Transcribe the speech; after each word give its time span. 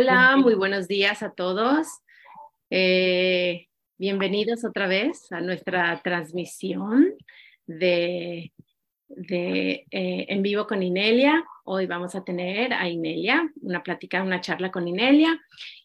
Hola, 0.00 0.36
muy 0.36 0.54
buenos 0.54 0.86
días 0.86 1.24
a 1.24 1.32
todos. 1.32 1.88
Eh, 2.70 3.66
bienvenidos 3.96 4.64
otra 4.64 4.86
vez 4.86 5.32
a 5.32 5.40
nuestra 5.40 6.00
transmisión 6.04 7.16
de, 7.66 8.52
de 9.08 9.86
eh, 9.90 10.26
En 10.28 10.42
Vivo 10.42 10.68
con 10.68 10.84
Inelia. 10.84 11.44
Hoy 11.64 11.86
vamos 11.86 12.14
a 12.14 12.22
tener 12.22 12.72
a 12.74 12.88
Inelia, 12.88 13.50
una 13.60 13.82
plática, 13.82 14.22
una 14.22 14.40
charla 14.40 14.70
con 14.70 14.86
Inelia. 14.86 15.36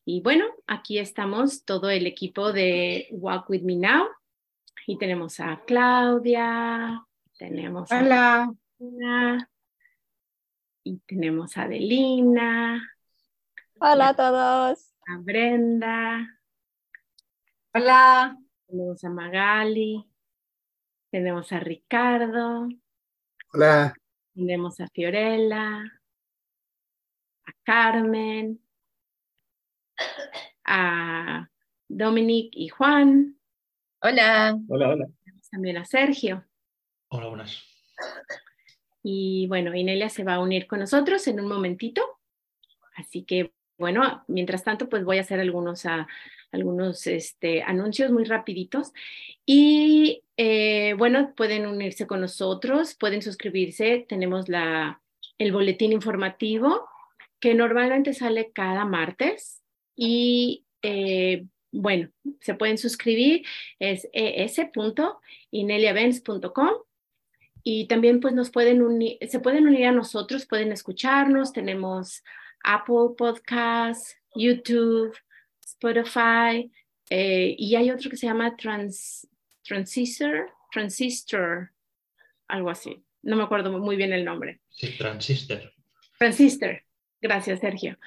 Y 0.06 0.22
bueno, 0.22 0.46
aquí 0.68 1.00
estamos 1.00 1.66
todo 1.66 1.90
el 1.90 2.06
equipo 2.06 2.54
de 2.54 3.08
Walk 3.14 3.50
With 3.50 3.64
Me 3.64 3.78
Now. 3.78 4.10
Y 4.86 5.00
tenemos 5.00 5.40
a 5.40 5.60
Claudia, 5.66 7.04
tenemos 7.40 7.92
Hola. 7.92 8.54
a 9.08 9.48
y 10.84 11.00
tenemos 11.08 11.58
a 11.58 11.64
Adelina. 11.64 12.93
Hola 13.86 14.08
a 14.08 14.16
todos. 14.16 14.94
A 15.08 15.18
Brenda. 15.18 16.40
Hola. 17.74 18.38
Tenemos 18.66 19.04
a 19.04 19.10
Magali. 19.10 20.10
Tenemos 21.12 21.52
a 21.52 21.60
Ricardo. 21.60 22.70
Hola. 23.52 23.94
Tenemos 24.34 24.80
a 24.80 24.88
Fiorella. 24.88 25.84
A 27.46 27.52
Carmen. 27.64 28.64
A 30.64 31.50
Dominic 31.90 32.54
y 32.56 32.70
Juan. 32.70 33.38
Hola. 34.02 34.58
Hola, 34.70 34.90
hola. 34.92 35.08
Tenemos 35.26 35.50
también 35.50 35.76
a 35.76 35.84
Sergio. 35.84 36.46
Hola, 37.10 37.28
buenas. 37.28 37.62
Y 39.04 39.46
bueno, 39.48 39.76
Inelia 39.76 40.08
se 40.08 40.24
va 40.24 40.36
a 40.36 40.40
unir 40.40 40.68
con 40.68 40.80
nosotros 40.80 41.28
en 41.28 41.42
un 41.42 41.50
momentito. 41.50 42.02
Así 42.96 43.26
que 43.26 43.52
bueno, 43.78 44.24
mientras 44.28 44.64
tanto, 44.64 44.90
pues 44.90 45.04
voy 45.04 45.18
a 45.18 45.22
hacer 45.22 45.40
algunos, 45.40 45.86
ah, 45.86 46.08
algunos 46.52 47.08
este, 47.08 47.64
anuncios 47.64 48.12
muy 48.12 48.26
rapiditos. 48.26 48.92
Y 49.46 50.24
eh, 50.38 50.94
bueno, 50.98 51.34
pueden 51.36 51.68
unirse 51.68 52.08
con 52.08 52.22
nosotros, 52.22 52.96
pueden 52.96 53.22
suscribirse. 53.22 54.06
Tenemos 54.08 54.48
la, 54.50 55.02
el 55.38 55.52
boletín 55.52 55.92
informativo 55.92 56.88
que 57.40 57.54
normalmente 57.56 58.14
sale 58.14 58.52
cada 58.54 58.86
martes. 58.86 59.62
Y 59.96 60.66
eh, 60.82 61.46
bueno, 61.72 62.10
se 62.40 62.54
pueden 62.54 62.78
suscribir, 62.78 63.46
es 63.80 64.08
es.ineliavents.com 64.14 66.72
y 67.64 67.88
también 67.88 68.20
pues 68.20 68.34
nos 68.34 68.52
pueden 68.52 68.82
unir, 68.82 69.18
se 69.28 69.40
pueden 69.40 69.68
unir 69.68 69.88
a 69.88 69.92
nosotros, 69.92 70.46
pueden 70.46 70.72
escucharnos, 70.72 71.54
tenemos 71.54 72.24
Apple 72.64 73.16
Podcasts, 73.18 74.16
YouTube, 74.36 75.16
Spotify, 75.62 76.72
eh, 77.10 77.56
y 77.58 77.76
hay 77.76 77.92
otro 77.92 78.10
que 78.10 78.18
se 78.18 78.28
llama 78.28 78.56
Trans, 78.56 79.28
Transistor, 79.64 80.50
Transistor, 80.72 81.72
algo 82.48 82.70
así. 82.70 83.04
No 83.22 83.36
me 83.36 83.44
acuerdo 83.44 83.78
muy 83.78 83.96
bien 83.96 84.14
el 84.14 84.26
nombre. 84.26 84.62
Sí, 84.70 84.98
Transistor. 84.98 85.74
Transistor. 86.18 86.82
Gracias, 87.22 87.60
Sergio. 87.60 87.98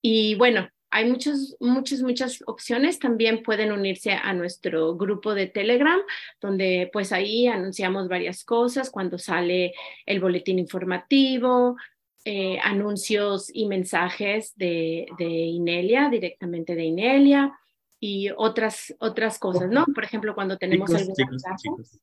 Y 0.00 0.34
bueno, 0.36 0.68
hay 0.90 1.06
muchas, 1.06 1.56
muchas, 1.58 2.02
muchas 2.02 2.42
opciones. 2.46 3.00
También 3.00 3.42
pueden 3.42 3.72
unirse 3.72 4.12
a 4.12 4.32
nuestro 4.32 4.94
grupo 4.96 5.34
de 5.34 5.48
Telegram, 5.48 6.00
donde 6.40 6.88
pues 6.92 7.10
ahí 7.10 7.48
anunciamos 7.48 8.06
varias 8.08 8.44
cosas, 8.44 8.90
cuando 8.90 9.18
sale 9.18 9.74
el 10.06 10.20
boletín 10.20 10.60
informativo, 10.60 11.76
eh, 12.24 12.58
anuncios 12.62 13.50
y 13.52 13.66
mensajes 13.66 14.54
de, 14.56 15.06
de, 15.18 15.24
Inelia, 15.24 16.08
directamente 16.08 16.74
de 16.74 16.84
Inelia, 16.84 17.58
y 18.00 18.30
otras, 18.36 18.94
otras 18.98 19.38
cosas, 19.38 19.70
¿no? 19.70 19.84
Por 19.94 20.04
ejemplo, 20.04 20.34
cuando 20.34 20.56
tenemos 20.56 20.90
chicos, 20.90 21.16
chicos, 21.16 21.42
chicos, 21.56 21.98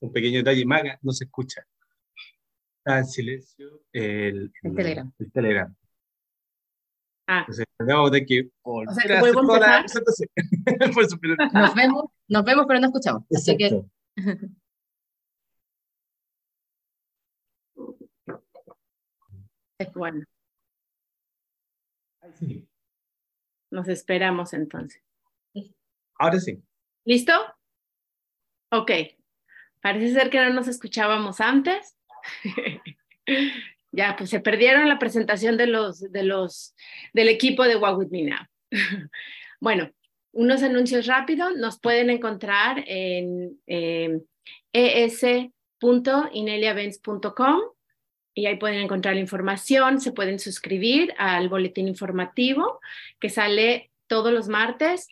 un 0.00 0.12
pequeño 0.12 0.38
detalle, 0.38 0.64
Maga, 0.64 0.98
no 1.02 1.12
se 1.12 1.24
escucha. 1.24 1.66
Está 2.78 2.98
en 2.98 3.06
silencio 3.06 3.82
el, 3.92 4.52
el 4.62 4.74
Telegram. 4.74 5.12
El 5.18 5.32
Telegram. 5.32 5.76
Ah. 7.26 7.40
Entonces, 7.40 7.66
de 8.12 8.26
que 8.26 8.50
o 8.62 8.84
sea, 8.94 9.20
nos, 11.52 11.74
vemos, 11.74 12.04
nos 12.28 12.44
vemos, 12.44 12.64
pero 12.68 12.80
no 12.80 12.86
escuchamos. 12.86 13.24
Así 13.34 13.56
que... 13.56 13.82
Bueno. 19.94 20.24
Nos 23.70 23.88
esperamos 23.88 24.52
entonces. 24.52 25.02
Ahora 26.18 26.40
sí. 26.40 26.62
¿Listo? 27.04 27.32
Ok. 28.70 28.90
Parece 29.80 30.14
ser 30.14 30.30
que 30.30 30.38
no 30.38 30.50
nos 30.50 30.68
escuchábamos 30.68 31.40
antes. 31.40 31.96
ya, 33.92 34.16
pues 34.16 34.30
se 34.30 34.40
perdieron 34.40 34.88
la 34.88 34.98
presentación 34.98 35.56
de 35.56 35.66
los, 35.66 36.00
de 36.00 36.22
los, 36.22 36.74
del 37.12 37.28
equipo 37.28 37.64
de 37.64 37.76
Walk 37.76 37.98
With 37.98 38.08
Me 38.10 38.22
Now. 38.22 38.46
bueno, 39.60 39.90
unos 40.32 40.62
anuncios 40.62 41.06
rápidos. 41.06 41.54
Nos 41.56 41.78
pueden 41.78 42.10
encontrar 42.10 42.82
en 42.86 43.60
eh, 43.66 44.20
y 48.36 48.44
ahí 48.44 48.56
pueden 48.56 48.80
encontrar 48.80 49.14
la 49.14 49.22
información, 49.22 49.98
se 49.98 50.12
pueden 50.12 50.38
suscribir 50.38 51.14
al 51.16 51.48
boletín 51.48 51.88
informativo 51.88 52.80
que 53.18 53.30
sale 53.30 53.90
todos 54.08 54.30
los 54.30 54.46
martes. 54.46 55.08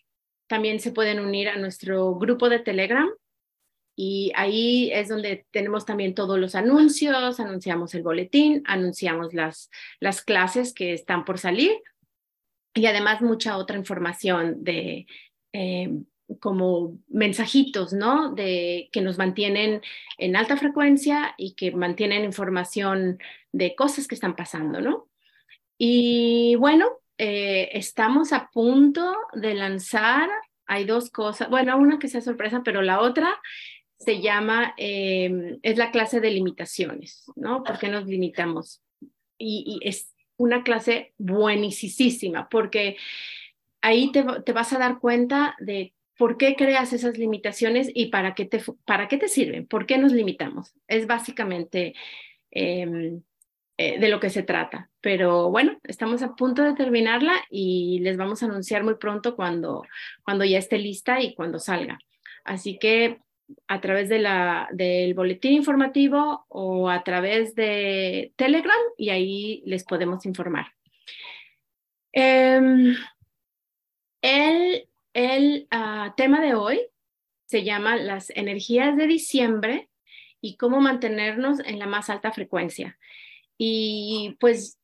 También 0.47 0.79
se 0.79 0.93
pueden 0.93 1.21
unir 1.21 1.49
a 1.49 1.57
nuestro 1.57 2.17
grupo 2.17 2.51
de 2.51 2.59
Telegram 2.59 3.09
y 3.97 4.31
ahí 4.37 4.91
es 4.93 5.09
donde 5.09 5.47
tenemos 5.53 5.87
también 5.87 6.15
todos 6.15 6.39
los 6.39 6.55
anuncios, 6.55 7.41
anunciamos 7.41 7.95
el 7.95 8.03
boletín, 8.03 8.63
anunciamos 8.67 9.33
las, 9.33 9.71
las 10.01 10.21
clases 10.21 10.75
que 10.75 10.93
están 10.93 11.25
por 11.25 11.39
salir 11.39 11.73
y 12.75 12.85
además 12.85 13.23
mucha 13.23 13.57
otra 13.57 13.79
información 13.79 14.63
de... 14.63 15.07
Eh, 15.55 15.89
como 16.41 16.99
mensajitos, 17.09 17.93
¿no? 17.93 18.33
De 18.33 18.89
que 18.93 19.01
nos 19.01 19.19
mantienen 19.19 19.83
en 20.19 20.37
alta 20.37 20.57
frecuencia 20.57 21.35
y 21.37 21.55
que 21.55 21.73
mantienen 21.73 22.25
información 22.25 23.19
de 23.53 23.75
cosas 23.75 24.09
que 24.09 24.15
están 24.15 24.37
pasando, 24.37 24.81
¿no? 24.81 25.09
Y 25.79 26.57
bueno, 26.57 26.87
eh, 27.19 27.71
estamos 27.73 28.33
a 28.33 28.51
punto 28.53 29.15
de 29.33 29.55
lanzar, 29.55 30.29
hay 30.67 30.85
dos 30.85 31.11
cosas, 31.11 31.51
bueno, 31.51 31.77
una 31.77 31.99
que 31.99 32.09
sea 32.09 32.21
sorpresa, 32.21 32.63
pero 32.65 32.83
la 32.83 33.01
otra 33.01 33.41
se 33.99 34.21
llama, 34.21 34.75
eh, 34.77 35.59
es 35.63 35.79
la 35.79 35.91
clase 35.91 36.21
de 36.21 36.31
limitaciones, 36.31 37.25
¿no? 37.37 37.63
¿Por 37.63 37.79
qué 37.79 37.89
nos 37.89 38.07
limitamos? 38.07 38.83
Y, 39.39 39.81
y 39.83 39.89
es 39.89 40.13
una 40.37 40.63
clase 40.63 41.15
buenísima, 41.19 42.49
porque 42.49 42.97
ahí 43.83 44.11
te, 44.13 44.25
te 44.45 44.53
vas 44.53 44.73
a 44.73 44.79
dar 44.79 44.99
cuenta 44.99 45.57
de 45.59 45.95
¿Por 46.17 46.37
qué 46.37 46.55
creas 46.55 46.93
esas 46.93 47.19
limitaciones 47.19 47.91
y 47.93 48.07
para 48.07 48.35
qué 48.35 48.45
te, 48.45 48.63
para 48.85 49.09
qué 49.09 49.17
te 49.17 49.29
sirven? 49.29 49.67
¿Por 49.67 49.87
qué 49.87 49.99
nos 49.99 50.13
limitamos? 50.13 50.75
Es 50.87 51.07
básicamente 51.07 51.95
eh, 52.51 53.19
eh, 53.77 53.99
de 53.99 54.09
lo 54.09 54.21
que 54.21 54.31
se 54.31 54.45
trata. 54.45 54.91
Pero 55.01 55.51
bueno, 55.51 55.79
estamos 55.83 56.23
a 56.23 56.37
punto 56.37 56.63
de 56.63 56.75
terminarla 56.75 57.35
y 57.51 57.99
les 58.01 58.17
vamos 58.17 58.43
a 58.43 58.47
anunciar 58.47 58.85
muy 58.85 58.95
pronto 58.95 59.35
cuando, 59.35 59.83
cuando 60.23 60.45
ya 60.45 60.59
esté 60.59 60.79
lista 60.79 61.21
y 61.21 61.35
cuando 61.35 61.59
salga. 61.59 61.99
Así 62.45 62.79
que 62.79 63.19
a 63.67 63.81
través 63.81 64.09
de 64.09 64.21
la, 64.21 64.69
del 64.73 65.15
boletín 65.15 65.55
informativo 65.55 66.47
o 66.49 66.89
a 66.89 67.03
través 67.03 67.57
de 67.57 68.33
Telegram 68.37 68.79
y 68.97 69.11
ahí 69.11 69.63
les 69.67 69.83
podemos 69.85 70.25
informar. 70.25 70.67
Eh, 72.13 72.95
el 74.23 74.89
el 75.15 75.69
uh, 75.73 76.13
tema 76.17 76.41
de 76.41 76.55
hoy 76.55 76.81
se 77.47 77.65
llama 77.65 77.97
las 77.97 78.31
energías 78.31 78.97
de 78.97 79.07
diciembre 79.07 79.89
y 80.41 80.57
cómo 80.57 80.81
mantenernos 80.81 81.61
en 81.61 81.79
la 81.79 81.87
más 81.87 82.11
alta 82.11 82.33
frecuencia. 82.33 82.99
Y 83.57 84.37
pues 84.41 84.79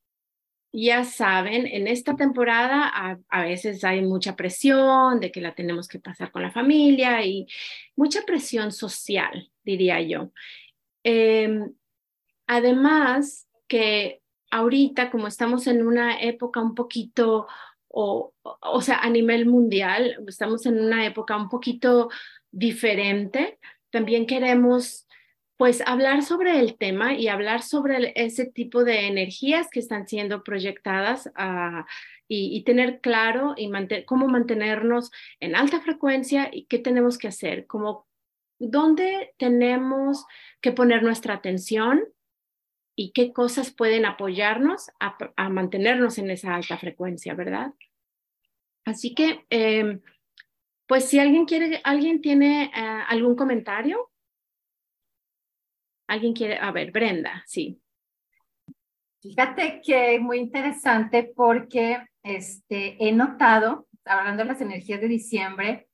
ya 0.72 1.04
saben, 1.04 1.66
en 1.66 1.88
esta 1.88 2.14
temporada 2.14 2.88
a, 3.28 3.42
veces 3.42 3.82
hay 3.82 4.02
mucha 4.02 4.36
presión 4.36 5.18
de 5.18 5.32
que 5.32 5.40
la 5.40 5.54
tenemos 5.54 5.88
que 5.88 5.98
pasar 5.98 6.30
con 6.30 6.42
la 6.42 6.52
familia 6.52 7.24
y 7.24 7.48
mucha 7.96 8.22
presión 8.22 8.70
social, 8.70 9.50
diría 9.64 10.00
yo. 10.00 10.30
Eh, 11.02 11.58
además 12.46 13.48
que 13.66 14.22
ahorita, 14.50 15.10
como 15.10 15.26
estamos 15.26 15.66
en 15.66 15.84
una 15.84 16.20
época 16.20 16.60
un 16.60 16.74
poquito 16.74 17.48
o, 17.92 18.32
o 18.42 18.81
sea, 18.81 18.98
a 18.98 19.10
nivel 19.10 19.46
mundial, 19.46 20.16
estamos 20.26 20.64
en 20.66 20.78
una 20.81 21.04
época 21.04 21.37
un 21.37 21.48
poquito 21.48 22.08
diferente. 22.50 23.58
También 23.90 24.26
queremos 24.26 25.06
pues 25.56 25.82
hablar 25.84 26.22
sobre 26.22 26.58
el 26.58 26.78
tema 26.78 27.12
y 27.12 27.28
hablar 27.28 27.60
sobre 27.60 28.14
ese 28.16 28.46
tipo 28.46 28.82
de 28.82 29.08
energías 29.08 29.69
que 29.70 29.81
están 29.81 30.08
siendo 30.08 30.42
proyectadas 30.42 31.31
ah, 31.34 31.84
y, 32.26 32.62
tener 32.64 33.00
claro 33.00 33.52
y 33.58 33.70
cómo 34.06 34.26
mantenernos 34.26 35.10
en 35.38 35.54
alta 35.54 35.82
frecuencia 35.82 36.48
y 36.50 36.64
qué 36.64 36.78
tenemos 36.78 37.19
que 37.19 37.28
hacer, 37.28 37.66
como 37.66 38.06
dónde 38.58 39.34
tenemos 39.37 40.25
que 40.62 40.72
poner 40.72 41.02
nuestra 41.02 41.34
atención 41.34 42.04
y 43.00 43.12
qué 43.12 43.32
cosas 43.32 43.73
pueden 43.73 44.05
apoyarnos 44.05 44.91
a, 45.00 45.49
mantenernos 45.49 46.19
en 46.19 46.29
esa 46.29 46.55
alta 46.55 46.76
frecuencia, 46.76 47.32
¿verdad? 47.32 47.73
Así 48.85 49.14
que, 49.14 49.47
em, 49.49 50.02
pues 50.87 51.06
si 51.06 51.19
alguien 51.19 51.47
quiere, 51.47 51.81
alguien 51.82 52.20
tiene 52.20 52.64
eh, 52.64 52.70
algún 53.08 53.37
comentario, 53.37 54.11
alguien 56.08 56.35
quiere, 56.35 56.58
a 56.58 56.70
ver, 56.73 56.93
Brenda, 56.93 57.43
sí. 57.47 57.81
Fíjate 59.23 59.81
que 59.82 60.17
es 60.17 60.20
muy 60.20 60.37
interesante 60.37 61.32
porque 61.35 62.05
este, 62.23 63.02
he 63.02 63.12
notado, 63.12 63.88
hablando 64.05 64.43
de 64.43 64.49
las 64.50 64.61
energías 64.61 65.00
de 65.00 65.08
diciembre, 65.08 65.88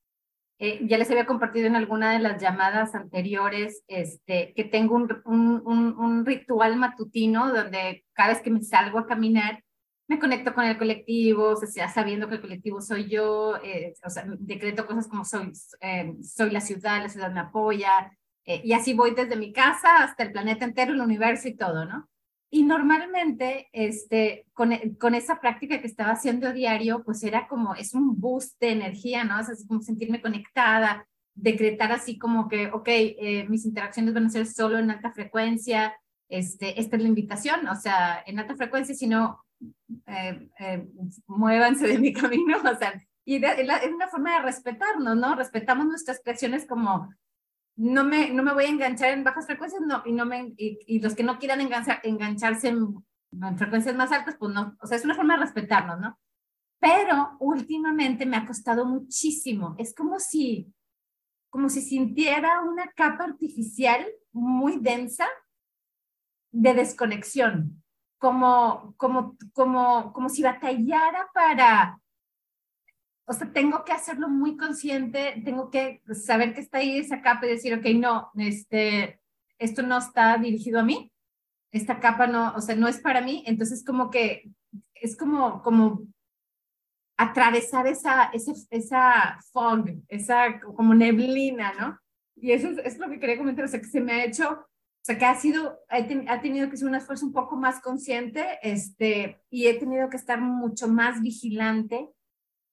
eh, 0.58 0.80
ya 0.86 0.96
les 0.96 1.10
había 1.10 1.26
compartido 1.26 1.66
en 1.66 1.76
alguna 1.76 2.12
de 2.12 2.18
las 2.18 2.40
llamadas 2.40 2.94
anteriores 2.94 3.82
este, 3.88 4.54
que 4.54 4.64
tengo 4.64 4.94
un, 4.94 5.22
un, 5.26 5.98
un, 5.98 6.24
ritual 6.24 6.76
matutino 6.76 7.52
donde 7.52 8.06
cada 8.14 8.30
vez 8.30 8.40
que 8.40 8.50
me 8.50 8.62
salgo 8.62 8.98
a 8.98 9.06
caminar 9.06 9.62
me 10.08 10.18
conecto 10.18 10.54
con 10.54 10.64
el 10.64 10.78
colectivo, 10.78 11.50
o 11.50 11.56
sea, 11.56 11.88
sabiendo 11.88 12.28
que 12.28 12.36
el 12.36 12.40
colectivo 12.40 12.80
soy 12.80 13.08
yo, 13.08 13.56
eh, 13.62 13.94
o 14.04 14.08
sea, 14.08 14.24
decreto 14.38 14.86
cosas 14.86 15.08
como 15.08 15.24
soy, 15.24 15.52
eh, 15.80 16.14
soy 16.22 16.50
la 16.50 16.60
ciudad, 16.60 17.02
la 17.02 17.08
ciudad 17.08 17.32
me 17.32 17.40
apoya, 17.40 18.12
y 18.44 18.72
así 18.74 18.94
voy 18.94 19.12
desde 19.12 19.34
mi 19.34 19.52
casa 19.52 20.04
hasta 20.04 20.22
el 20.22 20.30
planeta 20.30 20.64
entero, 20.64 20.92
el 20.92 21.00
universo 21.00 21.48
y 21.48 21.56
todo, 21.56 21.84
¿no? 21.84 22.08
Y 22.56 22.62
normalmente, 22.62 23.68
este, 23.70 24.46
con, 24.54 24.72
con, 24.98 25.14
esa 25.14 25.40
práctica 25.40 25.78
que 25.78 25.86
estaba 25.86 26.12
haciendo 26.12 26.54
diario, 26.54 27.04
pues 27.04 27.22
era 27.22 27.48
como, 27.48 27.74
es 27.74 27.92
un 27.92 28.18
boost 28.18 28.58
de 28.58 28.70
energía, 28.70 29.24
¿no? 29.24 29.38
Es 29.38 29.50
así 29.50 29.66
como 29.66 29.82
sentirme 29.82 30.22
conectada, 30.22 31.06
decretar 31.34 31.92
así 31.92 32.16
como 32.16 32.48
que, 32.48 32.68
ok, 32.68 32.88
eh, 32.88 33.46
mis 33.50 33.66
interacciones 33.66 34.14
van 34.14 34.24
a 34.24 34.30
ser 34.30 34.46
solo 34.46 34.78
en 34.78 34.90
alta 34.90 35.12
frecuencia, 35.12 35.94
este, 36.30 36.80
esta 36.80 36.96
es 36.96 37.02
la 37.02 37.08
invitación, 37.08 37.68
o 37.68 37.74
sea, 37.74 38.22
en 38.24 38.38
alta 38.38 38.56
frecuencia, 38.56 38.94
si 38.94 39.06
no, 39.06 39.44
eh, 40.06 40.48
eh, 40.58 40.88
muévanse 41.26 41.86
de 41.86 41.98
mi 41.98 42.12
camino, 42.14 42.56
o 42.56 42.78
sea, 42.78 42.98
y 43.26 43.36
es 43.44 43.92
una 43.94 44.08
forma 44.08 44.34
de 44.34 44.46
respetarnos, 44.46 45.14
¿no? 45.14 45.34
Respetamos 45.34 45.84
nuestras 45.88 46.22
creaciones 46.24 46.64
como 46.66 47.10
no 47.76 48.04
me, 48.04 48.30
no 48.30 48.42
me 48.42 48.54
voy 48.54 48.64
a 48.64 48.68
enganchar 48.68 49.10
en 49.10 49.22
bajas 49.22 49.46
frecuencias 49.46 49.82
no, 49.82 50.02
y, 50.04 50.12
no 50.12 50.24
me, 50.24 50.54
y, 50.56 50.98
los 51.00 51.14
que 51.14 51.22
no 51.22 51.38
quieran 51.38 51.60
enganchar, 51.60 52.00
engancharse 52.02 52.68
en, 52.68 53.04
frecuencias 53.58 53.94
más 53.94 54.12
altas, 54.12 54.36
pues 54.38 54.52
no, 54.52 54.76
o 54.80 54.86
sea, 54.86 54.96
es 54.96 55.04
una 55.04 55.14
forma 55.14 55.34
de 55.34 55.40
respetarnos, 55.40 56.00
¿no? 56.00 56.18
Pero 56.78 57.36
últimamente 57.38 58.24
me 58.24 58.36
ha 58.36 58.46
costado 58.46 58.86
muchísimo. 58.86 59.74
Es 59.78 59.94
como 59.94 60.18
si, 60.18 60.72
como 61.50 61.68
si 61.68 61.82
sintiera 61.82 62.62
una 62.62 62.90
capa 62.92 63.24
artificial 63.24 64.06
muy 64.32 64.78
densa 64.78 65.26
de 66.50 66.72
desconexión, 66.72 67.82
como, 68.18 68.94
como, 68.96 69.36
como, 69.52 70.12
como 70.14 70.28
si 70.30 70.42
batallara 70.42 71.28
para 71.34 72.00
o 73.26 73.32
sea, 73.32 73.52
tengo 73.52 73.84
que 73.84 73.92
hacerlo 73.92 74.28
muy 74.28 74.56
consciente, 74.56 75.42
tengo 75.44 75.68
que 75.70 76.00
saber 76.14 76.54
que 76.54 76.60
está 76.60 76.78
ahí 76.78 76.98
esa 76.98 77.22
capa 77.22 77.46
y 77.46 77.50
decir, 77.50 77.74
ok, 77.74 77.84
no, 77.96 78.30
este, 78.36 79.20
esto 79.58 79.82
no 79.82 79.98
está 79.98 80.38
dirigido 80.38 80.78
a 80.78 80.84
mí, 80.84 81.12
esta 81.72 81.98
capa 81.98 82.28
no, 82.28 82.54
o 82.54 82.60
sea, 82.60 82.76
no 82.76 82.86
es 82.86 82.98
para 82.98 83.20
mí, 83.20 83.42
entonces 83.46 83.84
como 83.84 84.10
que 84.10 84.48
es 84.94 85.16
como, 85.16 85.60
como 85.62 86.02
atravesar 87.16 87.88
esa, 87.88 88.30
esa, 88.32 88.52
esa 88.70 89.38
fog, 89.52 89.86
esa 90.06 90.60
como 90.60 90.94
neblina, 90.94 91.72
¿no? 91.74 91.98
Y 92.36 92.52
eso 92.52 92.68
es, 92.68 92.98
lo 92.98 93.08
que 93.08 93.18
quería 93.18 93.38
comentar, 93.38 93.64
o 93.64 93.68
sea, 93.68 93.80
que 93.80 93.86
se 93.86 94.00
me 94.00 94.12
ha 94.12 94.24
hecho, 94.24 94.50
o 94.52 95.02
sea, 95.02 95.18
que 95.18 95.24
ha 95.24 95.34
sido, 95.34 95.80
ha 95.88 96.40
tenido 96.40 96.70
que 96.70 96.76
ser 96.76 96.86
un 96.86 96.94
esfuerzo 96.94 97.26
un 97.26 97.32
poco 97.32 97.56
más 97.56 97.80
consciente, 97.80 98.58
este, 98.62 99.40
y 99.50 99.66
he 99.66 99.74
tenido 99.74 100.08
que 100.10 100.16
estar 100.16 100.40
mucho 100.40 100.86
más 100.86 101.20
vigilante 101.22 102.08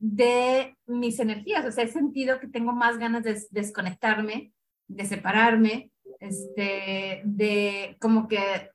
de 0.06 0.76
mis 0.86 1.18
energías, 1.22 1.66
o 1.66 1.72
sea, 1.72 1.86
he 1.86 1.88
sentido 1.88 2.38
que 2.38 2.50
tengo 2.50 2.74
más 2.74 2.98
ganas 2.98 3.24
de 3.24 3.42
desconectarme, 3.52 4.52
de 4.86 5.06
separarme, 5.06 5.92
este, 6.20 7.22
de 7.24 7.96
como 8.02 8.28
que 8.28 8.70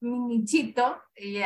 mi 0.00 0.38
nichito, 0.38 0.96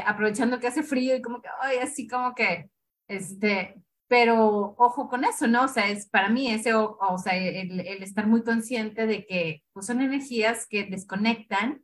aprovechando 0.06 0.60
que 0.60 0.68
hace 0.68 0.84
frío 0.84 1.16
y 1.16 1.22
como 1.22 1.42
que, 1.42 1.48
ay, 1.60 1.78
así 1.78 2.06
como 2.06 2.32
que, 2.32 2.70
este, 3.08 3.82
pero 4.06 4.76
ojo 4.78 5.08
con 5.08 5.24
eso, 5.24 5.48
¿no? 5.48 5.64
O 5.64 5.68
sea, 5.68 5.90
es 5.90 6.08
para 6.08 6.28
mí 6.28 6.52
ese, 6.52 6.74
o, 6.74 7.18
sea, 7.18 7.36
el, 7.36 7.80
el, 7.80 8.02
estar 8.04 8.28
muy 8.28 8.44
consciente 8.44 9.08
de 9.08 9.26
que 9.26 9.64
pues, 9.72 9.86
son 9.86 10.00
energías 10.00 10.64
que 10.68 10.84
desconectan 10.84 11.82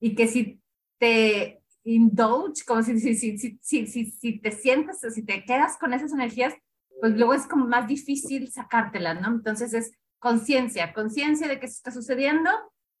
y 0.00 0.14
que 0.14 0.26
si 0.28 0.62
te 0.98 1.62
indulge, 1.84 2.64
como 2.66 2.82
si, 2.82 2.98
si, 3.00 3.14
si, 3.16 3.36
si, 3.36 3.86
si, 3.86 4.06
si 4.06 4.40
te 4.40 4.50
sientes, 4.50 5.00
si 5.14 5.22
te 5.22 5.44
quedas 5.44 5.76
con 5.76 5.92
esas 5.92 6.14
energías, 6.14 6.54
pues 7.00 7.14
luego 7.14 7.34
es 7.34 7.46
como 7.46 7.66
más 7.66 7.86
difícil 7.86 8.50
sacártelas, 8.50 9.20
¿no? 9.20 9.28
Entonces 9.28 9.72
es 9.74 9.92
conciencia, 10.18 10.92
conciencia 10.92 11.48
de 11.48 11.58
que 11.58 11.68
se 11.68 11.74
está 11.74 11.90
sucediendo 11.90 12.50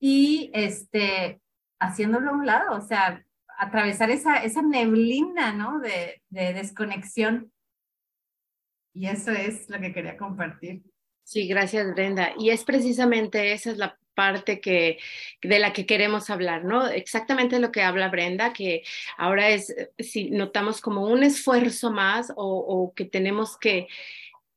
y 0.00 0.50
este, 0.54 1.40
haciéndolo 1.78 2.30
a 2.30 2.34
un 2.34 2.46
lado, 2.46 2.76
o 2.76 2.80
sea, 2.80 3.24
atravesar 3.58 4.10
esa, 4.10 4.42
esa 4.42 4.62
neblina, 4.62 5.52
¿no? 5.52 5.80
De, 5.80 6.22
de 6.30 6.54
desconexión. 6.54 7.52
Y 8.94 9.06
eso 9.06 9.30
es 9.30 9.68
lo 9.68 9.78
que 9.78 9.92
quería 9.92 10.16
compartir. 10.16 10.82
Sí, 11.22 11.46
gracias 11.46 11.92
Brenda. 11.94 12.32
Y 12.38 12.50
es 12.50 12.64
precisamente 12.64 13.52
esa 13.52 13.70
es 13.70 13.78
la 13.78 13.99
parte 14.14 14.60
que, 14.60 14.98
de 15.42 15.58
la 15.58 15.72
que 15.72 15.86
queremos 15.86 16.30
hablar, 16.30 16.64
¿no? 16.64 16.86
Exactamente 16.86 17.58
lo 17.58 17.72
que 17.72 17.82
habla 17.82 18.08
Brenda, 18.08 18.52
que 18.52 18.82
ahora 19.16 19.50
es, 19.50 19.74
si 19.98 20.30
notamos 20.30 20.80
como 20.80 21.06
un 21.06 21.22
esfuerzo 21.22 21.90
más 21.90 22.32
o, 22.36 22.92
que 22.94 23.04
tenemos 23.04 23.56
que, 23.58 23.88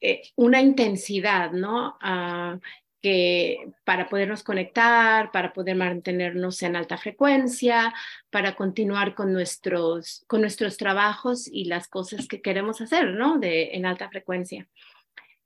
eh, 0.02 0.22
una 0.36 0.62
intensidad, 0.62 1.52
¿no? 1.52 1.98
Ah, 2.02 2.60
que 3.02 3.58
para 3.84 4.08
podernos 4.08 4.44
conectar, 4.44 5.32
para 5.32 5.52
poder 5.52 5.76
mantenernos 5.76 6.64
en 6.64 6.78
alta 6.78 6.98
frecuencia, 6.98 7.94
para 8.30 8.56
continuar 8.56 9.14
con 9.14 9.34
nuestros, 9.34 10.24
con 10.28 10.40
nuestros 10.40 10.78
trabajos 10.78 11.50
y 11.52 11.66
las 11.66 11.90
cosas 11.90 12.28
que 12.30 12.42
queremos 12.42 12.80
hacer, 12.80 13.12
¿no? 13.12 13.40
De, 13.40 13.76
en 13.76 13.86
alta 13.86 14.10
frecuencia. 14.10 14.68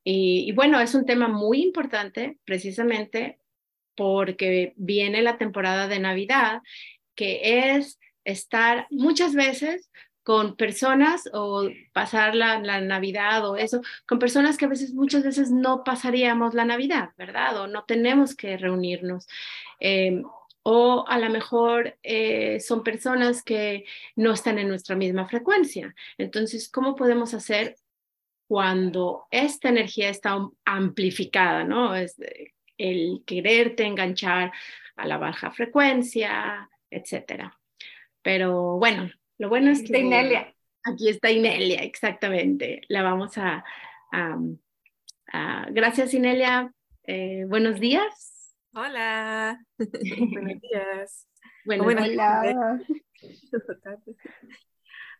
y, 0.03 0.51
bueno, 0.53 0.79
es 0.79 0.95
un 0.95 1.05
tema 1.05 1.27
muy 1.27 1.61
importante 1.61 2.37
precisamente 2.45 3.39
porque 3.97 4.73
viene 4.77 5.21
la 5.21 5.37
temporada 5.37 5.89
de 5.89 5.99
Navidad, 5.99 6.61
que 7.15 7.75
es 7.75 7.99
estar 8.23 8.87
muchas 8.89 9.33
veces 9.33 9.89
con 10.23 10.55
personas 10.55 11.29
o 11.33 11.69
pasar 11.93 12.35
la, 12.35 12.59
Navidad 12.81 13.49
o 13.49 13.55
eso, 13.55 13.81
con 14.07 14.19
personas 14.19 14.57
que 14.57 14.65
a 14.65 14.67
veces, 14.67 14.93
muchas 14.93 15.23
veces 15.23 15.51
no 15.51 15.83
pasaríamos 15.83 16.53
la 16.53 16.65
Navidad, 16.65 17.09
¿verdad? 17.17 17.61
O 17.61 17.67
no 17.67 17.85
tenemos 17.85 18.35
que 18.35 18.57
reunirnos. 18.57 19.27
Em, 19.79 20.23
o 20.63 21.05
a 21.07 21.17
lo 21.17 21.29
mejor 21.29 21.97
eh, 22.03 22.59
son 22.59 22.83
personas 22.83 23.41
que 23.41 23.85
no 24.17 24.33
están 24.33 24.59
en 24.59 24.67
nuestra 24.67 24.97
misma 24.97 25.27
frecuencia. 25.29 25.95
Entonces, 26.17 26.69
¿cómo 26.69 26.95
podemos 26.95 27.33
hacer 27.33 27.77
cuando 28.47 29.27
esta 29.31 29.69
energía 29.69 30.09
está 30.09 30.37
amplificada, 30.65 31.63
¿no? 31.63 31.95
Es, 31.95 32.17
el 32.77 33.23
quererte 33.25 33.83
enganchar 33.85 34.51
a 34.95 35.07
la 35.07 35.17
baja 35.17 35.51
frecuencia, 35.51 36.69
etcétera. 36.89 37.57
Pero 38.21 38.77
bueno, 38.77 39.09
lo 39.37 39.49
bueno 39.49 39.71
es 39.71 39.83
que... 39.83 39.99
Inelia. 39.99 40.53
Aquí 40.83 41.09
está 41.09 41.29
Inelia, 41.31 41.81
exactamente. 41.83 42.81
La 42.87 43.03
vamos 43.03 43.37
a... 43.37 43.63
gracias, 45.69 46.13
Inelia. 46.13 46.71
Eh, 47.03 47.45
buenos 47.47 47.79
días. 47.79 48.55
Hola. 48.73 49.63
buenos 49.77 50.61
días. 50.61 51.27
Bueno, 51.65 51.85
Hola. 51.85 52.79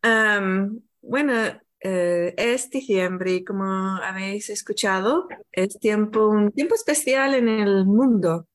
bueno, 1.02 1.62
eh, 1.80 2.34
es 2.38 2.70
diciembre 2.72 3.34
y 3.34 3.44
como 3.44 3.66
habéis 3.66 4.50
escuchado, 4.50 5.28
es 5.52 5.80
tiempo, 5.80 6.28
un 6.28 6.52
tiempo 6.52 6.76
especial 6.76 7.36
en 7.36 7.50
el 7.50 7.86
mundo. 7.86 8.48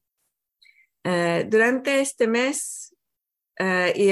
Eh, 1.04 1.46
durante 1.48 2.00
este 2.00 2.26
mes 2.26 2.96
eh, 3.58 3.92
y 3.94 4.06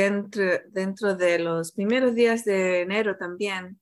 dentro 0.71 1.17
de 1.17 1.39
los 1.41 1.73
primeros 1.73 2.15
días 2.15 2.45
de 2.45 2.83
enero 2.83 3.17
también, 3.17 3.81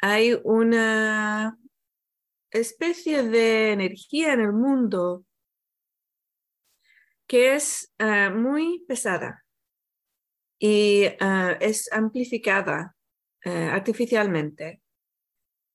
hay 0.00 0.38
una 0.44 1.58
especie 2.50 3.24
de 3.24 3.72
energía 3.72 4.32
en 4.32 4.40
el 4.40 4.52
mundo 4.52 5.24
que 7.26 7.56
es 7.56 7.92
muy 8.32 8.84
pesada 8.86 9.44
y 10.58 11.04
es 11.60 11.92
amplificada 11.92 12.96
ah, 13.44 13.74
artificialmente. 13.74 14.82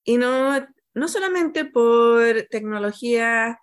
Y 0.03 0.17
no, 0.17 0.67
no 0.93 1.08
solamente 1.08 1.65
por 1.65 2.43
tecnología 2.50 3.60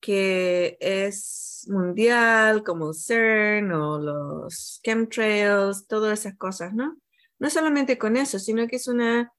que 0.00 0.76
es 0.80 1.66
mundial, 1.68 2.62
como 2.62 2.92
CERN 2.94 3.72
o 3.72 3.98
los 3.98 4.80
chemtrails, 4.84 5.86
todas 5.86 6.20
esas 6.20 6.36
cosas, 6.36 6.74
¿no? 6.74 6.96
No 7.38 7.50
solamente 7.50 7.98
con 7.98 8.16
eso, 8.16 8.38
sino 8.38 8.66
que 8.68 8.76
es 8.76 8.88
una, 8.88 9.32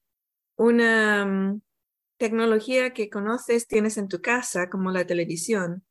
una 0.56 1.24
mm, 1.26 1.62
tecnología 2.18 2.92
que 2.92 3.10
conoces, 3.10 3.66
tienes 3.66 3.96
en 3.96 4.08
tu 4.08 4.20
casa, 4.20 4.68
como 4.68 4.90
la 4.90 5.06
televisión, 5.06 5.84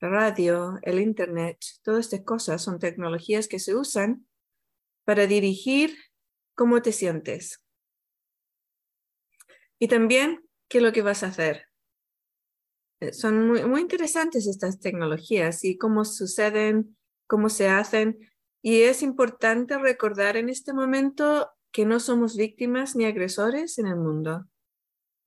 la 0.00 0.08
radio, 0.08 0.78
el 0.82 1.00
Internet, 1.00 1.58
todas 1.82 2.06
estas 2.06 2.22
cosas 2.22 2.62
son 2.62 2.78
tecnologías 2.78 3.48
que 3.48 3.58
se 3.58 3.74
usan 3.74 4.26
para 5.04 5.26
dirigir 5.26 5.96
cómo 6.58 6.82
te 6.82 6.90
sientes. 6.90 7.64
Y 9.78 9.86
también 9.86 10.44
qué 10.68 10.78
es 10.78 10.84
lo 10.84 10.92
que 10.92 11.02
vas 11.02 11.22
a 11.22 11.28
hacer. 11.28 11.66
Eh, 13.00 13.12
son 13.12 13.46
muy, 13.46 13.64
muy 13.64 13.80
interesantes 13.80 14.48
estas 14.48 14.80
tecnologías 14.80 15.64
y 15.64 15.78
cómo 15.78 16.04
suceden, 16.04 16.98
cómo 17.28 17.48
se 17.48 17.68
hacen. 17.68 18.18
Y 18.60 18.82
es 18.82 19.02
importante 19.02 19.78
recordar 19.78 20.36
en 20.36 20.48
este 20.48 20.72
momento 20.72 21.48
que 21.70 21.84
no 21.84 22.00
somos 22.00 22.36
víctimas 22.36 22.96
ni 22.96 23.04
agresores 23.04 23.78
en 23.78 23.86
el 23.86 23.96
mundo. 23.96 24.44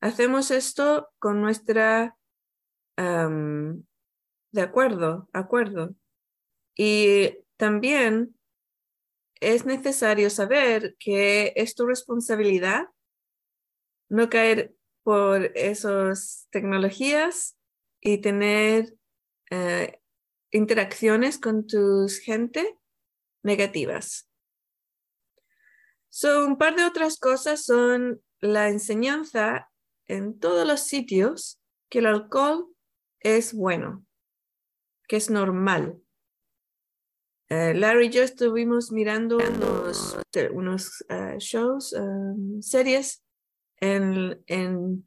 Hacemos 0.01 0.51
esto 0.51 1.11
con 1.17 1.39
nuestra, 1.39 2.17
de 2.97 4.61
acuerdo, 4.61 5.29
acuerdo. 5.31 5.95
Y 6.75 7.37
también 7.55 8.35
es 9.41 9.65
necesario 9.65 10.29
saber 10.29 10.95
que 10.99 11.51
es 11.55 11.75
tu 11.75 11.85
responsabilidad 11.85 12.87
no 14.07 14.29
caer 14.29 14.75
por 15.03 15.45
esas 15.55 16.47
tecnologías 16.51 17.57
y 17.99 18.19
tener 18.19 18.93
eh, 19.49 19.99
interacciones 20.51 21.39
con 21.39 21.65
tus 21.65 22.19
gente 22.19 22.77
negativas. 23.43 24.29
So, 26.09 26.45
un 26.45 26.57
par 26.57 26.75
de 26.75 26.83
otras 26.83 27.17
cosas 27.17 27.63
son 27.63 28.21
la 28.41 28.69
enseñanza 28.69 29.71
en 30.07 30.39
todos 30.39 30.67
los 30.67 30.81
sitios 30.81 31.61
que 31.89 31.99
el 31.99 32.05
alcohol 32.05 32.67
es 33.21 33.53
bueno, 33.53 34.05
que 35.07 35.15
es 35.15 35.29
normal. 35.29 36.01
Eh, 37.53 37.73
Larry 37.73 38.05
y 38.05 38.09
yo 38.11 38.23
estuvimos 38.23 38.93
mirando 38.93 39.35
unos, 39.35 40.17
unos 40.53 41.05
eh, 41.09 41.35
shows, 41.37 41.91
um, 41.91 42.61
series 42.61 43.25
en, 43.81 44.41
en, 44.47 45.05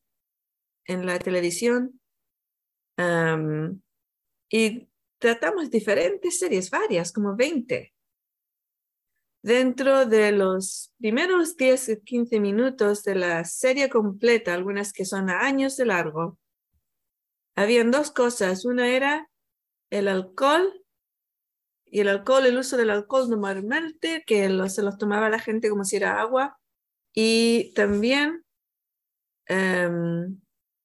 en 0.84 1.06
la 1.06 1.18
televisión 1.18 1.98
y 4.50 4.86
tratamos 5.18 5.70
diferentes 5.70 6.38
series, 6.38 6.68
varias, 6.68 7.12
como 7.12 7.34
20. 7.34 7.94
Dentro 9.42 10.04
de 10.04 10.32
los 10.32 10.92
primeros 10.98 11.56
10 11.56 11.88
o 11.88 12.02
15 12.02 12.40
minutos 12.40 13.04
de 13.04 13.14
la 13.14 13.44
serie 13.46 13.88
completa, 13.88 14.52
algunas 14.52 14.92
que 14.92 15.06
son 15.06 15.30
años 15.30 15.78
de 15.78 15.86
largo, 15.86 16.38
habían 17.56 17.90
dos 17.90 18.10
cosas. 18.10 18.66
Una 18.66 18.94
era 18.94 19.30
el 19.88 20.08
alcohol 20.08 20.83
y 21.94 22.00
el 22.00 22.08
alcohol, 22.08 22.44
el 22.44 22.58
uso 22.58 22.76
del 22.76 22.90
alcohol 22.90 23.30
normalmente, 23.30 24.24
que 24.26 24.48
se 24.68 24.82
los 24.82 24.98
tomaba 24.98 25.30
la 25.30 25.38
gente 25.38 25.70
como 25.70 25.84
si 25.84 25.94
era 25.94 26.20
agua. 26.20 26.58
Y 27.12 27.72
también 27.74 28.44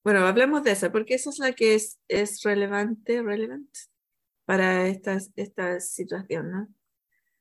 bueno, 0.04 0.28
hablemos 0.28 0.63
de 0.63 0.72
esa, 0.72 0.92
porque 0.92 1.16
esa 1.16 1.32
es 1.32 1.39
la 1.39 1.54
que 1.54 1.74
es, 1.74 2.00
es 2.08 2.44
relevante, 2.44 3.24
relevante 3.24 3.80
para 4.46 4.88
esta, 4.88 5.18
esta 5.36 5.80
situación, 5.80 6.51
¿no? 6.51 6.68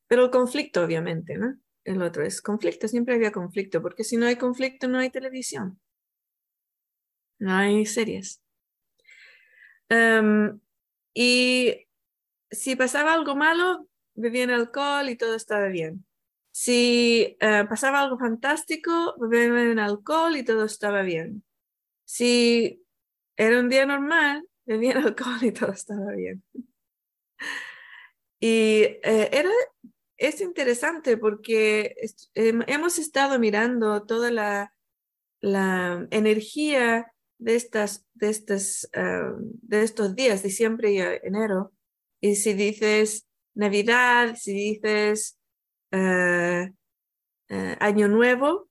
Pero 0.07 0.25
el 0.25 0.31
conflicto, 0.31 0.83
obviamente, 0.83 1.37
¿no? 1.37 1.59
El 1.85 2.01
otro 2.01 2.25
es 2.25 2.41
conflicto, 2.41 2.89
siempre 2.89 3.17
había 3.17 3.33
conflicto, 3.33 3.83
porque 3.83 4.03
si 4.03 4.17
no 4.17 4.25
hay 4.25 4.37
conflicto, 4.37 4.89
no 4.89 4.99
hay 4.99 5.11
televisión, 5.11 5.79
no 7.39 7.53
hay 7.53 7.85
series. 7.85 8.43
Em, 9.91 10.59
y 11.13 11.88
si 12.51 12.77
pasaba 12.77 13.13
algo 13.13 13.37
malo, 13.37 13.89
bebían 14.15 14.51
alcohol 14.51 15.09
y 15.09 15.17
todo 15.17 15.35
estaba 15.35 15.69
bien. 15.69 16.05
Si 16.51 17.37
eh, 17.41 17.65
pasaba 17.69 18.01
algo 18.01 18.19
fantástico, 18.19 19.15
bebían 19.19 19.79
alcohol 19.79 20.37
y 20.37 20.45
todo 20.45 20.65
estaba 20.65 21.03
bien. 21.03 21.45
Si 22.05 22.85
era 23.37 23.61
un 23.61 23.69
día 23.69 23.87
normal, 23.87 24.47
bebían 24.67 24.99
alcohol 24.99 25.39
y 25.43 25.53
todo 25.53 25.73
estaba 25.73 26.13
bien. 26.13 26.43
Y 28.41 28.83
eh, 29.03 29.31
era, 29.33 29.51
es 30.17 30.41
interesante 30.41 31.17
porque 31.17 31.95
hemos 32.35 32.99
estado 32.99 33.39
mirando 33.39 34.05
toda 34.05 34.31
la, 34.31 34.75
la 35.41 36.07
energía 36.11 37.13
de, 37.39 37.55
estas, 37.55 38.07
de, 38.15 38.31
estas, 38.31 38.89
ah, 38.95 39.33
de 39.39 39.83
estos 39.83 40.15
días, 40.15 40.43
diciembre 40.43 40.93
y 40.93 40.99
enero. 40.99 41.73
Y 42.21 42.37
si 42.37 42.55
dices 42.55 43.27
Navidad, 43.55 44.37
si 44.37 44.53
dices 44.53 45.39
ah, 45.93 46.69
ah, 47.51 47.77
Año 47.81 48.09
Nuevo, 48.09 48.69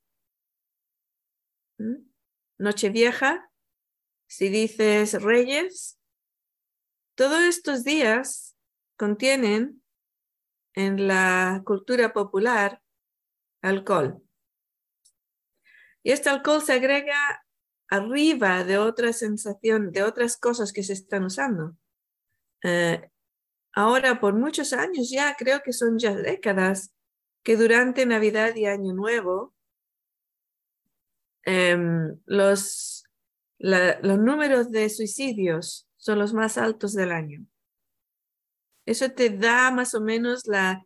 Nochevieja, 2.58 3.51
si 4.27 4.50
dices 4.50 5.22
Reyes, 5.22 6.00
todos 7.16 7.42
estos 7.44 7.84
días 7.84 8.56
contienen 8.98 9.84
en 10.74 11.08
la 11.08 11.62
cultura 11.66 12.13
popular 12.13 12.82
alcohol. 13.62 14.22
Y 16.04 16.12
este 16.12 16.30
alcohol 16.30 16.62
se 16.62 16.74
agrega 16.74 17.44
arriba 17.89 18.63
de 18.63 18.77
otra 18.77 19.13
sensación, 19.13 19.92
de 19.92 20.04
otras 20.04 20.38
cosas 20.38 20.74
que 20.74 20.84
se 20.84 20.94
están 20.94 21.25
usando. 21.25 21.75
Eh, 22.63 23.10
ahora, 23.81 24.19
por 24.19 24.34
muchos 24.34 24.74
años 24.74 25.10
ya, 25.10 25.36
creo 25.36 25.62
que 25.63 25.74
son 25.74 26.00
ya 26.00 26.15
décadas, 26.15 26.91
que 27.43 27.55
durante 27.55 28.05
Navidad 28.05 28.55
y 28.55 28.65
Año 28.65 28.93
Nuevo 28.93 29.53
Em, 31.50 32.19
los, 32.25 33.05
los 33.57 34.19
números 34.19 34.69
de 34.69 34.89
suicidios 34.89 35.88
son 35.96 36.19
los 36.19 36.34
más 36.34 36.57
altos 36.57 36.93
del 36.93 37.13
año. 37.13 37.46
Eso 38.86 39.10
te 39.12 39.29
da 39.29 39.72
más 39.72 39.93
o 39.93 40.01
menos 40.01 40.46
la, 40.46 40.86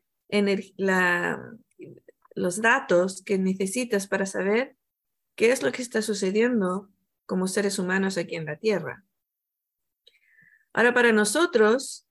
los 2.36 2.62
datos 2.62 3.24
que 3.24 3.40
necesitas 3.40 4.06
para 4.06 4.28
saber 4.28 4.78
qué 5.34 5.52
es 5.52 5.64
lo 5.64 5.72
que 5.72 5.82
está 5.82 6.04
sucediendo 6.04 6.92
como 7.26 7.48
seres 7.48 7.80
humanos 7.80 8.20
aquí 8.20 8.36
en 8.36 8.46
la 8.46 8.58
Tierra. 8.58 9.04
Ahora, 10.74 10.94
para 10.94 11.12
nosotros, 11.12 12.06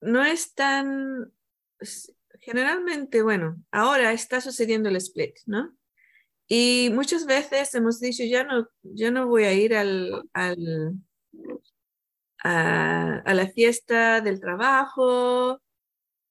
no 0.00 0.24
es 0.24 0.54
tan, 0.54 1.32
generalmente, 2.40 3.22
bueno, 3.22 3.62
ahora 3.70 4.12
está 4.12 4.40
sucediendo 4.40 4.88
el 4.88 4.96
split, 4.96 5.36
¿no? 5.46 5.76
Y 6.46 6.90
muchas 6.94 7.26
veces 7.26 7.74
hemos 7.74 8.00
dicho, 8.00 8.24
ya 8.24 8.42
no, 8.42 8.68
yo 8.82 9.10
no 9.10 9.26
voy 9.26 9.44
a 9.44 9.52
ir 9.52 9.74
al, 9.74 10.22
al 10.32 10.94
a, 12.42 13.18
a, 13.18 13.34
la 13.34 13.48
fiesta 13.48 14.20
del 14.22 14.40
trabajo 14.40 15.60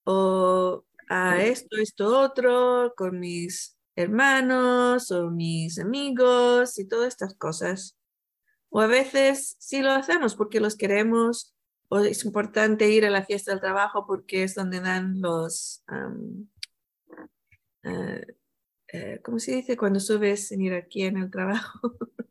o 0.05 0.85
a 1.09 1.43
esto, 1.43 1.77
esto, 1.77 2.19
otro, 2.19 2.93
con 2.97 3.19
mis 3.19 3.77
hermanos 3.95 5.11
o 5.11 5.29
mis 5.29 5.79
amigos 5.79 6.79
y 6.79 6.87
todas 6.87 7.09
estas 7.09 7.35
cosas. 7.35 7.97
O 8.69 8.81
a 8.81 8.87
veces 8.87 9.55
sí 9.59 9.81
lo 9.81 9.91
hacemos 9.91 10.35
porque 10.35 10.59
los 10.59 10.75
queremos 10.75 11.55
o 11.89 11.99
es 11.99 12.25
importante 12.25 12.89
ir 12.89 13.05
a 13.05 13.09
la 13.09 13.23
fiesta 13.23 13.51
del 13.51 13.61
trabajo 13.61 14.05
porque 14.05 14.43
es 14.43 14.55
donde 14.55 14.81
dan 14.81 15.21
los... 15.21 15.83
Eh, 17.83 18.25
eh, 18.89 19.21
¿cómo 19.23 19.39
se 19.39 19.55
dice 19.55 19.77
cuando 19.77 19.99
subes 19.99 20.51
en 20.51 20.73
aquí 20.73 21.03
en 21.03 21.17
el 21.17 21.29
trabajo? 21.29 21.97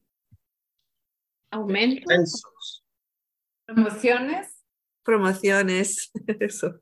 Aumentos. 1.51 2.85
Promociones. 3.67 4.65
Promociones, 5.03 6.11
eso. 6.41 6.81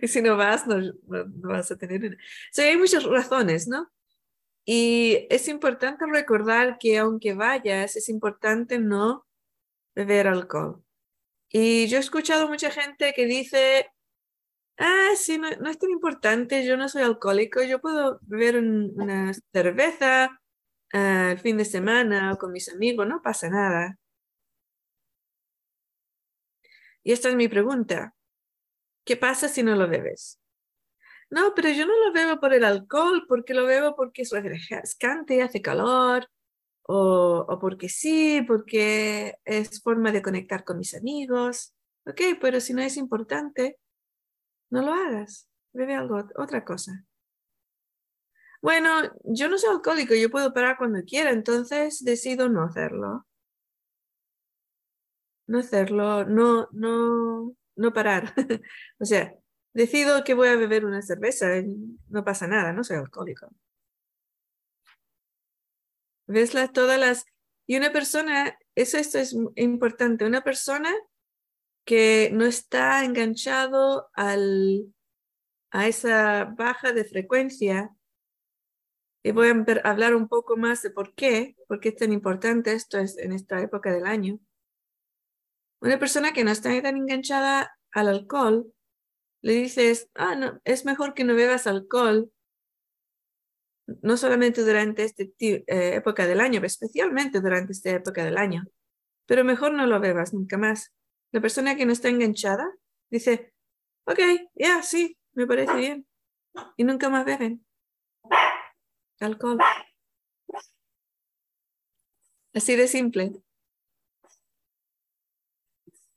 Y 0.00 0.08
si 0.08 0.22
no 0.22 0.36
vas, 0.36 0.66
no, 0.66 0.76
vas 1.06 1.70
a 1.70 1.78
tener... 1.78 2.18
O 2.58 2.60
hay 2.60 2.76
muchas 2.76 3.04
razones, 3.04 3.68
¿no? 3.68 3.90
Y 4.64 5.26
es 5.30 5.48
importante 5.48 6.04
recordar 6.06 6.78
que 6.78 6.98
aunque 6.98 7.34
vayas, 7.34 7.96
es 7.96 8.08
importante 8.08 8.78
no 8.78 9.26
beber 9.94 10.28
alcohol. 10.28 10.84
Y 11.52 11.86
yo 11.88 11.98
he 11.98 12.00
escuchado 12.00 12.48
mucha 12.48 12.70
gente 12.70 13.12
que 13.14 13.26
dice, 13.26 13.90
ah, 14.78 15.10
sí, 15.16 15.38
no, 15.38 15.50
no 15.60 15.70
es 15.70 15.78
tan 15.78 15.90
importante, 15.90 16.64
yo 16.66 16.76
no 16.76 16.88
soy 16.88 17.02
alcohólico, 17.02 17.62
yo 17.64 17.80
puedo 17.80 18.18
beber 18.22 18.58
un- 18.58 18.92
una 18.96 19.32
cerveza 19.52 20.40
ah, 20.94 21.30
el 21.32 21.38
fin 21.40 21.56
de 21.58 21.64
semana 21.66 22.32
o 22.34 22.38
con 22.38 22.52
mis 22.52 22.68
amigos, 22.72 23.06
no 23.08 23.22
pasa 23.22 23.48
nada. 23.50 23.98
Y 27.04 27.12
esta 27.12 27.28
es 27.28 27.36
mi 27.36 27.48
pregunta. 27.48 28.14
¿Qué 29.04 29.16
pasa 29.18 29.48
si 29.48 29.62
no 29.62 29.76
lo 29.76 29.88
bebes? 29.88 30.40
No, 31.30 31.54
pero 31.54 31.70
yo 31.70 31.86
no 31.86 31.94
lo 32.06 32.12
bebo 32.12 32.40
por 32.40 32.54
el 32.54 32.64
alcohol, 32.64 33.24
porque 33.28 33.54
lo 33.54 33.66
bebo 33.66 33.96
porque 33.96 34.22
es 34.22 34.32
refrescante, 34.32 35.42
hace 35.42 35.62
calor, 35.62 36.28
o, 36.84 37.46
o 37.48 37.58
porque 37.58 37.88
sí, 37.88 38.42
porque 38.46 39.36
es 39.44 39.82
forma 39.82 40.12
de 40.12 40.22
conectar 40.22 40.64
con 40.64 40.78
mis 40.78 40.94
amigos. 40.94 41.74
Ok, 42.06 42.20
pero 42.40 42.60
si 42.60 42.74
no 42.74 42.82
es 42.82 42.96
importante, 42.96 43.78
no 44.70 44.82
lo 44.82 44.92
hagas. 44.92 45.48
Bebe 45.72 45.94
algo, 45.94 46.24
otra 46.36 46.64
cosa. 46.64 47.04
Bueno, 48.62 48.90
yo 49.24 49.48
no 49.48 49.58
soy 49.58 49.70
alcohólico, 49.74 50.14
yo 50.14 50.30
puedo 50.30 50.54
parar 50.54 50.76
cuando 50.78 51.02
quiera, 51.04 51.30
entonces 51.30 52.04
decido 52.04 52.48
no 52.48 52.62
hacerlo. 52.62 53.26
No 55.46 55.58
hacerlo, 55.58 56.24
no, 56.24 56.68
no, 56.72 57.54
no 57.76 57.92
parar. 57.92 58.32
o 59.00 59.04
sea, 59.04 59.34
decido 59.74 60.24
que 60.24 60.34
voy 60.34 60.48
a 60.48 60.56
beber 60.56 60.84
una 60.84 61.02
cerveza, 61.02 61.48
no 62.08 62.24
pasa 62.24 62.46
nada, 62.46 62.72
no 62.72 62.84
soy 62.84 62.98
alcohólico. 62.98 63.48
¿Ves 66.26 66.54
las, 66.54 66.72
todas 66.72 66.98
las... 66.98 67.24
Y 67.66 67.76
una 67.76 67.92
persona, 67.92 68.58
eso 68.74 68.98
esto 68.98 69.18
es 69.18 69.34
importante, 69.56 70.24
una 70.24 70.42
persona 70.42 70.92
que 71.84 72.30
no 72.32 72.44
está 72.44 73.04
enganchado 73.04 74.10
al, 74.14 74.92
a 75.70 75.88
esa 75.88 76.44
baja 76.56 76.92
de 76.92 77.04
frecuencia, 77.04 77.94
y 79.24 79.30
voy 79.30 79.48
a 79.48 79.88
hablar 79.88 80.16
un 80.16 80.28
poco 80.28 80.56
más 80.56 80.82
de 80.82 80.90
por 80.90 81.14
qué, 81.14 81.56
por 81.68 81.78
qué 81.78 81.90
es 81.90 81.96
tan 81.96 82.12
importante 82.12 82.72
esto 82.72 82.98
es 82.98 83.16
en 83.18 83.32
esta 83.32 83.60
época 83.60 83.92
del 83.92 84.06
año. 84.06 84.40
Una 85.80 85.98
persona 85.98 86.32
que 86.32 86.44
no 86.44 86.50
está 86.50 86.70
tan 86.82 86.96
enganchada 86.96 87.78
al 87.92 88.08
alcohol, 88.08 88.72
le 89.42 89.54
dices, 89.54 90.08
ah, 90.14 90.34
no, 90.34 90.60
es 90.64 90.84
mejor 90.84 91.14
que 91.14 91.24
no 91.24 91.34
bebas 91.34 91.66
alcohol, 91.66 92.32
no 93.86 94.16
solamente 94.16 94.62
durante 94.62 95.04
esta 95.04 95.24
época 95.66 96.26
del 96.26 96.40
año, 96.40 96.60
pero 96.60 96.66
especialmente 96.66 97.40
durante 97.40 97.72
esta 97.72 97.90
época 97.90 98.24
del 98.24 98.38
año, 98.38 98.64
pero 99.26 99.44
mejor 99.44 99.72
no 99.74 99.86
lo 99.86 100.00
bebas 100.00 100.32
nunca 100.32 100.58
más. 100.58 100.92
La 101.32 101.40
persona 101.40 101.76
que 101.76 101.86
no 101.86 101.92
está 101.92 102.08
enganchada 102.08 102.70
dice, 103.10 103.52
ok, 104.04 104.20
ya, 104.54 104.82
sí, 104.82 105.18
me 105.32 105.46
parece 105.46 105.74
bien, 105.74 106.06
y 106.76 106.84
nunca 106.84 107.08
más 107.08 107.24
beben 107.24 107.64
alcohol. 109.20 109.58
Así 112.54 112.76
de 112.76 112.86
simple. 112.88 113.32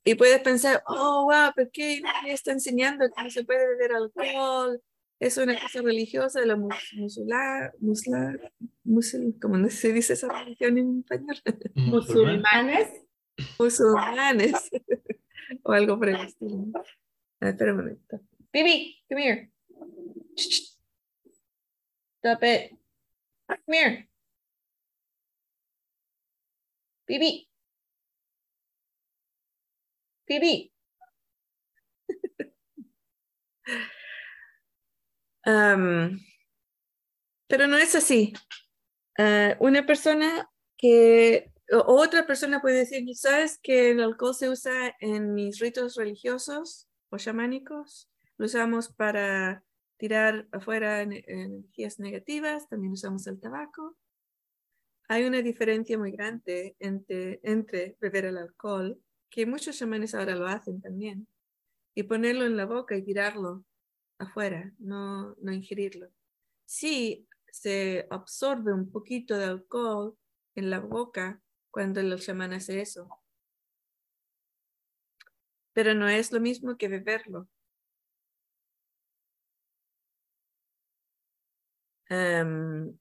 Y 0.04 0.14
puedes 0.14 0.40
pensar, 0.40 0.82
oh, 0.86 1.24
wow, 1.24 1.52
¿por 1.54 1.70
qué 1.70 2.00
nadie 2.00 2.32
está 2.32 2.52
enseñando 2.52 3.06
que 3.14 3.22
no 3.22 3.30
se 3.30 3.44
puede 3.44 3.66
beber 3.66 3.92
alcohol? 3.92 4.80
Es 5.18 5.38
una 5.38 5.58
cosa 5.58 5.80
religiosa 5.82 6.40
de 6.40 6.46
la 6.46 6.56
mus- 6.56 6.92
musula, 6.94 7.72
musla, 7.80 8.52
musul, 8.84 9.34
¿cómo 9.40 9.68
se 9.70 9.92
dice 9.92 10.12
esa 10.12 10.28
religión 10.28 10.76
en 10.76 10.98
español? 11.00 11.36
Musulmán. 11.74 12.42
¿Manes? 12.42 13.02
Musulmanes. 13.58 14.70
o 15.64 15.72
algo 15.72 15.98
por 15.98 16.08
el 16.10 16.16
estilo. 16.16 16.66
Ah, 17.40 17.48
espera 17.48 17.72
un 17.72 17.78
momento. 17.78 18.20
Bibi, 18.52 19.02
come 19.08 19.22
here. 19.22 19.50
Stop 22.18 22.42
it. 22.42 22.72
Come 23.48 23.76
here. 23.76 24.08
Bibi. 27.06 27.48
Bibi. 30.26 30.72
Pero 37.48 37.66
no 37.66 37.76
es 37.76 37.94
así. 37.94 38.32
Ah, 39.18 39.56
una 39.60 39.86
persona 39.86 40.50
que, 40.78 41.52
o 41.72 41.78
otra 42.00 42.26
persona 42.26 42.60
puede 42.62 42.78
decir, 42.80 43.04
¿sabes 43.16 43.58
que 43.62 43.92
el 43.92 44.00
alcohol 44.02 44.34
se 44.34 44.50
usa 44.50 44.94
en 45.00 45.34
mis 45.34 45.60
ritos 45.60 45.96
religiosos 45.96 46.88
o 47.10 47.18
chamánicos? 47.18 48.10
Lo 48.38 48.46
usamos 48.46 48.90
para 48.90 49.64
tirar 49.98 50.48
afuera 50.52 51.02
en- 51.02 51.12
energías 51.28 52.00
negativas, 52.00 52.68
también 52.68 52.92
usamos 52.94 53.26
el 53.28 53.40
tabaco. 53.40 53.96
Hay 55.08 55.24
una 55.24 55.42
diferencia 55.42 55.98
muy 55.98 56.12
grande 56.12 56.76
entre, 56.78 57.40
entre 57.42 57.96
beber 58.00 58.26
el 58.26 58.38
alcohol, 58.38 59.00
que 59.30 59.46
muchos 59.46 59.78
chamanes 59.78 60.14
ahora 60.14 60.34
lo 60.36 60.46
hacen 60.46 60.80
también, 60.80 61.26
y 61.94 62.04
ponerlo 62.04 62.46
en 62.46 62.56
la 62.56 62.66
boca 62.66 62.96
y 62.96 63.02
tirarlo 63.04 63.64
afuera, 64.18 64.72
no, 64.78 65.34
no 65.40 65.52
ingerirlo. 65.52 66.08
Sí, 66.66 67.28
se 67.50 68.06
absorbe 68.10 68.72
un 68.72 68.90
poquito 68.90 69.38
de 69.38 69.46
alcohol 69.46 70.16
en 70.54 70.70
la 70.70 70.80
boca 70.80 71.42
cuando 71.70 72.00
el 72.00 72.18
chamán 72.20 72.52
hace 72.52 72.80
eso, 72.80 73.08
pero 75.72 75.94
no 75.94 76.08
es 76.08 76.32
lo 76.32 76.40
mismo 76.40 76.76
que 76.76 76.88
beberlo. 76.88 77.48
Em, 82.08 82.96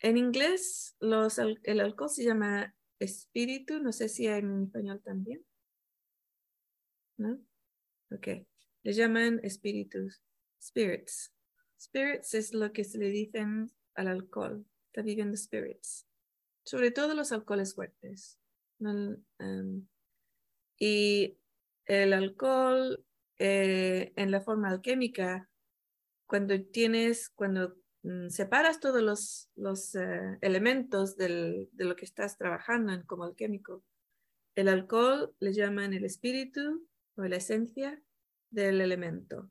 en 0.00 0.16
inglés 0.16 0.96
el 1.00 1.80
alcohol 1.80 2.10
se 2.10 2.24
llama 2.24 2.74
espíritu, 2.98 3.80
no 3.80 3.92
sé 3.92 4.08
si 4.08 4.26
hay 4.26 4.40
en 4.40 4.64
español 4.64 5.00
también. 5.04 5.44
¿No? 7.16 7.40
Ok, 8.10 8.28
le 8.82 8.92
llaman 8.92 9.40
espíritus, 9.42 10.22
spirits. 10.62 11.32
Spirits 11.80 12.34
es 12.34 12.54
lo 12.54 12.72
que 12.72 12.84
se 12.84 12.98
le 12.98 13.10
dicen 13.10 13.70
al 13.94 14.08
alcohol, 14.08 14.64
está 14.86 15.02
viviendo 15.02 15.36
spirits. 15.36 16.06
Sobre 16.64 16.90
todo 16.92 17.14
los 17.14 17.32
alcoholes 17.32 17.74
fuertes. 17.74 18.38
Em, 18.80 19.86
y 20.78 21.38
el 21.86 22.12
alcohol 22.12 23.04
eh, 23.38 24.12
en 24.16 24.30
la 24.30 24.40
forma 24.40 24.68
alquímica, 24.70 25.50
cuando 26.26 26.60
tienes, 26.64 27.28
cuando 27.30 27.76
mm, 28.02 28.28
separas 28.28 28.78
todos 28.80 29.02
los, 29.02 29.50
los 29.56 29.94
eh, 29.96 30.38
elementos 30.40 31.16
del- 31.16 31.68
de 31.72 31.84
lo 31.84 31.96
que 31.96 32.04
estás 32.04 32.38
trabajando 32.38 32.92
como 33.06 33.24
alquímico, 33.24 33.84
el 34.54 34.68
alcohol 34.68 35.34
le 35.40 35.52
llaman 35.52 35.92
el 35.94 36.04
espíritu 36.04 36.86
o 37.16 37.22
la 37.22 37.36
esencia 37.36 38.02
del 38.50 38.80
elemento. 38.80 39.50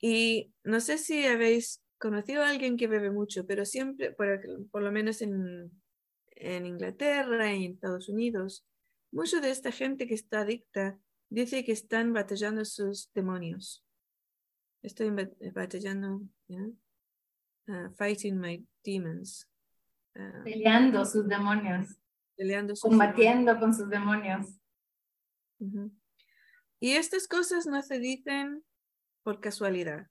Y 0.00 0.52
no 0.64 0.80
sé 0.80 0.98
si 0.98 1.24
habéis 1.26 1.82
conocido 1.98 2.42
a 2.42 2.50
alguien 2.50 2.76
que 2.76 2.86
bebe 2.86 3.10
mucho, 3.10 3.46
pero 3.46 3.64
siempre, 3.64 4.12
por, 4.12 4.40
por 4.70 4.82
lo 4.82 4.92
menos 4.92 5.20
en, 5.22 5.72
en 6.30 6.66
Inglaterra 6.66 7.52
y 7.52 7.64
en 7.64 7.72
Estados 7.72 8.08
Unidos, 8.08 8.64
mucha 9.10 9.40
de 9.40 9.50
esta 9.50 9.72
gente 9.72 10.06
que 10.06 10.14
está 10.14 10.40
adicta 10.42 10.98
dice 11.30 11.64
que 11.64 11.72
están 11.72 12.12
batallando 12.12 12.64
sus 12.64 13.10
demonios. 13.14 13.84
Estoy 14.82 15.10
ba- 15.10 15.28
batallando, 15.52 16.22
¿ya? 16.46 16.64
Ah, 17.66 17.90
fighting 17.96 18.38
my 18.38 18.64
demons. 18.84 19.48
Ah, 20.14 20.42
Peleando 20.44 21.04
sus 21.04 21.26
demonios, 21.26 21.96
peleando 22.36 22.76
sus 22.76 22.88
combatiendo 22.88 23.58
con 23.58 23.74
sus 23.74 23.90
demonios. 23.90 24.46
Ujú. 25.58 25.90
Y 26.80 26.92
estas 26.92 27.26
cosas 27.26 27.66
no 27.66 27.82
se 27.82 27.98
dicen 27.98 28.62
por 29.28 29.40
casualidad. 29.40 30.06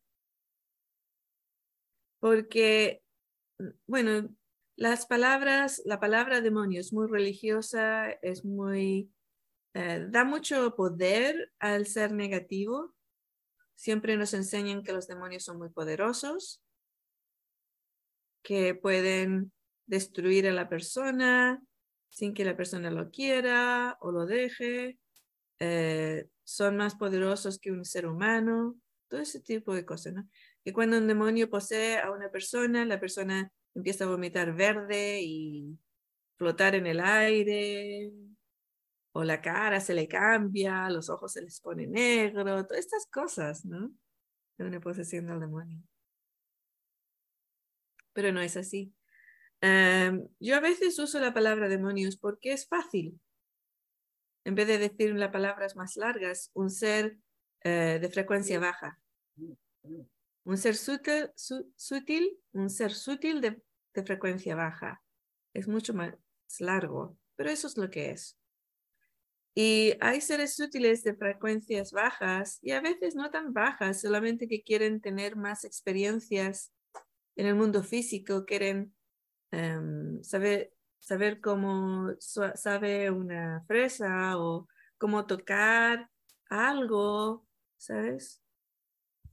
Porque, 2.19 3.01
bueno, 3.87 4.29
las 4.75 5.07
palabras, 5.07 5.81
la 5.85 5.99
palabra 5.99 6.39
demonio 6.41 6.79
es 6.79 6.93
muy 6.93 7.07
religiosa, 7.07 8.11
es 8.21 8.45
muy, 8.45 9.11
eh, 9.73 10.05
da 10.07 10.23
mucho 10.23 10.75
poder 10.75 11.51
al 11.57 11.87
ser 11.87 12.11
negativo. 12.11 12.93
Siempre 13.73 14.17
nos 14.17 14.35
enseñan 14.35 14.83
que 14.83 14.93
los 14.93 15.07
demonios 15.07 15.45
son 15.45 15.57
muy 15.57 15.69
poderosos, 15.69 16.61
que 18.43 18.75
pueden 18.75 19.51
destruir 19.87 20.47
a 20.47 20.53
la 20.53 20.69
persona 20.69 21.59
sin 22.11 22.35
que 22.35 22.45
la 22.45 22.55
persona 22.55 22.91
lo 22.91 23.09
quiera 23.09 23.97
o 23.99 24.11
lo 24.11 24.27
deje 24.27 24.99
eh, 25.57 26.29
son 26.43 26.77
más 26.77 26.93
poderosos 26.93 27.57
que 27.57 27.71
un 27.71 27.83
ser 27.83 28.05
humano, 28.05 28.79
todo 29.07 29.21
ese 29.21 29.39
tipo 29.41 29.73
de 29.73 29.85
cosas, 29.85 30.13
¿no? 30.13 30.29
Que 30.63 30.73
cuando 30.73 30.97
un 30.97 31.07
demonio 31.07 31.49
posee 31.49 31.99
a 31.99 32.11
una 32.11 32.29
persona, 32.29 32.85
la 32.85 32.99
persona 32.99 33.51
empieza 33.73 34.05
a 34.05 34.07
vomitar 34.07 34.53
verde 34.53 35.21
y 35.21 35.77
flotar 36.37 36.75
en 36.75 36.87
el 36.87 36.99
aire, 36.99 38.11
o 39.13 39.23
la 39.23 39.41
cara 39.41 39.79
se 39.79 39.95
le 39.95 40.07
cambia, 40.07 40.89
los 40.89 41.09
ojos 41.09 41.33
se 41.33 41.41
les 41.41 41.59
pone 41.59 41.87
negro, 41.87 42.43
todas 42.65 42.79
estas 42.79 43.07
cosas, 43.07 43.65
¿no? 43.65 43.91
De 44.57 44.65
una 44.65 44.79
posesión 44.79 45.25
del 45.25 45.39
demonio. 45.39 45.81
Pero 48.13 48.31
no 48.31 48.41
es 48.41 48.55
así. 48.57 48.93
Em, 49.61 50.27
yo 50.39 50.55
a 50.55 50.59
veces 50.59 50.99
uso 50.99 51.19
la 51.19 51.33
palabra 51.33 51.67
demonios 51.67 52.17
porque 52.17 52.53
es 52.53 52.67
fácil. 52.67 53.19
En 54.45 54.55
vez 54.55 54.67
de 54.67 54.77
decir 54.77 55.15
las 55.15 55.31
palabras 55.31 55.75
más 55.75 55.97
largas, 55.97 56.51
un 56.53 56.69
ser 56.69 57.17
eh, 57.67 57.99
de 57.99 58.09
frecuencia 58.09 58.59
baja. 58.59 58.97
Un 60.45 60.57
ser 60.57 60.75
sutil, 60.75 61.31
sutil 61.75 62.39
un 62.53 62.69
ser 62.69 62.93
sutil 62.93 63.41
de, 63.41 63.61
de 63.93 64.03
frecuencia 64.03 64.55
baja. 64.55 65.03
Es 65.53 65.67
mucho 65.67 65.93
más 65.93 66.13
largo, 66.59 67.17
pero 67.35 67.49
eso 67.49 67.67
es 67.67 67.77
lo 67.77 67.89
que 67.89 68.11
es. 68.11 68.37
Y 69.53 69.97
hay 69.99 70.21
seres 70.21 70.55
sutiles 70.55 71.03
de 71.03 71.15
frecuencias 71.15 71.91
bajas 71.91 72.59
y 72.61 72.71
a 72.71 72.79
veces 72.79 73.15
no 73.15 73.31
tan 73.31 73.53
bajas, 73.53 73.99
solamente 74.01 74.47
que 74.47 74.61
quieren 74.61 75.01
tener 75.01 75.35
más 75.35 75.65
experiencias 75.65 76.71
en 77.35 77.47
el 77.47 77.55
mundo 77.55 77.83
físico, 77.83 78.45
quieren 78.45 78.95
um, 79.51 80.23
saber, 80.23 80.73
saber 80.99 81.41
cómo 81.41 82.11
sabe 82.19 83.09
una 83.09 83.63
fresa 83.67 84.37
o 84.37 84.67
cómo 84.97 85.25
tocar 85.25 86.09
algo, 86.49 87.46
¿sabes? 87.77 88.41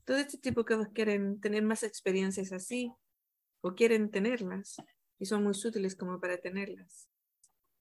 Todo 0.05 0.17
este 0.17 0.37
tipo 0.37 0.61
de 0.61 0.75
cosas 0.75 0.93
quieren 0.93 1.39
tener 1.41 1.63
más 1.63 1.83
experiencias 1.83 2.51
así 2.51 2.93
o 3.61 3.73
quieren 3.73 4.11
tenerlas 4.11 4.77
y 5.19 5.25
son 5.25 5.43
muy 5.43 5.53
sutiles 5.53 5.95
como 5.95 6.19
para 6.19 6.37
tenerlas. 6.37 7.09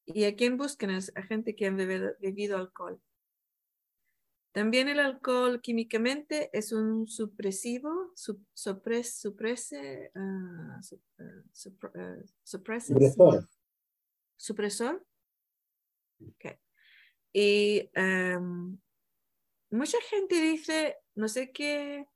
¿Y 0.06 0.24
a 0.24 0.34
quién 0.34 0.56
buscan? 0.56 0.90
A 0.90 1.22
gente 1.22 1.54
que 1.54 1.66
han 1.66 1.76
bebido, 1.76 2.56
alcohol. 2.56 3.00
También 4.52 4.88
el 4.88 5.00
alcohol 5.00 5.60
químicamente 5.60 6.50
es 6.56 6.72
un 6.72 7.08
supresivo, 7.08 8.12
supres, 8.14 9.18
suprese, 9.18 10.12
uh, 10.14 10.80
Supresor. 12.42 13.48
Supresor. 14.36 15.04
Okay. 16.36 16.56
Y 17.32 17.90
mucha 19.74 19.98
gente 20.08 20.40
dice, 20.40 20.96
no 21.14 21.28
sé 21.28 21.50
qué, 21.52 22.06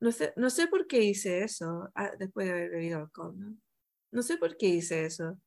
no 0.00 0.12
sé, 0.12 0.32
no 0.36 0.50
sé 0.50 0.66
por 0.66 0.86
qué 0.86 1.02
hice 1.02 1.42
eso 1.42 1.90
ah, 1.94 2.12
después 2.18 2.46
de 2.46 2.52
haber 2.52 2.70
bebido 2.70 2.98
alcohol, 2.98 3.38
¿no? 3.38 3.56
No 4.12 4.22
sé 4.22 4.36
por 4.36 4.56
qué 4.56 4.66
hice 4.66 5.06
eso. 5.06 5.40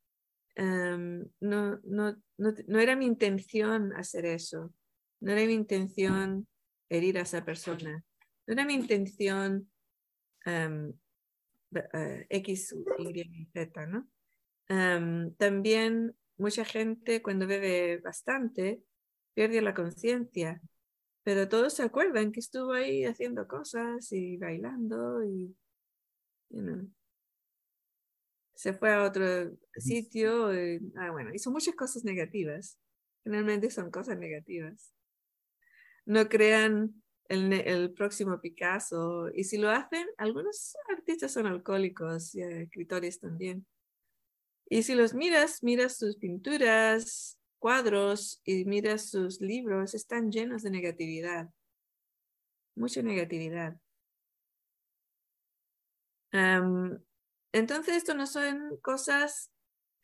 Em, 0.56 1.26
no, 1.40 1.80
no, 1.84 2.18
no, 2.38 2.80
era 2.80 2.96
mi 2.96 3.06
intención 3.06 3.94
hacer 3.94 4.26
eso. 4.26 4.74
No 5.22 5.32
era 5.32 5.46
mi 5.46 5.54
intención 5.54 6.48
herir 6.90 7.18
a 7.18 7.22
esa 7.22 7.46
persona. 7.46 8.04
No 8.46 8.54
era 8.54 8.66
mi 8.66 8.74
intención 8.74 9.72
um, 10.46 10.94
X, 12.30 12.76
Y, 13.00 13.50
Z, 13.54 13.88
¿no? 13.88 14.10
Em, 14.68 15.34
también 15.36 16.16
mucha 16.38 16.66
gente 16.66 17.22
cuando 17.22 17.48
bebe 17.48 18.00
bastante 18.00 18.82
pierde 19.34 19.62
la 19.62 19.74
conciencia, 19.74 20.62
pero 21.28 21.50
todos 21.50 21.74
se 21.74 21.84
acuerdan 21.84 22.32
que 22.32 22.40
estuvo 22.40 22.72
ahí 22.72 23.04
haciendo 23.04 23.50
cosas 23.50 24.14
y 24.14 24.38
bailando 24.38 25.22
y, 25.26 25.54
you 26.50 26.90
se 28.56 28.72
fue 28.72 28.94
a 28.94 29.04
otro 29.04 29.52
sitio. 29.76 30.54
Y, 30.54 30.80
ah, 30.96 31.12
bueno, 31.12 31.34
hizo 31.34 31.52
muchas 31.52 31.76
cosas 31.76 32.06
negativas. 32.06 32.80
Generalmente 33.26 33.70
son 33.70 33.92
cosas 33.92 34.18
negativas. 34.18 34.94
No 36.06 36.30
crean 36.30 37.04
el, 37.28 37.52
el, 37.52 37.94
próximo 37.94 38.40
Picasso. 38.40 39.30
Y 39.34 39.44
si 39.44 39.58
lo 39.58 39.70
hacen, 39.70 40.08
algunos 40.18 40.78
artistas 40.88 41.34
son 41.34 41.46
alcohólicos 41.46 42.36
y 42.36 42.42
escritores 42.42 43.20
también. 43.20 43.68
Y 44.70 44.84
si 44.84 44.96
los 44.96 45.14
miras, 45.14 45.62
miras 45.62 45.98
sus 45.98 46.16
pinturas, 46.16 47.37
cuadros 47.60 48.42
y 48.44 48.66
miras 48.66 49.10
sus 49.10 49.42
libros, 49.42 49.94
están 49.94 50.32
llenos 50.32 50.64
de 50.64 50.72
negatividad. 50.72 51.50
Mucha 52.76 53.02
negatividad. 53.02 53.80
Entonces, 57.52 57.96
esto 57.96 58.14
no 58.14 58.28
son 58.28 58.78
cosas 58.82 59.52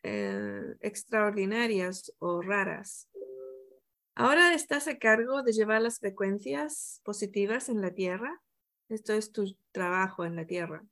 eh, 0.02 0.76
extraordinarias 0.80 2.12
o 2.18 2.42
raras. 2.42 3.08
Ahora 4.16 4.54
estás 4.54 4.86
a 4.86 4.98
cargo 4.98 5.42
de 5.42 5.52
llevar 5.52 5.82
las 5.82 5.98
frecuencias 5.98 7.00
positivas 7.04 7.68
en 7.68 7.80
la 7.80 7.92
Tierra. 7.92 8.42
Esto 8.88 9.12
es 9.12 9.32
tu 9.32 9.56
trabajo 9.72 10.24
en 10.24 10.36
la 10.36 10.46
Tierra. 10.46 10.84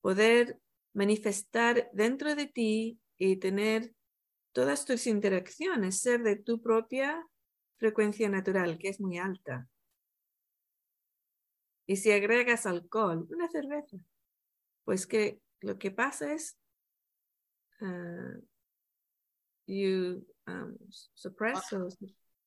Poder 0.00 0.60
manifestar 0.94 1.90
dentro 1.92 2.34
de 2.34 2.46
ti 2.46 3.00
y 3.18 3.36
tener 3.36 3.92
todas 4.56 4.86
tus 4.86 5.06
interacciones, 5.06 6.00
ser 6.00 6.22
de 6.22 6.36
tu 6.36 6.62
propia 6.62 7.22
frecuencia 7.76 8.30
natural, 8.30 8.78
que 8.78 8.88
es 8.88 9.02
muy 9.02 9.18
alta. 9.18 9.68
Y 11.86 11.96
si 11.96 12.10
agregas 12.10 12.64
alcohol, 12.64 13.26
una 13.28 13.50
cerveza, 13.50 13.98
pues 14.86 15.06
que 15.06 15.42
lo 15.60 15.76
que 15.76 15.90
pasa 15.90 16.32
es 16.32 16.58
uh, 17.82 18.42
you 19.66 20.26
um, 20.46 20.74
suppress 21.12 21.70
o 21.74 21.90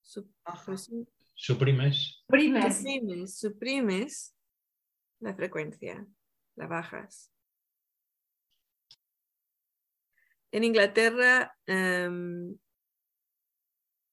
suprimes. 0.01 0.89
Suprimes. 1.35 3.39
suprimes 3.39 4.35
la 5.19 5.35
frecuencia, 5.35 6.07
la 6.55 6.65
bajas. 6.65 7.31
En 10.51 10.63
Inglaterra 10.63 11.55
um, 11.67 12.57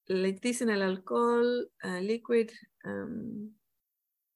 le 0.07 0.33
dicen 0.35 0.70
al 0.70 0.83
alcohol 0.83 1.70
liquid 2.01 2.51
um, 2.85 3.57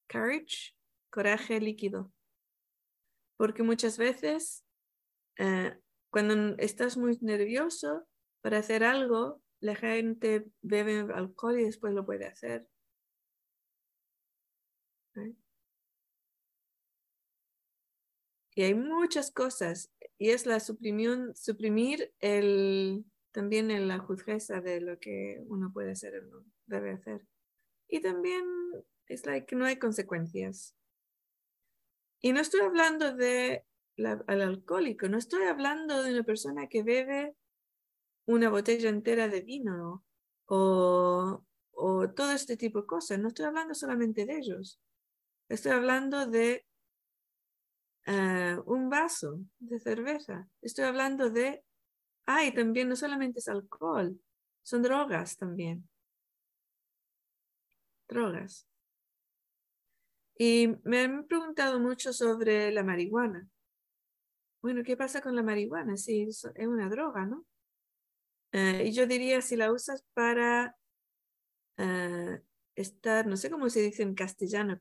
courage, 0.09 0.75
coraje 1.11 1.61
líquido 1.61 2.13
porque 3.41 3.63
muchas 3.63 3.97
veces 3.97 4.67
eh, 5.39 5.75
cuando 6.11 6.55
estás 6.59 6.99
muy 6.99 7.17
nervioso 7.23 8.07
para 8.43 8.59
hacer 8.59 8.85
algo, 8.85 9.41
la 9.61 9.75
gente 9.75 10.45
bebe 10.61 11.07
alcohol 11.15 11.59
y 11.59 11.65
después 11.65 11.95
lo 11.95 12.05
puede 12.05 12.27
hacer. 12.27 12.69
Y 18.61 18.63
hay 18.63 18.75
muchas 18.75 19.31
cosas, 19.31 19.91
y 20.19 20.33
es 20.33 20.45
la 20.45 20.61
suprimión, 20.61 21.35
suprimir 21.35 22.13
el, 22.21 23.07
también 23.33 23.71
en 23.71 23.89
la 23.89 23.99
juzgueza 24.01 24.61
de 24.61 24.83
lo 24.83 24.99
que 24.99 25.43
uno 25.47 25.73
puede 25.73 25.93
hacer 25.93 26.19
o 26.19 26.27
no 26.27 26.45
debe 26.67 26.91
hacer. 26.91 27.27
Y 27.89 28.03
también 28.03 28.45
es 29.07 29.25
like 29.25 29.57
no 29.57 29.65
hay 29.65 29.79
consecuencias. 29.79 30.77
Y 32.21 32.35
no 32.35 32.41
estoy 32.41 32.61
hablando 32.61 33.17
de 33.17 33.65
al 33.97 34.43
alcohólico, 34.43 35.09
no 35.09 35.17
estoy 35.17 35.45
hablando 35.45 36.03
de 36.03 36.13
una 36.13 36.25
persona 36.25 36.69
que 36.69 36.83
bebe 36.83 37.35
una 38.27 38.51
botella 38.51 38.91
entera 38.91 39.29
de 39.29 39.41
vino 39.41 40.05
o, 40.45 41.47
o 41.71 42.11
todo 42.11 42.33
este 42.33 42.59
tipo 42.59 42.83
de 42.83 42.87
cosas. 42.87 43.19
No 43.21 43.29
estoy 43.29 43.47
hablando 43.47 43.75
solamente 43.75 44.27
de 44.27 44.37
ellos. 44.37 44.83
Estoy 45.49 45.73
hablando 45.73 46.27
de 46.27 46.67
eh, 48.11 48.57
un 48.67 48.91
vaso 48.91 49.39
de 49.61 49.79
cerveza. 49.79 50.49
Estoy 50.61 50.85
hablando 50.85 51.31
de, 51.31 51.65
ay, 52.27 52.53
también 52.53 52.89
no 52.89 52.97
solamente 52.97 53.39
es 53.39 53.49
alcohol, 53.49 54.21
son 54.63 54.83
drogas 54.83 55.37
también. 55.37 55.89
Drogas. 58.09 58.67
Y 60.37 60.75
me 60.83 61.03
han 61.03 61.27
preguntado 61.27 61.79
mucho 61.79 62.13
sobre 62.13 62.73
la 62.73 62.83
marihuana. 62.83 63.47
Bueno, 64.61 64.83
¿qué 64.83 64.97
pasa 64.97 65.21
con 65.21 65.37
la 65.37 65.43
marihuana? 65.43 65.97
Sí, 65.97 66.23
es 66.23 66.45
una 66.59 66.89
droga, 66.89 67.27
¿no? 67.27 67.47
Eh, 68.53 68.87
y 68.87 68.93
yo 68.93 69.07
diría, 69.07 69.41
si 69.41 69.55
la 69.55 69.73
usas 69.73 70.05
para 70.15 70.77
eh, 71.77 72.43
estar, 72.75 73.27
no 73.27 73.37
sé 73.37 73.51
cómo 73.51 73.71
se 73.71 73.83
dice 73.83 74.03
en 74.03 74.15
castellano. 74.15 74.73
Eh, 74.75 74.81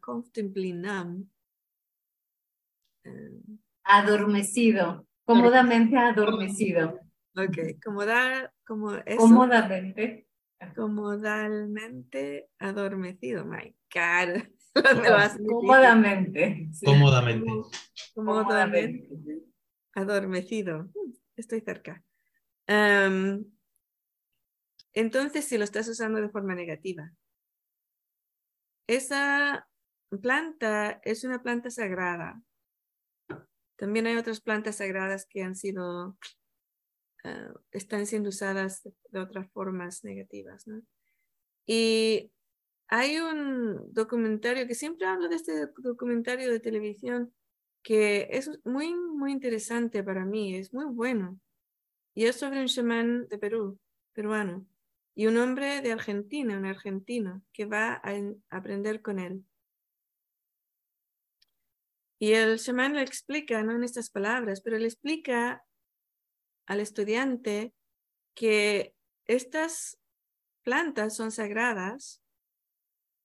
adormecido, 3.83 5.07
cómodamente 5.25 5.97
adormecido. 5.97 6.99
Ok, 7.35 7.81
Comodar, 7.83 8.53
como 8.65 8.93
eso, 8.93 9.17
cómodamente. 9.17 10.27
Comodalmente 10.75 12.49
adormecido, 12.59 13.45
my 13.45 13.73
God. 13.93 14.43
Cómodamente. 15.47 16.69
Cómodamente. 16.83 17.51
Cómodamente. 18.13 19.09
Adormecido. 19.95 20.89
Estoy 21.35 21.61
cerca. 21.61 22.03
Em, 22.67 23.43
entonces 24.93 25.45
si 25.45 25.57
lo 25.57 25.63
estás 25.63 25.87
usando 25.87 26.21
de 26.21 26.29
forma 26.29 26.55
negativa. 26.55 27.11
Esa 28.87 29.67
planta 30.21 30.99
es 31.03 31.23
una 31.23 31.41
planta 31.41 31.69
sagrada. 31.69 32.41
También 33.79 34.07
hay 34.07 34.17
otras 34.17 34.41
plantas 34.41 34.75
sagradas 34.75 35.25
que 35.25 35.41
han 35.41 35.55
sido, 35.55 36.17
ah, 37.23 37.53
están 37.71 38.05
siendo 38.05 38.27
usadas 38.29 38.83
de 38.83 39.19
otras 39.19 39.49
formas 39.51 40.03
negativas. 40.03 40.67
¿no? 40.67 40.81
Y 41.65 42.29
hay 42.89 43.19
un 43.19 43.93
documentario 43.93 44.67
que 44.67 44.75
siempre 44.75 45.07
hablo 45.07 45.29
de 45.29 45.37
este 45.37 45.67
documentario 45.77 46.51
de 46.51 46.59
televisión 46.59 47.33
que 47.81 48.27
es 48.31 48.51
muy, 48.65 48.93
muy 48.93 49.31
interesante 49.31 50.03
para 50.03 50.25
mí, 50.25 50.55
es 50.55 50.73
muy 50.73 50.85
bueno. 50.85 51.39
Y 52.13 52.25
es 52.25 52.35
sobre 52.35 52.59
un 52.59 52.67
chamán 52.67 53.29
de 53.29 53.37
Perú, 53.37 53.79
peruano, 54.11 54.67
y 55.15 55.27
un 55.27 55.37
hombre 55.37 55.81
de 55.81 55.93
Argentina, 55.93 56.57
un 56.57 56.65
argentino, 56.65 57.41
que 57.53 57.65
va 57.65 58.01
a, 58.03 58.13
aprender 58.49 59.01
con 59.01 59.19
él. 59.19 59.45
Y 62.19 62.33
el 62.33 62.59
chamán 62.59 62.95
le 62.95 63.01
explica, 63.01 63.63
no 63.63 63.73
en 63.73 63.83
estas 63.83 64.09
palabras, 64.09 64.61
pero 64.61 64.77
le 64.77 64.85
explica 64.85 65.65
al 66.67 66.81
estudiante 66.81 67.73
que 68.35 68.93
estas 69.25 69.97
plantas 70.63 71.15
son 71.15 71.31
sagradas 71.31 72.21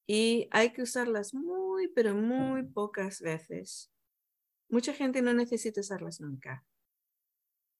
y 0.07 0.49
hay 0.53 0.73
que 0.73 0.83
usarlas 0.83 1.35
muy, 1.35 1.89
pero 1.89 2.15
muy 2.15 2.63
pocas 2.63 3.21
veces. 3.21 3.91
Mucha 4.69 4.93
gente 4.95 5.23
no 5.23 5.35
necesita 5.35 5.81
usarlas 5.81 6.21
nunca. 6.21 6.65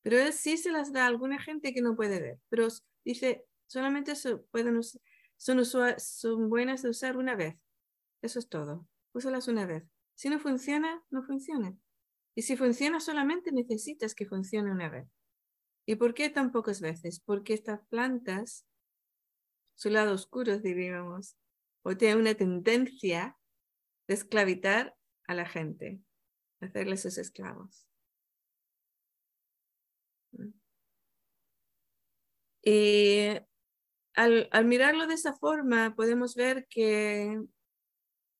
Pero 0.03 0.19
él 0.19 0.33
sí 0.33 0.57
se 0.57 0.71
las 0.71 0.93
da 0.93 1.05
a 1.05 1.07
alguna 1.07 1.41
gente 1.41 1.73
que 1.73 1.81
no 1.81 1.97
puede 1.97 2.21
ver. 2.21 2.41
Pero 2.49 2.69
dice, 3.05 3.47
solamente 3.67 4.13
pueden 4.51 4.81
son, 5.37 5.65
son 5.65 6.51
buenas 6.51 6.83
de 6.83 6.91
usar 6.91 7.17
una 7.17 7.37
vez. 7.37 7.57
Eso 8.21 8.39
es 8.39 8.49
todo. 8.49 8.87
Úsalas 9.13 9.49
una 9.49 9.67
vez. 9.67 9.94
Si 10.15 10.29
no 10.29 10.39
funciona, 10.39 11.03
no 11.11 11.23
funciona. 11.23 11.77
Y 12.35 12.43
si 12.43 12.57
funciona 12.57 13.01
solamente 13.01 13.53
necesitas 13.53 14.15
que 14.15 14.27
funcione 14.27 14.71
una 14.71 14.89
vez. 14.89 15.09
¿Y 15.87 15.97
por 15.97 16.15
qué 16.15 16.31
tan 16.31 16.51
pocas 16.51 16.81
veces? 16.81 17.21
Porque 17.21 17.55
estas 17.55 17.81
plantas, 17.89 18.67
su 19.75 19.91
lado 19.91 20.15
oscuro, 20.15 20.59
diríamos, 20.59 21.37
o 21.83 21.97
tiene 21.97 22.21
una 22.21 22.35
tendencia 22.35 23.37
de 24.09 24.15
esclavitar 24.15 24.97
a 25.27 25.35
la 25.35 25.47
gente, 25.47 26.01
hacerles 26.61 27.03
sus 27.03 27.19
esclavos. 27.19 27.87
Y 32.63 33.29
al, 34.15 34.49
al, 34.51 34.65
mirarlo 34.65 35.07
de 35.07 35.15
esa 35.15 35.35
forma, 35.35 35.95
podemos 35.95 36.35
ver 36.35 36.67
que 36.69 37.39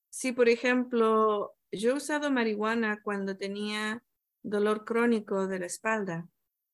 si, 0.09 0.31
por 0.31 0.49
ejemplo, 0.49 1.55
yo 1.79 1.91
he 1.91 1.93
usado 1.93 2.31
marihuana 2.31 3.01
cuando 3.01 3.37
tenía 3.37 4.03
dolor 4.43 4.85
crónico 4.85 5.47
de 5.47 5.59
la 5.59 5.65
espalda, 5.65 6.27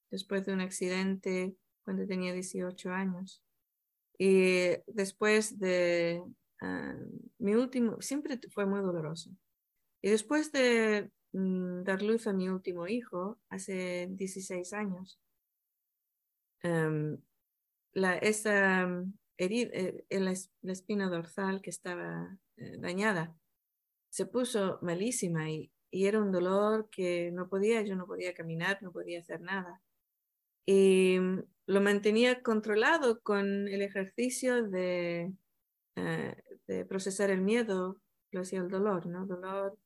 después 0.10 0.46
de 0.46 0.54
un 0.54 0.62
accidente 0.62 1.56
cuando 1.84 2.06
tenía 2.06 2.34
18 2.34 2.92
años. 2.92 3.44
Y 4.18 4.78
después 4.88 5.58
de 5.60 6.24
Ah, 6.62 6.94
mi 7.40 7.56
último, 7.56 8.00
siempre 8.02 8.40
fue 8.54 8.66
muy 8.68 8.82
doloroso. 8.82 9.32
Y 10.02 10.12
después 10.12 10.52
de 10.52 11.12
mm, 11.34 11.84
dar 11.84 12.04
luz 12.04 12.28
a 12.28 12.34
mi 12.34 12.50
último 12.50 12.88
hijo, 12.88 13.40
hace 13.50 14.08
16 14.12 14.74
años, 14.74 15.20
em, 16.62 17.18
la, 17.94 18.16
esa 18.18 18.88
herida, 19.38 19.70
eh, 19.74 20.06
en 20.10 20.26
la, 20.26 20.34
espina 20.72 21.10
dorsal 21.10 21.62
que 21.62 21.72
estaba 21.72 22.38
eh, 22.58 22.78
dañada, 22.78 23.36
se 24.12 24.28
puso 24.28 24.78
malísima 24.84 25.50
y, 25.50 25.72
y 25.90 26.06
era 26.06 26.22
un 26.22 26.32
dolor 26.32 26.88
que 26.92 27.32
no 27.32 27.50
podía, 27.50 27.82
yo 27.82 27.96
no 27.96 28.06
podía 28.06 28.36
caminar, 28.36 28.78
no 28.84 28.92
podía 28.92 29.20
hacer 29.20 29.42
nada. 29.42 29.82
Y 30.68 31.18
mm, 31.20 31.44
lo 31.66 31.82
mantenía 31.82 32.44
controlado 32.44 33.22
con 33.22 33.68
el 33.68 33.82
ejercicio 33.82 34.64
de 34.64 35.34
eh, 35.96 36.36
de 36.68 36.86
procesar 36.86 37.30
el 37.32 37.42
miedo, 37.42 38.00
lo 38.32 38.42
hacía 38.42 38.60
el 38.60 38.70
dolor, 38.70 39.06
¿no? 39.08 39.26
Dolor. 39.26 39.78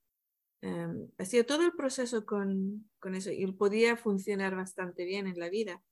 Em, 0.61 1.09
hacía 1.17 1.45
todo 1.45 1.63
el 1.63 1.73
proceso 1.73 2.25
con, 2.25 2.89
con 2.99 3.15
eso 3.15 3.31
y 3.31 3.45
podía 3.51 3.97
funcionar 3.97 4.55
bastante 4.55 5.05
bien 5.05 5.27
en 5.27 5.39
la 5.39 5.49
vida, 5.49 5.83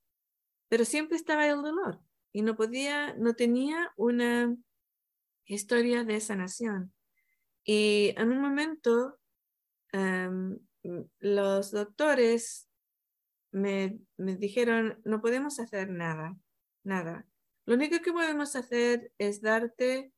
pero 0.70 0.86
siempre 0.86 1.18
estaba 1.18 1.48
el 1.48 1.62
dolor 1.62 2.00
y 2.32 2.42
no 2.42 2.56
podía, 2.56 3.16
no 3.16 3.36
tenía 3.36 3.92
una 3.98 4.56
historia 5.46 6.04
de 6.04 6.20
sanación. 6.20 6.93
Y 7.64 8.14
en 8.18 8.32
un 8.32 8.42
momento 8.42 9.20
em, 9.92 10.60
los 11.20 11.72
doctores 11.72 12.70
me, 13.52 14.00
me, 14.18 14.36
dijeron, 14.36 15.02
no 15.06 15.22
podemos 15.22 15.60
hacer 15.60 15.90
nada, 15.90 16.36
nada. 16.84 17.26
Lo 17.66 17.76
único 17.76 18.02
que 18.02 18.12
podemos 18.12 18.56
hacer 18.56 19.14
es 19.18 19.42
darte 19.42 20.12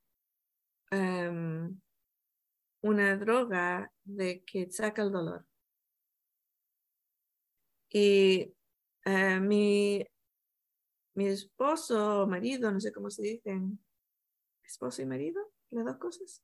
em, 0.92 1.80
una 2.82 3.18
droga 3.18 3.92
de 4.04 4.44
que 4.44 4.72
saca 4.72 5.04
el 5.04 5.12
dolor. 5.12 5.46
Y 7.90 8.54
eh, 9.06 9.40
mi, 9.40 10.06
mi 11.14 11.28
esposo 11.28 12.24
o 12.24 12.28
marido, 12.28 12.72
no 12.72 12.80
sé 12.80 12.92
cómo 12.92 13.10
se 13.10 13.22
dicen, 13.22 13.80
esposo 14.64 15.02
y 15.02 15.06
marido, 15.06 15.52
las 15.70 15.86
dos 15.86 15.98
cosas. 15.98 16.44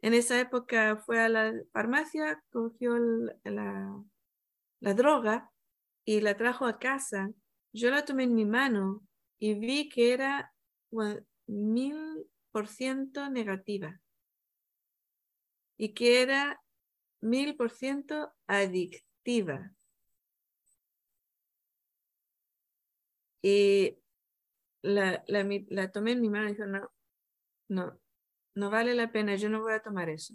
En 0.00 0.14
esa 0.14 0.40
época 0.40 0.96
fue 0.96 1.20
a 1.20 1.28
la 1.28 1.52
farmacia, 1.72 2.42
cogió 2.50 2.96
la, 3.44 4.04
la 4.80 4.94
droga 4.94 5.50
y 6.04 6.20
la 6.20 6.36
trajo 6.36 6.66
a 6.66 6.78
casa. 6.78 7.30
Yo 7.72 7.90
la 7.90 8.04
tomé 8.04 8.24
en 8.24 8.34
mi 8.34 8.44
mano 8.44 9.02
y 9.38 9.54
vi 9.54 9.88
que 9.88 10.12
era 10.12 10.52
mil 11.46 12.26
por 12.50 12.68
ciento 12.68 13.28
negativa 13.30 14.00
y 15.76 15.94
que 15.94 16.22
era 16.22 16.60
mil 17.20 17.56
por 17.56 17.70
ciento 17.70 18.32
adictiva. 18.46 19.72
Y 23.40 23.96
la, 24.82 25.24
la, 25.28 25.92
tomé 25.92 26.12
en 26.12 26.20
mi 26.20 26.28
mano 26.28 26.48
y 26.48 26.52
dijo, 26.52 26.66
no, 26.66 26.90
no, 27.68 28.00
no 28.58 28.70
vale 28.70 28.94
la 28.94 29.10
pena, 29.12 29.36
yo 29.36 29.48
no 29.48 29.62
voy 29.62 29.72
a 29.72 29.82
tomar 29.82 30.08
eso. 30.08 30.34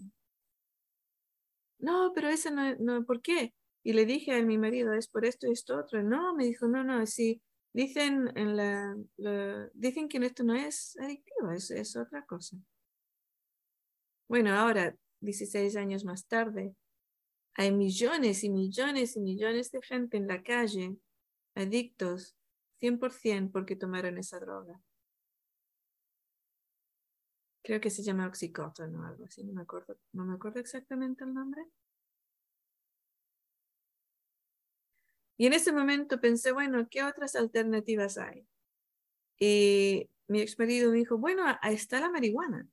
No, 1.79 2.11
pero 2.15 2.29
eso 2.29 2.49
no, 2.51 2.75
no, 2.77 3.05
¿por 3.05 3.21
qué? 3.21 3.53
Y 3.83 3.93
le 3.93 4.05
dije 4.05 4.33
a 4.33 4.41
mi 4.43 4.57
marido, 4.57 4.93
es 4.93 5.07
por 5.07 5.25
esto 5.25 5.47
y 5.47 5.51
esto 5.51 5.77
otro. 5.77 6.01
No, 6.01 6.33
me 6.35 6.45
dijo, 6.45 6.67
no, 6.67 6.83
no, 6.83 7.05
sí, 7.05 7.41
Dicen, 7.73 8.31
en 8.35 8.55
la, 8.55 8.95
dicen 9.73 10.07
que 10.07 10.19
esto 10.19 10.43
no 10.43 10.53
es 10.53 10.95
adictivo, 10.99 11.51
es, 11.51 11.71
es 11.71 11.95
otra 11.95 12.23
cosa. 12.23 12.55
Bueno, 14.29 14.53
ahora, 14.53 14.95
16 15.21 15.75
años 15.75 16.05
más 16.05 16.27
tarde, 16.27 16.75
hay 17.55 17.71
millones 17.71 18.43
y 18.43 18.51
millones 18.51 19.15
y 19.15 19.21
millones 19.21 19.71
de 19.71 19.81
gente 19.81 20.17
en 20.17 20.27
la 20.27 20.43
calle 20.43 20.95
adictos 21.55 22.35
100% 22.79 23.51
porque 23.51 23.75
tomaron 23.75 24.19
esa 24.19 24.39
droga. 24.39 24.79
Creo 27.63 27.79
que 27.79 27.89
se 27.89 28.03
llama 28.03 28.27
oxycontin 28.27 28.93
o 28.95 29.05
algo 29.05 29.23
así, 29.25 29.43
no 29.43 29.53
me 29.53 29.61
acuerdo, 29.61 29.97
no 30.11 30.25
me 30.25 30.33
acuerdo 30.35 30.59
exactamente 30.59 31.23
el 31.23 31.33
nombre. 31.33 31.63
Y 35.37 35.47
en 35.47 35.53
ese 35.53 35.71
momento 35.71 36.19
pensé, 36.19 36.51
bueno, 36.51 36.87
¿qué 36.89 37.03
otras 37.03 37.35
alternativas 37.35 38.17
hay? 38.17 38.45
Y 39.39 40.09
mi 40.27 40.41
ex 40.41 40.59
marido 40.59 40.91
me 40.91 40.97
dijo, 40.97 41.17
bueno, 41.17 41.43
ahí 41.61 41.75
está 41.75 41.99
la 41.99 42.09
marihuana. 42.09 42.67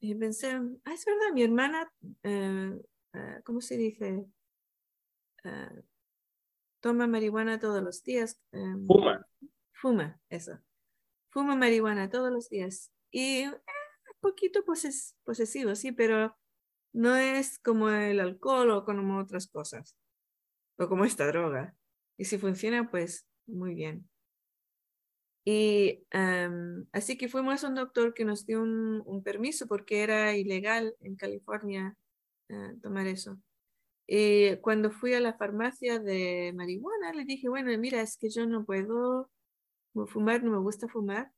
Y 0.00 0.14
pensé, 0.14 0.52
ah, 0.84 0.92
es 0.92 1.04
verdad, 1.04 1.32
mi 1.32 1.42
hermana, 1.42 1.92
eh, 2.22 2.78
eh, 3.12 3.40
¿cómo 3.44 3.60
se 3.60 3.76
dice? 3.76 4.26
Eh, 5.44 5.82
toma 6.80 7.06
marihuana 7.06 7.58
todos 7.58 7.82
los 7.82 8.02
días. 8.02 8.40
fuma. 8.86 9.26
Fuma, 9.72 10.20
eso. 10.28 10.58
Fuma 11.34 11.56
marihuana 11.56 12.08
todos 12.08 12.30
los 12.30 12.48
días. 12.48 12.92
Y 13.10 13.46
un 13.46 13.56
poquito 14.20 14.64
posesivo, 14.64 15.74
sí, 15.74 15.90
pero 15.90 16.36
no 16.92 17.16
es 17.16 17.58
como 17.58 17.90
el 17.90 18.20
alcohol 18.20 18.70
o 18.70 18.84
como 18.84 19.18
otras 19.18 19.48
cosas, 19.48 19.96
o 20.78 20.88
como 20.88 21.04
esta 21.04 21.26
droga. 21.26 21.76
Y 22.16 22.26
si 22.26 22.38
funciona, 22.38 22.88
pues 22.88 23.26
muy 23.48 23.74
bien. 23.74 24.08
Y 25.44 26.06
así 26.92 27.18
que 27.18 27.28
fuimos 27.28 27.64
a 27.64 27.68
un 27.68 27.74
doctor 27.74 28.14
que 28.14 28.24
nos 28.24 28.46
dio 28.46 28.62
un, 28.62 29.22
permiso 29.24 29.66
porque 29.66 30.02
era 30.04 30.36
ilegal 30.36 30.94
en 31.00 31.16
California 31.16 31.96
eh, 32.48 32.76
tomar 32.80 33.08
eso. 33.08 33.40
Y 34.06 34.56
cuando 34.58 34.92
fui 34.92 35.14
a 35.14 35.20
la 35.20 35.34
farmacia 35.34 35.98
de 35.98 36.52
marihuana, 36.54 37.12
le 37.12 37.24
dije, 37.24 37.48
bueno, 37.48 37.76
mira, 37.76 38.00
es 38.02 38.16
que 38.16 38.30
yo 38.30 38.46
no 38.46 38.64
puedo 38.64 39.30
fumar, 40.06 40.42
no 40.42 40.50
me 40.50 40.58
gusta 40.58 40.88
fumar, 40.88 41.32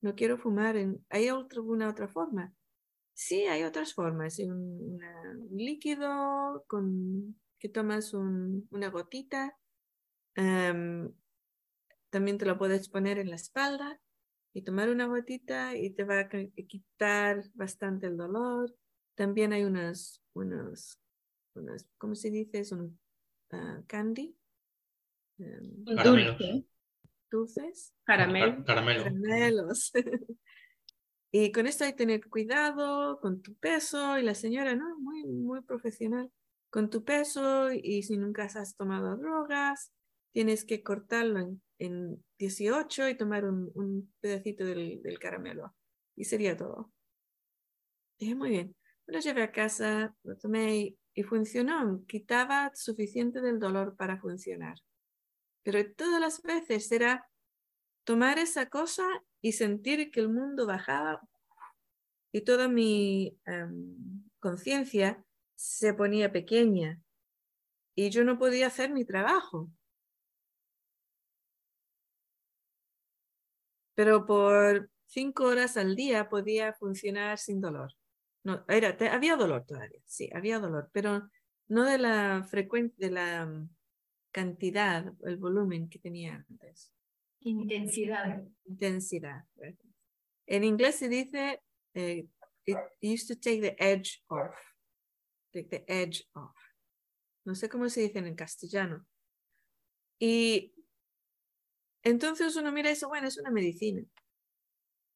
no 0.00 0.14
quiero 0.14 0.38
fumar. 0.38 0.76
En... 0.76 1.04
¿Hay 1.08 1.28
alguna 1.28 1.88
otra 1.88 2.08
forma? 2.08 2.52
Sí, 3.14 3.44
hay 3.44 3.62
otras 3.62 3.94
formas. 3.94 4.38
Un, 4.38 5.00
líquido 5.52 6.64
con 6.66 7.36
que 7.58 7.68
tomas 7.68 8.12
una 8.12 8.90
gotita. 8.90 9.56
Em, 10.34 11.10
también 12.10 12.36
te 12.36 12.44
lo 12.44 12.58
puedes 12.58 12.88
poner 12.88 13.18
en 13.18 13.30
la 13.30 13.36
espalda 13.36 14.00
y 14.52 14.62
tomar 14.62 14.90
una 14.90 15.06
gotita 15.06 15.76
y 15.76 15.90
te 15.90 16.04
va 16.04 16.20
a 16.20 16.28
quitar 16.28 17.42
bastante 17.54 18.06
el 18.06 18.16
dolor. 18.16 18.74
También 19.14 19.52
hay 19.52 19.64
unos, 19.64 20.22
unos, 20.34 21.00
unos 21.54 21.86
¿cómo 21.96 22.14
se 22.14 22.30
dice? 22.30 22.62
Un 22.74 22.98
uh, 23.52 23.84
candy. 23.86 24.36
Um, 25.38 25.84
Dulce. 25.84 26.66
Dulces. 27.36 27.94
Caramelo. 28.04 28.64
Caramelos. 28.64 29.92
y 31.32 31.52
con 31.52 31.66
esto 31.66 31.84
hay 31.84 31.92
que 31.92 31.98
tener 31.98 32.28
cuidado 32.28 33.20
con 33.20 33.42
tu 33.42 33.54
peso 33.56 34.18
y 34.18 34.22
la 34.22 34.34
señora, 34.34 34.74
¿no? 34.74 34.98
Muy, 34.98 35.24
muy 35.24 35.60
profesional. 35.62 36.30
Con 36.70 36.90
tu 36.90 37.04
peso 37.04 37.70
y 37.72 38.02
si 38.02 38.16
nunca 38.16 38.44
has 38.44 38.76
tomado 38.76 39.16
drogas, 39.16 39.92
tienes 40.32 40.64
que 40.64 40.82
cortarlo 40.82 41.40
en, 41.40 41.62
en 41.78 42.24
18 42.38 43.08
y 43.08 43.16
tomar 43.16 43.44
un, 43.44 43.70
un 43.74 44.12
pedacito 44.20 44.64
del, 44.64 45.02
del 45.02 45.18
caramelo. 45.18 45.74
Y 46.16 46.24
sería 46.24 46.56
todo. 46.56 46.92
Dije, 48.18 48.34
muy 48.34 48.50
bien. 48.50 48.74
Lo 49.06 49.20
llevé 49.20 49.42
a 49.42 49.52
casa, 49.52 50.16
lo 50.24 50.36
tomé 50.36 50.96
y 51.14 51.22
funcionó. 51.22 52.04
Quitaba 52.06 52.72
suficiente 52.74 53.40
del 53.40 53.58
dolor 53.58 53.96
para 53.96 54.18
funcionar. 54.18 54.76
Pero 55.66 55.84
todas 55.96 56.20
las 56.20 56.42
veces 56.42 56.92
era 56.92 57.28
tomar 58.04 58.38
esa 58.38 58.70
cosa 58.70 59.02
y 59.40 59.50
sentir 59.50 60.12
que 60.12 60.20
el 60.20 60.28
mundo 60.28 60.64
bajaba 60.64 61.20
y 62.30 62.42
toda 62.42 62.68
mi 62.68 63.36
em, 63.46 64.22
conciencia 64.38 65.24
se 65.56 65.92
ponía 65.92 66.30
pequeña 66.30 67.02
y 67.96 68.10
yo 68.10 68.22
no 68.22 68.38
podía 68.38 68.68
hacer 68.68 68.92
mi 68.92 69.04
trabajo. 69.04 69.68
Pero 73.96 74.24
por 74.24 74.88
cinco 75.06 75.46
horas 75.46 75.76
al 75.76 75.96
día 75.96 76.28
podía 76.28 76.74
funcionar 76.74 77.38
sin 77.38 77.60
dolor. 77.60 77.92
No, 78.44 78.64
era, 78.68 78.96
había 79.12 79.34
dolor 79.34 79.64
todavía, 79.66 80.00
sí, 80.04 80.30
había 80.32 80.60
dolor, 80.60 80.90
pero 80.92 81.28
no 81.66 81.82
de 81.82 81.98
la 81.98 82.44
frecuencia, 82.48 83.08
de 83.08 83.10
la 83.12 83.68
cantidad, 84.36 85.14
el 85.24 85.38
volumen 85.38 85.88
que 85.88 85.98
tenía 85.98 86.44
antes. 86.46 86.92
Intensidad. 87.40 88.44
Intensidad. 88.66 89.46
En 90.46 90.62
inglés 90.62 90.96
se 90.96 91.08
dice, 91.08 91.62
eh, 91.94 92.28
it 92.66 92.76
used 93.00 93.28
to 93.28 93.34
take 93.34 93.62
the 93.62 93.74
edge 93.78 94.22
off. 94.28 94.54
Take 95.54 95.70
the 95.70 95.84
edge 95.88 96.28
off. 96.34 96.54
No 97.46 97.54
sé 97.54 97.70
cómo 97.70 97.88
se 97.88 98.02
dice 98.02 98.18
en 98.18 98.34
castellano. 98.34 99.06
Y 100.18 100.74
entonces 102.02 102.54
uno 102.56 102.72
mira 102.72 102.90
eso, 102.90 103.08
bueno, 103.08 103.28
es 103.28 103.38
una 103.38 103.50
medicina. 103.50 104.04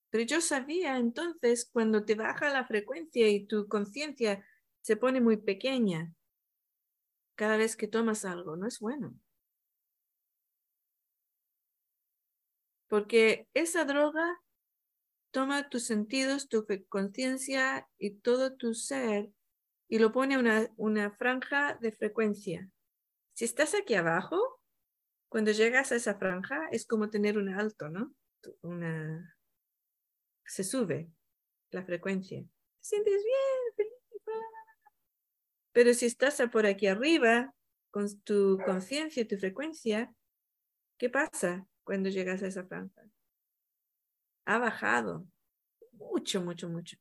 Pero 0.09 0.25
yo 0.25 0.41
sabía 0.41 0.97
entonces 0.97 1.69
cuando 1.71 2.07
te 2.07 2.15
baja 2.15 2.49
la 2.49 2.65
frecuencia 2.65 3.29
y 3.29 3.45
tu 3.47 3.69
conciencia 3.69 4.43
se 4.81 4.97
pone 4.97 5.21
muy 5.21 5.37
pequeña 5.37 6.15
cada 7.41 7.57
vez 7.57 7.75
que 7.75 7.89
tomas 7.89 8.27
algo, 8.27 8.55
no 8.55 8.67
es 8.67 8.81
bueno. 8.81 9.19
Porque 12.87 13.49
esa 13.55 13.87
droga 13.87 14.43
toma 15.31 15.71
tus 15.71 15.85
sentidos, 15.85 16.51
tu 16.51 16.67
conciencia 16.91 17.89
y 17.97 18.17
todo 18.17 18.57
tu 18.57 18.75
ser 18.75 19.31
y 19.89 20.01
lo 20.01 20.13
pone 20.13 20.35
a 20.35 20.39
una, 20.39 20.69
una 20.77 21.13
franja 21.13 21.79
de 21.81 21.93
frecuencia. 21.93 22.69
Si 23.33 23.47
estás 23.47 23.75
aquí 23.75 23.95
abajo, 23.95 24.61
cuando 25.31 25.53
llegas 25.53 25.93
a 25.93 25.97
esa 25.97 26.17
franja 26.17 26.69
es 26.71 26.87
como 26.87 27.09
tener 27.09 27.39
un 27.39 27.49
alto, 27.49 27.89
¿no? 27.89 28.15
Una, 28.61 29.35
se 30.45 30.63
sube 30.63 31.11
la 31.71 31.87
frecuencia. 31.87 32.43
Te 32.43 32.49
sientes 32.83 33.25
bien, 33.25 33.77
feliz. 33.77 34.00
Pero 35.73 35.95
si 35.95 36.07
estás 36.07 36.41
por 36.53 36.67
aquí 36.67 36.87
arriba, 36.87 37.55
con 37.91 38.07
tu 38.23 38.59
conciencia 38.65 39.23
y 39.23 39.27
tu 39.27 39.37
frecuencia, 39.37 40.15
¿qué 40.99 41.11
pasa 41.11 41.67
cuando 41.85 42.09
llegas 42.09 42.43
a 42.43 42.47
esa 42.47 42.65
franja? 42.65 43.03
Ha 44.47 44.59
bajado 44.59 45.27
mucho, 45.93 46.41
mucho, 46.43 46.69
mucho. 46.69 46.97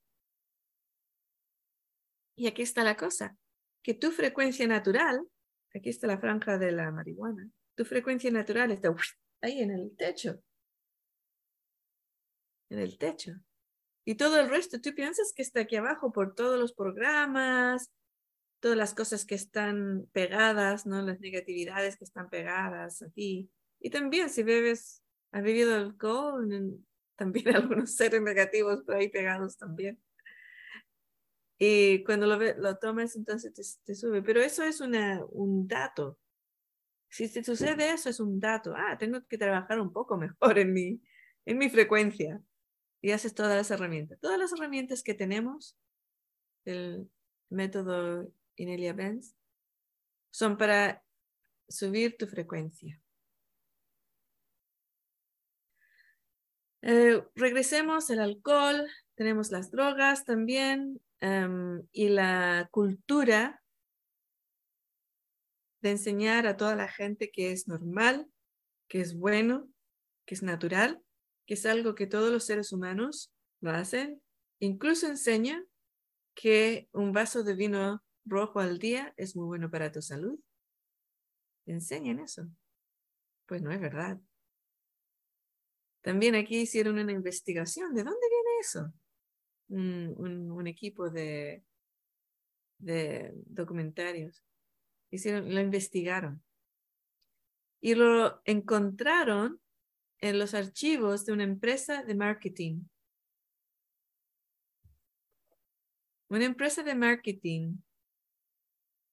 Y 2.35 2.47
aquí 2.47 2.61
está 2.61 2.83
la 2.83 2.95
cosa, 2.95 3.37
que 3.83 3.93
tu 3.93 4.11
frecuencia 4.11 4.67
natural, 4.67 5.19
aquí 5.75 5.89
está 5.89 6.07
la 6.07 6.19
franja 6.19 6.57
de 6.57 6.71
la 6.71 6.91
marihuana, 6.91 7.49
tu 7.75 7.85
frecuencia 7.85 8.31
natural 8.31 8.71
está 8.71 8.93
ahí 9.41 9.59
en 9.59 9.71
el 9.71 9.95
techo 9.97 10.41
en 12.69 12.79
el 12.79 12.97
techo. 12.97 13.33
Y 14.05 14.15
todo 14.15 14.39
el 14.39 14.49
resto, 14.49 14.79
tú 14.79 14.93
piensas 14.95 15.33
que 15.35 15.41
está 15.41 15.61
aquí 15.61 15.75
abajo 15.75 16.11
por 16.11 16.33
todos 16.33 16.59
los 16.59 16.73
programas, 16.73 17.91
todas 18.59 18.77
las 18.77 18.93
cosas 18.93 19.25
que 19.25 19.35
están 19.35 20.07
pegadas, 20.11 20.85
¿no? 20.85 21.01
Las 21.01 21.19
negatividades 21.19 21.97
que 21.97 22.03
están 22.03 22.29
pegadas 22.29 23.01
aquí. 23.01 23.49
Y 23.79 23.89
también 23.89 24.29
si 24.29 24.43
bebes, 24.43 25.03
has 25.31 25.43
bebido 25.43 25.75
alcohol, 25.75 26.79
también 27.15 27.55
algunos 27.55 27.95
seres 27.95 28.21
negativos 28.21 28.83
por 28.83 28.95
ahí 28.95 29.09
pegados 29.09 29.57
también. 29.57 29.99
Y 31.57 32.03
cuando 32.05 32.25
lo, 32.25 32.37
lo 32.37 32.77
tomas, 32.77 33.15
entonces 33.17 33.53
te, 33.53 33.61
te, 33.85 33.95
sube. 33.95 34.21
Pero 34.21 34.41
eso 34.41 34.63
es 34.63 34.79
una, 34.79 35.21
un 35.31 35.67
dato. 35.67 36.17
Si 37.09 37.27
te 37.31 37.43
sucede 37.43 37.91
eso, 37.91 38.09
es 38.09 38.19
un 38.21 38.39
dato. 38.39 38.73
Ah, 38.77 38.97
tengo 38.97 39.25
que 39.27 39.37
trabajar 39.37 39.79
un 39.81 39.91
poco 39.91 40.17
mejor 40.17 40.57
en 40.57 40.71
mi, 40.71 41.01
en 41.45 41.57
mi 41.57 41.69
frecuencia 41.69 42.41
y 43.01 43.11
haces 43.11 43.33
todas 43.33 43.55
las 43.55 43.71
herramientas. 43.71 44.19
Todas 44.21 44.39
las 44.39 44.53
herramientas 44.53 45.03
que 45.03 45.13
tenemos, 45.13 45.77
el 46.63 47.09
método 47.49 48.31
Inelia 48.61 48.93
Benz, 48.93 49.35
son 50.31 50.57
para 50.57 51.03
subir 51.67 52.17
tu 52.17 52.27
frecuencia. 52.27 53.01
Eh, 56.81 57.21
regresemos 57.35 58.09
al 58.09 58.19
alcohol, 58.19 58.87
tenemos 59.15 59.51
las 59.51 59.69
drogas 59.71 60.23
también 60.23 61.01
em, 61.19 61.83
y 61.91 62.09
la 62.09 62.69
cultura 62.71 63.61
de 65.81 65.91
enseñar 65.91 66.47
a 66.47 66.55
toda 66.55 66.75
la 66.75 66.87
gente 66.87 67.31
que 67.31 67.51
es 67.51 67.67
normal, 67.67 68.29
que 68.87 69.01
es 69.01 69.15
bueno, 69.15 69.67
que 70.25 70.35
es 70.35 70.43
natural 70.43 71.03
que 71.49 71.55
es 71.55 71.65
algo 71.65 71.95
que 71.95 72.05
todos 72.05 72.31
los 72.31 72.43
seres 72.43 72.71
humanos 72.71 73.33
lo 73.59 73.71
hacen. 73.71 74.21
Incluso 74.59 75.07
enseña 75.07 75.65
que 76.35 76.87
un 76.91 77.11
vaso 77.11 77.41
de 77.43 77.55
vino 77.55 78.03
rojo 78.29 78.59
al 78.59 78.79
día 78.79 79.13
es 79.17 79.35
muy 79.35 79.45
bueno 79.45 79.69
para 79.69 79.91
tu 79.91 80.01
salud. 80.01 80.39
Enseñan 81.65 82.19
eso. 82.19 82.47
Pues 83.45 83.61
no 83.61 83.71
es 83.71 83.79
verdad. 83.79 84.19
También 86.01 86.35
aquí 86.35 86.61
hicieron 86.61 86.97
una 86.97 87.11
investigación. 87.11 87.93
¿De 87.93 88.03
dónde 88.03 88.27
viene 88.29 88.59
eso? 88.61 88.93
Un, 89.69 90.67
equipo 90.67 91.09
de, 91.09 91.63
de 92.77 93.33
documentarios. 93.45 94.43
Hicieron, 95.11 95.53
lo 95.53 95.59
investigaron. 95.59 96.43
Y 97.81 97.95
lo 97.95 98.41
encontraron 98.45 99.61
en 100.19 100.39
los 100.39 100.53
archivos 100.53 101.25
de 101.25 101.33
una 101.33 101.43
empresa 101.43 102.03
de 102.03 102.15
marketing. 102.15 102.81
Una 106.29 106.45
empresa 106.45 106.83
de 106.83 106.95
marketing 106.95 107.77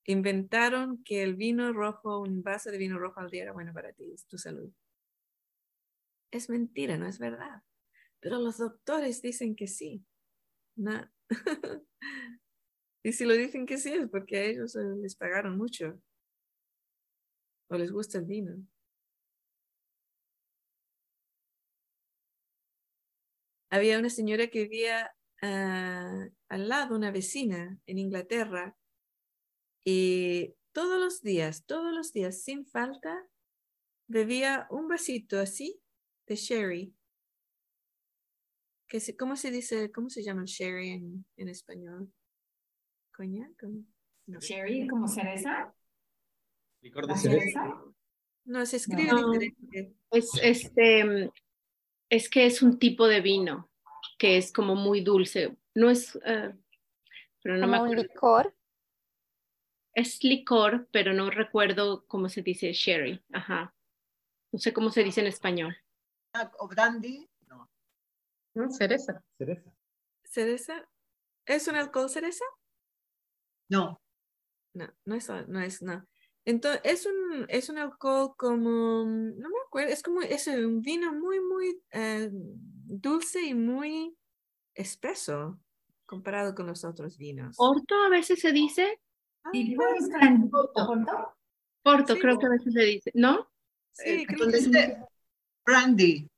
inventaron 0.06 1.02
que 1.04 1.22
el 1.22 1.36
vino 1.36 1.72
rojo, 1.72 2.20
un 2.20 2.42
vaso 2.42 2.70
de 2.70 2.78
vino 2.78 2.98
rojo 2.98 3.20
al 3.20 3.30
día 3.30 3.42
era 3.42 3.52
bueno 3.52 3.72
para 3.72 3.92
ti, 3.92 4.14
tu 4.28 4.38
salud. 4.38 4.72
Es 6.30 6.48
mentira, 6.50 6.96
no 6.98 7.06
es 7.06 7.18
verdad. 7.18 7.62
Pero 8.20 8.38
los 8.40 8.58
doctores 8.58 9.22
dicen 9.22 9.56
que 9.56 9.66
sí. 9.66 10.04
No. 10.76 11.08
y 13.02 13.12
si 13.12 13.24
lo 13.24 13.34
dicen 13.34 13.66
que 13.66 13.78
sí 13.78 13.92
es 13.92 14.08
porque 14.08 14.36
a 14.38 14.44
ellos 14.44 14.74
les 14.74 15.16
pagaron 15.16 15.56
mucho 15.56 16.00
o 17.68 17.76
les 17.76 17.90
gusta 17.90 18.18
el 18.18 18.24
vino. 18.26 18.66
había 23.70 23.98
una 23.98 24.10
señora 24.10 24.48
que 24.48 24.64
vivía 24.64 25.14
ah, 25.42 26.26
al 26.48 26.68
lado, 26.68 26.96
una 26.96 27.10
vecina 27.10 27.78
en 27.86 27.98
Inglaterra, 27.98 28.76
y 29.88 30.56
todos 30.72 31.00
los 31.00 31.22
días, 31.22 31.64
todos 31.64 31.94
los 31.94 32.12
días, 32.12 32.42
sin 32.42 32.66
falta, 32.66 33.24
bebía 34.08 34.66
un 34.68 34.88
vasito 34.88 35.38
así 35.38 35.80
de 36.26 36.34
sherry. 36.34 36.92
Que 38.88 38.98
se, 38.98 39.16
¿Cómo 39.16 39.36
se 39.36 39.52
dice, 39.52 39.92
cómo 39.92 40.10
se 40.10 40.24
llama 40.24 40.42
el 40.42 40.48
sherry 40.48 40.90
en, 40.90 41.24
en 41.36 41.48
español? 41.48 42.12
¿Coñac? 43.14 43.62
No. 44.26 44.40
¿Sherry 44.40 44.88
como 44.88 45.06
cereza? 45.06 45.72
¿Licor 46.80 47.06
de 47.06 47.16
cereza? 47.16 47.84
No, 48.44 48.66
se 48.66 48.78
escribe 48.78 49.12
No. 49.12 49.30
diferente. 49.30 49.94
Es, 50.10 50.30
este, 50.42 51.30
es 52.08 52.28
que 52.28 52.46
es 52.46 52.60
un 52.60 52.80
tipo 52.80 53.06
de 53.06 53.20
vino 53.20 53.70
que 54.18 54.36
es 54.36 54.52
como 54.52 54.74
muy 54.74 55.00
dulce. 55.00 55.56
No 55.74 55.90
es, 55.90 56.18
eh, 56.24 56.52
pero 57.40 57.56
no 57.56 57.68
me 57.68 57.80
un 57.80 57.94
licor. 57.94 58.52
Es 59.96 60.22
licor, 60.22 60.88
pero 60.92 61.14
no 61.14 61.30
recuerdo 61.30 62.04
cómo 62.06 62.28
se 62.28 62.42
dice 62.42 62.70
sherry. 62.74 63.24
Ajá. 63.32 63.74
No 64.52 64.58
sé 64.58 64.74
cómo 64.74 64.90
se 64.90 65.02
dice 65.02 65.22
en 65.22 65.26
español. 65.26 65.74
o 66.58 66.68
brandy, 66.68 67.26
no. 67.48 67.70
¿no? 68.54 68.70
Cereza. 68.70 69.24
Cereza. 69.38 69.72
¿Cereza? 70.22 70.86
¿Es 71.46 71.66
un 71.66 71.76
alcohol 71.76 72.10
cereza? 72.10 72.44
No, 73.70 74.02
No, 74.74 74.86
no 75.06 75.14
es, 75.14 75.30
no 75.48 75.60
es, 75.60 75.80
no. 75.80 76.06
Entonces, 76.44 76.82
es 76.84 77.06
un, 77.06 77.46
es 77.48 77.70
un 77.70 77.78
alcohol 77.78 78.34
como, 78.36 79.02
no 79.06 79.48
me 79.48 79.60
acuerdo, 79.66 79.92
es 79.92 80.02
como, 80.02 80.20
es 80.20 80.46
un 80.46 80.82
vino 80.82 81.14
muy, 81.14 81.40
muy 81.40 81.82
eh, 81.92 82.28
dulce 82.32 83.42
y 83.42 83.54
muy 83.54 84.14
espeso 84.74 85.58
comparado 86.04 86.54
con 86.54 86.66
los 86.66 86.84
otros 86.84 87.16
vinos. 87.16 87.56
Orto 87.58 87.94
a 87.94 88.10
veces 88.10 88.40
se 88.40 88.52
dice. 88.52 89.00
Ah, 89.46 89.50
¿Y 89.52 89.74
puede 89.76 89.98
es 89.98 90.08
gran- 90.08 90.50
¿Porto? 90.50 91.34
Porto, 91.82 92.14
Sí, 92.14 92.20
creo 92.20 92.38
que 92.38 92.46
a 92.46 92.50
veces 92.50 92.72
se 92.72 92.80
dice. 92.82 93.10
¿no? 93.14 93.48
Sí, 93.92 94.08
Eh, 94.10 94.26
creo 94.26 94.40
¿dónde 94.40 94.58
que 94.58 94.96
brandy. 95.64 96.28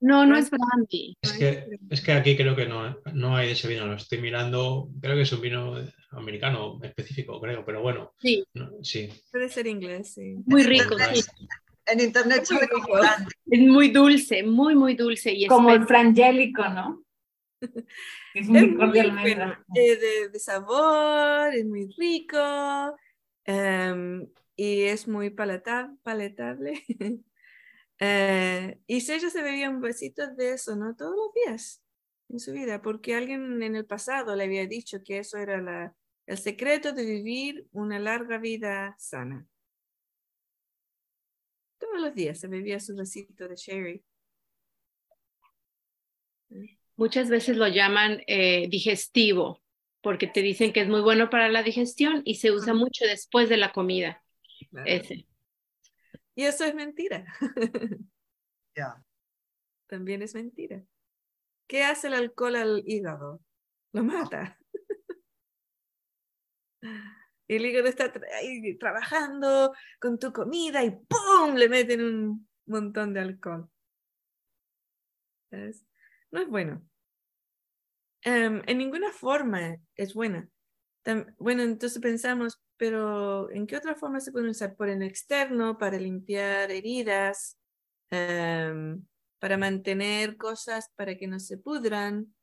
No, 0.00 0.24
no 0.26 0.36
es 0.36 0.50
brandy. 0.50 1.16
Es 1.20 1.32
que, 1.34 1.78
es 1.90 2.00
que 2.02 2.12
aquí 2.12 2.36
creo 2.36 2.54
que 2.56 2.66
no, 2.66 2.98
no 3.14 3.36
hay 3.36 3.46
de 3.48 3.52
ese 3.52 3.68
vino, 3.68 3.86
lo 3.86 3.94
estoy 3.94 4.20
mirando, 4.20 4.90
creo 5.00 5.16
que 5.16 5.22
es 5.22 5.32
un 5.32 5.40
vino 5.40 5.74
americano 6.10 6.78
específico, 6.82 7.40
creo, 7.40 7.64
pero 7.64 7.82
bueno, 7.82 8.12
Sí, 8.18 8.44
no, 8.54 8.70
sí. 8.82 9.08
Puede 9.30 9.48
ser 9.48 9.66
inglés, 9.66 10.14
sí. 10.14 10.36
muy 10.46 10.62
rico. 10.64 10.96
Sí. 11.14 11.24
En 11.86 12.00
internet 12.00 12.42
Es 12.42 12.50
muy 12.50 12.60
rico. 12.62 12.98
Es 13.50 13.60
muy 13.60 13.88
dulce, 13.90 14.42
muy, 14.42 14.74
muy 14.74 14.94
dulce. 14.94 15.32
Y 15.32 15.46
Como 15.46 15.70
el 15.70 15.86
frangélico, 15.86 16.66
¿no? 16.68 17.04
Es 18.34 18.48
un 18.48 18.60
Es 18.60 18.62
licor 18.62 18.92
muy 18.92 18.92
de 18.92 19.00
bueno, 19.22 19.44
almendra. 19.44 19.64
eh, 19.74 19.96
de, 19.96 20.28
de 20.30 20.38
sabor, 20.38 21.54
es 21.54 21.64
muy 21.66 21.88
rico 21.98 22.38
em, 23.44 24.28
y 24.56 24.82
es 24.84 25.08
muy 25.08 25.30
palata- 25.30 25.94
palatable. 26.02 26.84
Eh, 28.00 28.80
y 28.88 28.96
ella 29.12 29.30
se 29.30 29.42
bebía 29.42 29.70
un 29.70 29.80
vasito 29.80 30.26
de 30.34 30.54
eso, 30.54 30.76
¿no? 30.76 30.96
Todos 30.96 31.16
los 31.16 31.32
días 31.34 31.82
en 32.28 32.40
su 32.40 32.52
vida, 32.52 32.82
porque 32.82 33.14
alguien 33.16 33.62
en 33.62 33.76
el 33.76 33.86
pasado 33.86 34.36
le 34.36 34.44
había 34.44 34.66
dicho 34.66 34.98
que 35.04 35.18
eso 35.20 35.38
era 35.38 35.60
la, 35.62 35.94
el 36.26 36.38
secreto 36.38 36.92
de 36.92 37.04
vivir 37.06 37.68
una 37.72 37.98
larga 37.98 38.38
vida 38.38 38.96
sana. 38.98 39.46
Todos 41.78 42.00
los 42.02 42.14
días 42.14 42.38
se 42.38 42.48
bebía 42.48 42.78
su 42.80 42.94
vasito 42.94 43.48
de 43.48 43.56
sherry. 43.56 44.04
Muchas 46.96 47.28
veces 47.28 47.56
lo 47.56 47.68
llaman 47.68 48.22
eh, 48.26 48.68
digestivo, 48.68 49.62
porque 50.00 50.26
te 50.26 50.42
dicen 50.42 50.72
que 50.72 50.80
es 50.80 50.88
muy 50.88 51.02
bueno 51.02 51.30
para 51.30 51.48
la 51.48 51.62
digestión 51.62 52.22
y 52.24 52.36
se 52.36 52.52
usa 52.52 52.74
mucho 52.74 53.04
después 53.04 53.48
de 53.48 53.58
la 53.58 53.72
comida. 53.72 54.22
Claro. 54.70 54.86
Ese. 54.86 55.26
Y 56.34 56.44
eso 56.44 56.64
es 56.64 56.74
mentira. 56.74 57.24
Ya. 58.78 59.02
También 59.86 60.20
es 60.20 60.34
mentira. 60.34 60.84
¿Qué 61.66 61.82
hace 61.82 62.08
el 62.08 62.14
alcohol 62.14 62.56
al 62.56 62.82
hígado? 62.86 63.40
Lo 63.92 64.04
mata. 64.04 64.58
El 67.48 67.64
hígado 67.64 67.86
está 67.88 68.12
ahí 68.38 68.76
trabajando 68.76 69.72
con 70.00 70.18
tu 70.18 70.32
comida 70.32 70.84
y 70.84 70.90
¡pum! 70.90 71.54
le 71.54 71.68
meten 71.68 72.02
un 72.02 72.48
montón 72.66 73.14
de 73.14 73.20
alcohol. 73.20 73.70
¿Sabes? 75.50 75.86
No 76.36 76.42
es 76.42 76.48
bueno. 76.50 76.86
Em, 78.22 78.62
en 78.66 78.76
ninguna 78.76 79.10
forma 79.10 79.78
es 79.94 80.12
buena. 80.12 80.46
Bueno, 81.38 81.62
entonces 81.62 81.98
pensamos, 81.98 82.60
pero 82.76 83.50
¿en 83.50 83.66
qué 83.66 83.78
otra 83.78 83.94
forma 83.94 84.20
se 84.20 84.32
puede 84.32 84.50
usar? 84.50 84.76
Por 84.76 84.90
el 84.90 85.02
externo, 85.02 85.78
para 85.78 85.98
limpiar 85.98 86.70
heridas, 86.70 87.58
em, 88.10 89.02
para 89.38 89.56
mantener 89.56 90.36
cosas 90.36 90.92
para 90.94 91.16
que 91.16 91.26
no 91.26 91.40
se 91.40 91.56
pudran. 91.56 92.34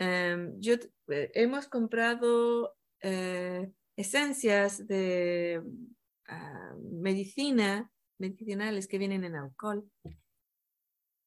Em, 0.00 0.58
yo, 0.58 0.74
eh, 1.06 1.30
hemos 1.34 1.68
comprado 1.68 2.76
eh, 3.02 3.70
esencias 3.94 4.84
de 4.88 5.62
ah, 6.26 6.74
medicina, 6.90 7.88
medicinales 8.18 8.88
que 8.88 8.98
vienen 8.98 9.22
en 9.22 9.36
alcohol. 9.36 9.88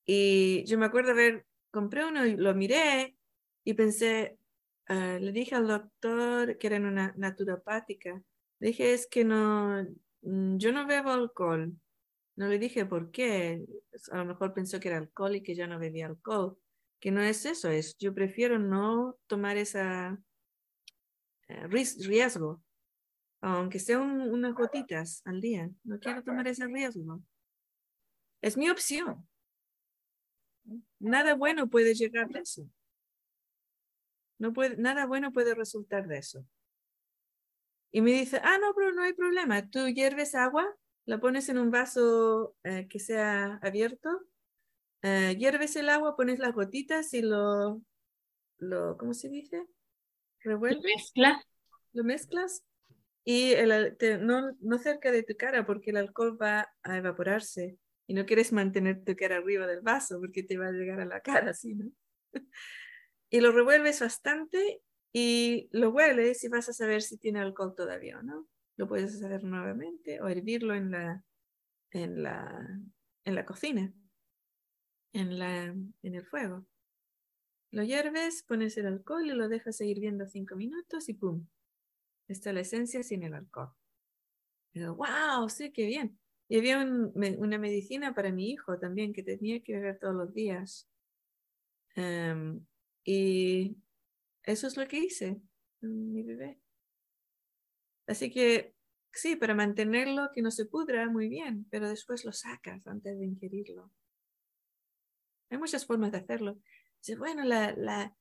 Y 0.05 0.65
yo 0.65 0.77
me 0.77 0.87
acuerdo 0.87 1.11
haber, 1.11 1.45
compré 1.71 2.05
uno 2.05 2.25
y 2.25 2.35
lo 2.37 2.53
miré 2.55 3.17
y 3.63 3.73
pensé, 3.73 4.37
ah, 4.87 5.17
le 5.19 5.31
dije 5.31 5.55
al 5.55 5.67
doctor 5.67 6.57
que 6.57 6.67
era 6.67 6.77
una 6.77 7.13
naturopática, 7.17 8.21
le 8.59 8.67
dije, 8.69 8.93
es 8.93 9.07
que 9.07 9.23
no, 9.25 9.83
mm, 10.21 10.57
yo 10.57 10.71
no 10.71 10.85
bebo 10.87 11.11
alcohol. 11.11 11.73
No 12.37 12.47
le 12.47 12.59
dije 12.59 12.85
por 12.85 13.11
qué. 13.11 13.65
A 14.11 14.17
lo 14.19 14.25
mejor 14.25 14.53
pensó 14.53 14.79
que 14.79 14.89
era 14.89 14.97
alcohol 14.97 15.35
y 15.35 15.43
que 15.43 15.55
yo 15.55 15.67
no 15.67 15.79
bebía 15.79 16.07
alcohol. 16.07 16.57
Que 16.99 17.11
no 17.11 17.21
es 17.21 17.45
eso, 17.45 17.69
es 17.69 17.97
yo 17.99 18.13
prefiero 18.13 18.59
no 18.59 19.17
tomar 19.27 19.57
esa 19.57 20.19
eh, 21.47 21.67
riesgo, 21.67 22.63
aunque 23.41 23.79
sea 23.79 23.99
un- 23.99 24.21
unas 24.21 24.53
gotitas 24.55 25.21
al 25.25 25.41
día. 25.41 25.69
No 25.83 25.99
quiero 25.99 26.23
tomar 26.23 26.47
ese 26.47 26.67
riesgo. 26.67 27.21
Es 28.41 28.55
mi 28.57 28.69
opción. 28.69 29.27
Nada 31.01 31.35
bueno 31.35 31.67
puede 31.69 31.93
llegar 31.95 32.29
de 32.29 32.39
eso. 32.39 32.65
No 34.39 34.53
puede, 34.53 34.75
nada 34.77 35.05
bueno 35.05 35.31
puede 35.31 35.53
resultar 35.55 36.07
de 36.07 36.17
eso. 36.17 36.45
Y 37.91 38.01
me 38.01 38.11
dice, 38.11 38.39
ah, 38.43 38.57
no, 38.59 38.73
pero 38.75 38.93
no 38.93 39.03
hay 39.03 39.13
problema. 39.13 39.69
Tú 39.69 39.87
hierves 39.87 40.33
agua, 40.35 40.65
la 41.05 41.19
pones 41.19 41.49
en 41.49 41.57
un 41.57 41.71
vaso 41.71 42.55
eh, 42.63 42.87
que 42.89 42.99
sea 42.99 43.59
abierto, 43.61 44.09
eh, 45.01 45.35
hierves 45.37 45.75
el 45.75 45.89
agua, 45.89 46.15
pones 46.15 46.39
las 46.39 46.53
gotitas 46.53 47.13
y 47.13 47.21
lo, 47.21 47.81
lo 48.59 48.97
¿cómo 48.97 49.13
se 49.13 49.29
dice? 49.29 49.65
Revuelves, 50.41 51.11
lo 51.93 52.03
mezclas 52.03 52.63
y 53.25 53.51
el 53.53 53.97
te- 53.97 54.17
no, 54.17 54.55
no 54.61 54.77
cerca 54.79 55.11
de 55.11 55.23
tu 55.23 55.35
cara 55.37 55.65
porque 55.65 55.91
el 55.91 55.97
alcohol 55.97 56.41
va 56.41 56.69
a 56.83 56.97
evaporarse 56.97 57.77
y 58.11 58.13
no 58.13 58.25
quieres 58.25 58.51
mantener 58.51 59.05
tu 59.05 59.15
cara 59.15 59.37
arriba 59.37 59.65
del 59.65 59.79
vaso 59.79 60.19
porque 60.19 60.43
te 60.43 60.57
va 60.57 60.67
a 60.67 60.71
llegar 60.73 60.99
a 60.99 61.05
la 61.05 61.21
cara, 61.21 61.51
así, 61.51 61.75
¿no? 61.75 61.89
y 63.29 63.39
lo 63.39 63.53
revuelves 63.53 64.01
bastante 64.01 64.81
y 65.13 65.69
lo 65.71 65.91
hueles 65.91 66.43
y 66.43 66.49
vas 66.49 66.67
a 66.67 66.73
saber 66.73 67.03
si 67.03 67.17
tiene 67.17 67.39
alcohol 67.39 67.73
todavía 67.73 68.19
o 68.19 68.21
no. 68.21 68.49
Lo 68.75 68.89
puedes 68.89 69.15
hacer 69.15 69.45
nuevamente 69.45 70.19
o 70.19 70.27
hervirlo 70.27 70.75
en 70.75 70.91
la, 70.91 71.23
en 71.91 72.21
la, 72.21 72.81
en 73.23 73.35
la 73.35 73.45
cocina, 73.45 73.93
en, 75.13 75.39
la, 75.39 75.67
en 75.67 76.13
el 76.13 76.25
fuego. 76.25 76.67
Lo 77.71 77.81
hierves, 77.81 78.43
pones 78.43 78.75
el 78.75 78.87
alcohol 78.87 79.25
y 79.25 79.31
lo 79.31 79.47
dejas 79.47 79.79
hirviendo 79.79 80.27
cinco 80.27 80.57
minutos 80.57 81.07
y 81.07 81.13
¡pum! 81.13 81.47
Está 82.27 82.51
la 82.51 82.59
esencia 82.59 83.03
sin 83.03 83.23
el 83.23 83.35
alcohol. 83.35 83.73
Wow, 84.73 85.47
sí, 85.47 85.71
qué 85.71 85.85
bien. 85.85 86.19
Y 86.51 86.57
había 86.59 86.79
un- 86.79 87.13
una 87.39 87.57
medicina 87.57 88.13
para 88.13 88.29
mi 88.33 88.49
hijo 88.51 88.77
también 88.77 89.13
que 89.13 89.23
tenía 89.23 89.63
que 89.63 89.71
beber 89.71 89.97
todos 89.99 90.13
los 90.15 90.33
días. 90.33 90.85
Em, 91.95 92.65
y 93.05 93.77
eso 94.43 94.67
es 94.67 94.77
lo 94.77 94.87
que 94.87 94.99
hice 94.99 95.41
mi 95.81 96.23
bebé. 96.23 96.59
Así 98.05 98.29
que 98.31 98.75
sí, 99.11 99.35
para 99.35 99.55
mantenerlo 99.55 100.29
que 100.35 100.43
no 100.43 100.51
se 100.51 100.65
pudra 100.67 101.09
muy 101.09 101.29
bien, 101.29 101.65
pero 101.71 101.89
después 101.89 102.25
lo 102.25 102.31
sacas 102.31 102.85
antes 102.85 103.17
de 103.17 103.25
ingerirlo. 103.25 103.91
Hay 105.49 105.57
muchas 105.57 105.85
formas 105.85 106.11
de 106.11 106.17
hacerlo. 106.19 106.57
Bueno, 107.17 107.43
la, 107.43 107.73
la, 107.75 108.15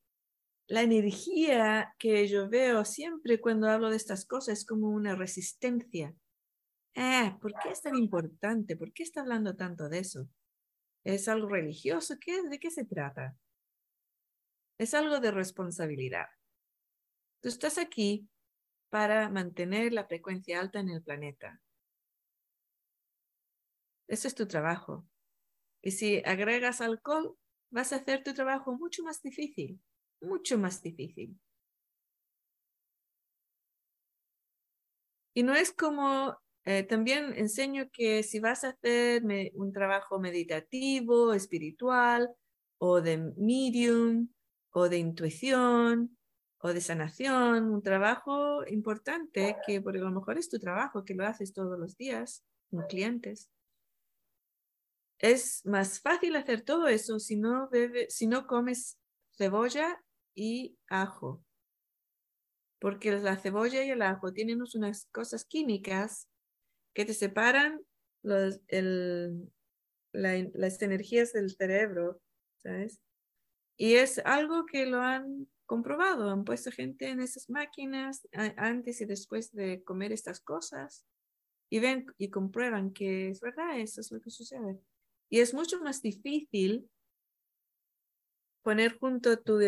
la 0.69 0.83
energía 0.83 1.95
que 1.99 2.29
yo 2.29 2.49
veo 2.49 2.85
siempre 2.85 3.41
cuando 3.41 3.69
hablo 3.69 3.91
de 3.91 3.97
estas 3.97 4.25
cosas 4.27 4.61
es 4.61 4.67
como 4.67 4.89
una 4.91 5.15
resistencia. 5.17 6.15
Ah, 6.97 7.39
¿por 7.41 7.53
qué 7.63 7.71
es 7.71 7.83
tan 7.83 7.97
importante? 7.97 8.77
¿Por 8.77 8.93
qué 8.93 9.03
está 9.03 9.21
hablando 9.21 9.57
tanto 9.57 9.89
de 9.89 10.01
eso? 10.01 10.29
¿Es 11.05 11.29
algo 11.29 11.49
religioso? 11.49 12.17
¿Qué, 12.21 12.43
¿De 12.49 12.59
qué 12.59 12.71
se 12.71 12.85
trata? 12.85 13.37
Es 14.79 14.95
algo 14.95 15.21
de 15.21 15.31
responsabilidad. 15.31 16.27
Tú 17.43 17.49
estás 17.49 17.79
aquí 17.79 18.29
para 18.91 19.29
mantener 19.29 19.93
la 19.93 20.05
frecuencia 20.05 20.61
alta 20.61 20.81
en 20.81 20.91
el 20.91 21.03
planeta. 21.03 21.61
Ese 24.09 24.29
es 24.29 24.35
tu 24.35 24.47
trabajo. 24.47 25.07
Y 25.83 25.93
si 25.93 26.19
agregas 26.25 26.81
alcohol, 26.81 27.39
vas 27.71 27.93
a 27.93 27.97
hacer 27.97 28.23
tu 28.25 28.35
trabajo 28.35 28.77
mucho 28.77 29.03
más 29.05 29.23
difícil, 29.23 29.81
mucho 30.21 30.59
más 30.59 30.83
difícil. 30.83 31.39
Y 35.35 35.43
no 35.45 35.55
es 35.55 35.73
como, 35.73 36.37
eh, 36.71 36.85
también 36.85 37.33
enseño 37.37 37.91
que 37.93 38.23
si 38.23 38.39
vas 38.39 38.63
a 38.63 38.71
hacer 38.71 39.23
un 39.55 39.73
trabajo 39.73 40.21
meditativo, 40.21 41.33
espiritual, 41.35 42.31
o 42.79 43.01
de 43.01 43.19
medium, 43.37 44.29
o 44.71 44.89
de 44.89 44.99
intuición, 44.99 46.17
o 46.59 46.73
de 46.73 46.81
sanación, 46.81 47.71
un 47.73 47.83
trabajo 47.83 48.65
importante 48.69 49.57
que 49.67 49.81
por 49.81 49.97
lo 49.97 50.11
mejor 50.13 50.39
es 50.39 50.49
tu 50.49 50.59
trabajo, 50.59 51.05
que 51.05 51.15
lo 51.15 51.27
haces 51.27 51.53
todos 51.53 51.79
los 51.79 51.97
días 51.97 52.45
con 52.71 52.87
clientes. 52.87 53.51
Es 55.19 55.65
más 55.67 56.01
fácil 56.01 56.37
hacer 56.37 56.63
todo 56.63 56.87
eso 56.87 57.19
si 57.19 57.37
no, 57.37 57.69
si 58.09 58.27
no 58.29 58.47
comes 58.47 58.99
cebolla 59.37 60.03
y 60.35 60.79
ajo 60.89 61.45
porque 62.81 63.13
la 63.13 63.37
cebolla 63.37 63.85
y 63.85 63.91
el 63.91 64.03
ajo 64.03 64.33
tienen 64.33 64.63
unas 64.75 65.07
cosas 65.13 65.45
químicas 65.45 66.30
que 66.95 67.05
te 67.05 67.15
separan 67.15 67.81
los, 68.23 68.61
el, 68.69 69.51
las 70.13 70.83
energías 70.83 71.33
del 71.33 71.51
cerebro, 71.51 72.21
¿sabes? 72.59 73.01
Y 73.77 73.95
es 73.95 74.19
algo 74.25 74.67
que 74.67 74.87
lo 74.87 74.99
han 74.99 75.49
comprobado, 75.67 76.31
han 76.31 76.45
puesto 76.45 76.71
gente 76.71 77.09
en 77.09 77.21
esas 77.21 77.49
máquinas 77.49 78.29
antes 78.57 79.01
y 79.01 79.05
después 79.05 79.53
de 79.53 79.83
comer 79.85 80.13
estas 80.13 80.41
cosas 80.41 81.07
y 81.71 81.79
ven 81.79 82.07
y 82.19 82.29
comprueban 82.29 82.93
que 82.93 83.31
es 83.31 83.41
verdad, 83.41 83.79
eso 83.79 84.01
es 84.01 84.11
lo 84.11 84.21
que 84.21 84.31
sucede. 84.31 84.81
Y 85.31 85.39
es 85.41 85.55
mucho 85.55 85.81
más 85.81 86.03
difícil 86.03 86.91
poner 88.63 88.99
junto 88.99 89.39
tu, 89.39 89.61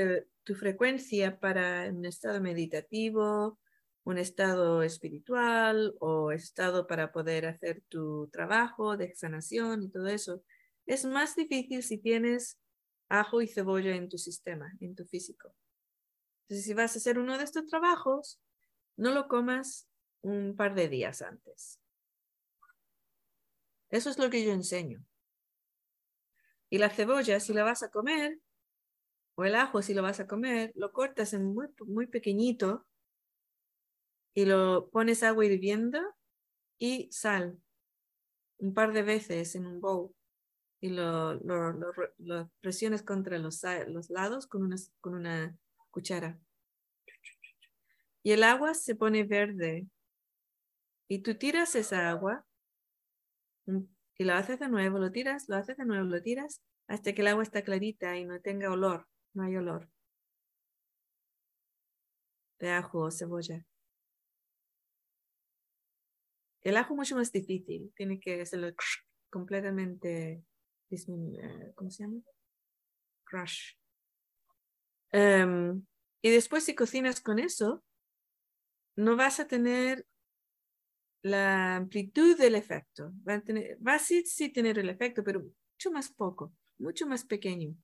tu 0.43 0.55
frecuencia 0.57 1.39
para 1.39 1.89
un 1.89 2.05
estado 2.05 2.41
meditativo, 2.41 3.59
un 4.05 4.19
estado 4.19 4.83
espiritual 4.83 5.95
o 6.01 6.33
estado 6.33 6.87
para 6.87 7.13
poder 7.13 7.47
hacer 7.47 7.83
tu 7.89 8.29
trabajo 8.29 8.97
de 8.97 9.15
sanación 9.15 9.85
y 9.85 9.89
todo 9.91 10.09
eso, 10.09 10.43
es 10.87 11.05
más 11.05 11.37
difícil 11.37 11.83
si 11.83 11.99
tienes 11.99 12.59
ajo 13.09 13.43
y 13.43 13.49
cebolla 13.49 13.95
en 13.95 14.09
tu 14.09 14.19
sistema, 14.19 14.73
en 14.81 14.95
tu 14.95 15.05
físico. 15.05 15.55
Entonces, 16.43 16.65
si 16.65 16.75
vas 16.75 16.95
a 16.95 16.99
hacer 16.99 17.19
uno 17.19 17.39
de 17.39 17.45
estos 17.45 17.67
trabajos, 17.67 18.41
no 18.97 19.13
lo 19.13 19.29
comas 19.29 19.89
un 20.23 20.57
par 20.57 20.75
de 20.75 20.89
días 20.89 21.23
antes. 21.23 21.79
Eso 23.91 24.11
es 24.11 24.19
lo 24.19 24.31
que 24.31 24.45
yo 24.45 24.53
enseño. 24.53 25.05
Y 26.71 26.79
la 26.79 26.91
cebolla, 26.91 27.39
si 27.39 27.53
la 27.53 27.63
vas 27.63 27.83
a 27.83 27.91
comer, 27.91 28.41
o 29.35 29.45
el 29.45 29.55
ajo, 29.55 29.83
si 29.83 29.95
lo 29.95 30.03
vas 30.03 30.21
a 30.21 30.27
comer, 30.27 30.73
lo 30.75 30.93
cortas 30.93 31.35
en 31.35 31.45
muy, 31.45 31.69
muy 31.87 32.07
pequeñito 32.07 32.87
y 34.35 34.45
lo 34.45 34.91
pones 34.91 35.23
agua 35.23 35.45
hirviendo 35.45 36.01
y 36.79 37.11
sal 37.13 37.59
un 38.59 38.75
par 38.75 38.93
de 38.93 39.03
veces 39.03 39.55
en 39.55 39.67
un 39.67 39.81
bowl 39.81 40.15
y 40.81 40.89
lo, 40.89 41.35
lo, 41.35 42.51
presiones 42.61 43.03
contra 43.03 43.39
los, 43.39 43.63
los 43.89 44.11
lados 44.11 44.47
con 44.47 44.63
una, 44.63 44.77
con 45.01 45.15
una 45.15 45.57
cuchara. 45.91 46.39
Y 48.25 48.33
el 48.33 48.43
agua 48.43 48.75
se 48.75 48.97
pone 48.97 49.23
verde. 49.25 49.87
Y 51.09 51.21
tú 51.21 51.37
tiras 51.37 51.77
esa 51.77 52.09
agua 52.11 52.45
y 54.19 54.25
lo 54.25 54.35
haces 54.35 54.59
de 54.59 54.69
nuevo, 54.69 54.99
lo 54.99 55.13
tiras, 55.13 55.49
lo 55.49 55.57
haces 55.57 55.77
de 55.77 55.85
nuevo, 55.85 56.05
lo 56.05 56.23
tiras 56.23 56.63
hasta 56.89 57.13
que 57.13 57.23
el 57.23 57.29
agua 57.29 57.43
está 57.43 57.63
clarita 57.63 58.17
y 58.17 58.25
no 58.25 58.41
tenga 58.41 58.71
olor 58.73 59.07
no 59.35 59.45
hay 59.45 59.57
olor 59.57 59.89
de 62.59 62.71
ajo 62.71 63.01
o 63.01 63.11
cebolla. 63.11 63.67
El 66.63 66.77
ajo 66.77 66.95
mucho 66.95 67.17
más 67.17 67.33
difícil, 67.33 67.93
tiene 67.97 68.21
que 68.21 68.47
ser 68.47 68.75
completamente, 69.31 70.45
eh, 70.91 71.73
¿cómo 71.75 71.91
se 71.91 72.05
llama? 72.05 72.21
Crush. 73.25 73.75
Em, 75.11 75.85
y 76.23 76.31
después 76.31 76.65
si 76.65 76.75
cocinas 76.75 77.21
con 77.21 77.39
eso, 77.39 77.83
no 78.97 79.17
vas 79.17 79.41
a 79.41 79.49
tener 79.49 80.07
la 81.23 81.77
amplitud 81.77 82.37
del 82.37 82.55
efecto. 82.55 83.13
Va 83.29 83.35
a, 83.35 83.41
tener, 83.41 83.79
sí, 84.01 84.53
tener 84.53 84.79
el 84.79 84.89
efecto, 84.91 85.23
pero 85.25 85.41
mucho 85.41 85.91
más 85.93 86.11
poco, 86.13 86.53
mucho 86.79 87.07
más 87.07 87.25
pequeño. 87.25 87.75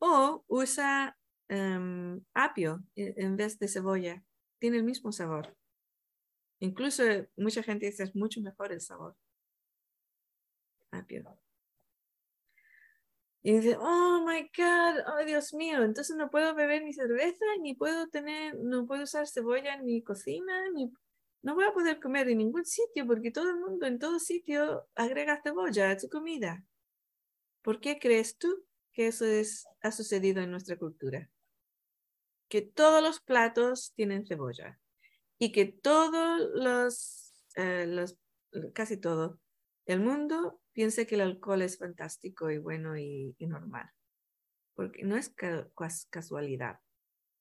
O 0.00 0.44
usa 0.48 1.16
em, 1.48 2.20
apio 2.34 2.82
en 2.96 3.36
vez 3.36 3.58
de 3.58 3.68
cebolla. 3.68 4.22
Tiene 4.62 4.76
el 4.76 4.84
mismo 4.84 5.10
sabor. 5.10 5.56
Incluso 6.60 7.02
mucha 7.36 7.64
gente 7.64 7.86
dice 7.86 8.04
es 8.04 8.14
mucho 8.14 8.40
mejor 8.40 8.70
el 8.70 8.80
sabor. 8.80 9.16
Apio. 10.92 11.24
Y 13.42 13.54
dice, 13.54 13.76
oh 13.76 14.24
my 14.24 14.42
God, 14.56 15.00
oh 15.08 15.24
Dios 15.24 15.52
mío, 15.52 15.82
entonces 15.82 16.14
no 16.14 16.30
puedo 16.30 16.54
beber 16.54 16.84
ni 16.84 16.92
cerveza, 16.92 17.44
ni 17.60 17.74
puedo 17.74 18.06
tener, 18.06 18.56
no 18.56 18.86
puedo 18.86 19.02
usar 19.02 19.26
cebolla 19.26 19.78
ni 19.78 20.00
cocina, 20.04 20.70
ni 20.70 20.92
no 21.42 21.56
voy 21.56 21.64
a 21.64 21.72
poder 21.72 21.98
comer 21.98 22.28
en 22.28 22.38
ningún 22.38 22.64
sitio 22.64 23.04
porque 23.04 23.32
todo 23.32 23.50
el 23.50 23.56
mundo 23.56 23.86
en 23.86 23.98
todo 23.98 24.20
sitio 24.20 24.86
agrega 24.94 25.42
cebolla 25.42 25.90
a 25.90 25.98
su 25.98 26.08
comida. 26.08 26.64
¿Por 27.62 27.80
qué 27.80 27.98
crees 27.98 28.38
tú? 28.38 28.64
que 28.92 29.06
eso 29.06 29.24
es, 29.24 29.66
ha 29.80 29.90
sucedido 29.90 30.42
en 30.42 30.50
nuestra 30.50 30.76
cultura. 30.76 31.28
Que 32.52 32.60
todos 32.60 33.02
los 33.02 33.18
platos 33.22 33.94
tienen 33.94 34.26
cebolla 34.26 34.78
y 35.38 35.52
que 35.52 35.64
todos 35.64 36.50
los, 36.52 37.32
eh, 37.56 38.04
casi 38.74 38.98
todo 38.98 39.40
el 39.86 40.00
mundo 40.00 40.60
piensa 40.72 41.06
que 41.06 41.14
el 41.14 41.22
alcohol 41.22 41.62
es 41.62 41.78
fantástico 41.78 42.50
y 42.50 42.58
bueno 42.58 42.98
y, 42.98 43.34
normal. 43.38 43.88
Porque 44.74 45.02
no 45.02 45.16
es 45.16 45.34
casualidad. 46.10 46.80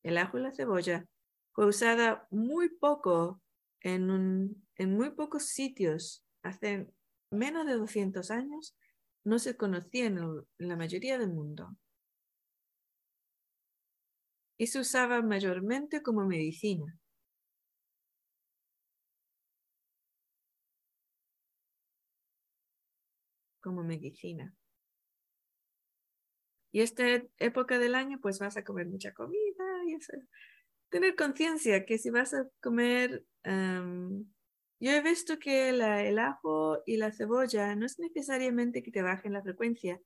El 0.02 0.18
ajo 0.18 0.38
y 0.38 0.44
la 0.44 0.54
cebolla 0.54 1.06
fue 1.52 1.66
usada 1.66 2.26
muy 2.32 2.70
poco 2.70 3.42
en 3.82 4.56
muy 4.78 5.10
pocos 5.10 5.48
sitios 5.48 6.26
hace 6.42 6.90
menos 7.32 7.66
de 7.66 7.74
200 7.74 8.32
años 8.32 8.78
no 9.26 9.40
se 9.40 9.58
conocía 9.58 10.06
en, 10.06 10.46
la 10.58 10.78
mayoría 10.78 11.18
del 11.18 11.34
mundo 11.34 11.76
y 14.62 14.68
se 14.68 14.80
usaba 14.80 15.24
mayormente 15.24 16.04
como 16.04 16.24
medicina. 16.24 16.96
Como 23.60 23.84
medicina. 23.84 24.54
Y 26.72 26.82
esta 26.82 27.04
época 27.40 27.80
del 27.80 27.96
año, 27.96 28.20
pues 28.22 28.38
vas 28.38 28.56
a 28.56 28.64
comer 28.64 28.86
mucha 28.86 29.16
comida 29.16 29.66
y 29.88 29.98
tener 30.90 31.16
conciencia 31.16 31.84
que 31.84 31.98
si 31.98 32.12
vas 32.12 32.36
a 32.36 32.48
comer 32.62 33.26
yo 33.44 34.92
he 34.92 35.02
visto 35.02 35.40
que 35.40 35.70
el 35.70 36.20
ajo 36.20 36.84
y 36.86 36.98
la 36.98 37.12
cebolla 37.12 37.76
no 37.76 37.88
es 37.88 37.98
necesariamente 37.98 38.84
que 38.84 38.92
te 38.92 39.02
bajen 39.02 39.34
la 39.34 39.42
frecuencia. 39.42 40.00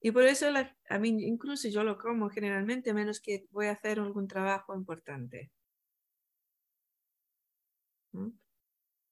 Y 0.00 0.10
por 0.12 0.24
eso 0.24 0.46
a 0.88 0.98
mí 0.98 1.08
incluso 1.08 1.68
yo 1.68 1.82
lo 1.82 1.98
como 1.98 2.30
generalmente, 2.30 2.94
menos 2.94 3.20
que 3.20 3.46
voy 3.50 3.66
a 3.66 3.72
hacer 3.72 3.98
algún 3.98 4.28
trabajo 4.28 4.74
importante. 4.74 5.50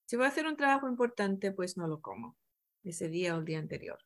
Si 0.07 0.16
voy 0.16 0.26
a 0.26 0.28
hacer 0.28 0.47
un 0.47 0.57
trabajo 0.57 0.89
importante, 0.89 1.53
pues 1.53 1.76
no 1.76 1.87
lo 1.87 2.01
como 2.01 2.37
ese 2.82 3.09
día 3.09 3.35
o 3.35 3.39
el 3.39 3.45
día 3.45 3.59
anterior. 3.59 3.99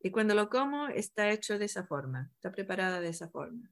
Y 0.00 0.10
cuando 0.10 0.34
lo 0.34 0.50
como, 0.50 0.88
está 0.88 1.30
hecho 1.30 1.58
de 1.58 1.64
esa 1.64 1.86
forma, 1.86 2.30
está 2.34 2.52
preparada 2.52 3.00
de 3.00 3.08
esa 3.08 3.28
forma. 3.30 3.70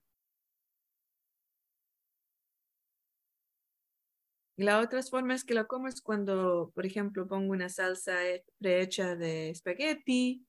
Y 4.63 4.65
la 4.65 4.79
otra 4.79 5.03
forma 5.03 5.35
es 5.35 5.43
que 5.43 5.55
lo 5.55 5.67
como 5.67 5.89
es 5.89 6.01
cuando, 6.01 6.71
por 6.73 6.87
ejemplo, 6.87 7.27
pongo 7.27 7.51
una 7.51 7.69
salsa 7.69 8.21
prehecha 8.61 9.17
de 9.17 9.51
espagueti 9.51 10.47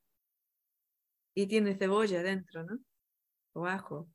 y 1.34 1.48
tiene 1.48 1.76
cebolla 1.76 2.22
dentro, 2.22 2.64
¿no? 2.64 2.78
O 3.54 3.66
ajo. 3.66 4.08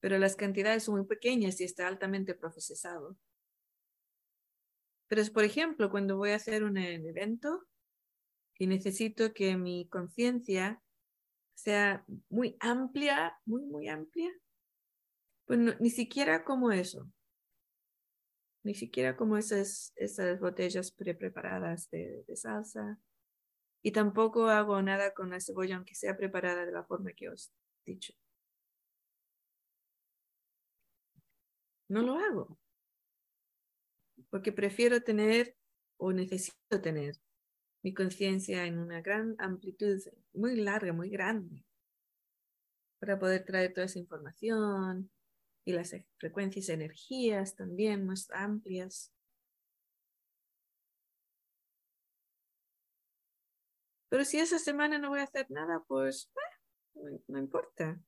Pero 0.00 0.16
las 0.18 0.34
cantidades 0.34 0.84
son 0.84 0.96
muy 0.96 1.06
pequeñas 1.06 1.60
y 1.60 1.64
está 1.64 1.88
altamente 1.88 2.34
procesado. 2.34 3.18
Pero 5.08 5.20
es, 5.20 5.28
por 5.28 5.44
ejemplo, 5.44 5.90
cuando 5.90 6.16
voy 6.16 6.30
a 6.30 6.36
hacer 6.36 6.64
un 6.64 6.78
evento 6.78 7.66
y 8.58 8.66
necesito 8.66 9.34
que 9.34 9.58
mi 9.58 9.90
conciencia 9.90 10.82
sea 11.52 12.02
muy 12.30 12.56
amplia, 12.60 13.38
muy, 13.44 13.66
muy 13.66 13.88
amplia, 13.88 14.32
Pues 15.44 15.58
ni 15.80 15.90
siquiera 15.90 16.44
como 16.44 16.72
eso. 16.72 17.12
Ni 18.64 18.74
siquiera 18.74 19.16
como 19.16 19.36
esas, 19.36 19.92
esas 19.96 20.38
botellas 20.40 20.92
pre-preparadas 20.92 21.90
de, 21.90 22.24
de 22.26 22.36
salsa. 22.36 22.98
Y 23.82 23.90
tampoco 23.92 24.48
hago 24.48 24.80
nada 24.82 25.12
con 25.14 25.30
la 25.30 25.40
cebolla, 25.40 25.76
aunque 25.76 25.94
sea 25.94 26.16
preparada 26.16 26.64
de 26.64 26.72
la 26.72 26.84
forma 26.84 27.12
que 27.12 27.28
os 27.28 27.52
he 27.84 27.92
dicho. 27.92 28.14
No 31.88 32.02
lo 32.02 32.14
hago. 32.18 32.58
Porque 34.30 34.52
prefiero 34.52 35.02
tener 35.02 35.56
o 35.98 36.12
necesito 36.12 36.80
tener 36.80 37.20
mi 37.82 37.94
conciencia 37.94 38.64
en 38.64 38.78
una 38.78 39.00
gran 39.00 39.36
amplitud, 39.38 40.00
muy 40.32 40.56
larga, 40.56 40.92
muy 40.92 41.10
grande, 41.10 41.64
para 42.98 43.18
poder 43.18 43.44
traer 43.44 43.72
toda 43.72 43.86
esa 43.86 43.98
información 43.98 45.11
y 45.64 45.72
las 45.72 45.92
e- 45.92 46.06
frecuencias 46.18 46.68
energías 46.68 47.56
también 47.56 48.06
más 48.06 48.30
amplias. 48.32 49.12
Pero 54.08 54.24
si 54.24 54.38
esa 54.38 54.58
semana 54.58 54.98
no 54.98 55.08
voy 55.08 55.20
a 55.20 55.24
hacer 55.24 55.50
nada, 55.50 55.82
pues 55.88 56.30
eh, 56.96 57.20
no, 57.28 57.38
importa. 57.38 57.98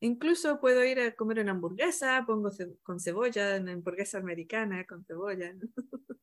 Incluso 0.00 0.60
puedo 0.60 0.84
ir 0.84 1.00
a 1.00 1.14
comer 1.16 1.40
una 1.40 1.50
hamburguesa, 1.52 2.24
pongo 2.26 2.50
con 2.82 3.00
cebolla, 3.00 3.56
una 3.60 3.72
hamburguesa 3.72 4.18
americana 4.18 4.84
con 4.86 5.04
cebolla. 5.04 5.54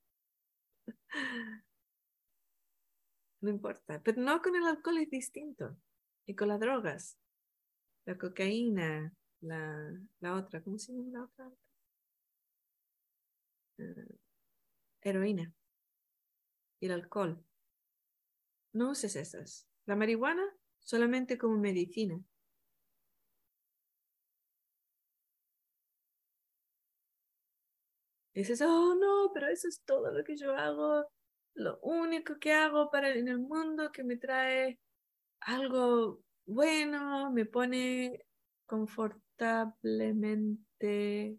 No 3.42 3.52
importa, 3.52 4.02
pero 4.02 4.22
no 4.22 4.42
con 4.42 4.56
el 4.56 4.66
alcohol 4.66 4.98
es 4.98 5.10
distinto. 5.12 5.78
Y 6.26 6.34
con 6.36 6.48
las 6.48 6.60
drogas, 6.60 7.20
la 8.06 8.18
cocaína, 8.18 9.14
la, 9.42 9.92
la 10.20 10.36
otra, 10.36 10.62
¿cómo 10.62 10.78
se 10.78 10.94
llama 10.94 11.10
la 11.12 11.24
otra? 11.24 11.52
Eh, 13.78 14.18
heroína 15.02 15.54
y 16.80 16.86
el 16.88 16.92
alcohol. 16.94 17.44
No 18.74 18.92
uses 18.92 19.16
esas. 19.16 19.68
La 19.86 19.96
marihuana 19.96 20.44
solamente 20.80 21.38
como 21.38 21.58
medicina. 21.58 22.20
Y 28.34 28.40
dices, 28.40 28.62
oh 28.62 28.96
no, 28.96 29.32
pero 29.34 29.48
eso 29.48 29.68
es 29.70 29.82
todo 29.86 30.12
lo 30.12 30.24
que 30.26 30.36
yo 30.36 30.54
hago, 30.54 31.10
lo 31.54 31.80
único 31.82 32.38
que 32.38 32.52
hago 32.52 32.92
para 32.92 33.10
en 33.14 33.30
el 33.30 33.40
mundo 33.40 33.92
que 33.94 34.04
me 34.04 34.18
trae 34.18 34.78
algo 35.40 36.25
bueno, 36.46 37.32
me 37.32 37.46
pone 37.46 38.26
confortablemente 38.66 41.38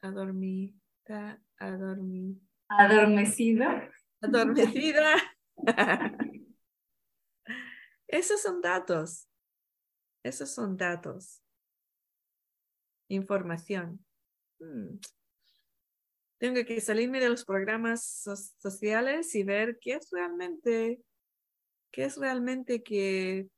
adormida, 0.00 1.42
adormi- 1.58 2.40
Adormecido. 2.68 3.64
adormecida. 4.20 5.14
Esos 8.08 8.42
son 8.42 8.60
datos. 8.60 9.28
Esos 10.24 10.50
son 10.50 10.76
datos. 10.76 11.42
Información. 13.08 14.04
Hmm. 14.58 14.98
Tengo 16.38 16.64
que 16.66 16.80
salirme 16.80 17.20
de 17.20 17.30
los 17.30 17.44
programas 17.44 18.04
so- 18.04 18.36
sociales 18.36 19.34
y 19.34 19.42
ver 19.42 19.78
qué 19.80 19.94
es 19.94 20.10
realmente, 20.10 21.00
qué 21.92 22.04
es 22.04 22.18
realmente 22.18 22.82
que 22.82 23.48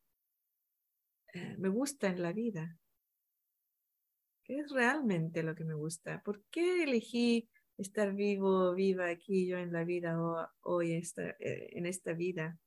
me 1.58 1.68
gusta 1.68 2.08
en 2.08 2.22
la 2.22 2.32
vida. 2.32 2.76
¿Qué 4.44 4.58
es 4.60 4.70
realmente 4.70 5.42
lo 5.42 5.54
que 5.54 5.64
me 5.64 5.74
gusta? 5.74 6.22
¿Por 6.22 6.42
qué 6.50 6.84
elegí 6.84 7.48
estar 7.76 8.14
vivo, 8.14 8.74
viva 8.74 9.08
aquí 9.08 9.46
yo 9.46 9.58
en 9.58 9.72
la 9.72 9.84
vida 9.84 10.20
ho- 10.20 10.48
hoy, 10.62 10.94
esta, 10.94 11.30
eh, 11.38 11.68
en 11.72 11.86
esta 11.86 12.12
vida? 12.14 12.58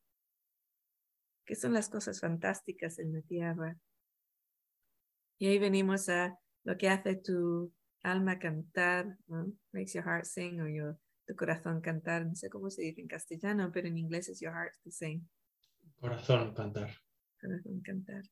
¿Qué 1.45 1.55
son 1.55 1.73
las 1.73 1.89
cosas 1.89 2.19
fantásticas 2.19 2.99
en 2.99 3.13
la 3.13 3.21
tierra? 3.21 3.77
Y 5.39 5.47
ahí 5.47 5.57
venimos 5.57 6.07
a 6.07 6.37
lo 6.63 6.77
que 6.77 6.87
hace 6.87 7.15
tu 7.15 7.73
alma 8.03 8.37
cantar, 8.37 9.17
¿no? 9.27 9.51
Makes 9.73 9.93
your 9.93 10.03
heart 10.03 10.25
sing 10.25 10.61
o 10.61 10.67
your, 10.67 10.99
tu 11.25 11.35
corazón 11.35 11.81
cantar. 11.81 12.25
No 12.25 12.35
sé 12.35 12.49
cómo 12.49 12.69
se 12.69 12.83
dice 12.83 13.01
en 13.01 13.07
castellano, 13.07 13.71
pero 13.73 13.87
en 13.87 13.97
inglés 13.97 14.29
es 14.29 14.39
your 14.39 14.53
heart 14.53 14.73
to 14.83 14.91
sing. 14.91 15.27
Corazón, 15.99 16.53
cantar. 16.53 16.91
Corazón 17.39 17.81
cantar. 17.81 18.23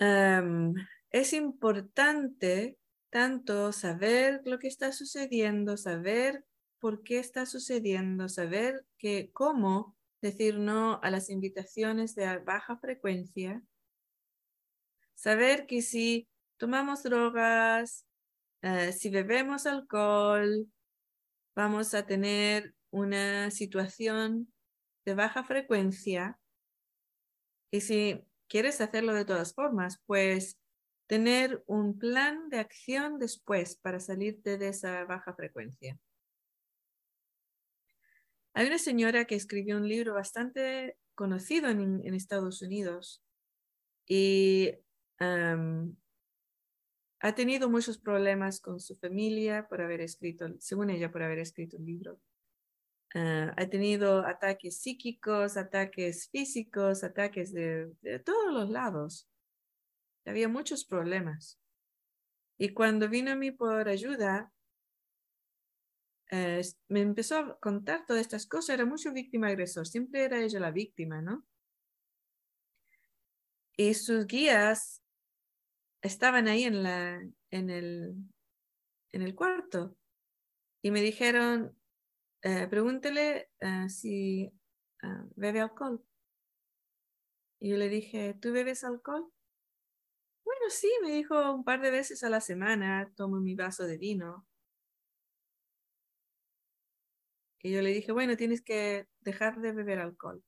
Am, 0.00 0.74
es 1.10 1.32
importante 1.32 2.76
tanto 3.10 3.72
saber 3.72 4.42
lo 4.44 4.58
que 4.58 4.66
está 4.66 4.92
sucediendo, 4.92 5.76
saber 5.76 6.44
por 6.80 7.02
qué 7.02 7.18
está 7.18 7.46
sucediendo, 7.46 8.28
saber 8.28 8.84
que 8.98 9.30
cómo 9.32 9.96
decir 10.20 10.58
no 10.58 11.00
a 11.02 11.10
las 11.10 11.30
invitaciones 11.30 12.14
de 12.14 12.38
baja 12.38 12.76
frecuencia, 12.76 13.62
saber 15.14 15.66
que 15.66 15.80
si 15.80 16.28
tomamos 16.56 17.02
drogas, 17.02 18.04
eh, 18.62 18.92
si 18.92 19.10
bebemos 19.10 19.66
alcohol, 19.66 20.66
vamos 21.54 21.94
a 21.94 22.04
tener 22.04 22.74
una 22.90 23.50
situación 23.50 24.52
de 25.04 25.14
baja 25.14 25.44
frecuencia 25.44 26.38
y 27.74 27.80
si 27.80 28.24
quieres 28.46 28.80
hacerlo 28.80 29.12
de 29.14 29.24
todas 29.24 29.52
formas, 29.52 30.00
pues 30.06 30.60
tener 31.08 31.64
un 31.66 31.98
plan 31.98 32.48
de 32.48 32.60
acción 32.60 33.18
después 33.18 33.74
para 33.74 33.98
salirte 33.98 34.58
de 34.58 34.68
esa 34.68 35.04
baja 35.06 35.34
frecuencia. 35.34 35.98
Hay 38.52 38.68
una 38.68 38.78
señora 38.78 39.24
que 39.24 39.34
escribió 39.34 39.76
un 39.76 39.88
libro 39.88 40.14
bastante 40.14 40.96
conocido 41.16 41.68
en, 41.68 42.14
Estados 42.14 42.62
Unidos 42.62 43.24
y 44.06 44.70
ha 45.18 45.56
tenido 47.34 47.68
muchos 47.68 47.98
problemas 47.98 48.60
con 48.60 48.78
su 48.78 48.94
familia 48.94 49.66
por 49.66 49.82
haber 49.82 50.00
escrito, 50.00 50.46
según 50.60 50.90
ella, 50.90 51.10
por 51.10 51.24
haber 51.24 51.40
escrito 51.40 51.76
el 51.76 51.86
libro. 51.86 52.20
Ah, 53.14 53.54
ha 53.56 53.66
tenido 53.68 54.26
ataques 54.26 54.80
psíquicos, 54.80 55.56
ataques 55.56 56.28
físicos, 56.30 57.04
ataques 57.04 57.52
de, 57.52 57.92
de 58.02 58.18
todos 58.18 58.52
los 58.52 58.68
lados. 58.70 59.28
Había 60.26 60.48
muchos 60.48 60.84
problemas. 60.84 61.60
Y 62.58 62.70
cuando 62.70 63.08
vino 63.08 63.30
a 63.30 63.36
mí 63.36 63.52
por 63.52 63.88
ayuda, 63.88 64.52
eh, 66.30 66.62
me 66.88 67.02
empezó 67.02 67.38
a 67.38 67.58
contar 67.60 68.04
todas 68.04 68.22
estas 68.22 68.46
cosas. 68.46 68.74
Era 68.74 68.84
mucho 68.84 69.12
víctima-agresor. 69.12 69.86
Siempre 69.86 70.24
era 70.24 70.40
ella 70.40 70.58
la 70.58 70.72
víctima, 70.72 71.22
¿no? 71.22 71.46
Y 73.76 73.94
sus 73.94 74.26
guías 74.26 75.02
estaban 76.02 76.48
ahí 76.48 76.64
en, 76.64 76.82
la, 76.82 77.20
en, 77.50 77.70
el, 77.70 78.14
en 79.12 79.22
el 79.22 79.34
cuarto 79.34 79.96
y 80.82 80.90
me 80.90 81.00
dijeron, 81.00 81.76
eh, 82.44 82.68
pregúntele 82.68 83.50
eh, 83.60 83.88
si 83.88 84.52
ah, 85.02 85.24
bebe 85.36 85.60
alcohol. 85.60 86.04
Y 87.58 87.70
yo 87.70 87.76
le 87.78 87.88
dije, 87.88 88.34
¿tú 88.40 88.52
bebes 88.52 88.84
alcohol? 88.84 89.32
Bueno, 90.44 90.66
sí, 90.68 90.90
me 91.02 91.10
dijo 91.10 91.54
un 91.54 91.64
par 91.64 91.80
de 91.80 91.90
veces 91.90 92.22
a 92.22 92.28
la 92.28 92.40
semana 92.40 93.10
tomo 93.16 93.40
mi 93.40 93.54
vaso 93.54 93.84
de 93.84 93.96
vino. 93.98 94.46
Y 97.62 97.72
yo 97.72 97.80
le 97.80 97.90
dije, 97.90 98.12
bueno, 98.12 98.36
tienes 98.36 98.60
que 98.62 99.08
dejar 99.20 99.60
de 99.60 99.72
beber 99.72 99.98
alcohol. 99.98 100.44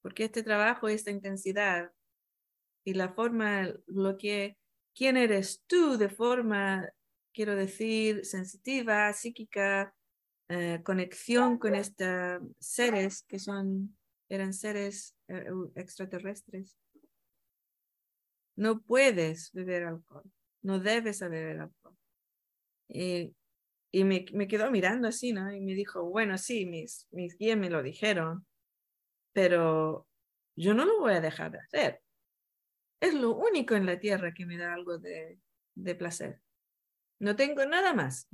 Porque 0.00 0.24
este 0.24 0.44
trabajo, 0.44 0.88
esta 0.88 1.10
intensidad 1.10 1.92
y 2.84 2.94
la 2.94 3.08
forma, 3.14 3.68
lo 3.86 4.16
que, 4.16 4.56
quién 4.94 5.16
eres 5.16 5.64
tú 5.66 5.98
de 5.98 6.08
forma, 6.08 6.88
quiero 7.38 7.54
decir, 7.54 8.24
sensitiva, 8.24 9.12
psíquica, 9.12 9.94
eh, 10.48 10.80
conexión 10.82 11.56
con 11.56 11.76
estos 11.76 12.42
seres 12.58 13.22
que 13.28 13.38
son, 13.38 13.96
eran 14.28 14.52
seres 14.52 15.16
eh, 15.28 15.46
extraterrestres. 15.76 16.76
No 18.56 18.80
puedes 18.80 19.52
beber 19.52 19.84
alcohol, 19.84 20.28
no 20.62 20.80
debes 20.80 21.20
beber 21.20 21.60
alcohol. 21.60 21.96
Y, 22.88 23.32
y 23.92 24.02
me, 24.02 24.24
me, 24.32 24.48
quedó 24.48 24.68
mirando 24.72 25.06
así, 25.06 25.32
¿no? 25.32 25.54
Y 25.54 25.60
me 25.60 25.74
dijo, 25.74 26.02
bueno, 26.10 26.38
sí, 26.38 26.66
mis, 26.66 27.06
mis 27.12 27.38
guías 27.38 27.56
me 27.56 27.70
lo 27.70 27.84
dijeron, 27.84 28.48
pero 29.32 30.08
yo 30.56 30.74
no 30.74 30.84
lo 30.84 30.98
voy 30.98 31.12
a 31.12 31.20
dejar 31.20 31.52
de 31.52 31.60
hacer. 31.60 32.02
Es 33.00 33.14
lo 33.14 33.36
único 33.36 33.76
en 33.76 33.86
la 33.86 34.00
tierra 34.00 34.34
que 34.34 34.44
me 34.44 34.58
da 34.58 34.74
algo 34.74 34.98
de, 34.98 35.38
de 35.76 35.94
placer. 35.94 36.40
No 37.20 37.36
tengo 37.36 37.64
nada 37.66 37.94
más. 37.94 38.28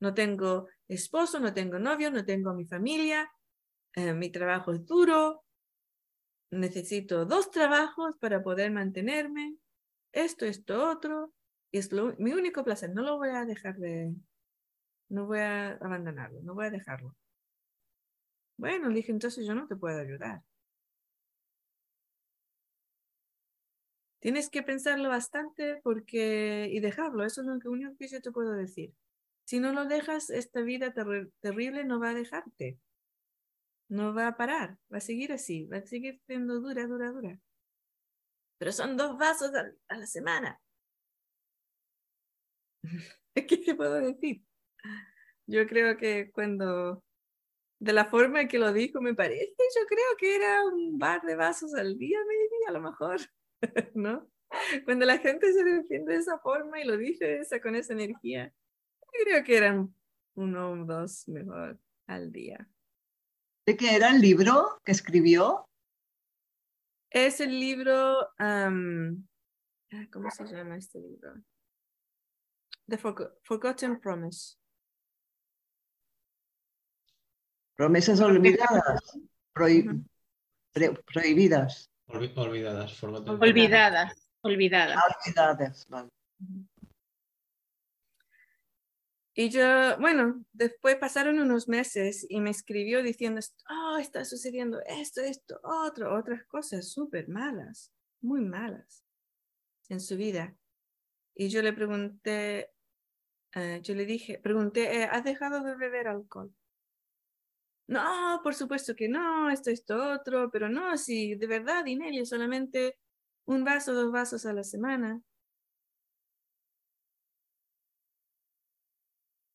No 0.00 0.14
tengo 0.14 0.68
esposo, 0.88 1.38
no 1.40 1.52
tengo 1.54 1.78
novio, 1.78 2.10
no 2.10 2.24
tengo 2.24 2.54
mi 2.54 2.66
familia. 2.66 3.30
eh, 3.96 4.12
mi 4.14 4.30
trabajo 4.30 4.72
es 4.72 4.86
duro, 4.86 5.44
necesito 6.50 7.24
dos 7.24 7.50
trabajos 7.50 8.16
para 8.20 8.42
poder 8.42 8.70
mantenerme, 8.72 9.56
esto, 10.12 10.46
esto, 10.46 10.90
otro, 10.90 11.32
y 11.72 11.78
es 11.78 11.92
lo- 11.92 12.14
mi 12.18 12.32
único 12.32 12.64
placer, 12.64 12.90
no 12.94 13.02
lo 13.02 13.16
voy 13.18 13.30
a 13.30 13.44
dejar 13.44 13.76
de, 13.78 14.14
no 15.10 15.26
voy 15.26 15.40
a 15.40 15.70
abandonarlo, 15.72 16.40
no 16.42 16.54
voy 16.54 16.66
a 16.66 16.70
dejarlo. 16.70 17.16
Bueno, 18.58 18.88
le 18.90 18.96
dije, 18.96 19.12
entonces 19.12 19.46
yo 19.46 19.54
no 19.54 19.66
te 19.66 19.76
puedo 19.76 19.98
ayudar. 19.98 20.42
Tienes 24.20 24.50
que 24.50 24.62
pensarlo 24.62 25.08
bastante 25.08 25.80
porque 25.82 26.68
y 26.72 26.80
dejarlo, 26.80 27.24
eso 27.24 27.40
es 27.42 27.46
lo 27.46 27.70
único 27.70 27.96
que 27.98 28.08
yo 28.08 28.20
te 28.20 28.32
puedo 28.32 28.52
decir. 28.52 28.92
Si 29.44 29.60
no 29.60 29.72
lo 29.72 29.84
dejas, 29.86 30.30
esta 30.30 30.60
vida 30.62 30.92
terri- 30.94 31.30
terrible 31.40 31.84
no 31.84 32.00
va 32.00 32.10
a 32.10 32.14
dejarte. 32.14 32.78
No 34.00 34.04
va 34.18 34.26
a 34.28 34.36
parar, 34.40 34.68
va 34.94 34.98
a 34.98 35.06
seguir 35.08 35.32
así, 35.38 35.58
va 35.74 35.78
a 35.78 35.86
seguir 35.94 36.20
siendo 36.28 36.60
dura, 36.60 36.86
dura, 36.86 37.10
dura. 37.10 37.36
Pero 38.58 38.70
son 38.72 38.96
dos 38.98 39.16
vasos 39.16 39.54
al- 39.54 39.78
a 39.88 39.96
la 39.96 40.06
semana. 40.06 40.60
¿Qué 43.34 43.56
te 43.58 43.74
puedo 43.74 43.94
decir? 43.94 44.42
Yo 45.46 45.66
creo 45.66 45.96
que 45.96 46.30
cuando, 46.32 47.04
de 47.80 47.92
la 47.92 48.06
forma 48.06 48.42
en 48.42 48.48
que 48.48 48.58
lo 48.58 48.72
dijo, 48.72 49.00
me 49.00 49.14
parece, 49.14 49.54
yo 49.58 49.86
creo 49.88 50.06
que 50.18 50.36
era 50.36 50.64
un 50.66 50.98
bar 50.98 51.22
de 51.22 51.36
vasos 51.36 51.74
al 51.74 51.98
día, 51.98 52.18
maybe, 52.26 52.66
a 52.68 52.72
lo 52.72 52.80
mejor, 52.82 53.20
¿no? 53.94 54.30
Cuando 54.84 55.04
la 55.06 55.18
gente 55.18 55.52
se 55.52 55.64
defiende 55.64 56.14
de 56.14 56.20
esa 56.20 56.38
forma 56.38 56.80
y 56.80 56.84
lo 56.84 56.96
dice 56.96 57.38
esa, 57.38 57.60
con 57.60 57.74
esa 57.74 57.92
energía, 57.92 58.52
creo 59.24 59.42
que 59.44 59.56
eran 59.56 59.94
uno 60.34 60.70
o 60.72 60.84
dos 60.84 61.26
mejor 61.28 61.78
al 62.06 62.30
día. 62.30 62.68
¿De 63.66 63.76
qué 63.76 63.96
era 63.96 64.10
el 64.10 64.20
libro 64.20 64.80
que 64.84 64.92
escribió? 64.92 65.68
Es 67.10 67.40
el 67.40 67.58
libro, 67.58 68.28
ah, 68.38 68.70
¿cómo 70.12 70.30
se 70.30 70.44
llama 70.44 70.76
este 70.76 71.00
libro? 71.00 71.34
The 72.88 72.98
Forgo- 72.98 73.38
Forgotten 73.42 73.98
Promise. 73.98 74.56
Promesas 77.74 78.20
olvidadas, 78.20 79.18
prohi- 79.54 80.06
prohibidas, 81.12 81.90
olvidadas. 82.06 82.98
forgotten. 82.98 83.34
Olvidadas, 83.34 84.28
olvidadas. 84.42 84.96
olvidadas. 85.24 85.86
vale. 85.88 86.08
Y 89.38 89.50
yo, 89.50 89.98
bueno, 89.98 90.42
después 90.54 90.96
pasaron 90.96 91.38
unos 91.38 91.68
meses 91.68 92.24
y 92.26 92.40
me 92.40 92.48
escribió 92.48 93.02
diciendo, 93.02 93.40
oh, 93.68 93.98
está 93.98 94.24
sucediendo 94.24 94.80
esto, 94.86 95.20
esto, 95.20 95.60
otro, 95.62 96.16
otras 96.16 96.42
cosas 96.46 96.90
súper 96.90 97.28
malas, 97.28 97.92
muy 98.22 98.40
malas 98.40 99.04
en 99.90 100.00
su 100.00 100.16
vida. 100.16 100.56
Y 101.34 101.50
yo 101.50 101.60
le 101.60 101.74
pregunté, 101.74 102.70
eh, 103.54 103.80
yo 103.82 103.94
le 103.94 104.06
dije, 104.06 104.38
pregunté, 104.38 105.02
eh, 105.02 105.04
¿has 105.04 105.22
dejado 105.22 105.62
de 105.62 105.76
beber 105.76 106.08
alcohol? 106.08 106.50
No, 107.88 108.40
por 108.42 108.54
supuesto 108.54 108.96
que 108.96 109.08
no, 109.08 109.48
esto, 109.50 109.70
esto, 109.70 110.12
otro, 110.14 110.50
pero 110.50 110.68
no, 110.68 110.96
si 110.98 111.36
de 111.36 111.46
verdad, 111.46 111.86
Inelia, 111.86 112.24
solamente 112.24 112.96
un 113.44 113.62
vaso, 113.64 113.94
dos 113.94 114.10
vasos 114.12 114.44
a 114.46 114.52
la 114.52 114.64
semana. 114.64 115.20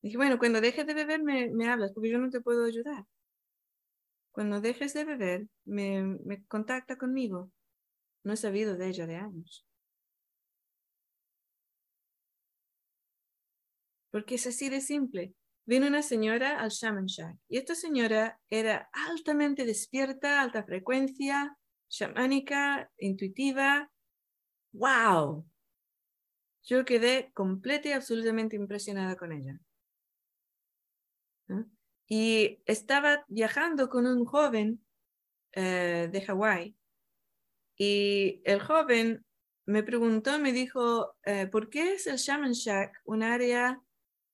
Dije, 0.00 0.16
bueno, 0.16 0.38
cuando 0.38 0.60
dejes 0.60 0.86
de 0.86 0.94
beber 0.94 1.22
me, 1.24 1.48
me 1.50 1.68
hablas, 1.68 1.90
porque 1.92 2.10
yo 2.10 2.18
no 2.18 2.30
te 2.30 2.40
puedo 2.40 2.64
ayudar. 2.64 3.04
Cuando 4.30 4.60
dejes 4.60 4.92
de 4.92 5.04
beber, 5.06 5.46
me, 5.64 6.02
me 6.02 6.44
contacta 6.46 6.98
conmigo. 6.98 7.50
No 8.24 8.34
he 8.34 8.36
sabido 8.38 8.76
de 8.76 8.88
ella 8.88 9.06
de 9.06 9.16
años. 9.16 9.66
Porque 14.12 14.36
es 14.36 14.46
así 14.46 14.68
de 14.68 14.80
simple. 14.80 15.34
Vino 15.64 15.86
una 15.86 16.02
señora 16.02 16.60
al 16.60 16.70
Shaman 16.70 17.06
Shack 17.06 17.38
y 17.48 17.56
esta 17.56 17.74
señora 17.74 18.40
era 18.50 18.90
altamente 18.92 19.64
despierta, 19.64 20.40
alta 20.40 20.64
frecuencia, 20.64 21.56
chamánica, 21.88 22.90
intuitiva. 22.98 23.90
¡Wow! 24.72 25.46
Yo 26.64 26.84
quedé 26.84 27.30
completa 27.32 27.88
y 27.88 27.92
absolutamente 27.92 28.56
impresionada 28.56 29.16
con 29.16 29.32
ella. 29.32 29.60
Y 32.08 32.60
estaba 32.66 33.24
viajando 33.28 33.88
con 33.88 34.06
un 34.06 34.24
joven 34.24 34.84
eh, 35.52 36.08
de 36.10 36.22
Hawái 36.22 36.76
y 37.76 38.42
el 38.44 38.60
joven 38.60 39.24
me 39.66 39.82
preguntó, 39.82 40.38
me 40.38 40.52
dijo, 40.52 41.14
eh, 41.24 41.46
¿por 41.46 41.70
qué 41.70 41.94
es 41.94 42.06
el 42.06 42.16
Shaman 42.16 42.52
Shack 42.52 43.00
un 43.04 43.22
área 43.22 43.80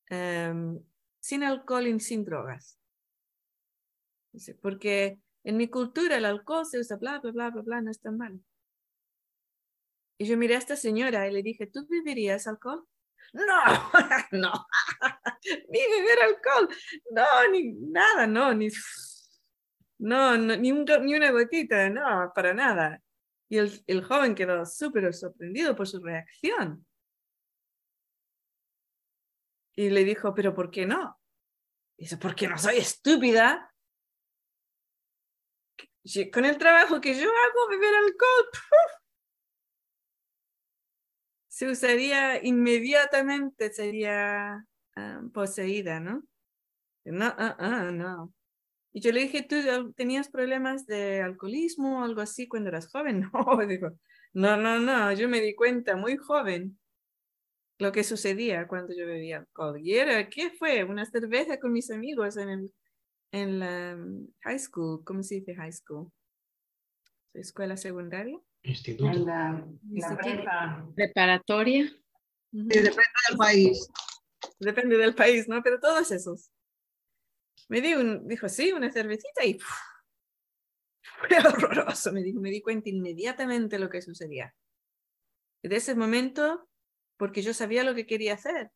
em, 0.09 0.81
sin 1.21 1.43
alcohol 1.43 1.87
y 1.87 2.01
sin 2.01 2.25
drogas? 2.25 2.79
Porque 4.61 5.19
en 5.45 5.57
mi 5.57 5.69
cultura 5.69 6.17
el 6.17 6.25
alcohol 6.25 6.67
se 6.67 6.79
usa 6.79 6.97
bla, 6.97 7.19
bla, 7.21 7.33
bla, 7.33 7.51
bla, 7.51 7.63
bla, 7.63 7.81
no 7.81 7.91
es 7.91 8.01
tan 8.01 8.17
malo. 8.17 8.39
Y 10.19 10.27
yo 10.27 10.37
miré 10.37 10.57
a 10.57 10.59
esta 10.59 10.77
señora 10.77 11.29
y 11.29 11.33
le 11.33 11.43
dije, 11.43 11.67
¿tú 11.67 11.87
beberías 11.89 12.47
alcohol? 12.47 12.85
No, 13.33 13.43
no, 14.33 14.53
ni 15.69 15.81
beber 15.81 16.19
alcohol, 16.23 16.69
no, 17.11 17.51
ni 17.53 17.73
nada, 17.73 18.27
no, 18.27 18.55
ni, 18.55 18.69
no, 19.99 20.37
no, 20.37 20.57
ni, 20.57 20.73
un 20.73 20.85
ni 21.03 21.15
una 21.15 21.31
gotita, 21.31 21.89
no, 21.91 22.33
para 22.35 22.55
nada. 22.55 23.01
Y 23.49 23.59
el, 23.59 23.83
el 23.87 24.05
joven 24.05 24.35
quedó 24.35 24.65
súper 24.67 25.13
sorprendido 25.15 25.77
por 25.77 25.87
su 25.87 26.01
reacción. 26.01 26.87
Y 29.79 29.91
le 29.91 30.03
dijo, 30.03 30.35
¿pero 30.35 30.53
por 30.57 30.73
qué 30.73 30.87
no? 30.87 31.21
Dice, 31.97 32.17
porque 32.17 32.49
no 32.49 32.59
soy 32.59 32.79
estúpida. 32.79 33.73
Con 36.33 36.45
el 36.45 36.59
trabajo 36.59 37.01
que 37.01 37.15
yo 37.15 37.31
hago, 37.31 37.69
beber 37.71 37.95
alcohol, 37.95 38.49
¡puf! 38.53 38.93
se 41.47 41.71
usaría 41.71 42.45
inmediatamente, 42.45 43.73
sería 43.73 44.67
ah, 44.97 45.21
poseída, 45.33 46.01
¿no? 46.01 46.25
No, 47.05 47.27
ah, 47.27 47.57
ah, 47.61 47.91
no. 47.93 48.35
Y 48.93 49.01
yo 49.01 49.13
le 49.13 49.21
dije, 49.21 49.45
¿tú 49.45 49.93
tenías 49.93 50.29
problemas 50.29 50.87
de 50.87 51.23
alcoholismo 51.23 52.01
o 52.01 52.05
algo 52.05 52.21
así 52.21 52.49
cuando 52.49 52.71
eras 52.71 52.91
joven? 52.91 53.31
No, 53.33 53.65
dijo, 53.65 53.91
no, 54.33 54.57
no, 54.57 54.81
no, 54.81 55.13
yo 55.13 55.29
me 55.29 55.41
di 55.41 55.55
cuenta 55.55 55.95
muy 55.95 56.17
joven 56.17 56.81
lo 57.79 57.93
que 57.93 58.05
sucedía 58.05 58.67
cuando 58.67 58.95
yo 58.95 59.07
bebía 59.07 59.39
alcohol. 59.39 59.81
Y 59.81 59.95
era, 59.95 60.29
¿qué 60.29 60.51
fue? 60.51 60.85
Una 60.85 61.05
cerveza 61.07 61.59
con 61.59 61.73
mis 61.73 61.91
amigos 61.91 62.37
en, 62.37 62.49
el, 62.49 62.75
en 63.33 63.59
la 63.61 63.97
mm, 63.97 64.29
high 64.43 64.59
school, 64.59 65.05
¿cómo 65.05 65.23
se 65.23 65.37
dice 65.37 65.55
high 65.55 65.73
school? 65.73 66.11
¿Escuela 67.35 67.77
secundaria? 67.77 68.39
Instituto. 68.63 69.11
En 69.11 69.25
la, 69.25 69.67
la 69.91 70.17
prepa. 70.17 70.93
Preparatoria. 70.97 71.87
Sí, 72.51 72.67
depende 72.67 73.19
del 73.29 73.39
país. 73.39 73.89
Depende 74.59 74.97
del 74.99 75.15
país, 75.15 75.49
¿no? 75.49 75.63
Pero 75.63 75.79
todos 75.79 76.11
esos. 76.11 76.51
Me 77.69 77.81
di 77.81 77.95
un, 77.95 78.27
dijo, 78.27 78.49
sí, 78.49 78.73
una 78.73 78.91
cervecita 78.91 79.45
y 79.45 79.55
¡puf! 79.55 79.69
fue 81.03 81.39
horroroso, 81.39 82.13
me 82.13 82.23
dijo. 82.23 82.41
Me 82.41 82.51
di 82.51 82.61
cuenta 82.61 82.89
inmediatamente 82.89 83.79
lo 83.79 83.89
que 83.89 84.03
sucedía. 84.03 84.55
Y 85.63 85.69
de 85.69 85.77
ese 85.77 85.95
momento, 85.95 86.68
porque 87.19 87.43
yo 87.43 87.53
sabía 87.55 87.85
lo 87.85 87.95
que 87.95 88.07
quería 88.07 88.35
hacer. 88.35 88.71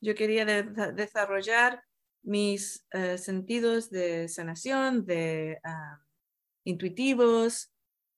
Yo 0.00 0.14
quería 0.14 0.44
de- 0.44 0.92
desarrollar 0.92 1.82
mis 2.22 2.86
eh, 2.92 3.18
sentidos 3.18 3.90
de 3.90 4.28
sanación, 4.28 5.04
de 5.06 5.58
ah, 5.64 5.98
intuitivos, 6.64 7.72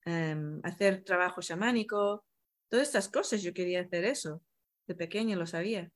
em, 0.05 0.59
hacer 0.63 1.03
trabajo 1.03 1.41
chamánico, 1.41 2.25
todas 2.69 2.87
estas 2.87 3.09
cosas. 3.09 3.41
Yo 3.43 3.53
quería 3.53 3.81
hacer 3.81 4.05
eso. 4.05 4.43
De 4.87 4.95
pequeño 4.95 5.37
lo 5.37 5.47
sabía. 5.47 5.91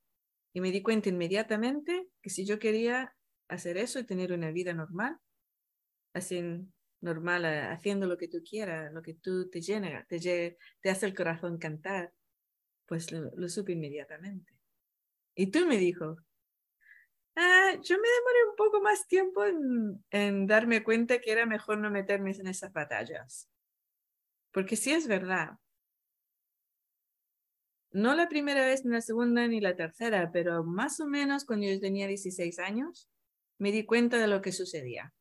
Y 0.54 0.62
me 0.62 0.72
di 0.72 0.82
cuenta 0.82 1.10
inmediatamente 1.10 2.08
que 2.22 2.30
si 2.30 2.46
yo 2.46 2.60
quería 2.60 3.16
hacer 3.50 3.78
eso 3.78 4.00
y 4.00 4.06
tener 4.06 4.32
una 4.34 4.52
vida 4.52 4.74
normal, 4.74 5.18
así 6.14 6.42
normal, 7.02 7.46
eh, 7.46 7.62
haciendo 7.62 8.08
lo 8.08 8.18
que 8.18 8.28
tú 8.28 8.40
quieras, 8.48 8.92
lo 8.94 9.02
que 9.02 9.14
tú 9.16 9.50
te 9.50 9.62
llena, 9.62 10.06
te, 10.08 10.18
lle- 10.18 10.58
te 10.82 10.90
hace 10.90 11.06
el 11.06 11.16
corazón 11.16 11.58
cantar, 11.58 12.14
pues 12.86 13.12
lo, 13.12 13.50
supe 13.50 13.74
inmediatamente. 13.74 14.54
Y 15.36 15.48
tú 15.52 15.66
me 15.68 15.78
dijo, 15.78 16.18
"Ah, 17.36 17.74
yo 17.82 17.96
me 17.98 18.10
demoré 18.10 18.50
un 18.50 18.56
poco 18.56 18.82
más 18.82 19.08
tiempo 19.08 19.46
en, 19.46 20.04
en 20.12 20.48
darme 20.48 20.84
cuenta 20.84 21.20
que 21.20 21.32
era 21.32 21.46
mejor 21.46 21.78
no 21.78 21.90
meterme 21.92 22.32
en 22.32 22.48
esas 22.48 22.72
batallas. 22.74 23.50
Porque 24.52 24.76
sí 24.76 24.92
es 24.94 25.08
verdad, 25.08 25.60
no 27.96 28.14
la 28.14 28.28
primera 28.28 28.66
vez, 28.66 28.84
ni 28.84 28.92
la 28.92 29.00
segunda, 29.00 29.48
ni 29.48 29.62
la 29.62 29.78
tercera, 29.78 30.30
pero 30.34 30.66
más 30.66 31.00
o 31.00 31.08
menos 31.08 31.46
cuando 31.46 31.66
yo 31.66 31.80
tenía 31.80 32.08
16 32.08 32.60
años, 32.60 33.10
me 33.58 33.72
di 33.72 33.86
cuenta 33.86 34.18
de 34.18 34.28
lo 34.28 34.42
que 34.42 34.52
sucedía. 34.52 35.14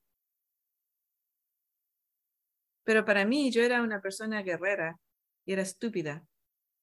Pero 2.82 3.04
para 3.04 3.24
mí 3.24 3.52
yo 3.52 3.62
era 3.62 3.80
una 3.80 4.00
persona 4.00 4.42
guerrera 4.42 4.98
y 5.46 5.52
era 5.52 5.62
estúpida, 5.62 6.26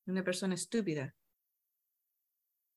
una 0.06 0.24
persona 0.24 0.56
estúpida. 0.56 1.16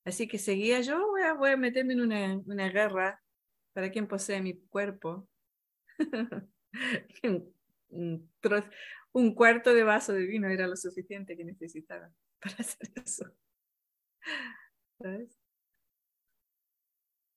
Así 0.05 0.29
que 0.29 0.39
seguía 0.39 0.81
yo, 0.81 1.07
voy 1.09 1.22
a, 1.22 1.33
voy 1.35 1.51
a 1.51 1.57
meterme 1.57 1.95
en 1.95 2.01
una, 2.03 2.37
una 2.47 2.68
guerra 2.68 3.22
para 3.72 3.91
quien 3.91 4.07
posee 4.07 4.43
mi 4.43 4.59
cuerpo. 4.66 5.29
un, 7.22 7.55
un, 7.89 8.31
un 9.12 9.35
cuarto 9.35 9.72
de 9.72 9.85
vaso 9.85 10.12
de 10.12 10.27
vino 10.27 10.49
era 10.49 10.66
lo 10.66 10.77
suficiente 10.77 11.37
que 11.37 11.45
necesitaba 11.45 12.12
para 12.41 12.57
hacer 12.57 12.91
eso. 13.05 13.31
¿Sabes? 14.99 15.39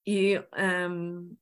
Y, 0.05 0.37
um, 0.37 1.37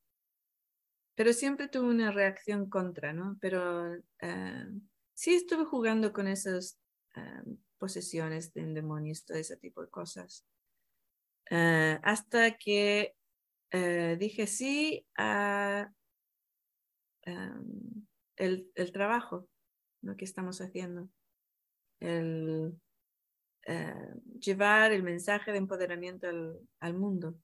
pero 1.16 1.34
siempre 1.34 1.68
tuve 1.68 1.88
una 1.88 2.12
reacción 2.12 2.70
contra, 2.70 3.14
¿no? 3.14 3.38
Pero 3.39 3.91
uh, 3.93 4.82
sí 5.14 5.36
estuve 5.36 5.66
jugando 5.66 6.12
con 6.12 6.28
esas 6.28 6.80
uh, 7.16 7.58
posesiones 7.78 8.53
de 8.53 8.65
demonios, 8.65 9.26
todo 9.26 9.38
ese 9.38 9.57
tipo 9.57 9.82
de 9.82 9.89
cosas. 9.89 10.45
Uh, 11.51 11.99
hasta 12.01 12.57
que 12.57 13.15
dije 14.17 14.47
sí 14.47 15.05
a 15.17 15.91
um, 17.28 18.07
el, 18.38 18.71
el, 18.73 18.91
trabajo 18.93 19.49
¿no? 20.01 20.15
que 20.15 20.23
estamos 20.23 20.61
haciendo. 20.61 21.09
El, 21.99 22.80
llevar 24.39 24.91
el 24.91 25.03
mensaje 25.03 25.51
de 25.51 25.57
empoderamiento 25.57 26.28
al, 26.28 26.59
al 26.80 26.93
mundo. 26.93 27.36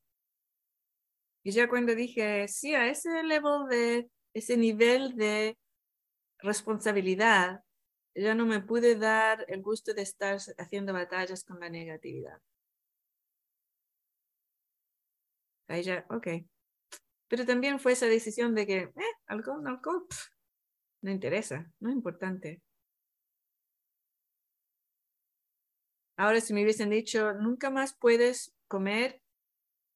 Y 1.44 1.52
ya 1.52 1.68
cuando 1.68 1.96
dije, 1.96 2.48
sí, 2.48 2.76
a 2.76 2.88
ese 2.88 3.24
level 3.24 3.68
de, 3.70 4.12
ese 4.34 4.58
nivel 4.58 5.16
de 5.16 5.58
responsabilidad, 6.40 7.64
ya 8.16 8.36
no 8.36 8.46
me 8.46 8.62
pude 8.62 8.96
dar 8.96 9.46
el 9.48 9.62
gusto 9.62 9.94
de 9.94 10.02
estar 10.04 10.38
haciendo 10.58 10.94
batallas 10.94 11.44
con 11.44 11.60
la 11.60 11.70
negatividad. 11.70 12.40
Ahí 15.68 15.84
ya, 15.84 16.06
ok. 16.10 16.28
Pero 17.30 17.46
también 17.46 17.80
fue 17.80 17.94
esa 17.94 18.08
decisión 18.08 18.56
de 18.56 18.68
que, 18.68 18.78
eh, 18.78 19.14
alcohol, 19.28 19.66
alcohol, 19.66 20.06
no 21.02 21.12
interesa, 21.12 21.72
no 21.80 21.90
es 21.90 21.96
importante. 21.96 22.62
Ahora, 26.18 26.42
si 26.42 26.54
me 26.54 26.62
hubiesen 26.64 26.90
dicho, 26.90 27.34
nunca 27.34 27.70
más 27.70 27.96
puedes 27.98 28.54
comer 28.68 29.22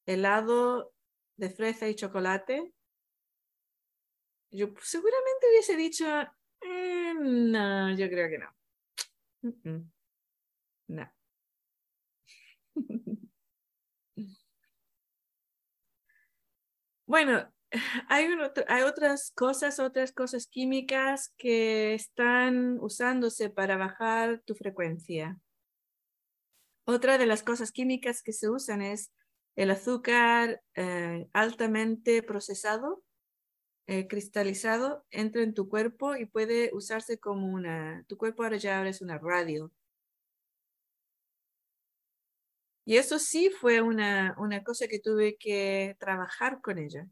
helado 0.07 0.93
de 1.37 1.49
fresa 1.49 1.87
y 1.87 1.95
chocolate, 1.95 2.73
yo 4.51 4.67
seguramente 4.81 5.47
hubiese 5.49 5.75
dicho, 5.75 6.05
eh, 6.61 7.04
no, 7.21 7.95
yo 7.95 8.09
creo 8.09 8.29
que 8.29 8.37
no. 8.37 8.47
No. 10.87 11.11
bueno, 17.05 17.51
hay, 18.07 18.27
hay 18.67 18.81
otras 18.83 19.31
cosas, 19.31 19.79
otras 19.79 20.11
cosas 20.11 20.47
químicas 20.47 21.33
que 21.37 21.93
están 21.93 22.79
usándose 22.79 23.49
para 23.49 23.77
bajar 23.77 24.41
tu 24.45 24.55
frecuencia. 24.55 25.39
Otra 26.85 27.17
de 27.17 27.25
las 27.25 27.41
cosas 27.43 27.71
químicas 27.71 28.21
que 28.21 28.33
se 28.33 28.49
usan 28.49 28.81
es 28.81 29.11
el 29.55 29.71
azúcar 29.71 30.61
eh, 30.75 31.27
altamente 31.33 32.21
procesado, 32.21 33.03
eh, 33.87 34.07
cristalizado, 34.07 35.05
entra 35.11 35.43
en 35.43 35.53
tu 35.53 35.69
cuerpo 35.69 36.15
y 36.15 36.25
puede 36.25 36.71
usarse 36.73 37.19
como 37.19 37.47
una, 37.47 38.03
tu 38.07 38.17
cuerpo 38.17 38.43
ahora 38.43 38.57
ya 38.57 38.87
es 38.87 39.01
una 39.01 39.17
radio. 39.19 39.71
Y 42.85 42.97
eso 42.97 43.19
sí 43.19 43.49
fue 43.49 43.81
una, 43.81 44.35
una 44.37 44.63
cosa 44.63 44.87
que 44.87 44.99
tuve 44.99 45.37
que 45.37 45.95
trabajar 45.99 46.61
con 46.61 46.77
ella. 46.77 47.07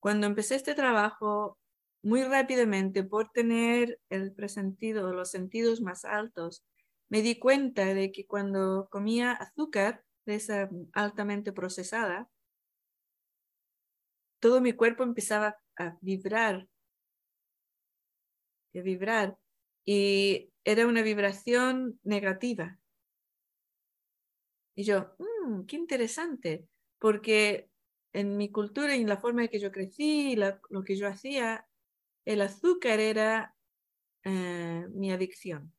Cuando 0.00 0.26
empecé 0.26 0.56
este 0.56 0.74
trabajo, 0.74 1.58
muy 2.02 2.24
rápidamente, 2.24 3.04
por 3.04 3.30
tener 3.32 4.00
el 4.10 4.32
presentido, 4.34 5.12
los 5.14 5.30
sentidos 5.30 5.80
más 5.80 6.04
altos, 6.04 6.64
me 7.08 7.22
di 7.22 7.38
cuenta 7.38 7.86
de 7.94 8.12
que 8.12 8.26
cuando 8.26 8.88
comía 8.90 9.32
azúcar, 9.32 10.04
de 10.26 10.36
esa 10.36 10.68
altamente 10.92 11.52
procesada, 11.52 12.28
todo 14.40 14.60
mi 14.60 14.72
cuerpo 14.72 15.02
empezaba 15.02 15.56
a 15.76 15.96
vibrar, 16.00 16.68
a 18.74 18.80
vibrar, 18.82 19.38
y 19.84 20.52
era 20.64 20.86
una 20.86 21.02
vibración 21.02 21.98
negativa. 22.02 22.78
Y 24.74 24.84
yo, 24.84 25.14
mmm, 25.18 25.64
qué 25.66 25.76
interesante, 25.76 26.68
porque 26.98 27.70
en 28.12 28.36
mi 28.36 28.50
cultura 28.50 28.96
y 28.96 29.02
en 29.02 29.08
la 29.08 29.18
forma 29.18 29.42
en 29.42 29.48
que 29.48 29.60
yo 29.60 29.70
crecí, 29.70 30.36
lo 30.36 30.84
que 30.84 30.96
yo 30.96 31.08
hacía, 31.08 31.66
el 32.24 32.40
azúcar 32.42 33.00
era 33.00 33.54
eh, 34.24 34.86
mi 34.90 35.12
adicción. 35.12 35.72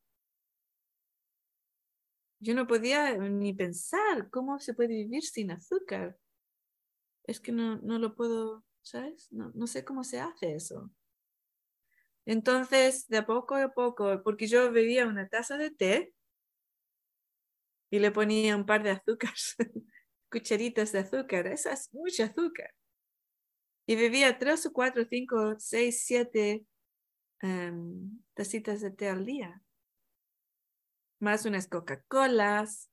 Yo 2.40 2.54
no 2.54 2.66
podía 2.66 3.16
ni 3.18 3.52
pensar 3.52 4.30
cómo 4.30 4.58
se 4.60 4.74
puede 4.74 4.94
vivir 4.94 5.22
sin 5.22 5.50
azúcar. 5.50 6.16
Es 7.24 7.40
que 7.40 7.52
no, 7.52 7.76
no 7.78 7.98
lo 7.98 8.14
puedo, 8.14 8.64
¿sabes? 8.90 9.30
No, 9.32 9.50
no 9.54 9.66
sé 9.66 9.84
cómo 9.84 10.04
se 10.04 10.20
hace 10.20 10.54
eso. 10.54 10.90
Entonces, 12.26 13.08
de 13.08 13.22
poco 13.22 13.54
a 13.56 13.72
poco, 13.72 14.22
porque 14.22 14.46
yo 14.46 14.70
bebía 14.70 15.06
una 15.06 15.28
taza 15.28 15.56
de 15.56 15.70
té 15.70 16.14
y 17.90 17.98
le 17.98 18.10
ponía 18.10 18.56
un 18.56 18.66
par 18.66 18.82
de 18.82 18.90
azúcares, 18.90 19.56
cucharitas 20.30 20.92
de 20.92 20.98
azúcar, 21.00 21.46
esa 21.46 21.72
es 21.72 21.88
mucha 21.92 22.24
azúcar. 22.24 22.74
Y 23.86 23.96
bebía 23.96 24.38
tres 24.38 24.66
o 24.66 24.72
cuatro, 24.72 25.04
cinco, 25.08 25.54
seis, 25.58 26.04
siete 26.04 26.66
um, 27.42 28.22
tacitas 28.34 28.82
de 28.82 28.90
té 28.90 29.08
al 29.08 29.24
día 29.24 29.62
más 31.20 31.44
unas 31.44 31.66
Coca-Colas, 31.66 32.90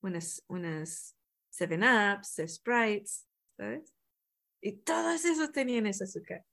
unas, 0.00 0.42
unas 0.48 1.16
Seven 1.50 1.82
Ups, 1.82 2.40
Sprites, 2.46 3.28
¿sabes? 3.56 3.94
Y 4.62 4.78
todos 4.78 5.24
esos 5.24 5.50
tenían 5.52 5.86
ese 5.86 6.04
azúcar. 6.04 6.46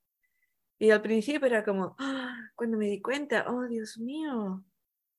Y 0.78 0.90
al 0.90 1.00
principio 1.00 1.46
era 1.46 1.64
como, 1.64 1.94
¡ah! 1.98 2.36
cuando 2.56 2.76
me 2.76 2.86
di 2.86 3.00
cuenta, 3.00 3.46
oh 3.48 3.66
Dios 3.68 3.98
mío, 3.98 4.64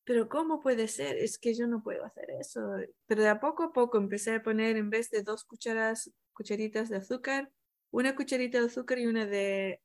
pero 0.04 0.28
¿cómo 0.28 0.60
puede 0.60 0.88
ser? 0.88 1.16
Es 1.18 1.40
que 1.40 1.54
yo 1.54 1.68
no 1.68 1.82
puedo 1.82 2.04
hacer 2.04 2.30
eso. 2.32 2.62
Pero 3.06 3.22
de 3.22 3.30
a 3.30 3.40
poco 3.40 3.64
a 3.64 3.74
poco 3.74 3.98
empecé 3.98 4.36
a 4.36 4.44
poner 4.44 4.76
en 4.76 4.90
vez 4.90 5.10
de 5.10 5.24
dos 5.24 5.46
cucharas, 5.46 6.12
cucharitas 6.34 6.90
de 6.90 6.98
azúcar, 6.98 7.50
una 7.92 8.16
cucharita 8.16 8.60
de 8.60 8.66
azúcar 8.66 9.00
y 9.00 9.06
una 9.06 9.26
de 9.26 9.82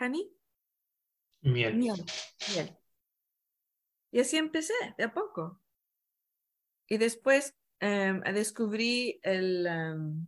honey. 0.00 0.32
Miel. 1.42 1.76
Miel. 1.76 2.04
Miel. 2.54 2.76
Y 4.10 4.20
así 4.20 4.38
empecé, 4.38 4.74
de 4.96 5.04
a 5.04 5.12
poco. 5.12 5.60
Y 6.88 6.96
después 6.96 7.54
um, 7.82 8.20
descubrí 8.32 9.20
el 9.22 9.66
um, 9.66 10.26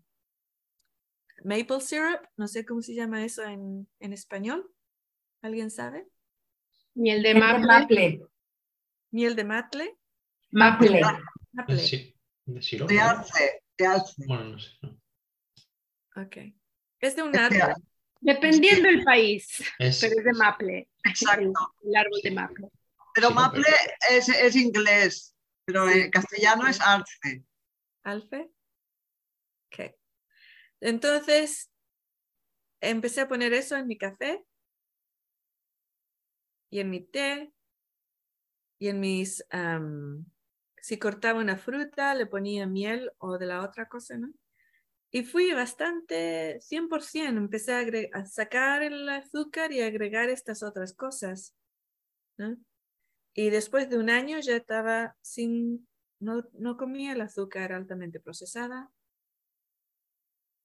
maple 1.45 1.81
syrup, 1.81 2.21
no 2.37 2.49
sé 2.49 2.65
cómo 2.65 2.83
se 2.83 2.95
llama 2.95 3.25
eso 3.25 3.43
en, 3.43 3.89
en 4.01 4.13
español. 4.13 4.71
¿Alguien 5.43 5.71
sabe? 5.71 6.09
Miel 6.95 7.23
de 7.23 7.35
maple. 7.35 8.21
Miel 9.11 9.37
de 9.37 9.45
maple. 9.45 9.99
Maple. 10.51 11.01
maple. 11.53 11.79
Sí, 11.79 12.15
de 12.45 12.63
sirope. 12.63 12.93
De 12.93 13.01
arce, 13.01 13.63
de 13.77 13.87
arce. 13.87 14.25
Bueno, 14.27 14.45
no 14.45 14.59
sé. 14.59 14.71
No. 14.83 15.01
Ok. 16.17 16.37
Es 17.01 17.15
de 17.15 17.23
un 17.23 17.35
Es 17.35 17.51
de 17.51 17.63
árbol. 17.63 17.83
Dependiendo 18.21 18.89
del 18.89 19.05
país, 19.05 19.63
Es, 19.79 20.01
pero 20.01 20.19
es 20.19 20.25
de 20.25 20.33
maple. 20.33 20.89
Exacto. 21.05 21.53
El 21.85 21.97
árbol 21.97 22.21
de 22.23 22.31
maple. 22.33 22.69
Pero 23.15 23.31
maple 23.31 23.65
es, 24.11 24.29
es 24.29 24.57
inglés, 24.57 25.37
pero 25.65 25.89
en 25.89 26.11
castellano 26.11 26.67
es 26.67 26.81
arce. 26.81 27.45
Alfe. 28.03 28.51
Ok. 29.67 29.95
Entonces, 30.81 31.71
empecé 32.81 33.23
a 33.23 33.29
poner 33.29 33.53
eso 33.53 33.77
en 33.77 33.87
mi 33.87 33.99
café 33.99 34.45
y 36.71 36.81
en 36.81 36.91
mi 36.91 37.01
té 37.01 37.53
y 38.79 38.89
en 38.89 39.01
mis, 39.01 39.45
si 40.81 40.99
cortaba 40.99 41.41
una 41.41 41.57
fruta, 41.57 42.15
le 42.15 42.27
ponía 42.27 42.67
miel 42.67 43.11
o 43.19 43.39
de 43.39 43.47
la 43.47 43.65
otra 43.65 43.89
cosa, 43.89 44.17
¿no? 44.17 44.33
Y 45.11 45.25
fui 45.25 45.53
bastante 45.53 46.61
100%, 46.61 47.39
empecé 47.39 47.73
a, 47.73 48.19
a 48.19 48.27
sacar 48.27 48.83
el 48.83 49.09
azúcar 49.09 49.73
y 49.73 49.81
agregar 49.81 50.29
estas 50.29 50.63
otras 50.63 50.95
cosas, 50.95 51.55
¿no? 52.37 52.57
Y 53.35 53.51
después 53.51 53.89
de 53.89 53.99
un 53.99 54.11
año 54.11 54.39
ya 54.41 54.57
estaba 54.57 55.17
sin, 55.23 55.89
no, 56.21 56.45
no 56.53 56.77
comía 56.77 57.13
el 57.13 57.21
azúcar 57.21 57.73
altamente 57.73 58.21
procesada, 58.21 58.91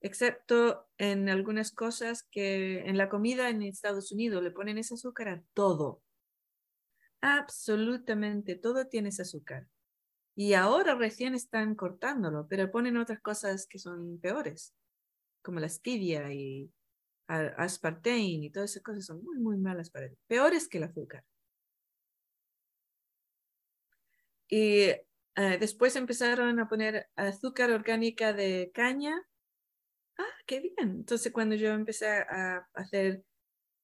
excepto 0.03 0.87
en 0.97 1.29
algunas 1.29 1.71
cosas 1.71 2.23
que 2.29 2.81
en 2.81 2.97
la 2.97 3.09
comida 3.09 3.49
en 3.49 3.63
Estados 3.63 4.11
Unidos 4.11 4.43
le 4.43 4.51
ponen 4.51 4.77
ese 4.77 4.93
azúcar 4.93 5.29
a 5.29 5.43
todo. 5.53 6.03
Absolutamente 7.21 8.55
todo 8.55 8.87
tiene 8.87 9.09
ese 9.09 9.21
azúcar. 9.23 9.67
Y 10.35 10.53
ahora 10.53 10.95
recién 10.95 11.35
están 11.35 11.75
cortándolo, 11.75 12.47
pero 12.49 12.69
ponen 12.69 12.97
otras 12.97 13.21
cosas 13.21 13.65
que 13.65 13.79
son 13.79 14.19
peores, 14.19 14.75
como 15.41 15.59
la 15.59 15.69
stevia 15.69 16.33
y 16.33 16.69
aspartame 17.27 18.45
y 18.45 18.49
todas 18.51 18.71
esas 18.71 18.83
cosas 18.83 19.05
son 19.05 19.23
muy, 19.23 19.39
muy 19.39 19.57
malas 19.57 19.89
para 19.89 20.07
él. 20.07 20.17
Peores 20.27 20.67
que 20.67 20.79
el 20.79 20.83
azúcar. 20.83 21.23
Y 24.49 24.81
eh, 24.81 25.57
después 25.59 25.95
empezaron 25.95 26.59
a 26.59 26.67
poner 26.67 27.07
azúcar 27.15 27.71
orgánica 27.71 28.33
de 28.33 28.71
caña. 28.73 29.15
Ah, 30.17 30.35
qué 30.45 30.59
bien. 30.59 30.75
Entonces 30.79 31.31
cuando 31.31 31.55
yo 31.55 31.69
empecé 31.69 32.07
a 32.07 32.67
hacer 32.73 33.23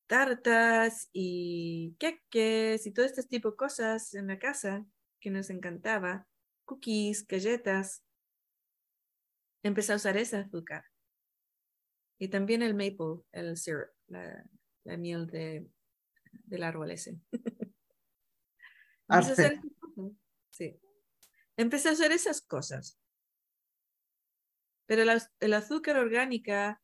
tartas 0.10 1.10
y 1.14 1.96
queques 2.00 2.88
y 2.88 2.92
todo 2.92 3.06
este 3.06 3.24
tipo 3.24 3.52
de 3.52 3.58
cosas 3.58 4.16
en 4.16 4.28
la 4.28 4.40
casa 4.40 4.86
que 5.20 5.30
nos 5.30 5.52
encantaba, 5.52 6.28
cookies, 6.66 7.28
galletas, 7.28 8.04
empecé 9.64 9.94
a 9.94 9.98
usar 9.98 10.18
ese 10.18 10.38
azúcar. 10.38 10.84
Y 12.20 12.28
también 12.30 12.64
el 12.64 12.74
maple, 12.74 13.24
el 13.32 13.56
syrup, 13.56 13.90
la, 14.08 14.46
miel 14.98 15.28
de, 15.28 15.70
del 16.46 16.64
árbol 16.64 16.92
ese. 16.92 17.20
Empecé 19.08 19.32
a, 19.32 19.46
hacer 19.46 19.60
sí. 20.52 20.80
Empecé 21.58 21.90
a 21.90 21.94
hacer 21.94 22.12
esas 22.12 22.42
cosas. 22.42 22.99
Pero 24.90 25.04
el 25.40 25.54
azúcar 25.54 25.98
orgánica 25.98 26.82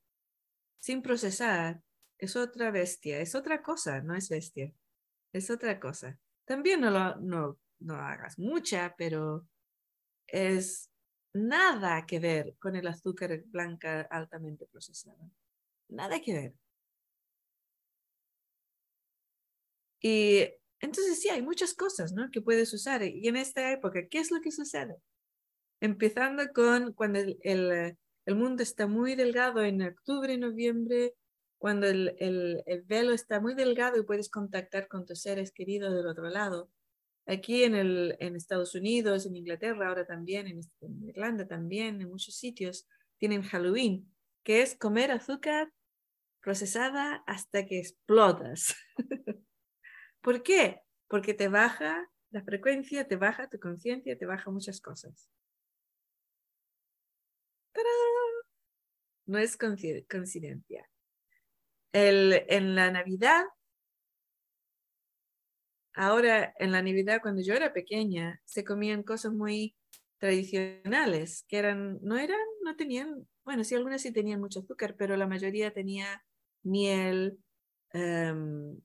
sin 0.80 1.02
procesar 1.02 1.82
es 2.20 2.36
otra 2.36 2.70
bestia, 2.70 3.20
es 3.20 3.34
otra 3.34 3.64
cosa, 3.64 4.00
no 4.02 4.14
es 4.14 4.30
bestia, 4.30 4.72
es 5.34 5.50
otra 5.50 5.80
cosa. 5.80 6.20
También 6.46 6.82
no 6.82 6.92
lo 6.92 7.16
no, 7.16 7.60
no 7.80 7.96
hagas 7.96 8.38
mucha, 8.38 8.94
pero 8.96 9.48
es 10.28 10.92
nada 11.34 12.06
que 12.06 12.20
ver 12.20 12.56
con 12.60 12.76
el 12.76 12.86
azúcar 12.86 13.42
blanca 13.48 14.02
altamente 14.02 14.68
procesada. 14.68 15.28
Nada 15.90 16.22
que 16.22 16.34
ver. 16.34 16.54
Y 20.00 20.48
entonces 20.80 21.20
sí, 21.20 21.30
hay 21.30 21.42
muchas 21.42 21.74
cosas 21.74 22.14
¿no? 22.14 22.30
que 22.30 22.42
puedes 22.42 22.72
usar. 22.72 23.02
Y 23.02 23.28
en 23.28 23.36
esta 23.36 23.72
época, 23.72 24.08
¿qué 24.08 24.20
es 24.20 24.30
lo 24.30 24.42
que 24.42 24.52
sucede? 24.52 25.02
Empezando 25.82 26.44
con 26.54 26.94
cuando 26.94 27.20
el, 27.20 27.38
el, 27.44 28.36
mundo 28.36 28.64
está 28.64 28.88
muy 28.88 29.16
delgado 29.16 29.62
en 29.62 29.82
octubre 29.82 30.34
y 30.34 30.38
noviembre, 30.38 31.14
cuando 31.58 31.88
el, 31.88 32.16
el, 32.20 32.64
el, 32.66 32.82
velo 32.84 33.14
está 33.14 33.40
muy 33.40 33.56
delgado 33.56 34.00
y 34.00 34.04
puedes 34.04 34.30
contactar 34.30 34.88
con 34.88 35.06
tus 35.06 35.22
seres 35.22 35.52
queridos 35.52 35.94
del 35.94 36.08
otro 36.08 36.30
lado. 36.30 36.70
Aquí 37.28 37.64
en, 37.64 37.76
el, 37.76 38.16
en 38.20 38.36
Estados 38.36 38.76
Unidos, 38.76 39.26
en 39.26 39.36
Inglaterra, 39.36 39.88
ahora 39.88 40.06
también, 40.06 40.48
en, 40.48 40.60
en 40.82 41.10
Irlanda 41.10 41.48
también, 41.48 42.02
en 42.02 42.10
muchos 42.10 42.36
sitios, 42.36 42.88
tienen 43.18 43.42
Halloween, 43.42 44.12
que 44.44 44.62
es 44.62 44.76
comer 44.76 45.12
azúcar 45.12 45.72
procesada 46.42 47.24
hasta 47.26 47.66
que 47.66 47.80
explotas. 47.80 48.76
¿Por 50.22 50.44
qué? 50.44 50.82
Porque 51.08 51.34
te 51.34 51.48
baja 51.48 52.08
la 52.30 52.44
frecuencia, 52.44 53.08
te 53.08 53.16
baja 53.16 53.50
tu 53.50 53.60
conciencia, 53.60 54.18
te 54.18 54.26
baja 54.26 54.52
muchas 54.52 54.80
cosas. 54.80 55.30
No 59.28 59.38
es 59.40 59.58
coincidencia 59.58 60.88
en 61.94 62.76
la 62.76 62.92
Navidad, 62.92 63.46
ahora 65.94 66.54
en 66.60 66.72
la 66.72 66.82
Navidad 66.82 67.20
cuando 67.22 67.42
yo 67.42 67.54
era 67.54 67.74
pequeña, 67.74 68.42
se 68.46 68.64
comían 68.64 69.04
cosas 69.04 69.34
muy 69.34 69.76
tradicionales, 70.18 71.46
que 71.48 71.58
eran, 71.58 72.00
no 72.02 72.18
eran, 72.18 72.40
no 72.64 72.76
tenían, 72.76 73.28
bueno, 73.44 73.64
sí, 73.64 73.76
algunas 73.76 74.02
sí 74.02 74.12
tenían 74.12 74.40
mucho 74.40 74.60
azúcar, 74.60 74.96
pero 74.98 75.16
la 75.18 75.28
mayoría 75.28 75.74
tenía 75.74 76.24
miel 76.64 77.40
em, 77.92 78.80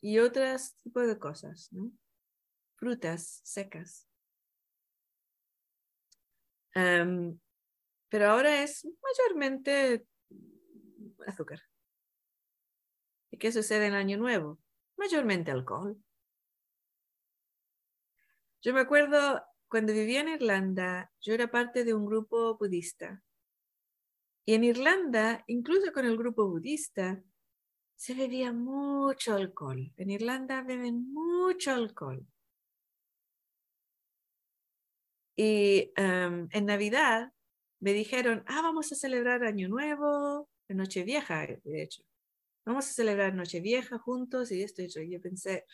y 0.00 0.18
otros 0.18 0.74
tipos 0.82 1.06
de 1.06 1.18
cosas, 1.18 1.68
¿no? 1.72 1.92
Frutas 2.76 3.40
secas. 3.44 4.08
Em, 6.74 7.38
pero 8.10 8.28
ahora 8.28 8.62
es 8.62 8.86
mayormente 9.02 10.04
azúcar. 11.26 11.62
¿Y 13.30 13.38
qué 13.38 13.52
sucede 13.52 13.86
en 13.86 13.94
Año 13.94 14.18
Nuevo? 14.18 14.58
Mayormente 14.96 15.50
alcohol. 15.50 15.96
Yo 18.62 18.74
me 18.74 18.80
acuerdo 18.80 19.42
cuando 19.68 19.92
vivía 19.92 20.20
en 20.20 20.28
Irlanda, 20.28 21.12
yo 21.20 21.32
era 21.32 21.50
parte 21.50 21.84
de 21.84 21.94
un 21.94 22.04
grupo 22.04 22.58
budista. 22.58 23.22
Y 24.44 24.54
en 24.54 24.64
Irlanda, 24.64 25.44
incluso 25.46 25.92
con 25.92 26.04
el 26.04 26.16
grupo 26.18 26.48
budista, 26.48 27.22
se 27.94 28.14
bebía 28.14 28.52
mucho 28.52 29.34
alcohol. 29.34 29.92
En 29.96 30.10
Irlanda 30.10 30.62
beben 30.62 31.12
mucho 31.12 31.70
alcohol. 31.70 32.26
Y 35.36 35.92
em, 35.96 36.48
en 36.50 36.66
Navidad 36.66 37.32
me 37.80 37.92
dijeron, 37.92 38.44
ah, 38.46 38.62
vamos 38.62 38.92
a 38.92 38.96
celebrar 38.96 39.44
Año 39.44 39.68
Nuevo, 39.68 40.48
Nochevieja, 40.68 41.46
de 41.64 41.82
hecho 41.82 42.02
vamos 42.64 42.88
a 42.88 42.92
celebrar 42.92 43.34
Nochevieja 43.34 43.98
juntos 43.98 44.52
y 44.52 44.62
esto 44.62 44.82
y 44.82 44.88
yo. 44.88 45.02
yo 45.02 45.20
pensé, 45.20 45.64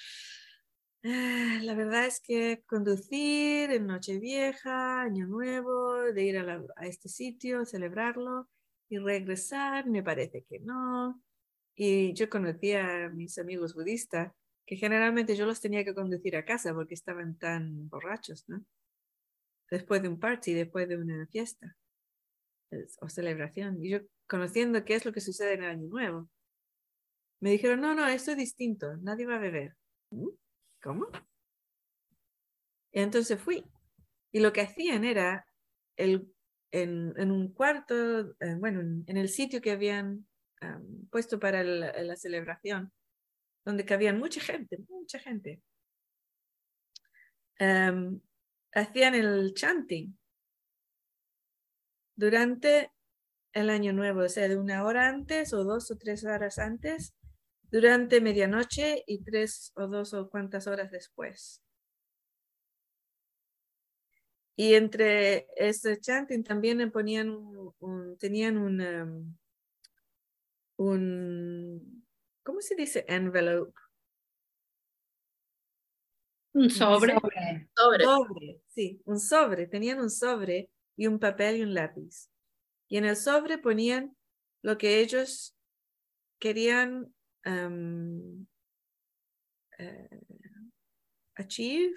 ah, 1.05 1.61
la 1.63 1.75
verdad 1.75 2.07
es 2.07 2.21
que 2.21 2.63
conducir 2.67 3.71
en 3.71 3.87
Nochevieja, 3.87 5.03
Año 5.03 5.27
Nuevo, 5.27 6.13
de 6.13 6.23
ir 6.25 6.39
a, 6.39 6.63
a 6.77 6.87
este 6.87 7.09
sitio, 7.09 7.65
celebrarlo 7.67 8.49
y 8.89 8.99
regresar, 8.99 9.87
me 9.87 10.03
parece 10.03 10.45
que 10.49 10.61
no. 10.61 11.23
Y 11.75 12.15
yo 12.15 12.31
conocía 12.31 13.07
a 13.07 13.09
mis 13.11 13.39
amigos 13.39 13.75
budistas 13.75 14.33
que 14.65 14.77
generalmente 14.77 15.37
yo 15.37 15.47
los 15.47 15.61
tenía 15.61 15.85
que 15.85 15.95
conducir 15.95 16.37
a 16.37 16.45
casa 16.45 16.75
porque 16.75 16.95
estaban 16.95 17.39
tan 17.39 17.89
borrachos, 17.89 18.49
¿no? 18.49 18.65
Después 19.71 20.03
de 20.03 20.09
un 20.09 20.19
party, 20.19 20.55
después 20.55 20.89
de 20.89 20.97
una 20.97 21.27
fiesta 21.27 21.77
o 23.01 23.09
celebración. 23.09 23.85
Y 23.85 23.91
yo 23.91 24.01
conociendo 24.27 24.85
qué 24.85 24.95
es 24.95 25.05
lo 25.05 25.13
que 25.13 25.21
sucede 25.21 25.55
en 25.55 25.65
el 25.65 25.71
Año 25.71 25.89
Nuevo. 25.89 26.29
Me 27.41 27.51
dijeron, 27.51 27.81
no, 27.81 27.95
no, 27.95 28.07
esto 28.09 28.33
es 28.33 28.37
distinto, 28.37 28.97
nadie 28.99 29.27
va 29.27 29.37
a 29.37 29.41
beber. 29.41 29.77
¿Mm? 30.11 30.29
¿Cómo? 30.83 31.09
Y 32.93 33.01
entonces 33.01 33.41
fui. 33.41 33.65
Y 34.33 34.41
lo 34.41 34.53
que 34.53 34.63
hacían 34.63 35.05
era, 35.05 35.47
el, 35.97 36.33
en, 36.71 37.15
en 37.17 37.31
un 37.31 37.53
cuarto, 37.53 38.33
eh, 38.41 38.55
bueno, 38.59 38.81
en, 38.81 39.17
el 39.17 39.29
sitio 39.29 39.61
que 39.61 39.73
habían 39.73 40.27
puesto 41.11 41.39
para 41.39 41.63
la 41.63 42.17
celebración, 42.17 42.93
donde 43.65 43.85
cabían 43.85 44.19
mucha 44.19 44.41
gente, 44.41 44.79
mucha 44.89 45.19
gente, 45.19 45.63
hacían 48.73 49.15
el 49.15 49.55
chanting 49.55 50.19
durante 52.17 52.91
el 53.53 53.71
año 53.71 53.93
nuevo, 53.93 54.21
o 54.21 54.29
sea, 54.29 54.49
de 54.49 54.57
una 54.57 54.85
hora 54.85 55.09
antes 55.09 55.53
o 55.53 55.65
dos 55.65 55.91
o 55.91 55.97
tres 55.97 56.25
horas 56.25 56.59
antes, 56.59 57.15
durante 57.71 58.21
medianoche 58.21 59.03
y 59.07 59.23
tres 59.23 59.73
o 59.77 59.87
dos 59.87 60.15
o 60.15 60.29
cuantas 60.29 60.67
horas 60.67 60.91
después. 60.91 61.63
Y 64.57 64.75
entre 64.75 65.49
ese 65.57 66.01
chanting 66.01 66.43
también 66.43 66.91
ponían 66.91 67.29
un, 67.31 68.17
tenían 68.19 68.57
un, 68.57 68.81
um, 68.81 69.37
un, 70.79 72.07
¿cómo 72.43 72.61
se 72.63 72.75
dice? 72.75 73.05
Envelope. 73.07 73.79
Un 76.55 76.71
sobre. 76.71 77.15
sobre. 77.77 78.05
sobre. 78.05 78.63
Sí, 78.69 79.03
un 79.05 79.21
sobre. 79.21 79.67
Tenían 79.67 80.01
un 80.01 80.09
sobre 80.09 80.71
y 80.97 81.07
un 81.07 81.19
papel 81.19 81.57
y 81.57 81.63
un 81.63 81.75
lápiz. 81.75 82.31
Y 82.89 82.97
en 82.97 83.05
el 83.05 83.17
sobre 83.17 83.59
ponían 83.59 84.17
lo 84.63 84.79
que 84.79 85.01
ellos 85.01 85.57
querían 86.41 87.15
um, 87.45 88.47
achieve. 91.35 91.95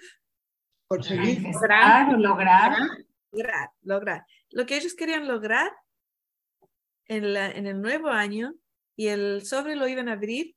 Lograr, 0.90 2.18
lograr. 2.18 2.72
Lograr, 3.32 3.70
lograr. 3.82 4.26
Lo 4.50 4.66
que 4.66 4.76
ellos 4.76 4.94
querían 4.94 5.28
lograr 5.28 5.70
en, 7.06 7.32
la, 7.32 7.50
en 7.50 7.66
el 7.66 7.80
nuevo 7.80 8.08
año 8.08 8.54
y 8.96 9.06
el 9.06 9.46
sobre 9.46 9.76
lo 9.76 9.86
iban 9.86 10.08
a 10.08 10.14
abrir 10.14 10.56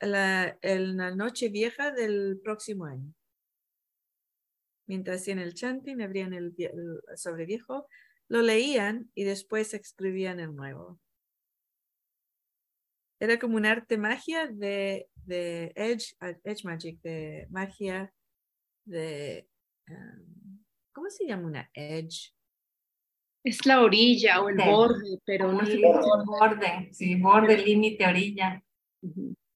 la, 0.00 0.56
en 0.62 0.96
la 0.96 1.10
noche 1.14 1.48
vieja 1.48 1.90
del 1.90 2.40
próximo 2.42 2.86
año. 2.86 3.12
Mientras 4.86 5.26
en 5.28 5.38
el 5.38 5.54
chanting 5.54 6.00
abrían 6.00 6.32
el, 6.32 6.54
el 6.58 7.00
sobre 7.16 7.44
viejo, 7.46 7.88
lo 8.28 8.42
leían 8.42 9.10
y 9.14 9.24
después 9.24 9.74
escribían 9.74 10.40
el 10.40 10.54
nuevo 10.54 11.00
era 13.18 13.38
como 13.38 13.56
un 13.56 13.64
arte 13.64 13.96
magia 13.96 14.46
de 14.46 15.08
de 15.26 15.72
Edge, 15.74 16.14
Edge 16.44 16.64
Magic, 16.64 17.00
de 17.02 17.48
magia, 17.50 18.12
de... 18.84 19.48
um, 19.88 20.62
¿Cómo 20.92 21.10
se 21.10 21.26
llama 21.26 21.48
una 21.48 21.70
Edge? 21.74 22.32
Es 23.44 23.66
la 23.66 23.82
orilla 23.82 24.40
o 24.40 24.48
el 24.48 24.56
Sí. 24.56 24.64
borde, 24.64 25.18
pero 25.24 25.52
no 25.52 25.66
Sí, 25.66 25.82
cómo. 25.82 26.24
borde, 26.24 26.88
sí, 26.92 27.16
borde, 27.16 27.58
límite, 27.58 28.06
orilla. 28.06 28.62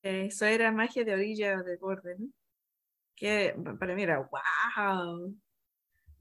Eso 0.03 0.47
era 0.47 0.73
magia 0.73 1.05
de 1.05 1.15
orilla 1.15 1.61
o 1.61 1.63
de 1.63 1.77
borde, 1.77 2.17
¿no? 2.19 2.29
Que 3.21 3.55
pa- 3.65 3.77
para 3.79 3.95
mí 3.95 4.03
era 4.03 4.19
wow. 4.19 5.37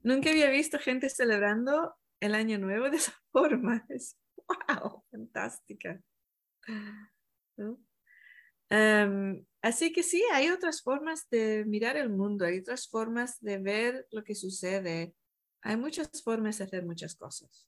Nunca 0.02 0.30
había 0.30 0.50
visto 0.50 0.78
gente 0.78 1.08
celebrando 1.08 1.94
el 2.20 2.34
año 2.34 2.58
nuevo 2.58 2.90
de 2.90 2.98
esa 2.98 3.14
forma. 3.32 3.86
Es 3.88 4.16
wow, 4.68 5.02
fantástica. 5.10 6.00
¿No? 7.56 7.78
Em, 8.68 9.44
así 9.62 9.92
que 9.92 10.02
sí, 10.02 10.22
hay 10.32 10.50
otras 10.50 10.82
formas 10.82 11.28
de 11.30 11.64
mirar 11.66 11.96
el 11.96 12.10
mundo, 12.10 12.44
hay 12.44 12.58
otras 12.58 12.86
formas 12.88 13.40
de 13.40 13.58
ver 13.58 14.06
lo 14.10 14.22
que 14.22 14.34
sucede. 14.34 15.14
Hay 15.62 15.76
muchas 15.76 16.10
formas 16.22 16.58
de 16.58 16.64
hacer 16.64 16.84
muchas 16.84 17.16
cosas. 17.16 17.66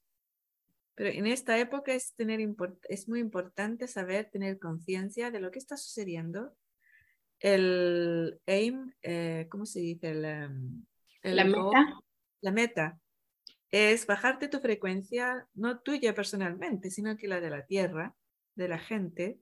Pero 0.95 1.09
en 1.09 1.25
esta 1.25 1.57
época 1.57 1.91
es, 1.93 2.13
tener 2.13 2.39
es 2.87 3.09
muy 3.09 3.19
importante 3.19 3.87
saber 3.87 4.29
tener 4.29 4.59
conciencia 4.59 5.31
de 5.31 5.39
lo 5.39 5.49
que 5.49 5.57
está 5.57 5.75
sucediendo. 5.75 6.55
El 7.43 8.39
aim, 8.47 8.93
eh, 9.01 9.47
¿cómo 9.51 9.65
se 9.65 9.81
dice? 9.81 10.11
El, 10.11 10.23
em, 10.25 10.85
el 11.23 11.35
La 11.35 11.43
goal, 11.49 11.75
meta. 11.75 11.99
la 12.41 12.51
meta 12.51 12.99
es 13.69 14.05
bajarte 14.07 14.47
tu 14.47 14.59
frecuencia, 14.61 15.45
no 15.53 15.81
tuya 15.81 16.15
personalmente, 16.15 16.89
sino 16.89 17.17
que 17.17 17.27
la 17.27 17.41
de 17.41 17.49
la 17.49 17.65
tierra, 17.65 18.15
de 18.55 18.67
la 18.69 18.79
gente, 18.79 19.39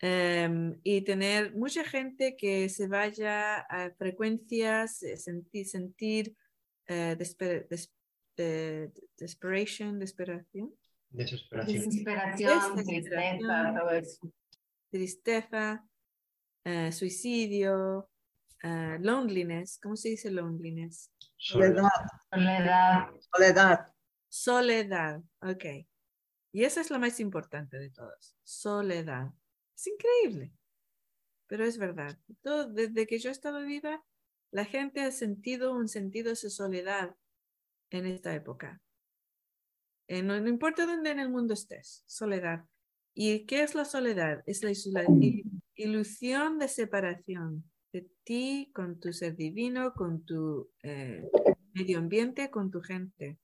em, 0.00 0.78
y 0.82 1.00
tener 1.02 1.54
mucha 1.54 1.84
gente 1.84 2.36
que 2.36 2.68
se 2.68 2.86
vaya 2.86 3.60
a 3.60 3.90
frecuencias, 3.94 5.02
eh, 5.02 5.16
sentir, 5.16 5.66
sentir 5.66 6.36
eh, 6.88 7.16
despe- 7.18 7.66
des- 7.68 7.92
de- 8.36 8.92
desperation, 9.16 9.98
desesperación, 9.98 10.72
Desesperación. 11.08 11.78
Desesperación, 11.78 12.76
Desesperación. 12.76 13.38
tristeza, 13.38 13.74
todo 13.78 13.90
eso. 13.90 14.32
tristeza, 14.90 15.88
eh, 16.66 16.90
suicidio, 16.90 18.10
eh, 18.60 18.98
loneliness, 19.00 19.78
¿cómo 19.80 19.94
se 19.94 20.08
dice 20.08 20.32
loneliness? 20.32 21.12
Soledad. 21.36 21.88
Soledad, 22.32 23.10
Soledad. 23.30 23.94
soledad. 24.28 25.22
Ok. 25.42 25.64
Y 26.50 26.64
eso 26.64 26.80
es 26.80 26.90
lo 26.90 26.98
más 26.98 27.20
importante 27.20 27.78
de 27.78 27.90
todos, 27.90 28.36
soledad. 28.42 29.28
Es 29.76 29.86
increíble, 29.86 30.52
pero 31.46 31.64
es 31.64 31.78
verdad. 31.78 32.18
Todo, 32.42 32.68
desde 32.68 33.06
que 33.06 33.20
yo 33.20 33.28
he 33.28 33.32
estado 33.32 33.62
viva, 33.62 34.04
la 34.50 34.64
gente 34.64 35.02
ha 35.02 35.12
sentido 35.12 35.72
un 35.72 35.86
sentido 35.86 36.30
de 36.30 36.36
soledad 36.36 37.14
en 37.90 38.06
esta 38.06 38.34
época. 38.34 38.80
Eh, 40.08 40.22
no, 40.24 40.40
no 40.40 40.48
importa 40.48 40.84
dónde 40.84 41.10
en 41.10 41.20
el 41.20 41.28
mundo 41.28 41.54
estés, 41.54 42.02
soledad. 42.06 42.64
¿Y 43.14 43.46
qué 43.46 43.62
es 43.62 43.76
la 43.76 43.84
soledad? 43.84 44.42
Es 44.46 44.64
la 44.64 44.70
ilusión 45.76 46.58
de 46.58 46.68
separación 46.68 47.70
de 47.92 48.08
ti 48.24 48.70
con 48.74 48.98
tu 48.98 49.12
ser 49.12 49.36
divino, 49.36 49.92
con 49.94 50.24
tu 50.24 50.70
eh, 50.82 51.28
medio 51.72 51.98
ambiente, 51.98 52.50
con 52.50 52.70
tu 52.70 52.80
gente. 52.80 53.38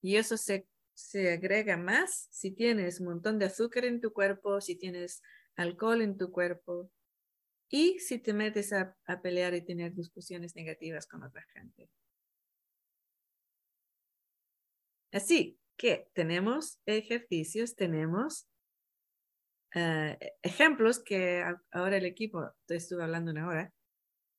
Y 0.00 0.16
eso 0.16 0.36
se, 0.36 0.68
se 0.94 1.32
agrega 1.32 1.76
más 1.76 2.28
si 2.30 2.52
tienes 2.52 3.00
un 3.00 3.06
montón 3.06 3.38
de 3.38 3.46
azúcar 3.46 3.84
en 3.84 4.00
tu 4.00 4.12
cuerpo, 4.12 4.60
si 4.60 4.76
tienes 4.76 5.22
alcohol 5.56 6.02
en 6.02 6.16
tu 6.16 6.30
cuerpo 6.30 6.90
y 7.68 7.98
si 7.98 8.18
te 8.18 8.32
metes 8.32 8.72
a, 8.72 8.96
a 9.06 9.20
pelear 9.20 9.54
y 9.54 9.64
tener 9.64 9.94
discusiones 9.94 10.54
negativas 10.54 11.06
con 11.06 11.24
otra 11.24 11.44
gente. 11.52 11.90
Así 15.10 15.58
que 15.76 16.10
tenemos 16.12 16.80
ejercicios, 16.86 17.74
tenemos 17.74 18.46
eh, 19.74 20.18
ejemplos 20.42 21.02
que 21.02 21.44
ahora 21.70 21.96
el 21.96 22.04
equipo, 22.06 22.50
te 22.66 22.76
estuve 22.76 23.02
hablando 23.04 23.30
una 23.32 23.46
hora, 23.48 23.72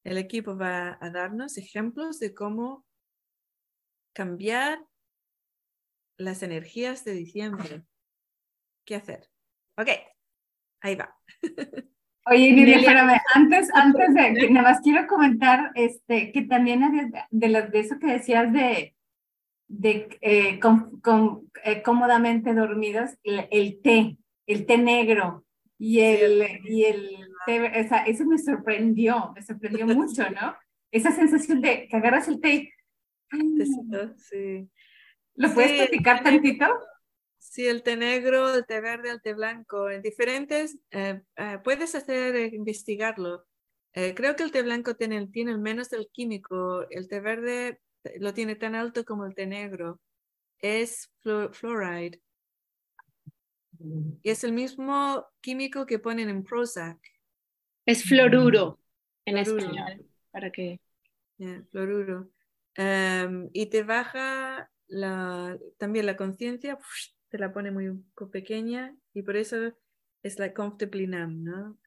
el 0.04 0.18
equipo 0.18 0.58
va 0.58 0.98
a 1.02 1.10
darnos 1.10 1.58
ejemplos 1.58 2.20
de 2.20 2.34
cómo 2.34 2.86
cambiar 4.14 4.80
las 6.18 6.44
energías 6.44 7.06
de 7.06 7.14
diciembre. 7.14 7.84
¿Qué 8.86 8.96
hacer? 8.96 9.30
Ok, 9.78 9.88
ahí 10.82 10.96
va. 10.96 11.16
Oye, 12.26 12.52
Nelia. 12.54 12.78
espérame, 12.80 13.20
antes, 13.34 13.70
antes 13.74 14.14
de, 14.14 14.34
que 14.36 14.50
nada 14.52 14.72
más 14.72 14.82
quiero 14.82 15.08
comentar 15.08 15.72
este, 15.76 16.32
que 16.32 16.44
también 16.44 16.82
de, 17.32 17.50
lo- 17.50 17.68
de 17.68 17.80
eso 17.80 17.98
que 18.00 18.08
decías 18.08 18.52
de, 18.52 18.96
de 19.68 20.18
eh, 20.22 20.60
con- 20.60 21.00
con- 21.02 21.52
eh, 21.64 21.82
cómodamente 21.82 22.54
dormidos, 22.54 23.12
el, 23.24 23.48
el 23.52 23.82
té, 23.82 24.18
el 24.50 24.66
té 24.66 24.78
negro 24.78 25.46
y 25.78 26.00
el, 26.02 26.46
y 26.66 26.84
el 26.86 27.10
té, 27.46 27.62
o 27.86 27.88
sea, 27.88 28.04
eso 28.06 28.26
me 28.26 28.38
sorprendió, 28.38 29.32
me 29.36 29.42
sorprendió 29.42 29.86
mucho, 29.88 30.30
¿no? 30.32 30.56
Esa 30.92 31.12
sensación 31.12 31.62
de 31.62 31.88
que 31.88 31.96
agarras 31.96 32.28
el 32.28 32.42
té. 32.42 32.74
sí. 34.18 34.70
¿Lo 35.36 35.54
puedes 35.54 35.72
Sí, 35.72 35.78
platicar 35.78 36.24
tantito? 36.24 36.66
Sí, 37.38 37.68
el 37.68 37.84
té 37.84 37.96
negro, 37.96 38.54
el 38.54 38.66
té 38.66 38.82
verde, 38.82 39.12
el 39.12 39.22
té 39.22 39.34
blanco, 39.34 39.90
en 39.90 40.02
diferentes, 40.02 40.78
eh, 40.92 41.22
eh, 41.38 41.60
puedes 41.64 41.96
hacer, 41.96 42.36
eh, 42.36 42.50
investigarlo. 42.54 43.46
Creo 43.92 44.36
que 44.36 44.44
el 44.44 44.52
té 44.52 44.62
blanco 44.62 44.96
tiene, 44.96 45.18
el- 45.18 45.32
tiene 45.32 45.52
el 45.52 45.60
menos 45.60 45.90
del 45.90 46.10
químico, 46.12 46.86
el 46.90 47.08
té 47.08 47.20
verde 47.20 47.82
lo 48.20 48.34
tiene 48.34 48.56
tan 48.56 48.76
alto 48.76 49.04
como 49.04 49.26
el 49.26 49.36
té 49.36 49.46
negro. 49.46 50.00
Es 50.60 51.10
flu- 51.24 51.52
fluoride 51.54 52.22
y 53.80 54.30
es 54.30 54.44
el 54.44 54.54
mismo 54.54 55.26
químico 55.42 55.86
que 55.86 56.00
ponen 56.00 56.30
en 56.30 56.44
Prozac, 56.44 57.00
Es 57.86 58.04
fluoruro 58.04 58.80
en 59.26 59.38
Fluoruro. 59.38 59.68
español, 59.68 60.06
para 60.32 60.52
que 60.52 60.80
ya, 61.38 61.64
fluoruro. 61.72 62.30
Em, 62.76 63.50
y 63.54 63.68
te 63.68 63.84
baja 63.84 64.70
la, 64.88 65.58
también 65.78 66.06
la 66.06 66.18
conciencia, 66.18 66.78
te 67.30 67.38
la 67.38 67.54
pone 67.54 67.72
muy 67.72 68.04
pequeña 68.32 68.96
y 69.14 69.22
por 69.22 69.38
eso 69.38 69.74
es 70.24 70.40
la 70.40 70.54
comfortably 70.54 71.08
numb, 71.08 71.44
¿no? 71.44 71.78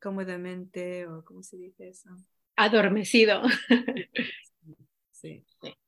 Cómodamente 0.00 1.06
o 1.06 1.24
¿cómo 1.24 1.42
se 1.42 1.56
dice 1.56 1.88
eso? 1.88 2.10
adormecido. 2.56 3.42
Sí. 5.12 5.44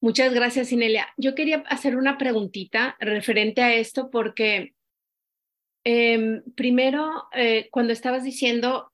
Muchas 0.00 0.32
gracias, 0.32 0.70
Inelia. 0.70 1.08
Yo 1.16 1.34
quería 1.34 1.64
hacer 1.68 1.96
una 1.96 2.18
preguntita 2.18 2.96
referente 3.00 3.62
a 3.62 3.74
esto 3.74 4.10
porque 4.10 4.74
em, 5.84 6.42
primero, 6.54 7.24
eh, 7.32 7.68
cuando 7.70 7.92
estabas 7.92 8.22
diciendo, 8.22 8.92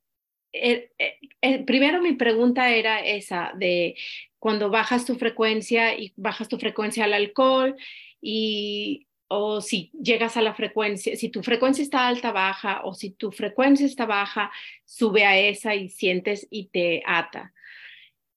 eh, 0.52 0.90
eh, 0.98 1.64
primero 1.64 2.00
mi 2.00 2.12
pregunta 2.14 2.70
era 2.70 3.00
esa 3.00 3.52
de 3.56 3.96
cuando 4.38 4.70
bajas 4.70 5.04
tu 5.04 5.16
frecuencia 5.16 5.98
y 5.98 6.12
bajas 6.16 6.48
tu 6.48 6.58
frecuencia 6.58 7.04
al 7.04 7.12
alcohol 7.12 7.76
y 8.20 9.06
o 9.28 9.60
si 9.60 9.90
llegas 10.00 10.36
a 10.36 10.42
la 10.42 10.54
frecuencia, 10.54 11.16
si 11.16 11.28
tu 11.28 11.42
frecuencia 11.42 11.82
está 11.82 12.06
alta, 12.06 12.30
baja, 12.30 12.82
o 12.84 12.94
si 12.94 13.10
tu 13.10 13.32
frecuencia 13.32 13.86
está 13.86 14.06
baja, 14.06 14.50
sube 14.84 15.24
a 15.24 15.38
esa 15.38 15.74
y 15.74 15.88
sientes 15.88 16.46
y 16.50 16.66
te 16.66 17.02
ata. 17.04 17.52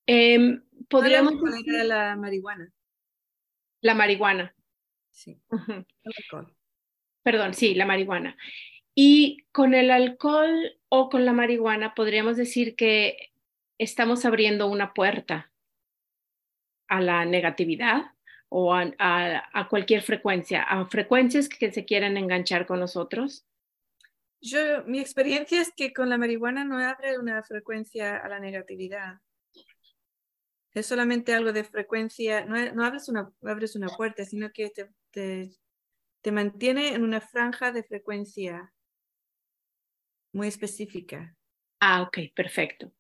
Em, 0.08 0.64
podríamos 0.90 1.34
¿Cuál 1.40 1.54
era 1.68 1.84
la 1.84 2.16
marihuana? 2.16 2.72
la 3.82 3.94
marihuana. 3.94 4.56
Sí, 5.12 5.40
el 5.52 5.86
alcohol. 6.18 6.56
Perdón, 7.24 7.54
sí, 7.54 7.76
la 7.76 7.86
marihuana. 7.86 8.38
Y 8.96 9.46
con 9.52 9.74
el 9.74 9.92
alcohol 9.92 10.80
o 10.90 11.10
con 11.10 11.26
la 11.26 11.34
marihuana 11.34 11.94
podríamos 11.94 12.38
decir 12.38 12.76
que 12.76 13.32
estamos 13.78 14.26
abriendo 14.26 14.68
una 14.68 14.94
puerta 14.94 15.52
a 16.88 17.02
la 17.02 17.26
negatividad 17.26 18.14
o 18.50 18.74
a, 18.74 18.92
a- 18.98 19.44
a 19.54 19.68
cualquier 19.68 20.02
frecuencia, 20.02 20.64
a 20.64 20.86
frecuencias 20.88 21.50
que 21.50 21.72
se 21.72 21.86
quieran 21.86 22.16
enganchar 22.18 22.66
con 22.66 22.80
nosotros. 22.80 23.46
Yo, 24.42 24.84
mi 24.86 25.00
experiencia 25.00 25.62
es 25.62 25.72
que 25.76 25.94
con 25.94 26.10
la 26.10 26.18
marihuana 26.18 26.64
no 26.64 26.78
abre 26.78 27.20
una 27.20 27.44
frecuencia 27.44 28.18
a 28.18 28.30
la 28.30 28.40
negatividad. 28.40 29.20
Es 30.80 30.86
solamente 30.86 31.34
algo 31.34 31.54
de 31.54 31.64
frecuencia, 31.64 32.46
no, 32.46 32.74
no 32.74 32.86
abres, 32.86 33.10
una, 33.10 33.32
abres 33.42 33.76
una 33.76 33.88
puerta, 33.88 34.24
sino 34.26 34.52
que 34.52 34.70
te, 34.70 34.90
te, 35.12 35.50
te 36.22 36.32
mantiene 36.32 36.94
en 36.94 37.04
una 37.04 37.20
franja 37.20 37.72
de 37.72 37.84
frecuencia 37.84 38.74
muy 40.34 40.48
específica. 40.48 41.36
Ah, 41.80 42.04
ok, 42.04 42.20
perfecto. 42.36 42.94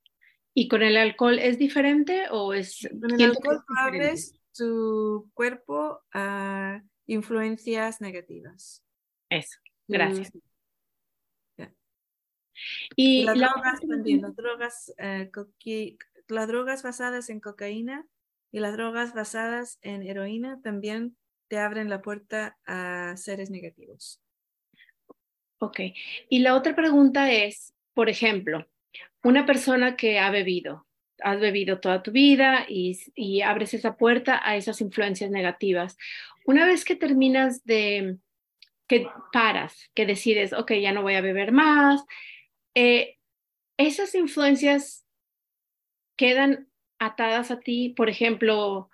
¿Y 0.56 0.68
con 0.68 0.82
el 0.82 0.98
alcohol 0.98 1.38
es 1.38 1.60
diferente 1.60 2.26
o 2.32 2.54
es... 2.54 2.88
Con 2.99 3.14
el 3.14 3.30
alcohol 3.30 3.64
abres 3.78 4.40
tu 4.56 5.30
cuerpo 5.36 6.02
a 6.14 6.82
influencias 7.06 8.02
negativas. 8.02 8.84
Eso, 9.30 9.60
Gracias. 9.88 10.34
Mm. 10.34 10.40
Ya. 11.58 11.74
Y 12.95 13.24
las 13.24 13.38
la 13.38 13.49
drogas 13.49 13.82
también, 13.82 14.22
las 14.22 14.36
drogas, 14.36 14.94
eh, 14.98 15.30
las 16.28 16.48
drogas 16.48 16.84
basadas 16.84 17.30
en 17.30 17.40
cocaína 17.40 18.06
y 18.52 18.60
las 18.60 18.74
drogas 18.74 19.14
basadas 19.14 19.80
en 19.82 20.04
heroína 20.04 20.60
también 20.64 21.18
te 21.48 21.58
abren 21.58 21.90
la 21.90 22.02
puerta 22.02 22.58
a 22.66 23.16
seres 23.18 23.49
negativos. 23.49 24.22
Ok. 25.60 25.80
Y 26.30 26.40
la 26.40 26.56
otra 26.56 26.76
pregunta 26.76 27.32
es, 27.32 27.74
por 27.94 28.10
ejemplo, 28.10 28.68
una 29.24 29.45
persona 29.45 29.95
que 29.95 30.20
ha 30.20 30.30
bebido, 30.30 30.88
has 31.22 31.40
bebido 31.40 31.80
toda 31.80 32.04
tu 32.04 32.12
vida 32.12 32.66
y, 32.68 32.99
y 33.16 33.41
abres 33.41 33.74
esa 33.74 33.98
puerta 33.98 34.40
a 34.44 34.56
esas 34.56 34.82
influencias 34.82 35.32
negativas. 35.32 35.98
Una 36.45 36.66
vez 36.66 36.86
que 36.86 36.95
terminas 36.95 37.64
de, 37.64 38.18
que 38.88 39.08
paras, 39.34 39.90
que 39.94 40.06
decides, 40.06 40.54
ok, 40.54 40.74
ya 40.74 40.94
no 40.94 41.02
voy 41.02 41.16
a 41.16 41.22
beber 41.22 41.52
más, 41.52 42.04
eh, 42.76 43.18
esas 43.78 44.16
influencias 44.16 45.07
quedan 46.18 46.68
atadas 46.99 47.52
a 47.52 47.60
ti, 47.60 47.94
por 47.95 48.10
ejemplo, 48.10 48.89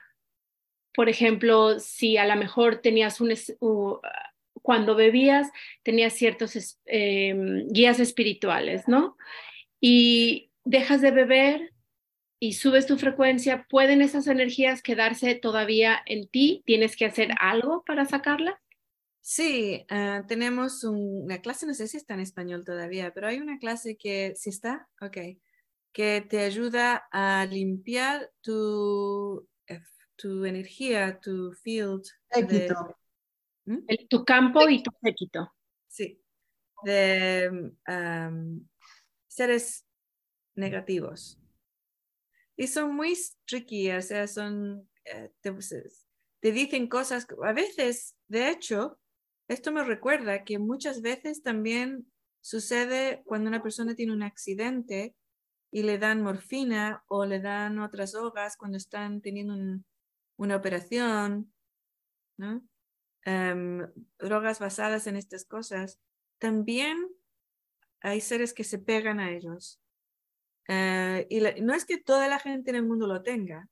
por 0.94 1.10
ejemplo, 1.10 1.80
si 1.80 2.18
a 2.18 2.26
lo 2.26 2.36
mejor 2.36 2.78
tenías 2.78 3.20
un, 3.20 3.34
cuando 4.62 4.96
bebías, 4.96 5.50
tenías 5.84 6.14
ciertos 6.14 6.80
em, 6.86 7.68
guías 7.70 8.00
espirituales, 8.00 8.88
¿no? 8.88 9.18
Y 9.80 10.52
dejas 10.64 11.02
de 11.02 11.12
beber 11.12 11.74
y 12.40 12.54
subes 12.54 12.86
tu 12.86 12.98
frecuencia, 12.98 13.66
¿pueden 13.70 14.02
esas 14.02 14.28
energías 14.28 14.82
quedarse 14.82 15.36
todavía 15.36 16.02
en 16.06 16.28
ti? 16.28 16.62
¿Tienes 16.66 16.96
que 16.96 17.06
hacer 17.06 17.30
algo 17.40 17.84
para 17.86 18.06
sacarlas? 18.06 18.56
Sí, 19.22 19.86
ah, 19.90 20.24
tenemos 20.28 20.84
un- 20.84 21.24
una 21.24 21.40
clase, 21.40 21.66
no 21.66 21.74
sé 21.74 21.88
si 21.88 21.96
está 21.98 22.14
en 22.14 22.20
español 22.20 22.66
todavía, 22.66 23.14
pero 23.14 23.28
hay 23.28 23.40
una 23.40 23.58
clase 23.58 23.96
que, 23.96 24.34
si 24.36 24.50
está, 24.50 24.90
ok, 25.00 25.18
que 25.94 26.22
te 26.28 26.40
ayuda 26.40 27.08
a 27.12 27.46
limpiar 27.46 28.32
tu, 28.42 29.48
eh, 29.68 29.80
tu 30.16 30.44
energía, 30.46 31.20
tu 31.20 31.54
field. 31.54 32.04
de-. 32.48 32.74
¿Mm? 33.66 33.78
El- 33.88 34.08
tu 34.10 34.26
campo 34.26 34.68
y 34.68 34.82
tu 34.84 34.92
séquito. 35.02 35.54
Sí, 35.88 36.20
de 36.84 37.72
am, 37.86 38.68
seres 39.28 39.86
negativos. 40.56 41.40
Y 42.56 42.68
son 42.68 42.96
muy 42.96 43.16
tricky, 43.46 43.92
o 43.92 44.02
sea, 44.02 44.28
son, 44.28 44.90
eh, 45.06 45.32
te, 45.42 45.62
se- 45.62 45.84
te 46.40 46.52
dicen 46.52 46.88
cosas, 46.88 47.28
a 47.44 47.54
veces, 47.54 48.16
de 48.28 48.50
hecho, 48.50 49.00
esto 49.48 49.72
me 49.72 49.84
recuerda 49.84 50.44
que 50.44 50.58
muchas 50.60 51.02
veces 51.02 51.42
también 51.44 52.12
sucede 52.42 53.22
cuando 53.26 53.50
una 53.50 53.62
persona 53.64 53.96
tiene 53.96 54.14
un 54.14 54.24
accidente 54.24 55.16
y 55.74 55.82
le 55.82 55.98
dan 55.98 56.22
morfina 56.22 57.04
o 57.08 57.26
le 57.26 57.40
dan 57.40 57.80
otras 57.80 58.12
drogas 58.12 58.58
cuando 58.58 58.78
están 58.78 59.22
teniendo 59.22 59.56
un- 59.56 59.86
una 60.38 60.56
operación, 60.56 61.52
¿no? 62.38 62.62
Em, 63.26 63.92
drogas 64.20 64.60
basadas 64.60 65.08
en 65.08 65.16
estas 65.16 65.46
cosas, 65.46 66.00
también 66.38 66.98
hay 68.02 68.22
seres 68.22 68.54
que 68.54 68.64
se 68.64 68.78
pegan 68.78 69.20
a 69.20 69.32
ellos. 69.32 69.82
Eh, 70.68 71.26
y 71.30 71.40
la- 71.40 71.56
no 71.60 71.74
es 71.74 71.86
que 71.86 71.98
toda 71.98 72.28
la 72.28 72.38
gente 72.38 72.70
en 72.70 72.76
el 72.76 72.86
mundo 72.86 73.08
lo 73.08 73.24
tenga, 73.24 73.68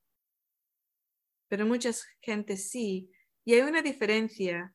pero 1.49 1.67
mucha 1.67 1.91
gente 2.21 2.57
sí. 2.57 3.11
Y 3.45 3.53
hay 3.53 3.61
una 3.61 3.83
diferencia. 3.83 4.73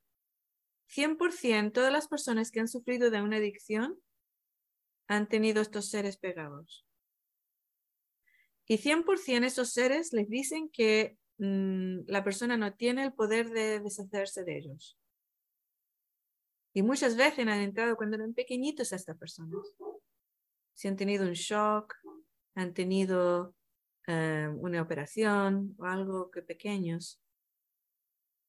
100% 0.89 1.73
todas 1.73 1.93
las 1.93 2.07
personas 2.07 2.53
que 2.53 2.61
han 2.61 2.69
sufrido 2.69 3.11
de 3.11 3.21
una 3.21 3.39
adicción 3.39 3.99
han 5.09 5.29
tenido 5.29 5.61
estos 5.61 5.91
seres 5.91 6.17
pegados. 6.19 6.86
Y 8.67 8.79
100% 8.79 9.45
esos 9.45 9.73
seres 9.73 10.13
les 10.13 10.29
dicen 10.29 10.69
que 10.71 11.17
mm, 11.39 12.01
la 12.07 12.25
persona 12.25 12.57
no 12.57 12.75
tiene 12.75 13.05
el 13.05 13.13
poder 13.13 13.51
de 13.51 13.81
deshacerse 13.81 14.45
de 14.45 14.59
ellos. 14.59 14.99
Y 16.75 16.83
muchas 16.83 17.17
veces 17.17 17.39
han 17.47 17.61
entrado 17.61 17.97
cuando 17.97 18.17
eran 18.17 18.35
pequeñitos 18.35 18.93
a 18.93 18.97
estas 18.97 19.17
personas. 19.17 19.75
Si 20.75 20.89
han 20.89 20.97
tenido 20.97 21.25
un 21.27 21.33
shock, 21.33 21.95
han 22.55 22.75
tenido 22.75 23.55
eh, 24.07 24.49
una 24.59 24.83
operación 24.83 25.75
o 25.79 25.85
algo 25.85 26.31
que 26.31 26.43
pequeños, 26.43 27.21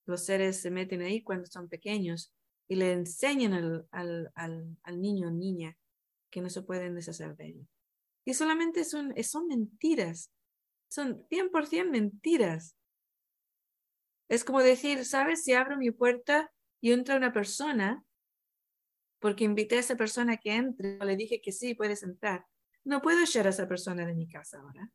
los 0.06 0.26
seres 0.26 0.62
se 0.62 0.72
meten 0.72 1.02
ahí 1.02 1.22
cuando 1.22 1.46
son 1.46 1.68
pequeños 1.68 2.34
y 2.68 2.76
le 2.76 2.94
enseñan 2.94 3.54
al, 3.92 4.32
al, 4.34 5.02
niño 5.02 5.28
o 5.28 5.32
niña 5.32 5.78
que 6.30 6.42
no 6.42 6.50
se 6.50 6.62
pueden 6.62 6.96
deshacer 6.96 7.36
de 7.36 7.48
ellos. 7.48 7.77
Y 8.28 8.34
solamente 8.34 8.84
son, 8.84 9.14
son 9.24 9.48
mentiras, 9.48 10.34
son 10.90 11.26
100% 11.30 11.90
mentiras. 11.90 12.76
Es 14.28 14.44
como 14.44 14.62
decir, 14.62 15.06
¿sabes? 15.06 15.46
Si 15.46 15.54
abro 15.54 15.78
mi 15.78 15.92
puerta 15.92 16.52
y 16.82 16.92
entra 16.92 17.16
una 17.16 17.32
persona, 17.32 18.04
porque 19.20 19.46
invité 19.46 19.78
a 19.78 19.80
esa 19.80 19.96
persona 19.96 20.36
que 20.36 20.56
entre, 20.56 20.98
le 21.06 21.16
dije 21.16 21.40
que 21.40 21.54
sí, 21.54 21.74
puedes 21.74 22.04
entrar. 22.04 22.46
No 22.84 23.02
puedo 23.02 23.22
echar 23.22 23.48
a 23.48 23.52
esa 23.52 23.66
persona 23.66 24.06
de 24.06 24.14
mi 24.14 24.28
casa 24.28 24.60
ahora. 24.60 24.92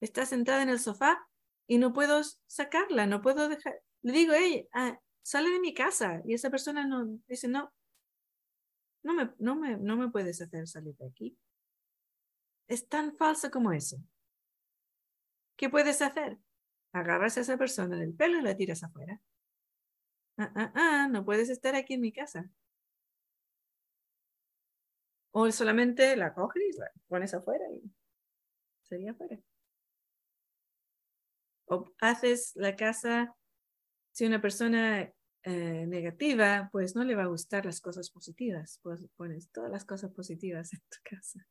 Está 0.00 0.24
sentada 0.24 0.62
en 0.62 0.70
el 0.70 0.78
sofá 0.78 1.28
y 1.66 1.76
no 1.76 1.92
puedo 1.92 2.22
sacarla, 2.46 3.04
no 3.04 3.20
puedo 3.20 3.50
dejar. 3.50 3.82
Le 4.00 4.12
digo, 4.14 4.32
hey, 4.34 4.66
ah, 4.72 4.98
sale 5.22 5.50
de 5.50 5.60
mi 5.60 5.74
casa. 5.74 6.22
Y 6.24 6.32
esa 6.32 6.48
persona 6.48 6.86
no 6.86 7.18
dice, 7.26 7.48
no, 7.48 7.70
no 9.02 9.12
me, 9.12 9.30
no 9.38 9.56
me, 9.56 9.76
no 9.76 9.98
me 9.98 10.08
puedes 10.08 10.40
hacer 10.40 10.66
salir 10.66 10.96
de 10.96 11.06
aquí. 11.06 11.38
Es 12.68 12.86
tan 12.86 13.16
falso 13.16 13.50
como 13.50 13.72
eso. 13.72 13.96
¿Qué 15.56 15.70
puedes 15.70 16.02
hacer? 16.02 16.38
Agarras 16.92 17.38
a 17.38 17.40
esa 17.40 17.56
persona 17.56 17.96
del 17.96 18.14
pelo 18.14 18.38
y 18.38 18.42
la 18.42 18.56
tiras 18.56 18.84
afuera. 18.84 19.20
Ah, 20.36 20.52
ah, 20.54 20.72
ah, 20.74 21.08
no 21.10 21.24
puedes 21.24 21.48
estar 21.48 21.74
aquí 21.74 21.94
en 21.94 22.00
mi 22.02 22.12
casa. 22.12 22.48
O 25.32 25.50
solamente 25.50 26.16
la 26.16 26.34
coges 26.34 26.62
y 26.62 26.78
la 26.78 26.90
pones 27.08 27.34
afuera 27.34 27.64
y 27.72 27.90
sería 28.84 29.12
afuera. 29.12 29.38
O 31.66 31.92
haces 32.00 32.52
la 32.54 32.76
casa, 32.76 33.34
si 34.12 34.26
una 34.26 34.40
persona 34.40 35.12
eh, 35.42 35.86
negativa, 35.86 36.68
pues 36.72 36.94
no 36.94 37.04
le 37.04 37.14
va 37.14 37.24
a 37.24 37.26
gustar 37.26 37.66
las 37.66 37.80
cosas 37.80 38.10
positivas, 38.10 38.80
pues 38.82 39.00
pones 39.16 39.50
todas 39.50 39.70
las 39.70 39.84
cosas 39.84 40.12
positivas 40.12 40.72
en 40.72 40.80
tu 40.80 40.98
casa. 41.04 41.46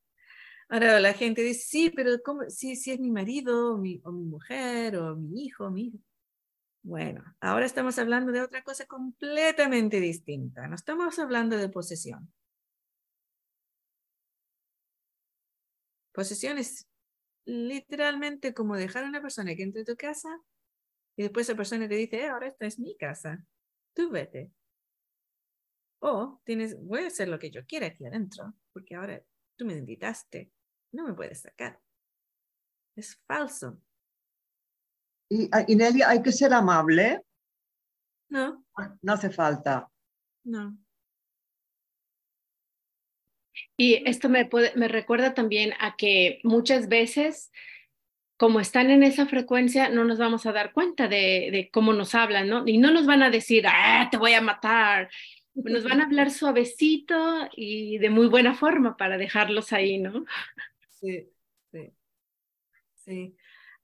Ahora 0.70 1.00
la 1.00 1.14
gente 1.14 1.42
dice, 1.44 1.62
sí, 1.62 1.90
pero 1.96 2.12
¿cómo? 2.24 2.50
Si, 2.50 2.76
si 2.76 2.92
es 2.92 3.00
mi 3.00 3.10
marido, 3.10 3.74
o 3.76 3.78
mi, 3.78 4.02
o 4.04 4.12
mi 4.12 4.26
mujer, 4.26 4.98
o 4.98 5.16
mi 5.16 5.46
hijo, 5.46 5.70
mi 5.72 5.88
hijo. 5.88 5.98
Bueno, 6.84 7.24
ahora 7.42 7.66
estamos 7.66 8.00
hablando 8.00 8.32
de 8.32 8.42
otra 8.42 8.64
cosa 8.64 8.86
completamente 8.86 10.00
distinta. 10.00 10.68
No 10.68 10.76
estamos 10.76 11.20
hablando 11.20 11.58
de 11.58 11.70
posesión. 11.70 12.32
Posesión 16.14 16.58
es 16.58 16.88
literalmente 17.46 18.54
como 18.54 18.76
dejar 18.76 19.04
a 19.04 19.08
una 19.10 19.22
persona 19.22 19.56
que 19.56 19.64
entre 19.64 19.82
a 19.84 19.86
tu 19.86 19.96
casa 19.96 20.30
y 21.18 21.24
después 21.24 21.48
esa 21.50 21.58
persona 21.58 21.88
te 21.88 21.96
dice, 21.96 22.18
eh, 22.22 22.28
ahora 22.28 22.48
esta 22.48 22.66
es 22.66 22.80
mi 22.80 22.96
casa, 22.98 23.44
tú 23.94 24.10
vete. 24.12 24.52
O 26.00 26.42
tienes, 26.44 26.80
voy 26.84 27.04
a 27.04 27.08
hacer 27.08 27.28
lo 27.28 27.40
que 27.40 27.52
yo 27.52 27.66
quiera 27.66 27.88
aquí 27.88 28.06
adentro, 28.06 28.54
porque 28.74 28.96
ahora 28.96 29.22
tú 29.56 29.66
me 29.66 29.74
invitaste, 29.74 30.52
no 30.98 31.08
me 31.08 31.14
puedes 31.14 31.42
sacar. 31.42 31.80
Es 32.96 33.22
falso. 33.28 33.80
Y, 35.30 35.50
y 35.68 35.76
Nelly, 35.76 36.02
¿hay 36.02 36.24
que 36.24 36.32
ser 36.32 36.52
amable? 36.54 37.22
No, 38.30 38.66
No 39.04 39.14
hace 39.14 39.30
falta. 39.30 39.90
no. 40.44 40.78
Y 43.80 44.08
esto 44.10 44.28
me, 44.28 44.46
puede, 44.46 44.72
me 44.76 44.88
recuerda 44.88 45.34
también 45.36 45.74
a 45.80 45.96
que 45.96 46.40
muchas 46.44 46.90
veces, 46.90 47.52
como 48.38 48.60
están 48.60 48.90
en 48.90 49.04
esa 49.04 49.28
frecuencia, 49.28 49.90
no 49.90 50.04
nos 50.04 50.18
vamos 50.18 50.46
a 50.48 50.52
dar 50.52 50.74
cuenta 50.74 51.08
de, 51.08 51.50
de 51.52 51.70
cómo 51.72 51.94
nos 51.94 52.16
hablan, 52.16 52.50
¿no? 52.50 52.68
Y 52.68 52.80
no 52.80 52.92
nos 52.92 53.06
van 53.06 53.22
a 53.22 53.30
decir, 53.30 53.66
ah, 53.68 54.08
te 54.10 54.18
voy 54.18 54.34
a 54.34 54.42
matar. 54.42 55.10
Nos 55.54 55.84
van 55.84 56.02
a 56.02 56.06
hablar 56.06 56.32
suavecito 56.32 57.50
y 57.56 57.98
de 58.00 58.10
muy 58.10 58.28
buena 58.28 58.56
forma 58.56 58.98
para 58.98 59.18
dejarlos 59.18 59.72
ahí, 59.74 60.00
¿no? 60.00 60.26
Sí, 61.00 61.30
sí, 61.72 61.94
sí. 62.96 63.36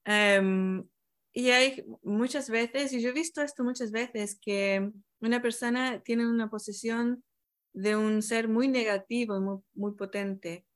Em, 0.04 0.86
y 1.32 1.50
hay 1.50 1.84
muchas 2.02 2.50
veces, 2.50 2.92
y 2.92 3.02
yo 3.02 3.10
he 3.10 3.12
visto 3.12 3.42
esto 3.42 3.64
muchas 3.64 3.90
veces, 3.90 4.38
que 4.40 4.90
una 5.20 5.42
persona 5.42 6.00
tiene 6.02 6.26
una 6.28 6.50
posesión 6.50 7.24
de 7.72 7.96
un 7.96 8.22
ser 8.22 8.48
muy 8.48 8.68
negativo, 8.68 9.40
muy, 9.40 9.58
muy 9.74 9.92
potente. 9.94 10.66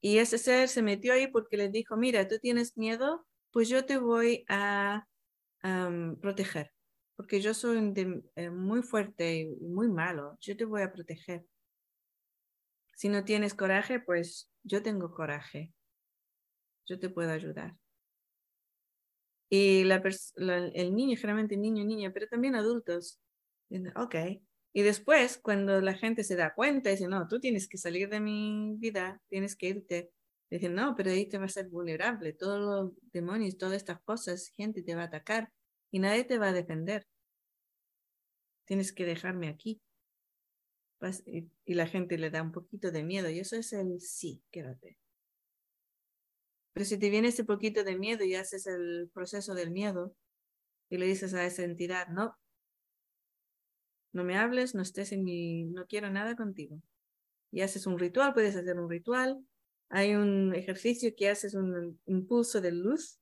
Y 0.00 0.18
ese 0.18 0.38
ser 0.38 0.68
se 0.68 0.82
metió 0.82 1.14
ahí 1.14 1.28
porque 1.28 1.56
le 1.58 1.68
dijo, 1.70 1.96
mira, 1.96 2.28
tú 2.28 2.38
tienes 2.40 2.76
miedo, 2.78 3.26
pues 3.52 3.68
yo 3.68 3.84
te 3.86 3.98
voy 3.98 4.44
a 4.48 5.06
proteger. 6.20 6.72
porque 7.16 7.40
yo 7.40 7.54
soy 7.54 7.92
eh, 8.36 8.50
muy 8.50 8.82
fuerte 8.82 9.36
y 9.40 9.46
muy 9.60 9.88
malo, 9.88 10.36
yo 10.40 10.56
te 10.56 10.64
voy 10.64 10.82
a 10.82 10.92
proteger. 10.92 11.46
Si 12.96 13.08
no 13.08 13.24
tienes 13.24 13.54
coraje, 13.54 14.00
pues 14.00 14.50
yo 14.64 14.82
tengo 14.82 15.14
coraje. 15.14 15.72
Yo 16.86 16.98
te 16.98 17.08
puedo 17.08 17.30
ayudar. 17.30 17.76
Y 19.48 19.84
la, 19.84 20.02
el 20.74 20.94
niño, 20.94 21.16
generalmente 21.16 21.56
niño, 21.56 21.84
niña, 21.84 22.12
pero 22.12 22.26
también 22.26 22.56
adultos. 22.56 23.20
Ok. 23.96 24.16
Y 24.72 24.82
después, 24.82 25.38
cuando 25.38 25.80
la 25.80 25.94
gente 25.94 26.24
se 26.24 26.36
da 26.36 26.54
cuenta, 26.54 26.90
dice, 26.90 27.06
no, 27.06 27.28
tú 27.28 27.38
tienes 27.38 27.68
que 27.68 27.78
salir 27.78 28.08
de 28.08 28.20
mi 28.20 28.74
vida, 28.78 29.20
tienes 29.28 29.54
que 29.56 29.68
irte. 29.68 30.10
Dicen, 30.50 30.74
no, 30.74 30.94
pero 30.96 31.10
ahí 31.10 31.28
te 31.28 31.38
va 31.38 31.44
a 31.44 31.48
ser 31.48 31.68
vulnerable. 31.68 32.32
Todos 32.32 32.60
los 32.60 32.92
demonios, 33.12 33.56
todas 33.56 33.76
estas 33.76 34.00
cosas, 34.02 34.48
gente 34.56 34.82
te 34.82 34.94
va 34.94 35.02
a 35.02 35.06
atacar 35.06 35.52
y 35.92 36.00
nadie 36.00 36.24
te 36.24 36.38
va 36.38 36.48
a 36.48 36.52
defender. 36.52 37.06
Tienes 38.66 38.92
que 38.92 39.04
dejarme 39.04 39.48
aquí. 39.48 39.80
Y 41.64 41.74
la 41.74 41.86
gente 41.86 42.16
le 42.18 42.30
da 42.30 42.42
un 42.42 42.52
poquito 42.52 42.90
de 42.90 43.04
miedo 43.04 43.28
y 43.28 43.38
eso 43.38 43.56
es 43.56 43.72
el 43.72 44.00
sí, 44.00 44.42
quédate. 44.50 44.98
Pero 46.72 46.86
si 46.86 46.98
te 46.98 47.10
viene 47.10 47.28
ese 47.28 47.44
poquito 47.44 47.84
de 47.84 47.96
miedo 47.96 48.24
y 48.24 48.34
haces 48.34 48.66
el 48.66 49.10
proceso 49.12 49.54
del 49.54 49.70
miedo 49.70 50.14
y 50.88 50.98
le 50.98 51.06
dices 51.06 51.34
a 51.34 51.44
esa 51.44 51.62
entidad, 51.62 52.08
no, 52.08 52.36
no 54.12 54.24
me 54.24 54.36
hables, 54.36 54.74
no 54.74 54.82
estés 54.82 55.12
en 55.12 55.24
mi, 55.24 55.64
no 55.64 55.86
quiero 55.86 56.10
nada 56.10 56.36
contigo. 56.36 56.80
Y 57.50 57.60
haces 57.60 57.86
un 57.86 57.98
ritual, 57.98 58.32
puedes 58.32 58.56
hacer 58.56 58.78
un 58.78 58.90
ritual. 58.90 59.44
Hay 59.88 60.14
un 60.14 60.54
ejercicio 60.54 61.14
que 61.16 61.28
haces 61.28 61.54
un 61.54 62.00
impulso 62.06 62.60
de 62.60 62.72
luz, 62.72 63.20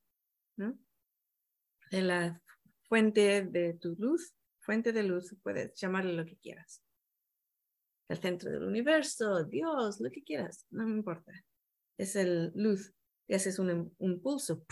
¿no? 0.57 0.79
De 1.91 2.03
la 2.03 2.43
fuente 2.89 3.43
de 3.43 3.75
tu 3.75 3.95
luz, 3.99 4.35
fuente 4.61 4.93
de 4.93 5.03
luz, 5.03 5.35
puedes 5.43 5.75
llamarle 5.75 6.15
lo 6.15 6.25
que 6.25 6.37
quieras. 6.37 6.83
El 8.09 8.19
centro 8.19 8.51
del 8.51 8.65
universo, 8.65 9.45
Dios, 9.45 10.01
lo 10.01 10.11
que 10.11 10.23
quieras, 10.23 10.67
no 10.71 10.87
me 10.87 10.97
importa. 10.97 11.33
Es 11.97 12.17
el 12.17 12.53
luz 12.55 12.93
y 13.27 13.35
haces 13.35 13.59
un 13.59 13.95
impulso 13.99 14.65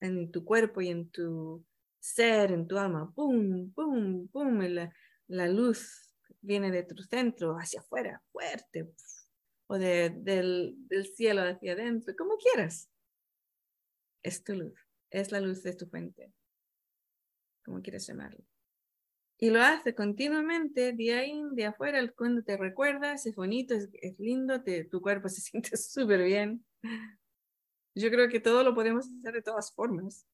en 0.00 0.30
tu 0.30 0.44
cuerpo 0.44 0.80
y 0.80 0.88
en 0.88 1.10
tu 1.10 1.64
ser, 1.98 2.52
en 2.52 2.66
tu 2.66 2.76
alma, 2.78 3.10
pum, 3.14 3.72
pum, 3.72 4.28
pum, 4.28 4.60
la, 4.60 4.92
la 5.28 5.48
luz 5.48 6.14
viene 6.40 6.70
de 6.70 6.84
tu 6.84 7.02
centro 7.02 7.56
hacia 7.56 7.80
afuera, 7.80 8.22
fuerte, 8.30 8.92
o 9.68 9.78
de, 9.78 10.10
del, 10.10 10.74
del 10.88 11.06
cielo 11.06 11.42
hacia 11.42 11.72
adentro, 11.72 12.14
como 12.16 12.36
quieras. 12.36 12.88
Es 14.22 14.44
tu 14.44 14.54
luz, 14.54 14.78
es 15.10 15.32
la 15.32 15.40
luz 15.40 15.62
de 15.62 15.74
tu 15.74 15.86
fuente, 15.86 16.32
como 17.64 17.82
quieras 17.82 18.06
llamarlo. 18.06 18.44
Y 19.38 19.50
lo 19.50 19.60
hace 19.60 19.94
continuamente, 19.94 20.92
de 20.92 21.14
ahí, 21.14 21.42
de 21.52 21.66
afuera, 21.66 22.00
cuando 22.12 22.42
te 22.42 22.56
recuerdas, 22.56 23.26
es 23.26 23.34
bonito, 23.34 23.74
es, 23.74 23.90
es 24.00 24.18
lindo, 24.18 24.62
te, 24.62 24.84
tu 24.84 25.00
cuerpo 25.02 25.28
se 25.28 25.40
siente 25.40 25.76
súper 25.76 26.22
bien. 26.24 26.64
Yo 27.94 28.10
creo 28.10 28.28
que 28.28 28.40
todo 28.40 28.62
lo 28.62 28.74
podemos 28.74 29.06
hacer 29.06 29.34
de 29.34 29.42
todas 29.42 29.72
formas. 29.72 30.26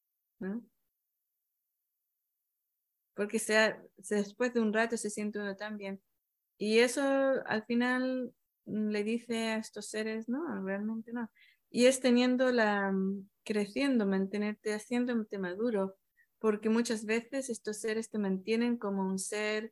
Porque 3.13 3.39
sea, 3.39 3.81
después 3.97 4.53
de 4.53 4.61
un 4.61 4.73
rato 4.73 4.97
se 4.97 5.09
siente 5.09 5.39
uno 5.39 5.55
tan 5.55 5.77
bien. 5.77 6.01
Y 6.57 6.79
eso 6.79 7.01
al 7.45 7.65
final 7.65 8.33
le 8.65 9.03
dice 9.03 9.51
a 9.51 9.57
estos 9.57 9.89
seres, 9.89 10.29
no, 10.29 10.63
realmente 10.63 11.11
no. 11.11 11.29
Y 11.69 11.85
es 11.87 11.99
teniendo 11.99 12.51
la, 12.51 12.91
mm, 12.91 13.27
creciendo, 13.43 14.05
mantenerte, 14.05 14.73
haciéndote 14.73 15.37
maduro, 15.37 15.97
porque 16.43 16.67
muchas 16.67 17.05
veces 17.05 17.49
estos 17.49 17.77
seres 17.77 18.09
te 18.09 18.17
mantienen 18.17 18.75
como 18.75 19.07
un 19.07 19.17
ser 19.17 19.71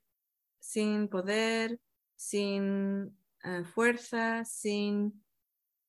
sin 0.58 1.10
poder, 1.10 1.82
sin 2.16 3.14
ah, 3.44 3.66
fuerza, 3.66 4.46
sin 4.46 5.22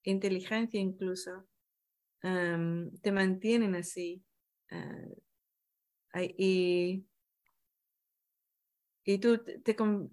inteligencia 0.03 0.81
incluso 0.81 1.47
te 2.21 3.13
mantienen 3.13 3.77
así. 3.77 4.25
Ah, 4.73 6.23
y, 6.37 7.07
y 9.05 9.19
tú 9.19 9.39
te, 9.39 9.61
te, 9.61 9.77
con, 9.77 10.11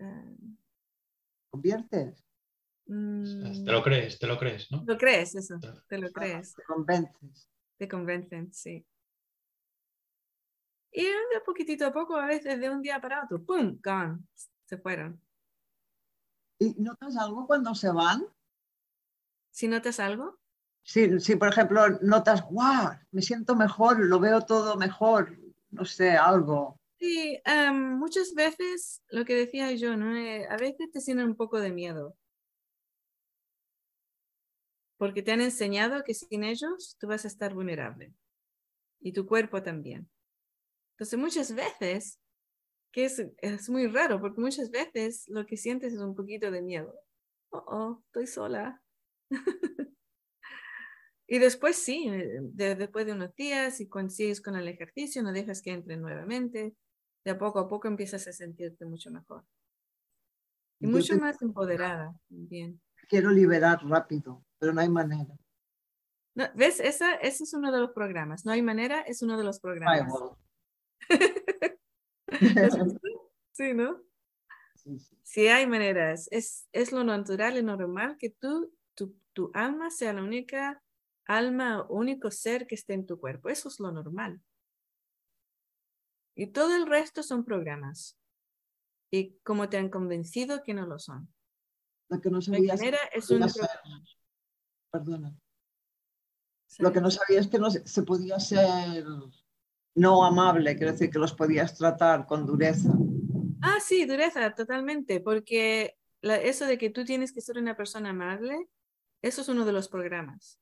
ah, 0.00 0.32
conviertes. 1.50 2.24
Mm. 2.86 3.66
te 3.66 3.72
lo 3.72 3.82
crees, 3.82 4.18
te 4.18 4.26
lo 4.26 4.38
crees, 4.38 4.72
¿no? 4.72 4.82
Lo 4.86 4.96
crees, 4.96 5.34
eso, 5.34 5.58
te 5.90 5.98
lo 5.98 6.10
crees. 6.10 6.54
Te 6.54 6.62
convences. 6.62 7.50
Te 7.78 7.88
convencen, 7.88 8.52
sí. 8.52 8.84
Y 10.92 11.04
de 11.04 11.40
poquitito 11.44 11.86
a 11.86 11.92
poco, 11.92 12.16
a 12.16 12.26
veces 12.26 12.60
de 12.60 12.68
un 12.68 12.82
día 12.82 13.00
para 13.00 13.24
otro, 13.24 13.44
¡pum! 13.44 13.78
Gone. 13.82 14.18
Se 14.66 14.78
fueron. 14.78 15.20
¿Y 16.58 16.74
notas 16.82 17.16
algo 17.16 17.46
cuando 17.46 17.74
se 17.74 17.90
van? 17.90 18.26
si 19.58 19.66
notas 19.66 19.98
algo. 19.98 20.38
Si, 20.84 21.18
si 21.18 21.34
por 21.34 21.48
ejemplo 21.48 21.98
notas, 22.00 22.44
wow, 22.48 22.92
me 23.10 23.22
siento 23.22 23.56
mejor, 23.56 23.98
lo 23.98 24.20
veo 24.20 24.40
todo 24.42 24.76
mejor, 24.76 25.36
no 25.70 25.84
sé, 25.84 26.10
algo. 26.10 26.78
Sí, 27.00 27.40
em, 27.44 27.98
muchas 27.98 28.34
veces 28.34 29.02
lo 29.08 29.24
que 29.24 29.34
decía 29.34 29.72
yo, 29.72 29.96
¿no? 29.96 30.16
Eh, 30.16 30.46
a 30.48 30.56
veces 30.56 30.92
te 30.92 31.00
sienten 31.00 31.26
un 31.26 31.34
poco 31.34 31.58
de 31.58 31.72
miedo. 31.72 32.16
Porque 34.98 35.22
te 35.22 35.32
han 35.32 35.40
enseñado 35.40 36.02
que 36.04 36.12
sin 36.12 36.44
ellos 36.44 36.96
tú 37.00 37.06
vas 37.06 37.24
a 37.24 37.28
estar 37.28 37.54
vulnerable. 37.54 38.12
Y 39.00 39.12
tu 39.12 39.26
cuerpo 39.26 39.62
también. 39.62 40.10
Entonces 40.98 41.18
muchas 41.18 41.54
veces, 41.54 42.20
que 42.92 43.04
es, 43.04 43.24
es 43.38 43.70
muy 43.70 43.86
raro, 43.86 44.20
porque 44.20 44.40
muchas 44.40 44.70
veces 44.70 45.24
lo 45.28 45.46
que 45.46 45.56
sientes 45.56 45.92
es 45.92 46.00
un 46.00 46.16
poquito 46.16 46.50
de 46.50 46.60
miedo. 46.60 46.92
Oh, 47.50 47.64
oh, 47.68 48.02
estoy 48.06 48.26
sola. 48.26 48.82
y 51.28 51.38
después 51.38 51.76
sí, 51.76 52.08
eh, 52.08 52.40
después 52.76 53.06
de 53.06 53.12
unos 53.12 53.32
días, 53.36 53.80
y 53.80 53.88
consigues 53.88 54.40
con 54.40 54.56
el 54.56 54.66
ejercicio, 54.66 55.22
no 55.22 55.32
dejas 55.32 55.62
que 55.62 55.70
entre 55.70 55.96
nuevamente, 55.96 56.74
de 57.24 57.30
a 57.30 57.38
poco 57.38 57.60
a 57.60 57.68
poco 57.68 57.86
empiezas 57.86 58.26
a 58.26 58.32
sentirte 58.32 58.84
mucho 58.84 59.12
mejor. 59.12 59.44
Y 60.80 60.86
mucho 60.86 61.16
más 61.16 61.40
empoderada 61.42 62.12
también. 62.28 62.80
Quiero 63.08 63.30
liberar 63.30 63.80
rápido, 63.84 64.44
pero 64.58 64.72
no 64.72 64.80
hay 64.80 64.88
manera. 64.88 65.34
¿Ves? 66.54 66.78
Esa, 66.80 67.14
ese 67.16 67.44
es 67.44 67.54
uno 67.54 67.72
de 67.72 67.80
los 67.80 67.90
programas. 67.90 68.44
No 68.44 68.52
hay 68.52 68.62
manera, 68.62 69.00
es 69.00 69.22
uno 69.22 69.36
de 69.36 69.44
los 69.44 69.58
programas. 69.60 70.08
sí, 73.52 73.74
¿no? 73.74 74.02
Sí, 74.76 74.98
sí. 75.22 75.48
hay 75.48 75.66
maneras. 75.66 76.28
Es, 76.30 76.68
es 76.72 76.92
lo 76.92 77.02
natural 77.02 77.58
y 77.58 77.62
normal 77.62 78.16
que 78.18 78.30
tú 78.30 78.72
tu, 79.32 79.50
alma 79.54 79.90
sea 79.90 80.12
la 80.12 80.22
única 80.22 80.82
alma, 81.26 81.86
único 81.88 82.30
ser 82.30 82.66
que 82.66 82.74
esté 82.74 82.94
en 82.94 83.06
tu 83.06 83.20
cuerpo. 83.20 83.48
Eso 83.48 83.68
es 83.68 83.78
lo 83.78 83.92
normal. 83.92 84.40
Y 86.34 86.48
todo 86.48 86.74
el 86.76 86.86
resto 86.86 87.22
son 87.22 87.44
programas. 87.44 88.18
Y 89.10 89.38
como 89.44 89.68
te 89.68 89.76
han 89.76 89.90
convencido 89.90 90.62
que 90.62 90.74
no 90.74 90.86
lo 90.86 90.98
son. 90.98 91.32
Lo 92.08 92.20
que 92.20 92.30
no 92.30 92.40
sabía 92.40 92.74
es 93.12 93.30
un 93.30 93.42
Perdona. 94.90 95.36
Lo 96.78 96.92
que 96.92 97.00
no 97.00 97.10
sabía 97.10 97.40
es 97.40 97.48
que 97.48 97.58
no 97.58 97.70
se, 97.70 98.02
podía 98.02 98.38
ser 98.38 99.04
no 99.94 100.24
amable, 100.24 100.76
quiero 100.76 100.92
decir 100.92 101.10
que 101.10 101.18
los 101.18 101.32
podías 101.32 101.76
tratar 101.76 102.26
con 102.26 102.46
dureza. 102.46 102.92
Ah, 103.62 103.78
sí, 103.80 104.04
dureza, 104.04 104.54
totalmente, 104.54 105.20
porque 105.20 105.96
eso 106.22 106.66
de 106.66 106.78
que 106.78 106.90
tú 106.90 107.04
tienes 107.04 107.32
que 107.32 107.40
ser 107.40 107.58
una 107.58 107.76
persona 107.76 108.10
amable 108.10 108.68
eso 109.22 109.40
es 109.40 109.48
uno 109.48 109.64
de 109.64 109.72
los 109.72 109.88
programas. 109.88 110.60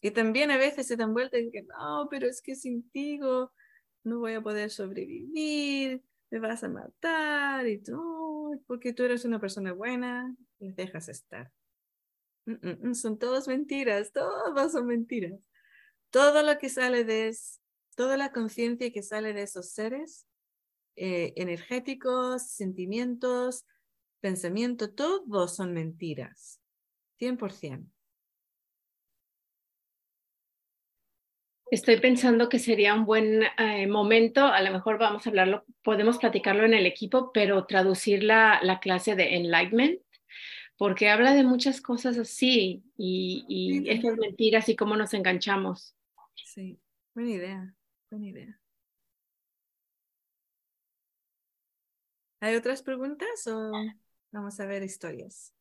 Y 0.00 0.12
también 0.12 0.50
a 0.50 0.56
veces 0.56 0.86
se 0.86 0.96
dan 0.96 1.12
vueltas 1.12 1.40
y 1.40 1.44
dicen, 1.46 1.66
no, 1.68 2.08
pero 2.10 2.26
es 2.26 2.40
que 2.40 2.54
sin 2.54 2.88
ti 2.90 3.18
no 3.18 4.18
voy 4.18 4.34
a 4.34 4.40
poder 4.40 4.70
sobrevivir, 4.70 6.02
me 6.30 6.38
vas 6.38 6.64
a 6.64 6.68
matar 6.68 7.66
y 7.66 7.82
tú, 7.82 8.62
porque 8.66 8.92
tú 8.92 9.02
eres 9.02 9.24
una 9.24 9.40
persona 9.40 9.72
buena, 9.72 10.34
les 10.58 10.74
dejas 10.76 11.08
estar. 11.08 11.52
Mm, 12.46 12.52
mm, 12.52 12.88
mm, 12.88 12.94
son 12.94 13.18
todas 13.18 13.48
mentiras, 13.48 14.12
todas 14.12 14.72
son 14.72 14.86
mentiras. 14.86 15.38
Todo 16.10 16.42
lo 16.42 16.58
que 16.58 16.68
sale 16.68 17.04
de, 17.04 17.34
toda 17.94 18.16
la 18.16 18.32
conciencia 18.32 18.92
que 18.92 19.02
sale 19.02 19.32
de 19.32 19.42
esos 19.42 19.70
seres 19.70 20.26
eh, 20.96 21.32
energéticos, 21.36 22.42
sentimientos, 22.50 23.64
pensamiento, 24.20 24.92
todos 24.92 25.54
son 25.54 25.72
mentiras. 25.72 26.60
100%. 27.18 27.86
Estoy 31.70 32.00
pensando 32.00 32.48
que 32.48 32.58
sería 32.58 32.94
un 32.94 33.04
buen 33.04 33.44
eh, 33.56 33.86
momento, 33.86 34.44
a 34.44 34.60
lo 34.60 34.72
mejor 34.72 34.98
vamos 34.98 35.24
a 35.24 35.30
hablarlo, 35.30 35.64
podemos 35.84 36.18
platicarlo 36.18 36.64
en 36.64 36.74
el 36.74 36.84
equipo, 36.84 37.30
pero 37.32 37.64
traducir 37.64 38.24
la, 38.24 38.58
la 38.62 38.80
clase 38.80 39.14
de 39.14 39.36
Enlightenment, 39.36 40.00
porque 40.80 41.10
habla 41.10 41.34
de 41.34 41.44
muchas 41.44 41.82
cosas 41.82 42.16
así 42.16 42.82
y, 42.96 43.44
y 43.46 43.90
esas 43.90 44.16
mentiras 44.16 44.66
y 44.70 44.76
cómo 44.76 44.96
nos 44.96 45.12
enganchamos. 45.12 45.94
Sí, 46.34 46.80
buena 47.14 47.32
idea. 47.32 47.74
buena 48.10 48.26
idea. 48.26 48.60
¿Hay 52.40 52.56
otras 52.56 52.80
preguntas 52.82 53.46
o 53.46 53.72
vamos 54.32 54.58
a 54.58 54.64
ver 54.64 54.82
historias? 54.82 55.52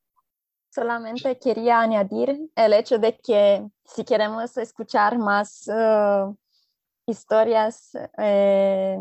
Solamente 0.69 1.37
quería 1.37 1.81
añadir 1.81 2.49
el 2.55 2.71
hecho 2.71 2.97
de 2.97 3.17
que 3.17 3.67
si 3.83 4.05
queremos 4.05 4.55
escuchar 4.55 5.17
más 5.17 5.67
eh, 5.67 6.33
historias, 7.07 7.91
eh, 8.17 8.97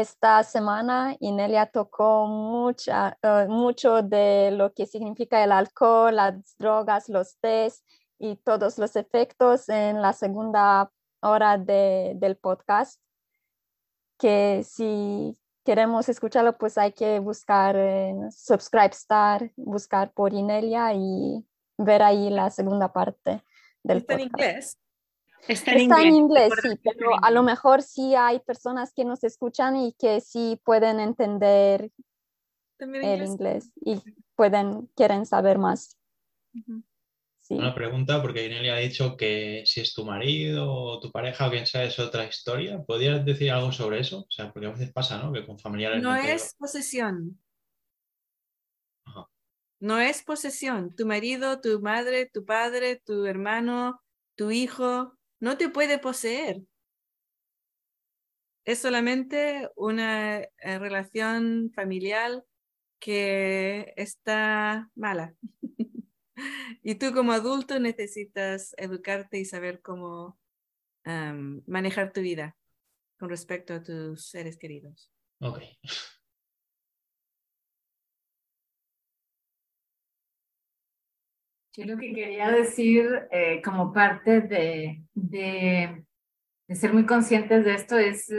esta 0.00 0.42
semana 0.42 1.16
Inelia 1.20 1.64
tocó 1.64 2.26
mucha, 2.26 3.16
eh, 3.22 3.46
mucho 3.48 4.02
de 4.02 4.50
lo 4.52 4.74
que 4.74 4.84
significa 4.84 5.42
el 5.42 5.52
alcohol, 5.52 6.14
las 6.14 6.54
drogas, 6.58 7.08
los 7.08 7.38
test 7.38 7.82
y 8.18 8.36
todos 8.36 8.76
los 8.76 8.94
efectos 8.94 9.70
en 9.70 10.02
la 10.02 10.12
segunda 10.12 10.92
hora 11.20 11.56
de, 11.56 12.12
del 12.16 12.36
podcast. 12.36 13.00
Que 14.18 14.64
si 14.64 15.38
queremos 15.64 16.10
escucharlo, 16.10 16.58
pues 16.58 16.76
hay 16.76 16.92
que 16.92 17.18
buscar 17.18 17.74
en 17.76 18.30
Subscribe 18.30 18.92
Star, 18.92 19.50
buscar 19.56 20.12
por 20.12 20.34
Inelia 20.34 20.92
y 20.92 21.42
ver 21.78 22.02
ahí 22.02 22.28
la 22.28 22.50
segunda 22.50 22.92
parte 22.92 23.42
del 23.82 23.98
¿Está 23.98 24.18
podcast. 24.18 24.20
en 24.20 24.26
inglés? 24.26 24.78
Está 25.48 25.72
en 25.72 25.80
Está 25.82 26.02
en 26.02 26.14
inglés, 26.14 26.52
sí, 26.62 26.68
pero 26.82 27.10
a 27.22 27.30
lo 27.30 27.42
mejor 27.42 27.82
sí 27.82 28.14
hay 28.14 28.40
personas 28.40 28.92
que 28.92 29.04
nos 29.04 29.22
escuchan 29.22 29.76
y 29.76 29.92
que 29.92 30.20
sí 30.20 30.60
pueden 30.64 30.98
entender 30.98 31.90
¿También 32.78 33.04
el 33.04 33.24
inglés 33.24 33.72
y 33.80 34.00
pueden, 34.34 34.88
quieren 34.94 35.24
saber 35.24 35.58
más. 35.58 35.96
Sí. 37.40 37.54
Una 37.54 37.74
pregunta, 37.74 38.20
porque 38.20 38.44
Inelia 38.44 38.74
ha 38.74 38.78
dicho 38.78 39.16
que 39.16 39.62
si 39.66 39.80
es 39.80 39.94
tu 39.94 40.04
marido 40.04 40.68
o 40.68 41.00
tu 41.00 41.12
pareja 41.12 41.46
o 41.46 41.50
quien 41.50 41.64
sea 41.64 41.84
es 41.84 41.98
otra 41.98 42.26
historia. 42.26 42.82
¿Podrías 42.82 43.24
decir 43.24 43.52
algo 43.52 43.70
sobre 43.70 44.00
eso? 44.00 44.20
O 44.20 44.30
sea, 44.30 44.52
porque 44.52 44.66
a 44.66 44.72
veces 44.72 44.92
pasa, 44.92 45.22
¿no? 45.22 45.32
Que 45.32 45.46
con 45.46 45.58
familiares 45.58 46.02
No 46.02 46.16
es 46.16 46.56
posesión. 46.58 47.40
Ajá. 49.04 49.28
No 49.80 50.00
es 50.00 50.24
posesión. 50.24 50.94
Tu 50.96 51.06
marido, 51.06 51.60
tu 51.60 51.80
madre, 51.80 52.26
tu 52.26 52.44
padre, 52.44 52.96
tu 52.96 53.26
hermano, 53.26 54.02
tu 54.34 54.50
hijo, 54.50 55.16
no 55.46 55.56
te 55.56 55.68
puede 55.68 56.00
poseer. 56.00 56.60
Es 58.64 58.80
solamente 58.80 59.70
una 59.76 60.40
eh, 60.40 60.50
relación 60.80 61.70
familiar 61.72 62.44
que 62.98 63.94
está 63.96 64.90
mala. 64.96 65.36
y 66.82 66.96
tú 66.96 67.12
como 67.14 67.30
adulto 67.30 67.78
necesitas 67.78 68.74
educarte 68.76 69.38
y 69.38 69.44
saber 69.44 69.80
cómo 69.80 70.36
manejar 71.66 72.12
tu 72.12 72.20
vida 72.20 72.56
con 73.16 73.28
respecto 73.28 73.74
a 73.74 73.82
tus 73.84 74.26
seres 74.26 74.58
queridos. 74.58 75.12
Ok. 75.38 75.62
Yo 81.76 81.84
lo 81.84 81.98
que 81.98 82.14
quería 82.14 82.50
decir 82.50 83.28
eh, 83.30 83.60
como 83.62 83.92
parte 83.92 84.40
de, 84.40 85.02
de, 85.12 86.04
ser 86.70 86.94
muy 86.94 87.04
conscientes 87.04 87.66
de 87.66 87.74
esto 87.74 87.98
es 87.98 88.32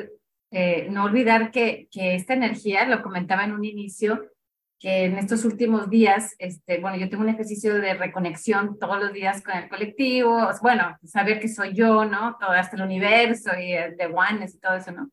eh, 0.49 0.87
no 0.89 1.03
olvidar 1.03 1.51
que, 1.51 1.87
que 1.91 2.15
esta 2.15 2.33
energía, 2.33 2.87
lo 2.87 3.03
comentaba 3.03 3.43
en 3.43 3.53
un 3.53 3.63
inicio, 3.63 4.31
que 4.79 5.05
en 5.05 5.19
estos 5.19 5.45
últimos 5.45 5.87
días, 5.91 6.35
este, 6.39 6.79
bueno, 6.79 6.97
yo 6.97 7.09
tengo 7.09 7.21
un 7.21 7.29
ejercicio 7.29 7.75
de 7.75 7.93
reconexión 7.93 8.79
todos 8.79 8.99
los 8.99 9.13
días 9.13 9.43
con 9.43 9.55
el 9.55 9.69
colectivo, 9.69 10.49
bueno, 10.63 10.97
saber 11.03 11.39
que 11.39 11.47
soy 11.47 11.75
yo, 11.75 12.05
¿no? 12.05 12.37
Todo 12.39 12.51
hasta 12.51 12.75
el 12.75 12.81
universo 12.81 13.51
y 13.59 13.73
el 13.73 13.97
de 13.97 14.07
oneness 14.07 14.55
y 14.55 14.59
todo 14.59 14.77
eso, 14.77 14.91
¿no? 14.91 15.11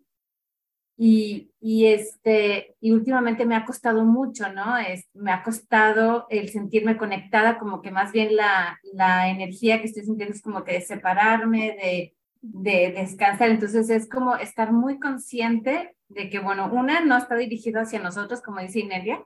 Y, 0.96 1.50
y, 1.60 1.86
este, 1.86 2.76
y 2.80 2.92
últimamente 2.92 3.44
me 3.44 3.56
ha 3.56 3.64
costado 3.64 4.04
mucho, 4.04 4.52
¿no? 4.52 4.78
Es, 4.78 5.08
me 5.12 5.32
ha 5.32 5.42
costado 5.42 6.26
el 6.30 6.48
sentirme 6.50 6.96
conectada, 6.96 7.58
como 7.58 7.82
que 7.82 7.90
más 7.90 8.12
bien 8.12 8.36
la, 8.36 8.78
la 8.92 9.28
energía 9.28 9.80
que 9.80 9.86
estoy 9.86 10.04
sintiendo 10.04 10.34
es 10.34 10.42
como 10.42 10.62
que 10.62 10.74
de 10.74 10.80
separarme, 10.82 11.76
de, 11.82 12.14
de 12.40 12.92
descansar. 12.92 13.50
Entonces 13.50 13.90
es 13.90 14.08
como 14.08 14.36
estar 14.36 14.72
muy 14.72 15.00
consciente 15.00 15.96
de 16.08 16.30
que, 16.30 16.38
bueno, 16.38 16.70
una 16.72 17.00
no 17.00 17.16
está 17.16 17.34
dirigido 17.34 17.80
hacia 17.80 17.98
nosotros, 17.98 18.40
como 18.40 18.60
dice 18.60 18.80
Inelia, 18.80 19.24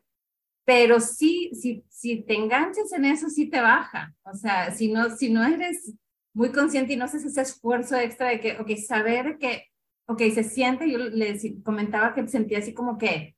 pero 0.65 1.01
sí, 1.01 1.51
si, 1.55 1.85
si 1.89 2.23
te 2.23 2.35
enganchas 2.35 2.93
en 2.93 3.05
eso, 3.05 3.29
sí 3.29 3.51
te 3.51 3.61
baja. 3.61 4.15
O 4.23 4.35
sea, 4.35 4.71
si 4.71 4.93
no, 4.93 5.11
si 5.11 5.31
no 5.31 5.45
eres 5.45 5.95
muy 6.33 6.53
consciente 6.53 6.93
y 6.93 6.97
no 6.97 7.07
haces 7.07 7.25
ese 7.25 7.41
esfuerzo 7.41 7.97
extra 7.97 8.29
de 8.29 8.41
que, 8.41 8.53
ok, 8.59 8.71
saber 8.77 9.39
que 9.39 9.65
ok, 10.09 10.23
se 10.35 10.43
siente, 10.43 10.91
yo 10.91 10.99
les 10.99 11.47
comentaba 11.63 12.15
que 12.15 12.27
sentía 12.29 12.59
así 12.59 12.73
como 12.73 12.97
que, 12.97 13.37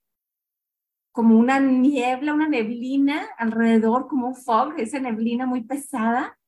como 1.12 1.36
una 1.36 1.58
niebla, 1.58 2.32
una 2.32 2.48
neblina 2.48 3.28
alrededor, 3.36 4.06
como 4.06 4.28
un 4.28 4.36
fog, 4.36 4.74
esa 4.78 5.00
neblina 5.00 5.46
muy 5.46 5.64
pesada, 5.64 6.38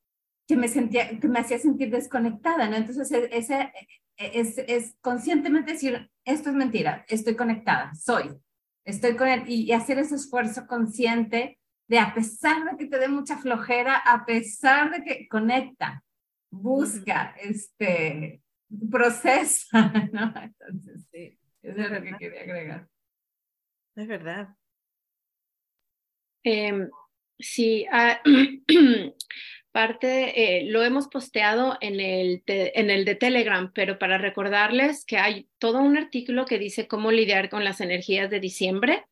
que 0.47 0.55
me 0.55 0.69
sentía, 0.69 1.19
que 1.19 1.27
me 1.27 1.39
hacía 1.39 1.59
sentir 1.59 1.91
desconectada, 1.91 2.69
¿no? 2.69 2.77
Entonces, 2.77 3.11
ese 3.31 3.73
es, 4.17 4.57
es 4.59 4.95
conscientemente 5.01 5.73
decir, 5.73 6.09
esto 6.23 6.49
es 6.49 6.55
mentira, 6.55 7.03
estoy 7.09 7.35
conectada, 7.35 7.93
soy, 7.93 8.29
estoy 8.85 9.17
con 9.17 9.27
él, 9.27 9.43
y 9.47 9.73
hacer 9.73 9.99
ese 9.99 10.15
esfuerzo 10.15 10.67
consciente 10.67 11.59
de 11.89 11.99
a 11.99 12.13
pesar 12.13 12.63
de 12.63 12.77
que 12.77 12.85
te 12.85 12.97
dé 12.97 13.09
mucha 13.09 13.37
flojera, 13.37 13.97
a 13.97 14.25
pesar 14.25 14.91
de 14.91 15.03
que 15.03 15.27
conecta, 15.27 16.01
busca, 16.49 17.35
este, 17.41 18.42
procesa, 18.91 19.91
¿no? 20.13 20.33
Entonces, 20.41 21.07
Sí, 21.11 21.37
eso 21.61 21.81
es 21.81 21.91
lo 21.91 22.01
que 22.01 22.17
quería 22.17 22.41
agregar. 22.41 22.87
es 23.95 24.07
verdad. 24.07 24.49
Em, 26.43 26.89
sí, 27.39 27.85
ah, 27.91 28.21
parte, 29.71 30.59
eh, 30.59 30.65
lo 30.69 30.83
hemos 30.83 31.07
posteado 31.07 31.77
en 31.81 31.99
el, 31.99 32.43
te- 32.45 32.79
en 32.79 32.89
el 32.91 33.05
de 33.05 33.15
Telegram, 33.15 33.71
pero 33.73 33.97
para 33.97 34.17
recordarles 34.17 35.03
que 35.05 35.17
hay 35.17 35.47
todo 35.57 35.79
un 35.79 35.97
artículo 35.97 36.45
que 36.45 36.59
dice 36.59 36.87
cómo 36.87 37.11
lidiar 37.11 37.49
con 37.49 37.63
las 37.63 37.81
energías 37.81 38.29
de 38.29 38.39
diciembre. 38.39 39.05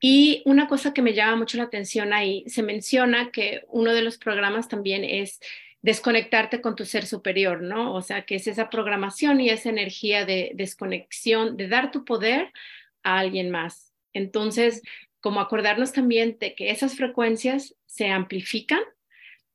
Y 0.00 0.42
una 0.46 0.68
cosa 0.68 0.92
que 0.94 1.02
me 1.02 1.14
llama 1.14 1.36
mucho 1.36 1.56
la 1.58 1.64
atención 1.64 2.12
ahí, 2.12 2.44
se 2.46 2.62
menciona 2.62 3.30
que 3.30 3.62
uno 3.68 3.92
de 3.94 4.02
los 4.02 4.18
programas 4.18 4.68
también 4.68 5.04
es 5.04 5.38
desconectarte 5.82 6.60
con 6.60 6.76
tu 6.76 6.84
ser 6.84 7.06
superior, 7.06 7.62
¿no? 7.62 7.94
O 7.94 8.02
sea, 8.02 8.24
que 8.24 8.34
es 8.36 8.46
esa 8.46 8.68
programación 8.70 9.40
y 9.40 9.48
esa 9.50 9.70
energía 9.70 10.24
de 10.26 10.52
desconexión, 10.54 11.56
de 11.56 11.68
dar 11.68 11.90
tu 11.90 12.04
poder 12.04 12.52
a 13.02 13.18
alguien 13.18 13.50
más. 13.50 13.92
Entonces, 14.12 14.82
como 15.20 15.40
acordarnos 15.40 15.92
también 15.92 16.36
de 16.40 16.54
que 16.54 16.70
esas 16.70 16.96
frecuencias 16.96 17.74
se 17.86 18.08
amplifican 18.08 18.80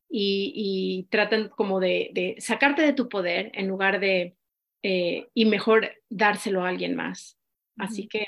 y, 0.10 0.53
y 0.56 1.07
tratan 1.10 1.49
como 1.49 1.80
de, 1.80 2.10
de 2.14 2.35
sacarte 2.39 2.81
de 2.81 2.93
tu 2.93 3.10
poder 3.10 3.52
en 3.53 3.68
lugar 3.68 3.99
de, 3.99 4.35
eh, 4.84 5.27
y 5.34 5.45
mejor 5.45 5.91
dárselo 6.10 6.64
a 6.64 6.69
alguien 6.69 6.95
más. 6.95 7.38
Así 7.77 8.07
que 8.07 8.26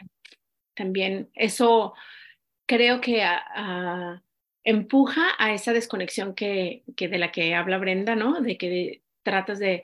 también 0.75 1.29
eso 1.33 1.93
creo 2.65 3.01
que 3.01 3.23
a- 3.23 3.41
a- 3.55 4.23
empuja 4.67 5.29
a 5.39 5.53
esa 5.53 5.71
desconexión 5.71 6.35
que, 6.35 6.83
que 6.97 7.07
de 7.07 7.17
la 7.17 7.31
que 7.31 7.55
habla 7.55 7.77
Brenda, 7.77 8.15
¿no? 8.15 8.41
De 8.41 8.57
que 8.57 9.01
tratas 9.23 9.59
de 9.59 9.83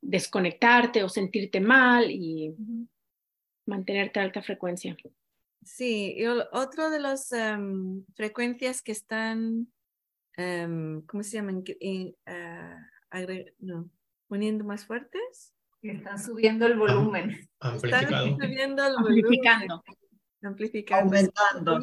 desconectarte 0.00 1.02
o 1.04 1.08
sentirte 1.10 1.60
mal 1.60 2.10
y 2.10 2.54
mantenerte 3.66 4.20
a 4.20 4.22
alta 4.22 4.42
frecuencia. 4.42 4.96
Sí, 5.62 6.14
y 6.16 6.24
otro 6.26 6.90
de 6.90 7.00
las 7.00 7.32
em, 7.32 8.04
frecuencias 8.14 8.80
que 8.82 8.92
están, 8.92 9.68
em, 10.36 11.02
¿cómo 11.02 11.22
se 11.22 11.36
llaman? 11.36 11.62
Eh, 11.80 12.14
ah, 12.26 12.78
agre- 13.10 13.54
no, 13.58 13.90
poniendo 14.26 14.64
más 14.64 14.86
fuertes. 14.86 15.52
Que 15.82 15.92
Están 15.92 16.18
subiendo 16.18 16.66
el 16.66 16.78
volumen. 16.78 17.30
Están 17.30 17.72
Amplificado. 17.74 18.26
subiendo 18.38 18.86
el 18.86 18.94
Amplificando. 18.96 19.82
volumen, 19.84 19.94
amplificando. 20.42 21.04
Aumentando, 21.04 21.80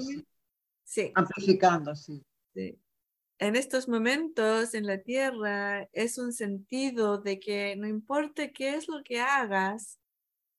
Sí, 0.84 1.11
amplificando, 1.15 1.95
sí. 1.95 2.22
Sí. 2.53 2.80
En 3.40 3.56
estos 3.57 3.90
momentos 3.90 4.73
en 4.76 4.88
la 4.88 4.99
Tierra 5.03 5.90
es 5.94 6.18
un 6.18 6.34
sentido 6.34 7.19
de 7.19 7.40
que 7.40 7.76
no 7.78 7.88
importa 7.88 8.49
qué 8.52 8.76
es 8.76 8.88
lo 8.88 9.03
que 9.03 9.19
hagas, 9.22 9.99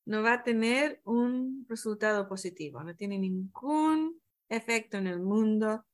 no 0.05 0.23
va 0.23 0.35
a 0.35 0.43
tener 0.43 1.01
un 1.05 1.65
resultado 1.69 2.27
positivo, 2.29 2.83
no 2.83 2.95
tiene 2.95 3.19
ningún 3.19 4.21
efecto 4.49 4.97
en 4.97 5.07
el 5.07 5.21
mundo, 5.21 5.85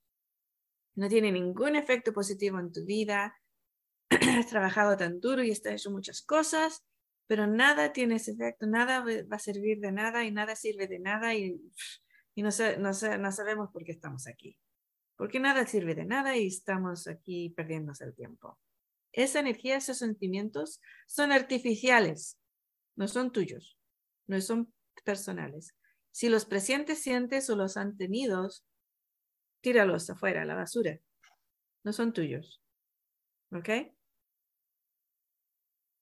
no 0.96 1.08
tiene 1.08 1.32
ningún 1.32 1.76
efecto 1.76 2.14
positivo 2.14 2.60
en 2.60 2.72
tu 2.72 2.86
vida. 2.86 3.36
Has 4.40 4.48
trabajado 4.48 4.98
tan 4.98 5.20
duro 5.20 5.44
y 5.44 5.52
has 5.52 5.66
hecho 5.66 5.92
muchas 5.92 6.22
cosas, 6.24 6.84
pero 7.28 7.48
nada 7.48 7.94
tiene 7.94 8.16
ese 8.16 8.32
efecto, 8.32 8.68
nada 8.68 9.02
va 9.04 9.36
a 9.38 9.40
servir 9.40 9.80
de 9.80 9.92
nada 9.92 10.26
y 10.26 10.32
nada 10.32 10.56
sirve 10.56 10.88
de 10.88 11.00
nada 11.00 11.36
y, 11.36 11.62
y 12.36 12.44
no, 12.44 12.52
sa- 12.52 12.78
no, 12.78 12.94
sa- 12.94 13.18
no 13.18 13.32
sabemos 13.32 13.72
por 13.72 13.84
qué 13.86 13.92
estamos 13.94 14.28
aquí. 14.28 14.58
Porque 15.20 15.40
nada 15.40 15.68
sirve 15.68 15.94
de 15.94 16.06
nada 16.06 16.38
y 16.38 16.48
estamos 16.48 17.06
aquí 17.08 17.50
perdiéndose 17.50 18.06
el 18.06 18.16
tiempo. 18.16 18.58
Esa 19.12 19.42
energía, 19.42 19.76
esos 19.76 19.98
sentimientos 19.98 20.80
son 21.08 21.34
artificiales 21.34 22.40
no 23.00 23.08
son 23.08 23.32
tuyos, 23.32 23.78
no 24.28 24.42
son 24.42 24.74
personales. 25.06 25.74
Si 26.12 26.28
los 26.28 26.44
presientes, 26.44 27.02
sientes 27.02 27.50
o 27.50 27.56
los 27.56 27.78
han 27.78 27.96
tenido, 27.96 28.50
tíralos 29.62 30.10
afuera, 30.10 30.42
a 30.42 30.46
la 30.46 30.56
basura. 30.56 31.00
No 31.86 31.94
son 31.94 32.12
tuyos. 32.12 32.62
¿Ok? 33.54 33.70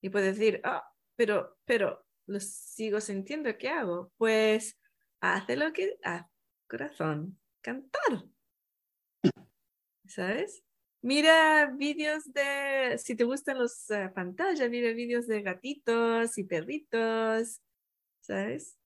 Y 0.02 0.10
puedes 0.10 0.40
decir, 0.40 0.60
ah, 0.64 0.92
pero, 1.16 1.60
pero, 1.66 2.04
los 2.26 2.46
sigo 2.46 3.00
sintiendo, 3.00 3.56
¿qué 3.60 3.70
hago? 3.70 4.12
Pues, 4.18 4.80
hace 5.22 5.56
lo 5.56 5.72
que, 5.74 6.00
haz, 6.04 6.26
corazón, 6.68 7.40
cantar. 7.62 8.24
¿Sabes? 10.08 10.64
Mira 11.02 11.72
vídeos 11.78 12.32
de, 12.34 12.98
si 12.98 13.16
te 13.16 13.24
gustan 13.24 13.60
los 13.60 13.90
uh, 13.90 14.12
pantallas, 14.14 14.70
mira 14.70 14.92
vídeos 14.94 15.28
de 15.28 15.42
gatitos 15.42 16.38
y 16.38 16.44
perritos, 16.44 17.62
¿sabes? 18.22 18.78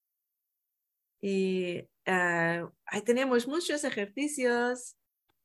Y 1.21 1.79
uh, 2.07 2.69
ahí 2.85 3.01
tenemos 3.05 3.47
muchos 3.47 3.83
ejercicios 3.83 4.97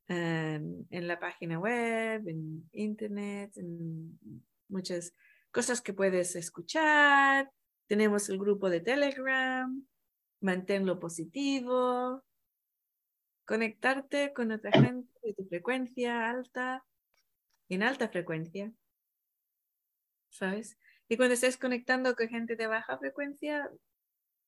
um, 0.08 0.84
en 0.90 1.08
la 1.08 1.18
página 1.18 1.58
web, 1.58 2.26
en 2.26 2.68
internet, 2.72 3.56
en 3.56 4.18
muchas 4.68 5.14
cosas 5.52 5.80
que 5.80 5.92
puedes 5.92 6.34
escuchar. 6.34 7.50
Tenemos 7.86 8.28
el 8.28 8.38
grupo 8.38 8.68
de 8.68 8.80
Telegram, 8.80 9.86
manténlo 10.40 10.98
positivo, 10.98 12.24
conectarte 13.46 14.32
con 14.34 14.52
otra 14.52 14.72
gente 14.72 15.08
de 15.22 15.34
tu 15.34 15.46
frecuencia 15.46 16.28
alta, 16.28 16.84
en 17.68 17.82
alta 17.82 18.08
frecuencia, 18.08 18.72
¿sabes? 20.30 20.78
Y 21.08 21.16
cuando 21.16 21.34
estés 21.34 21.56
conectando 21.56 22.14
con 22.16 22.28
gente 22.28 22.56
de 22.56 22.66
baja 22.66 22.98
frecuencia, 22.98 23.70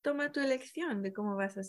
toma 0.03 0.33
tu 0.33 0.41
elección 0.41 1.03
de 1.03 1.13
cómo 1.13 1.37
vas 1.37 1.57
a 1.57 1.63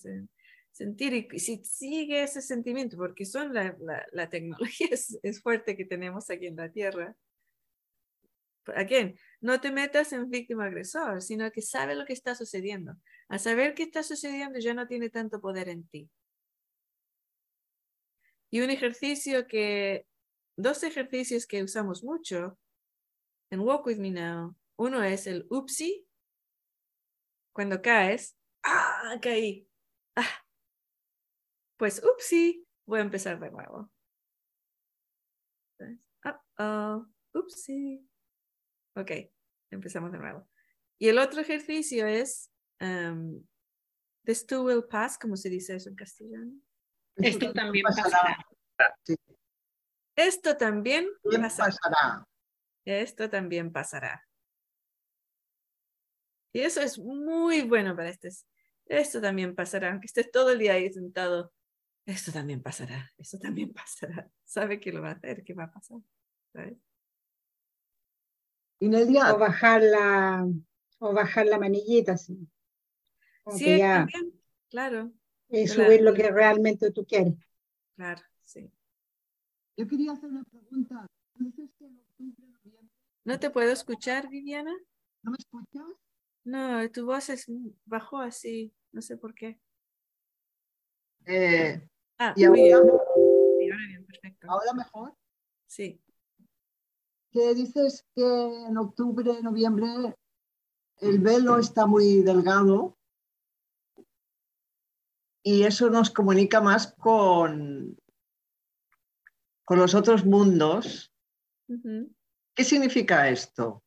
sentir 0.71 1.13
y 1.13 1.39
si 1.39 1.63
sigue 1.63 2.23
ese 2.23 2.41
sentimiento, 2.41 2.97
porque 2.97 3.25
son 3.25 3.53
la, 3.53 3.77
la, 4.11 4.29
tecnología 4.29 4.87
es, 4.91 5.19
es, 5.21 5.41
fuerte 5.41 5.77
que 5.77 5.85
tenemos 5.85 6.29
aquí 6.29 6.47
en 6.47 6.55
la 6.55 6.71
Tierra. 6.71 7.15
Again, 8.75 9.17
no 9.41 9.59
te 9.59 9.71
metas 9.71 10.13
en 10.13 10.29
víctima 10.29 10.65
agresor, 10.65 11.21
sino 11.21 11.49
que 11.51 11.61
sabe 11.61 11.95
lo 11.95 12.05
que 12.05 12.13
está 12.13 12.35
sucediendo. 12.35 12.95
A 13.27 13.39
saber 13.39 13.73
qué 13.73 13.83
está 13.83 14.03
sucediendo 14.03 14.59
ya 14.59 14.73
no 14.73 14.87
tiene 14.87 15.09
tanto 15.09 15.41
poder 15.41 15.69
en 15.69 15.87
ti. 15.87 16.09
Y 18.51 18.61
un 18.61 18.69
ejercicio 18.69 19.47
que, 19.47 20.07
dos 20.57 20.83
ejercicios 20.83 21.45
que 21.45 21.63
usamos 21.63 22.03
mucho 22.03 22.57
en 23.51 23.61
Walk 23.61 23.85
With 23.85 23.97
Me 23.97 24.11
Now. 24.11 24.55
Uno 24.77 25.03
es 25.03 25.27
el 25.27 25.45
upsi, 25.49 26.07
cuando 27.53 27.81
caes, 27.81 28.37
ah, 28.63 29.19
caí, 29.21 29.67
ah. 30.15 30.45
Pues 31.77 32.01
upsi, 32.03 32.65
voy 32.85 32.99
a 32.99 33.03
empezar 33.03 33.39
de 33.39 33.51
nuevo. 33.51 33.91
oh, 36.57 37.05
upsi. 37.33 38.05
Ok, 38.95 39.11
empezamos 39.71 40.11
de 40.11 40.17
nuevo. 40.17 40.47
Y 40.97 41.07
el 41.07 41.19
otro 41.19 41.41
ejercicio 41.41 42.05
es 42.05 42.51
um, 42.81 43.41
This 44.25 44.45
too 44.45 44.63
will 44.63 44.83
pass, 44.83 45.17
como 45.17 45.35
se 45.35 45.49
dice 45.49 45.75
eso 45.75 45.89
en 45.89 45.95
castellano. 45.95 46.51
Esto 47.21 47.53
también 47.53 47.83
pasará. 47.83 48.45
Esto 50.15 50.57
también 50.57 51.07
pasará. 51.23 52.25
Esto 52.85 53.29
también 53.29 53.71
pasará. 53.71 54.27
Y 56.51 56.61
eso 56.61 56.81
es 56.81 56.97
muy 56.97 57.61
bueno 57.61 57.95
para 57.95 58.09
este. 58.09 58.29
Esto 58.85 59.21
también 59.21 59.55
pasará, 59.55 59.91
aunque 59.91 60.07
estés 60.07 60.31
todo 60.31 60.51
el 60.51 60.59
día 60.59 60.73
ahí 60.73 60.91
sentado. 60.91 61.53
Esto 62.05 62.31
también 62.31 62.63
pasará, 62.63 63.11
esto 63.17 63.37
también 63.37 63.71
pasará. 63.71 64.27
Sabe 64.45 64.79
que 64.79 64.91
lo 64.91 65.01
va 65.01 65.09
a 65.09 65.13
hacer, 65.13 65.43
que 65.43 65.53
va 65.53 65.65
a 65.65 65.71
pasar. 65.71 65.99
¿sabes? 66.51 66.77
O 68.81 69.37
bajar 69.37 69.83
la, 69.83 70.47
o 70.99 71.13
bajar 71.13 71.45
la 71.45 71.59
manillita, 71.59 72.17
sí. 72.17 72.47
sí, 73.51 73.77
también, 73.77 74.41
claro 74.69 75.13
y 75.49 75.67
subir 75.67 76.01
lo 76.01 76.13
que 76.13 76.31
realmente 76.31 76.91
tú 76.91 77.05
quieres. 77.05 77.33
Claro, 77.95 78.21
sí. 78.43 78.71
Yo 79.75 79.87
quería 79.87 80.11
hacer 80.11 80.29
una 80.29 80.43
pregunta. 80.43 81.07
¿No 83.25 83.39
te 83.39 83.49
puedo 83.49 83.71
escuchar, 83.71 84.29
Viviana? 84.29 84.75
¿No 85.21 85.31
me 85.31 85.37
escuchas? 85.37 85.97
No, 86.43 86.89
tu 86.91 87.05
voz 87.05 87.29
es 87.29 87.45
bajó 87.85 88.19
así, 88.19 88.73
no 88.91 89.01
sé 89.01 89.17
por 89.17 89.33
qué. 89.33 89.59
Eh, 91.25 91.81
ah, 92.17 92.33
y 92.35 92.43
ahora, 92.45 92.61
bien, 93.59 94.05
perfecto. 94.05 94.47
¿Ahora 94.49 94.73
mejor? 94.73 95.13
Sí. 95.67 96.01
Que 97.31 97.53
dices 97.53 98.05
que 98.15 98.23
en 98.23 98.77
octubre, 98.77 99.41
noviembre, 99.43 100.15
el 100.97 101.19
velo 101.19 101.59
está 101.59 101.85
muy 101.85 102.21
delgado 102.23 102.97
y 105.43 105.63
eso 105.63 105.89
nos 105.89 106.09
comunica 106.09 106.61
más 106.61 106.93
con, 106.93 107.97
con 109.63 109.79
los 109.79 109.95
otros 109.95 110.25
mundos. 110.25 111.13
¿Qué 112.55 112.63
significa 112.63 113.29
esto? 113.29 113.83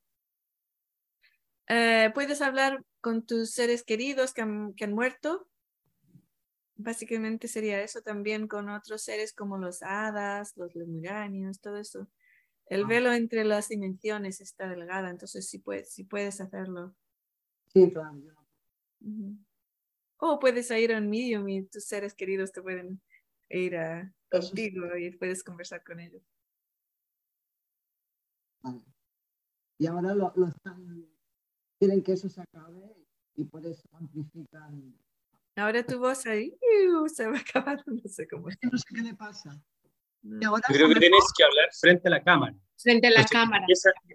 Eh, 1.69 2.11
puedes 2.15 2.43
hablar 2.43 2.85
con 3.01 3.27
tus 3.27 3.51
seres 3.51 3.83
queridos 3.83 4.33
que 4.33 4.43
han, 4.43 4.75
que 4.75 4.85
han, 4.85 4.93
muerto. 4.93 5.49
Básicamente 6.77 7.49
sería 7.49 7.83
eso 7.83 8.03
también 8.03 8.49
con 8.49 8.69
otros 8.69 9.03
seres 9.03 9.33
como 9.33 9.59
los 9.59 9.83
hadas, 9.83 10.57
los 10.57 10.75
lemurianos, 10.75 11.61
todo 11.61 11.79
eso. 11.79 12.09
El 12.67 12.85
ah. 12.85 12.87
velo 12.87 13.13
entre 13.13 13.45
las 13.45 13.69
dimensiones 13.69 14.41
está 14.41 14.69
delgada, 14.69 15.11
entonces 15.11 15.49
sí 15.49 15.59
puedes, 15.59 15.93
sí 15.93 16.05
puedes 16.05 16.41
hacerlo. 16.41 16.95
Sí, 17.73 17.91
claro. 17.91 18.23
O 20.25 20.39
puedes 20.39 20.71
ir 20.71 20.95
a 20.95 20.99
un 20.99 21.11
medium 21.11 21.49
y 21.49 21.65
tus 21.65 21.85
seres 21.85 22.15
queridos 22.15 22.53
te 22.53 22.63
pueden 22.63 23.03
ir 23.51 23.77
a 23.77 24.15
contigo 24.31 24.97
y 24.97 25.11
puedes 25.17 25.43
conversar 25.43 25.83
con 25.83 25.99
ellos. 25.99 26.23
Y 29.79 29.87
ahora 29.89 30.15
lo, 30.15 30.33
están, 30.47 31.09
quieren 31.77 32.05
que 32.05 32.13
eso 32.13 32.29
se 32.29 32.41
acabe 32.41 32.95
y 33.35 33.43
por 33.43 33.67
eso 33.67 33.83
amplifican. 33.95 34.97
Ahora 35.57 35.85
tu 35.85 35.99
voz 35.99 36.25
ahí 36.27 36.57
se 37.13 37.27
va 37.27 37.37
a 37.39 37.41
acabar, 37.41 37.83
no 37.87 38.09
sé 38.09 38.29
cómo. 38.29 38.47
No 38.49 38.79
sé 38.79 38.95
qué 38.95 39.03
le 39.03 39.15
pasa. 39.15 39.61
Yo 40.23 40.53
creo 40.69 40.89
que 40.89 41.01
tienes 41.01 41.25
que 41.37 41.43
hablar 41.43 41.69
frente 41.73 42.07
a 42.07 42.11
la 42.13 42.23
cámara. 42.23 42.55
Frente 42.79 43.09
a 43.09 43.11
la 43.11 43.25
cámara. 43.25 43.67
Si 43.67 43.73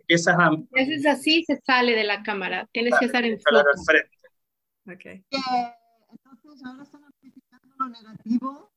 es 0.07 1.05
así, 1.05 1.43
se 1.43 1.59
sale 1.65 1.95
de 1.97 2.05
la 2.05 2.23
cámara. 2.23 2.65
Tienes 2.71 2.93
que 2.97 3.07
estar 3.07 3.25
en 3.25 3.37
foco. 3.41 3.61
frente. 3.85 4.17
Okay 4.85 5.25
entonces 6.57 6.65
ahora 6.65 6.83
están 6.83 7.03
amplificando 7.03 7.75
lo 7.77 7.89
negativo 7.89 8.71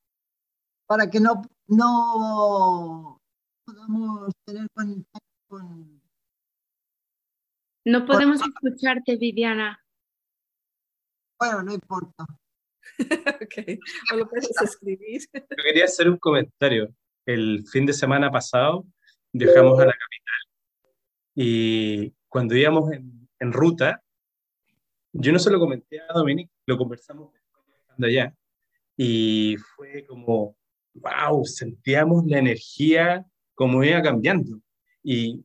para 0.87 1.11
que 1.11 1.21
no, 1.21 1.43
no 1.69 3.21
podamos 3.65 4.33
tener 4.45 4.67
contacto 4.75 5.21
con... 5.49 6.03
No 7.87 8.05
podemos 8.05 8.41
escucharte, 8.41 9.17
Viviana. 9.17 9.83
Bueno, 11.39 11.63
no 11.63 11.73
importa. 11.73 12.27
ok, 12.99 13.81
o 14.13 14.17
lo 14.17 14.29
puedes 14.29 14.51
escribir. 14.61 15.23
Yo 15.33 15.65
quería 15.65 15.85
hacer 15.85 16.09
un 16.09 16.19
comentario. 16.19 16.95
El 17.25 17.67
fin 17.67 17.87
de 17.87 17.93
semana 17.93 18.31
pasado 18.31 18.85
viajamos 19.33 19.79
a 19.81 19.87
la 19.87 19.93
capital 19.93 20.41
y 21.35 22.13
cuando 22.29 22.57
íbamos 22.57 22.93
en, 22.93 23.29
en 23.39 23.53
ruta, 23.53 24.03
yo 25.13 25.33
no 25.33 25.39
se 25.39 25.51
lo 25.51 25.59
comenté 25.59 26.01
a 26.01 26.13
Dominic, 26.13 26.51
lo 26.67 26.77
conversamos 26.77 27.40
allá 28.07 28.35
y 29.03 29.57
fue 29.57 30.05
como, 30.07 30.57
wow, 30.93 31.43
sentíamos 31.47 32.27
la 32.27 32.39
energía 32.39 33.25
como 33.55 33.83
iba 33.83 34.03
cambiando. 34.03 34.61
Y, 35.03 35.43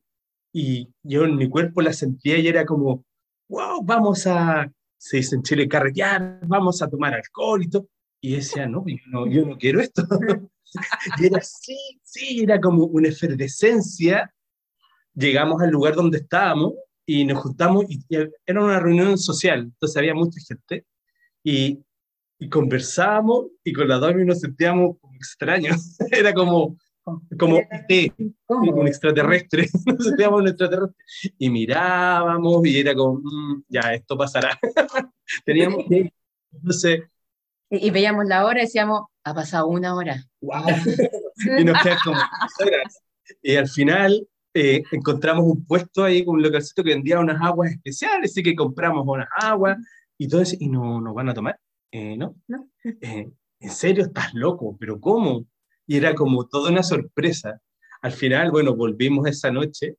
y 0.52 0.90
yo 1.04 1.24
en 1.24 1.38
mi 1.38 1.50
cuerpo 1.50 1.82
la 1.82 1.94
sentía 1.94 2.38
y 2.38 2.50
era 2.50 2.66
como, 2.66 3.06
wow, 3.48 3.82
vamos 3.82 4.28
a, 4.28 4.70
se 4.98 5.18
dice 5.18 5.36
en 5.36 5.44
Chile, 5.44 5.70
carretear, 5.70 6.42
vamos 6.46 6.82
a 6.82 6.90
tomar 6.90 7.14
alcohol 7.14 7.64
y 7.64 7.70
todo. 7.70 7.88
Y 8.20 8.36
decía, 8.36 8.68
no, 8.68 8.84
yo 8.86 8.98
no, 9.08 9.26
yo 9.26 9.46
no 9.46 9.58
quiero 9.58 9.80
esto. 9.80 10.04
y 11.22 11.26
era 11.26 11.40
sí, 11.42 11.78
sí, 12.04 12.44
era 12.44 12.60
como 12.60 12.84
una 12.86 13.08
efervescencia. 13.08 14.34
Llegamos 15.14 15.62
al 15.62 15.70
lugar 15.70 15.96
donde 15.96 16.18
estábamos 16.18 16.74
y 17.06 17.24
nos 17.24 17.42
juntamos 17.42 17.86
y, 17.88 18.04
era 18.10 18.62
una 18.62 18.80
reunión 18.80 19.18
social, 19.18 19.62
entonces 19.62 19.96
había 19.96 20.14
mucha 20.14 20.42
gente 20.46 20.86
y, 21.44 21.85
y 22.40 22.50
conversábamos 22.50 23.48
y 23.64 23.74
con 23.74 23.88
la 23.88 23.98
Domi 23.98 24.26
nos 24.26 24.42
sentíamos 24.42 24.98
como 25.00 25.16
extraños, 25.16 25.98
era 26.12 26.34
como, 26.34 26.78
como 27.38 27.62
un 28.58 28.88
extraterrestre, 28.88 29.68
nos 29.86 30.06
sentíamos 30.06 30.42
un 30.42 30.48
extraterrestre. 30.48 30.96
Y 31.38 31.50
mirábamos 31.50 32.66
y 32.66 32.80
era 32.80 32.94
como, 32.94 33.20
"Mm, 33.24 33.64
ya, 33.70 33.94
esto 33.94 34.18
pasará. 34.18 34.60
Teníamos 35.46 35.86
que, 35.90 36.12
no 36.62 36.72
sé, 36.74 37.04
Y, 37.70 37.88
y 37.88 37.90
veíamos 37.92 38.26
la 38.26 38.46
hora 38.46 38.60
y 38.60 38.66
decíamos, 38.66 39.02
ha 39.24 39.34
pasado 39.34 39.68
una 39.68 39.96
hora. 39.96 40.24
wow. 40.42 40.66
y 41.60 41.64
nos 41.64 41.82
quedan 41.82 41.98
como. 42.04 42.18
Y 43.42 43.56
al 43.56 43.68
final 43.68 44.28
eh, 44.54 44.84
encontramos 44.92 45.44
un 45.46 45.66
puesto 45.66 46.04
ahí 46.04 46.24
con 46.24 46.36
un 46.36 46.44
localcito 46.44 46.84
que 46.84 46.92
vendía 46.94 47.20
unas 47.20 47.42
aguas 47.42 47.72
especiales, 47.72 48.32
así 48.32 48.44
que 48.44 48.56
compramos 48.56 49.04
unas 49.08 49.28
aguas 49.36 49.78
y 50.18 50.28
todo 50.28 50.42
eso, 50.42 50.56
y 50.60 50.70
no 50.70 51.02
nos 51.02 51.14
van 51.14 51.30
a 51.30 51.34
tomar. 51.34 51.60
Eh, 51.96 52.18
¿No? 52.18 52.36
No. 52.50 52.70
Eh, 52.84 53.32
¿En 53.62 53.70
serio 53.70 54.04
estás 54.04 54.34
loco? 54.34 54.76
¿Pero 54.78 55.00
cómo? 55.00 55.46
Y 55.88 55.96
era 55.96 56.14
como 56.14 56.46
toda 56.46 56.70
una 56.70 56.84
sorpresa. 56.84 57.62
Al 58.02 58.12
final, 58.12 58.52
bueno, 58.52 58.76
volvimos 58.76 59.26
esa 59.30 59.50
noche 59.50 59.96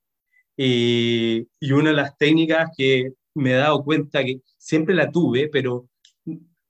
y, 0.59 1.49
y 1.59 1.73
una 1.73 1.91
de 1.91 1.97
las 1.97 2.19
técnicas 2.19 2.69
que 2.77 3.15
me 3.35 3.53
he 3.53 3.55
dado 3.55 3.83
cuenta 3.83 4.23
que 4.23 4.43
siempre 4.59 4.95
la 4.95 5.11
tuve, 5.11 5.49
pero 5.49 5.89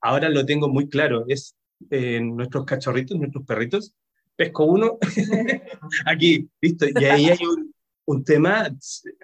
ahora 0.00 0.28
lo 0.28 0.46
tengo 0.46 0.68
muy 0.68 0.88
claro, 0.88 1.24
es 1.26 1.56
eh, 1.90 2.20
nuestros 2.20 2.64
cachorritos, 2.64 3.18
nuestros 3.18 3.44
perritos, 3.44 3.94
pesco 4.36 4.64
uno, 4.64 4.96
aquí, 6.06 6.48
listo, 6.60 6.86
y 6.86 7.04
ahí 7.04 7.30
hay 7.30 7.44
un, 7.44 7.74
un 8.04 8.24
tema, 8.24 8.70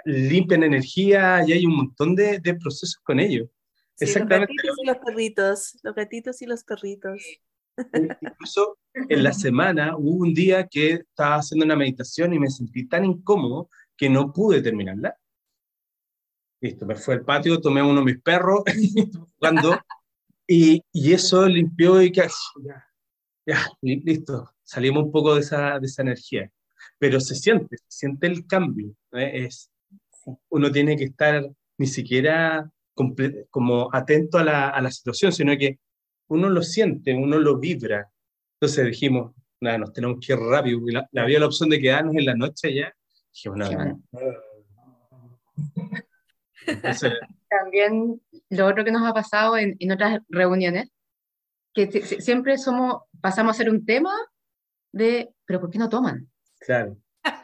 limpian 0.04 0.64
energía, 0.64 1.44
y 1.46 1.52
hay 1.52 1.64
un 1.64 1.76
montón 1.76 2.16
de, 2.16 2.40
de 2.40 2.54
procesos 2.54 2.98
con 3.04 3.20
ellos. 3.20 3.48
Sí, 4.06 4.12
Exactamente. 4.12 4.52
Los 4.54 4.76
gatitos 4.76 4.78
y 4.82 4.86
los 4.86 4.96
perritos, 4.98 5.78
los 5.82 5.94
gatitos 5.94 6.42
y 6.42 6.46
los 6.46 6.64
perritos. 6.64 7.22
Incluso 8.20 8.78
en 8.94 9.22
la 9.22 9.32
semana 9.32 9.96
hubo 9.96 10.22
un 10.24 10.34
día 10.34 10.66
que 10.68 10.92
estaba 10.92 11.36
haciendo 11.36 11.64
una 11.64 11.76
meditación 11.76 12.32
y 12.34 12.38
me 12.38 12.50
sentí 12.50 12.86
tan 12.86 13.04
incómodo 13.04 13.70
que 13.96 14.10
no 14.10 14.32
pude 14.32 14.60
terminarla. 14.62 15.16
Listo, 16.60 16.86
me 16.86 16.94
fui 16.94 17.14
al 17.14 17.24
patio, 17.24 17.60
tomé 17.60 17.82
uno 17.82 18.00
de 18.00 18.04
mis 18.12 18.20
perros 18.22 18.62
jugando 19.38 19.80
y, 20.46 20.82
y 20.92 21.12
eso 21.12 21.46
limpió 21.48 22.00
y 22.02 22.12
que 22.12 22.28
ya, 22.64 22.86
ya, 23.46 23.66
li- 23.80 24.00
listo, 24.04 24.54
salimos 24.62 25.04
un 25.04 25.12
poco 25.12 25.34
de 25.34 25.40
esa, 25.40 25.78
de 25.80 25.86
esa 25.86 26.02
energía. 26.02 26.50
Pero 26.98 27.20
se 27.20 27.34
siente, 27.34 27.76
se 27.78 27.84
siente 27.98 28.26
el 28.28 28.46
cambio. 28.46 28.94
¿eh? 29.12 29.46
Es, 29.46 29.70
uno 30.50 30.70
tiene 30.70 30.96
que 30.96 31.04
estar 31.04 31.50
ni 31.78 31.86
siquiera 31.86 32.70
como 33.50 33.88
atento 33.94 34.38
a 34.38 34.44
la, 34.44 34.68
a 34.68 34.80
la 34.80 34.90
situación, 34.90 35.32
sino 35.32 35.56
que 35.56 35.78
uno 36.28 36.48
lo 36.48 36.62
siente, 36.62 37.14
uno 37.14 37.38
lo 37.38 37.58
vibra. 37.58 38.10
Entonces 38.60 38.86
dijimos, 38.86 39.34
nada, 39.60 39.78
nos 39.78 39.92
tenemos 39.92 40.18
que 40.24 40.32
ir 40.32 40.38
rápido. 40.38 40.78
Y 40.88 40.92
la, 40.92 41.08
la- 41.12 41.22
había 41.22 41.40
la 41.40 41.46
opción 41.46 41.68
de 41.70 41.80
quedarnos 41.80 42.14
en 42.16 42.24
la 42.26 42.34
noche 42.34 42.74
ya. 42.74 42.94
Dijimos. 43.32 43.98
Entonces, 46.66 47.12
También 47.50 48.20
lo 48.48 48.66
otro 48.66 48.82
que 48.82 48.90
nos 48.92 49.06
ha 49.06 49.12
pasado 49.12 49.58
en, 49.58 49.76
en 49.78 49.92
otras 49.92 50.20
reuniones, 50.30 50.90
que 51.74 51.90
si- 51.90 52.00
si- 52.02 52.20
siempre 52.22 52.56
somos, 52.56 53.02
pasamos 53.20 53.50
a 53.50 53.54
hacer 53.56 53.68
un 53.70 53.84
tema 53.84 54.10
de, 54.92 55.30
pero 55.44 55.60
¿por 55.60 55.68
qué 55.70 55.78
no 55.78 55.88
toman? 55.90 56.30
claro, 56.60 56.96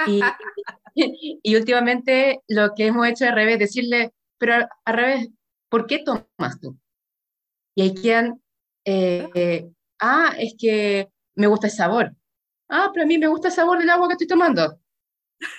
Y, 0.07 0.23
y 1.43 1.57
últimamente 1.57 2.41
lo 2.49 2.75
que 2.75 2.87
hemos 2.87 3.07
hecho 3.07 3.27
al 3.27 3.35
revés, 3.35 3.59
decirle, 3.59 4.13
pero 4.39 4.55
al 4.85 4.97
revés, 4.97 5.29
¿por 5.69 5.87
qué 5.87 5.99
tomas 6.01 6.61
tú? 6.61 6.79
Y 7.75 7.83
ahí 7.83 7.95
quedan, 7.95 8.43
eh, 8.85 9.29
eh, 9.35 9.71
ah, 10.01 10.35
es 10.39 10.55
que 10.59 11.09
me 11.35 11.47
gusta 11.47 11.67
el 11.69 11.73
sabor. 11.73 12.15
Ah, 12.69 12.91
pero 12.93 13.05
a 13.05 13.07
mí 13.07 13.19
me 13.19 13.29
gusta 13.29 13.49
el 13.49 13.55
sabor 13.55 13.79
del 13.79 13.91
agua 13.91 14.09
que 14.09 14.15
estoy 14.15 14.27
tomando. 14.27 14.81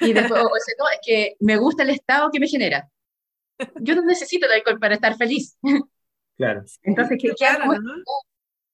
Y 0.02 0.14
después, 0.14 0.42
o 0.42 0.58
ese, 0.58 0.74
no, 0.78 0.90
es 0.90 1.00
que 1.02 1.36
me 1.40 1.58
gusta 1.58 1.84
el 1.84 1.92
estado 1.92 2.30
que 2.32 2.40
me 2.40 2.48
genera. 2.48 2.90
Yo 3.82 3.96
no 3.96 4.04
necesito 4.04 4.46
el 4.46 4.54
alcohol 4.54 4.80
para 4.80 4.96
estar 4.96 5.16
feliz. 5.18 5.58
claro. 6.38 6.64
Entonces, 6.84 7.18
¿qué, 7.22 7.32
Qué 7.38 7.46
hago? 7.46 7.74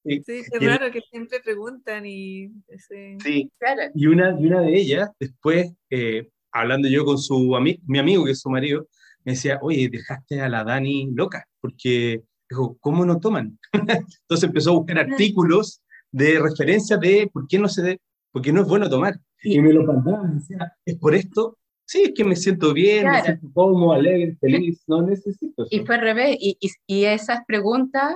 Sí, 0.04 0.22
el- 0.52 0.68
raro 0.68 0.92
que 0.92 1.02
siempre 1.02 1.40
preguntan 1.40 2.06
y... 2.06 2.50
Sí. 2.78 3.18
sí. 3.24 3.52
Claro. 3.58 3.92
Y 3.96 4.06
una, 4.08 4.40
y 4.40 4.46
una 4.46 4.62
de 4.62 4.76
ellas, 4.76 5.10
después, 5.20 5.74
eh, 5.90 6.30
hablando 6.52 6.88
yo 6.88 7.04
con 7.06 7.18
su 7.18 7.34
ami- 7.56 7.80
mi 7.88 7.98
amigo, 7.98 8.24
que 8.26 8.32
es 8.32 8.40
su 8.42 8.50
marido, 8.50 8.88
me 9.26 9.34
decía, 9.34 9.60
oye, 9.62 9.90
dejaste 9.90 10.40
a 10.42 10.48
la 10.50 10.64
Dani 10.64 11.10
loca, 11.14 11.46
porque 11.60 12.24
dijo, 12.50 12.78
¿cómo 12.80 13.06
no 13.06 13.20
toman? 13.20 13.60
Entonces 13.74 14.44
empezó 14.44 14.72
a 14.72 14.76
buscar 14.76 15.00
artículos 15.00 15.82
de 16.12 16.40
referencia 16.40 16.98
de 16.98 17.30
por 17.34 17.48
qué 17.48 17.60
no 17.60 17.68
se 17.68 17.82
de, 17.82 18.02
por 18.32 18.42
qué 18.42 18.54
no 18.54 18.62
es 18.62 18.68
bueno 18.68 18.90
tomar. 18.90 19.20
Y 19.44 19.60
me 19.62 19.74
lo 19.74 19.84
mandaba, 19.84 20.24
me 20.24 20.36
decía, 20.36 20.74
¿es 20.86 20.96
por 20.98 21.14
esto? 21.16 21.58
Sí, 21.88 22.04
es 22.04 22.12
que 22.16 22.24
me 22.24 22.36
siento 22.36 22.74
bien, 22.74 23.04
me 23.06 23.10
Claro. 23.12 23.26
siento 23.26 23.48
cómodo, 23.54 23.94
alegre, 23.94 24.38
feliz, 24.40 24.84
no 24.88 25.02
necesito 25.04 25.64
eso. 25.66 25.70
Y 25.70 25.86
fue 25.86 25.96
al 25.96 26.02
revés, 26.02 26.36
y, 26.40 26.58
y, 26.60 26.70
y 26.88 27.06
esas 27.06 27.46
preguntas 27.46 28.16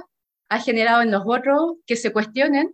ha 0.50 0.60
generado 0.60 1.02
en 1.04 1.12
los 1.12 1.24
otros 1.26 1.76
que 1.86 1.96
se 1.96 2.12
cuestionen. 2.12 2.74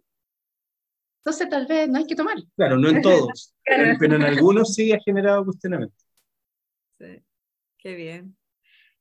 Entonces, 1.21 1.49
tal 1.49 1.65
vez 1.65 1.89
no 1.89 1.97
hay 1.97 2.05
que 2.05 2.15
tomar. 2.15 2.35
Claro, 2.55 2.77
no 2.77 2.87
en 2.89 3.01
todos, 3.01 3.53
Claro. 3.65 3.97
pero 3.99 4.15
en 4.15 4.21
algunos 4.23 4.73
sí 4.73 4.91
ha 4.93 4.99
generado 4.99 5.43
cuestionamiento. 5.43 5.95
Qué 7.85 7.93
bien. 7.93 8.35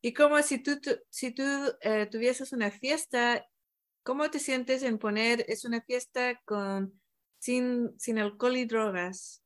Y 0.03 0.13
como 0.15 0.43
si 0.43 0.63
tú, 0.63 0.79
si 1.11 1.33
tú 1.33 1.43
eh, 1.81 2.07
tuvieses 2.11 2.53
una 2.53 2.71
fiesta, 2.71 3.47
¿cómo 4.03 4.31
te 4.31 4.41
sientes 4.41 4.83
en 4.83 4.99
poner, 4.99 5.47
es 5.49 5.65
una 5.65 5.81
fiesta 5.83 6.39
con, 6.45 7.01
sin, 7.39 7.99
sin 7.99 8.19
alcohol 8.19 8.59
y 8.59 8.67
drogas? 8.67 9.43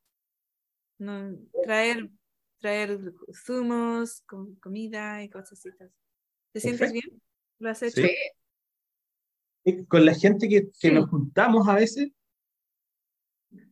No, 0.99 1.37
traer, 1.63 2.11
traer 2.59 3.01
zumos, 3.33 4.23
com- 4.27 4.57
comida 4.61 5.23
y 5.23 5.31
cosas 5.31 5.53
así. 5.65 5.71
¿Te 6.53 6.61
sientes 6.61 6.91
Perfecto. 6.91 7.09
bien? 7.09 7.23
¿Lo 7.61 7.71
has 7.71 7.83
hecho? 7.85 8.03
Sí. 8.03 8.09
Con 9.89 10.05
la 10.05 10.15
gente 10.15 10.49
que, 10.49 10.71
que 10.81 10.89
Sí. 10.89 10.95
nos 10.95 11.09
juntamos 11.11 11.69
a 11.69 11.75
veces, 11.75 12.11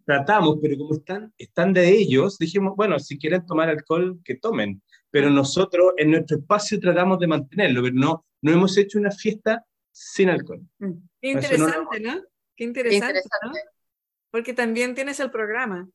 tratamos, 0.07 0.59
pero 0.63 0.79
como 0.79 0.95
están, 0.95 1.35
están 1.37 1.73
de 1.73 1.91
ellos, 1.91 2.39
dijimos, 2.39 2.75
bueno, 2.77 2.99
si 2.99 3.19
quieren 3.19 3.45
tomar 3.45 3.69
alcohol, 3.69 4.21
que 4.25 4.37
tomen. 4.37 4.81
Pero 5.11 5.31
nosotros 5.31 5.93
en 5.97 6.13
nuestro 6.13 6.39
espacio 6.39 6.79
tratamos 6.79 7.19
de 7.19 7.27
mantenerlo, 7.27 7.83
pero 7.83 7.95
no, 7.95 8.25
no 8.41 8.53
hemos 8.53 8.77
hecho 8.79 8.99
una 8.99 9.11
fiesta 9.11 9.67
sin 9.91 10.31
alcohol. 10.31 10.61
Qué 10.79 11.33
Eso 11.33 11.59
no 11.59 11.69
interesante, 11.69 12.01
¿no? 12.01 12.23
Qué 12.57 12.65
interesante, 12.65 13.13
¿no? 13.15 13.19
interesante. 13.19 13.61
Porque 14.31 14.55
también 14.55 14.95
tienes 14.95 15.19
el 15.21 15.31
programa. 15.31 15.89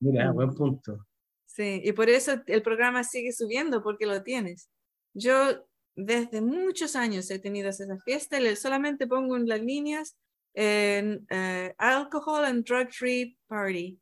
Mira, 0.00 0.32
Mm. 0.32 0.34
buen 0.34 0.54
punto. 0.54 1.06
Sí, 1.46 1.80
y 1.84 1.92
por 1.92 2.08
eso 2.08 2.42
el 2.46 2.62
programa 2.62 3.04
sigue 3.04 3.32
subiendo, 3.32 3.82
porque 3.82 4.06
lo 4.06 4.22
tienes. 4.22 4.70
Yo 5.14 5.66
desde 5.96 6.40
muchos 6.40 6.96
años 6.96 7.30
he 7.30 7.38
tenido 7.38 7.68
esa 7.68 7.86
fiesta, 8.04 8.40
le 8.40 8.56
solamente 8.56 9.06
pongo 9.06 9.36
en 9.36 9.46
las 9.48 9.60
líneas 9.62 10.16
en 10.54 11.26
eh, 11.30 11.74
Alcohol 11.78 12.44
and 12.44 12.64
Drug 12.64 12.90
Free 12.92 13.36
Party. 13.46 14.00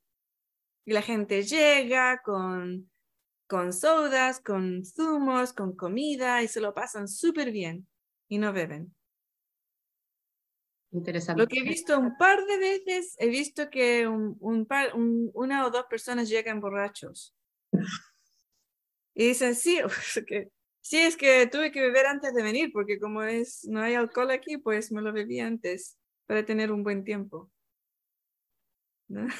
Y 0.85 0.93
la 0.93 1.03
gente 1.03 1.43
llega 1.43 2.21
con, 2.23 2.91
con 3.47 3.73
sodas, 3.73 4.41
con 4.41 4.85
zumos, 4.85 5.53
con 5.53 5.75
comida 5.77 6.43
y 6.43 6.49
se 6.49 6.61
lo 6.61 6.75
pasan 6.75 7.09
súper 7.09 7.51
bien 7.53 7.87
y 8.29 8.39
no 8.39 8.53
beben. 8.53 8.95
Interesante. 10.93 11.41
Lo 11.41 11.49
que 11.49 11.61
he 11.61 11.63
visto 11.63 11.99
un 11.99 12.17
par 12.19 12.45
de 12.45 12.59
veces, 12.59 13.15
he 13.19 13.29
visto 13.29 13.71
que 13.71 14.07
un, 14.07 14.37
un 14.41 14.67
par, 14.67 14.95
un- 14.95 15.31
una 15.35 15.67
o 15.67 15.71
dos 15.71 15.87
personas 15.89 16.29
llegan 16.29 16.61
borrachos. 16.61 17.35
Y 19.15 19.29
dicen, 19.29 19.55
sí, 19.55 19.79
que, 20.27 20.51
sí, 20.83 20.99
es 20.99 21.17
que 21.17 21.47
tuve 21.47 21.71
que 21.73 21.81
beber 21.81 22.07
antes 22.07 22.35
de 22.35 22.43
venir, 22.43 22.71
porque 22.73 22.99
como 22.99 23.23
es, 23.23 23.65
no 23.69 23.81
hay 23.81 23.95
alcohol 23.95 24.31
aquí, 24.31 24.59
pues 24.59 24.93
me 24.93 25.01
lo 25.01 25.13
bebí 25.13 25.41
antes 25.41 25.97
para 26.33 26.47
tener 26.47 26.73
un 26.73 26.83
buen 26.83 27.05
tiempo. 27.05 27.53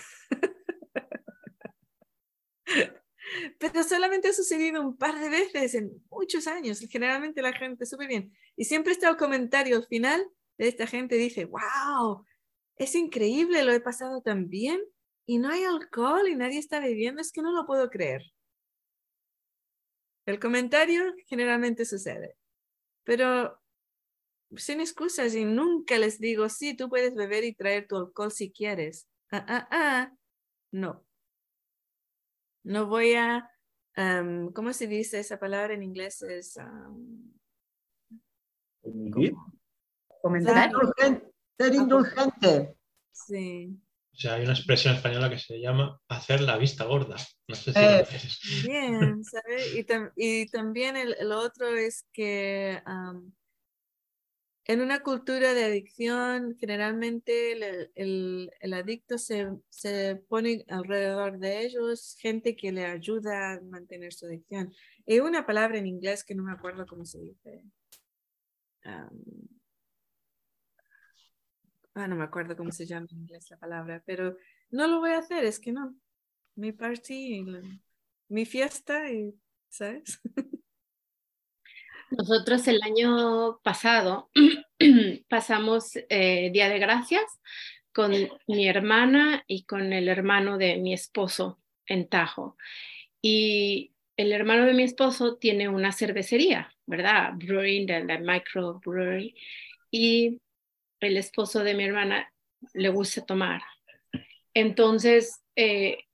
Pero 3.59 3.83
solamente 3.83 4.29
ha 4.29 4.35
sucedido 4.35 4.83
un 4.83 4.99
par 4.99 5.19
de 5.19 5.31
veces 5.31 5.75
en 5.75 6.05
muchos 6.11 6.47
años. 6.47 6.81
Generalmente 6.91 7.41
la 7.41 7.55
gente 7.55 7.87
súper 7.87 8.09
bien. 8.09 8.37
Y 8.57 8.67
siempre 8.67 8.93
está 8.93 9.09
el 9.09 9.17
comentario 9.17 9.77
al 9.77 9.87
final 9.87 10.23
de 10.59 10.69
esta 10.69 10.87
gente, 10.87 11.15
dice, 11.15 11.47
wow, 11.47 12.27
es 12.77 12.95
increíble, 12.95 13.63
lo 13.63 13.73
he 13.73 13.81
pasado 13.81 14.21
tan 14.21 14.51
bien 14.51 14.79
y 15.25 15.39
no 15.39 15.49
hay 15.49 15.65
alcohol 15.65 16.29
y 16.29 16.37
nadie 16.37 16.59
está 16.59 16.79
bebiendo, 16.79 17.23
es 17.23 17.33
que 17.33 17.41
no 17.41 17.53
lo 17.53 17.65
puedo 17.65 17.89
creer. 17.89 18.21
El 20.27 20.39
comentario 20.39 21.15
generalmente 21.27 21.87
sucede, 21.87 22.37
pero 23.03 23.62
sin 24.57 24.81
excusas 24.81 25.35
y 25.35 25.45
nunca 25.45 25.99
les 25.99 26.19
digo, 26.21 26.49
sí, 26.49 26.75
tú 26.77 26.89
puedes 26.89 27.15
beber 27.15 27.45
y 27.45 27.55
traer 27.55 27.87
tu 27.87 27.97
alcohol 27.97 28.31
si 28.33 28.51
quieres. 28.53 29.09
Ah, 29.31 29.45
ah, 29.49 29.69
ah, 29.71 30.13
no. 30.73 31.05
No 32.65 32.87
voy 32.87 33.15
a, 33.15 33.51
am, 33.97 34.53
¿cómo 34.53 34.73
se 34.73 34.87
dice 34.87 35.19
esa 35.21 35.39
palabra 35.39 35.75
en 35.75 35.83
inglés? 35.83 36.23
Es, 36.23 36.57
como- 38.83 39.47
Ser 40.23 40.57
indulgente. 40.67 41.33
Ser 41.59 41.75
indulgente. 41.75 42.77
sí. 43.13 43.79
sea, 44.15 44.35
hay 44.35 44.43
una 44.45 44.53
expresión 44.53 44.95
española 44.95 45.31
que 45.31 45.39
se 45.39 45.59
llama 45.59 45.99
hacer 46.09 46.41
la 46.43 46.59
vista 46.59 46.85
gorda. 46.85 47.17
No 47.49 47.55
sé 47.55 47.73
si 47.73 47.79
Eh. 47.79 48.07
lo. 48.65 48.69
Bien, 48.71 49.25
¿sabes? 49.25 49.75
Y, 49.75 49.85
tam- 49.85 50.13
y 50.17 50.47
también 50.51 50.97
el, 50.97 51.15
el 51.19 51.33
otro 51.33 51.69
es 51.69 52.07
que 52.13 52.81
am, 52.85 53.33
en 54.67 54.81
una 54.81 55.03
cultura 55.03 55.55
de 55.55 55.65
adicción, 55.65 56.57
generalmente 56.59 57.53
el, 57.53 57.91
el- 57.95 58.51
el 58.61 58.75
adicto 58.75 59.19
se, 59.19 59.49
se 59.71 60.17
pone 60.29 60.65
alrededor 60.69 61.39
de 61.39 61.65
ellos 61.67 62.17
gente 62.21 62.57
que 62.57 62.73
le 62.73 62.85
ayuda 62.87 63.55
a 63.55 63.61
mantener 63.63 64.13
su 64.13 64.27
adicción. 64.27 64.73
Y 65.07 65.21
una 65.21 65.47
palabra 65.47 65.79
en 65.79 65.87
inglés 65.87 66.25
que 66.25 66.35
no 66.35 66.45
me 66.45 66.53
acuerdo 66.53 66.87
cómo 66.87 67.05
se 67.05 67.19
dice. 67.21 67.63
Am, 68.87 69.19
ah, 71.95 72.07
no 72.09 72.17
me 72.17 72.25
acuerdo 72.25 72.57
cómo 72.57 72.71
se 72.73 72.87
llama 72.87 73.07
en 73.11 73.19
inglés 73.21 73.49
la 73.51 73.57
palabra, 73.59 74.03
pero 74.07 74.37
no 74.71 74.87
lo 74.87 75.01
voy 75.01 75.11
a 75.13 75.19
hacer, 75.19 75.45
es 75.45 75.59
que 75.61 75.73
no. 75.73 75.95
Mi 76.57 76.73
party, 76.73 77.45
mi 78.29 78.45
fiesta, 78.47 79.11
y, 79.11 79.35
¿sabes? 79.69 80.21
Nosotros 82.19 82.69
el 82.69 82.83
año 82.83 83.59
pasado 83.63 84.31
pasamos 85.29 85.93
eh, 86.11 86.51
Día 86.53 86.69
de 86.69 86.79
Gracias 86.79 87.25
con 87.93 88.13
mi 88.47 88.69
hermana 88.69 89.45
y 89.47 89.65
con 89.65 89.95
el 89.95 90.09
hermano 90.09 90.59
de 90.59 90.77
mi 90.77 90.93
esposo 90.93 91.59
en 91.87 92.09
Tajo. 92.09 92.59
Y 93.23 93.93
el 94.19 94.33
hermano 94.33 94.67
de 94.67 94.75
mi 94.75 94.83
esposo 94.83 95.39
tiene 95.39 95.71
una 95.71 95.93
cervecería, 95.93 96.71
¿verdad? 96.85 97.33
Brewing, 97.35 97.87
la, 97.87 98.01
la 98.01 98.19
microbrewery. 98.19 99.35
Y 99.91 100.39
el 101.01 101.17
esposo 101.17 101.65
de 101.65 101.75
mi 101.75 101.85
hermana 101.85 102.31
le 102.75 102.91
gusta 102.91 103.25
tomar. 103.25 103.63
Entonces, 104.53 105.43
eh, 105.57 106.05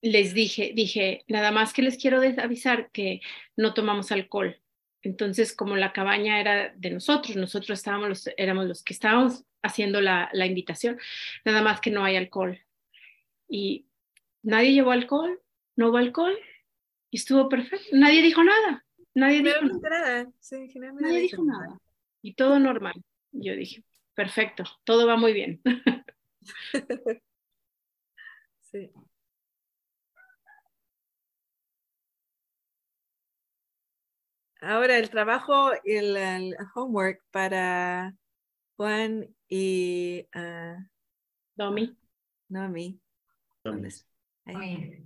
les 0.00 0.32
dije, 0.32 0.72
dije, 0.76 1.24
nada 1.26 1.50
más 1.50 1.72
que 1.72 1.82
les 1.82 1.98
quiero 1.98 2.20
avisar 2.40 2.90
que 2.92 3.20
no 3.56 3.74
tomamos 3.74 4.12
alcohol. 4.12 4.56
Entonces, 5.02 5.54
como 5.54 5.76
la 5.76 5.92
cabaña 5.92 6.40
era 6.40 6.74
de 6.74 6.90
nosotros, 6.90 7.36
nosotros 7.36 7.78
estábamos 7.78 8.08
los, 8.08 8.30
éramos 8.36 8.66
los 8.66 8.82
que 8.82 8.92
estábamos 8.92 9.44
haciendo 9.62 10.00
la, 10.00 10.28
la 10.32 10.46
invitación, 10.46 10.98
nada 11.44 11.62
más 11.62 11.80
que 11.80 11.90
no 11.90 12.04
hay 12.04 12.16
alcohol. 12.16 12.58
Y 13.48 13.86
nadie 14.42 14.72
llevó 14.72 14.90
alcohol, 14.90 15.40
no 15.76 15.88
hubo 15.88 15.96
alcohol, 15.98 16.36
y 17.10 17.16
estuvo 17.16 17.48
perfecto. 17.48 17.86
Nadie 17.92 18.22
dijo 18.22 18.42
nada, 18.42 18.84
nadie 19.14 19.42
dijo 19.42 19.64
nada. 19.82 20.28
Sí, 20.40 20.68
Nadie 21.00 21.20
dijo 21.20 21.44
nada. 21.44 21.78
Y 22.22 22.34
todo 22.34 22.58
normal. 22.58 22.94
Yo 23.32 23.54
dije, 23.54 23.84
perfecto, 24.14 24.64
todo 24.84 25.06
va 25.06 25.16
muy 25.16 25.32
bien. 25.32 25.60
Sí. 28.70 28.90
Ahora 34.60 34.98
el 34.98 35.08
trabajo, 35.10 35.70
el, 35.84 36.16
el 36.16 36.56
homework 36.74 37.22
para 37.30 38.14
Juan 38.76 39.28
y 39.48 40.26
ah, 40.34 40.78
Domi, 41.54 41.96
Nomi. 42.48 43.00
¿Dónde 43.62 43.88
está? 43.88 44.10
Ahí. 44.46 45.04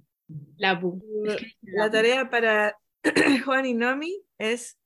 la 0.56 1.90
tarea 1.90 2.30
para 2.30 2.78
Juan 3.44 3.66
y 3.66 3.74
Nomi 3.74 4.24
es 4.38 4.78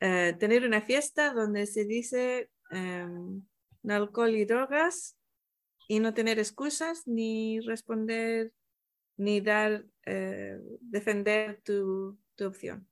eh, 0.00 0.36
tener 0.38 0.64
una 0.64 0.82
fiesta 0.82 1.32
donde 1.32 1.66
se 1.66 1.84
dice 1.84 2.50
em, 2.70 3.42
no 3.82 3.94
alcohol 3.94 4.34
y 4.34 4.44
drogas 4.44 5.16
y 5.88 6.00
no 6.00 6.14
tener 6.14 6.38
excusas 6.38 7.06
ni 7.06 7.60
responder 7.60 8.52
ni 9.16 9.40
dar, 9.40 9.84
eh, 10.06 10.58
defender 10.80 11.60
tu, 11.62 12.18
tu 12.34 12.46
opción. 12.46 12.88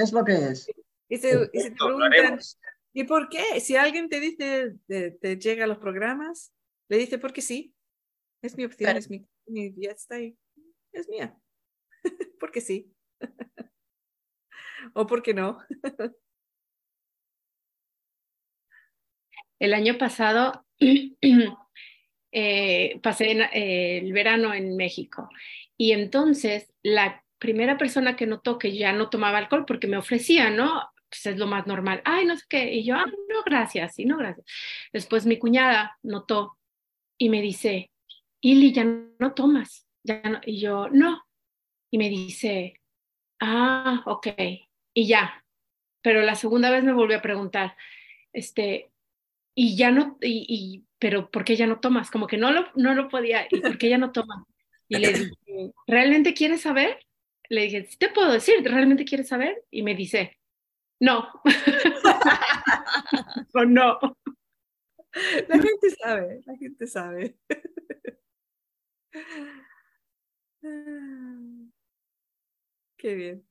Es 0.00 0.12
lo 0.12 0.24
que 0.24 0.32
es. 0.32 0.70
Y 1.08 1.16
se, 1.18 1.50
y 1.52 1.60
se 1.60 1.70
te 1.70 1.76
preguntan. 1.76 2.38
¿y 2.92 3.04
por 3.04 3.28
qué? 3.28 3.60
Si 3.60 3.76
alguien 3.76 4.08
te 4.08 4.18
dice, 4.20 4.76
te, 4.86 5.10
te 5.12 5.36
llega 5.36 5.64
a 5.64 5.66
los 5.68 5.78
programas, 5.78 6.52
le 6.88 6.96
dice, 6.96 7.18
porque 7.18 7.42
sí, 7.42 7.74
es 8.42 8.56
mi 8.56 8.64
opción, 8.64 8.96
es 8.96 9.10
mi, 9.10 9.26
mi, 9.46 9.74
ya 9.76 9.90
está 9.90 10.14
ahí, 10.16 10.36
es 10.92 11.08
mía, 11.08 11.36
porque 12.40 12.60
sí. 12.60 12.92
o 14.94 15.06
porque 15.06 15.34
no. 15.34 15.58
El 19.58 19.74
año 19.74 19.98
pasado 19.98 20.64
eh, 22.32 23.00
pasé 23.02 23.30
en- 23.32 23.42
eh, 23.42 23.98
el 23.98 24.12
verano 24.12 24.54
en 24.54 24.76
México 24.76 25.28
y 25.76 25.92
entonces 25.92 26.72
la 26.82 27.24
primera 27.40 27.76
persona 27.76 28.14
que 28.14 28.26
notó 28.26 28.58
que 28.58 28.76
ya 28.76 28.92
no 28.92 29.10
tomaba 29.10 29.38
alcohol 29.38 29.64
porque 29.66 29.88
me 29.88 29.96
ofrecía, 29.96 30.50
¿no? 30.50 30.82
Pues 31.08 31.26
es 31.26 31.36
lo 31.38 31.48
más 31.48 31.66
normal. 31.66 32.02
Ay, 32.04 32.26
no 32.26 32.36
sé 32.36 32.44
qué. 32.48 32.72
Y 32.72 32.84
yo, 32.84 32.94
ah, 32.94 33.06
no, 33.06 33.42
gracias, 33.44 33.96
sí, 33.96 34.04
no, 34.04 34.16
gracias. 34.16 34.46
Después 34.92 35.26
mi 35.26 35.38
cuñada 35.38 35.98
notó 36.02 36.56
y 37.18 37.28
me 37.30 37.42
dice, 37.42 37.90
Ili, 38.40 38.72
ya 38.72 38.84
no 38.84 39.34
tomas. 39.34 39.86
Ya 40.04 40.22
no. 40.22 40.40
Y 40.44 40.60
yo, 40.60 40.88
no. 40.90 41.22
Y 41.90 41.98
me 41.98 42.08
dice, 42.08 42.74
ah, 43.40 44.02
ok. 44.06 44.28
Y 44.94 45.06
ya. 45.08 45.44
Pero 46.02 46.22
la 46.22 46.34
segunda 46.36 46.70
vez 46.70 46.84
me 46.84 46.92
volvió 46.92 47.18
a 47.18 47.22
preguntar, 47.22 47.76
este, 48.32 48.90
y 49.54 49.76
ya 49.76 49.90
no, 49.90 50.16
y, 50.22 50.46
y, 50.48 50.84
pero 50.98 51.30
¿por 51.30 51.44
qué 51.44 51.56
ya 51.56 51.66
no 51.66 51.80
tomas? 51.80 52.10
Como 52.10 52.26
que 52.26 52.38
no 52.38 52.52
lo, 52.52 52.66
no 52.76 52.94
lo 52.94 53.08
podía, 53.08 53.46
¿y 53.50 53.60
por 53.60 53.76
qué 53.76 53.90
ya 53.90 53.98
no 53.98 54.12
tomas? 54.12 54.44
Y 54.88 54.96
le 54.96 55.12
dije, 55.12 55.72
¿realmente 55.86 56.32
quieres 56.32 56.62
saber? 56.62 56.98
Le 57.50 57.62
dije, 57.62 57.84
sí 57.84 57.98
te 57.98 58.08
puedo 58.08 58.32
decir, 58.32 58.62
¿realmente 58.62 59.04
quieres 59.04 59.26
saber? 59.28 59.64
Y 59.70 59.82
me 59.82 59.94
dice, 59.96 60.38
no. 61.00 61.28
o 63.54 63.64
no. 63.64 63.98
La 65.48 65.56
gente 65.56 65.90
sabe, 66.00 66.40
la 66.46 66.56
gente 66.56 66.86
sabe. 66.86 67.36
Qué 72.96 73.14
bien. 73.14 73.44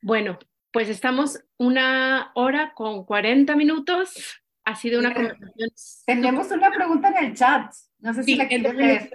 Bueno, 0.00 0.38
pues 0.72 0.88
estamos 0.88 1.44
una 1.58 2.32
hora 2.34 2.72
con 2.74 3.04
40 3.04 3.54
minutos. 3.56 4.40
Ha 4.64 4.74
sido 4.76 5.00
una 5.00 5.12
conversación. 5.12 5.70
Tenemos 6.06 6.50
una 6.50 6.70
pregunta 6.70 7.10
en 7.10 7.16
el 7.24 7.34
chat. 7.34 7.70
No 7.98 8.14
sé 8.14 8.22
si 8.22 8.32
Sí, 8.32 8.38
la 8.38 8.44
es 8.44 8.48
quieres 8.48 8.74
leer. 8.74 9.12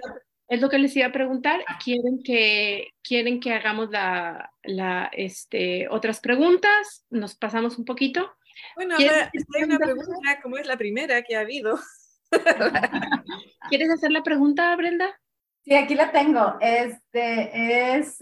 Es 0.48 0.60
lo 0.60 0.68
que 0.70 0.78
les 0.78 0.96
iba 0.96 1.06
a 1.06 1.12
preguntar. 1.12 1.62
¿Quieren 1.84 2.22
que, 2.22 2.88
quieren 3.02 3.38
que 3.38 3.52
hagamos 3.52 3.90
la, 3.90 4.50
la, 4.62 5.10
este, 5.12 5.88
otras 5.88 6.20
preguntas? 6.20 7.06
¿Nos 7.10 7.36
pasamos 7.36 7.78
un 7.78 7.84
poquito? 7.84 8.32
Bueno, 8.74 8.96
¿Quieres 8.96 9.16
ahora 9.16 9.30
hay 9.56 9.62
una 9.64 9.78
pregunta, 9.78 10.40
como 10.42 10.56
es 10.56 10.66
la 10.66 10.76
primera 10.76 11.22
que 11.22 11.36
ha 11.36 11.40
habido. 11.40 11.78
¿Quieres 13.68 13.90
hacer 13.90 14.10
la 14.10 14.22
pregunta, 14.22 14.74
Brenda? 14.76 15.20
Sí, 15.64 15.74
aquí 15.74 15.94
la 15.94 16.10
tengo. 16.12 16.56
Este 16.60 17.96
es 17.96 18.18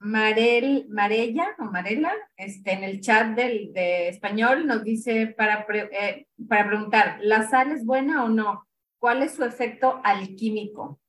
Marel, 0.00 0.86
Marella 0.88 1.54
o 1.60 1.64
Marela, 1.64 2.12
este, 2.36 2.72
en 2.72 2.82
el 2.82 3.00
chat 3.00 3.36
del, 3.36 3.72
de 3.72 4.08
español 4.08 4.66
nos 4.66 4.82
dice 4.82 5.28
para, 5.28 5.64
pre- 5.64 5.88
eh, 5.92 6.26
para 6.48 6.66
preguntar, 6.66 7.18
¿la 7.22 7.48
sal 7.48 7.70
es 7.70 7.86
buena 7.86 8.24
o 8.24 8.28
no? 8.28 8.66
¿Cuál 8.98 9.22
es 9.22 9.34
su 9.34 9.44
efecto 9.44 10.00
alquímico? 10.02 11.00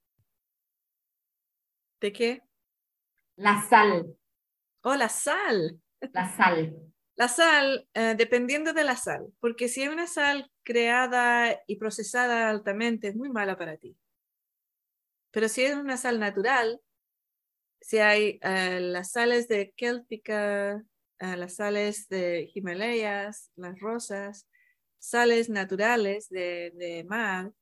¿De 2.03 2.11
qué? 2.11 2.41
La 3.37 3.61
sal, 3.61 4.17
Oh, 4.83 4.93
la 4.95 5.07
sal. 5.07 5.79
la 6.11 6.27
sal. 6.35 6.75
La 7.15 7.29
sal, 7.29 7.87
eh, 7.93 8.15
dependiendo 8.17 8.73
de 8.73 8.83
la 8.83 8.97
sal, 8.97 9.31
porque 9.39 9.69
si 9.69 9.83
hay 9.83 9.87
una 9.87 10.05
sal 10.05 10.51
creada 10.63 11.57
y 11.65 11.77
procesada 11.77 12.49
altamente, 12.49 13.07
es 13.07 13.15
muy 13.15 13.29
mala 13.29 13.57
para 13.57 13.77
ti. 13.77 13.95
Pero 15.31 15.47
si 15.47 15.63
es 15.63 15.77
una 15.77 15.95
sal 15.95 16.19
natural, 16.19 16.81
si 17.79 17.99
hay 17.99 18.37
eh, 18.43 18.81
las 18.81 19.11
sales 19.13 19.47
de 19.47 19.73
Céltica, 19.77 20.83
eh, 21.19 21.37
las 21.37 21.55
sales 21.55 22.09
de 22.09 22.51
Himalayas, 22.53 23.49
las 23.55 23.79
rosas, 23.79 24.49
sales 24.99 25.49
naturales 25.49 26.27
de, 26.27 26.73
de 26.75 27.05
mar, 27.05 27.53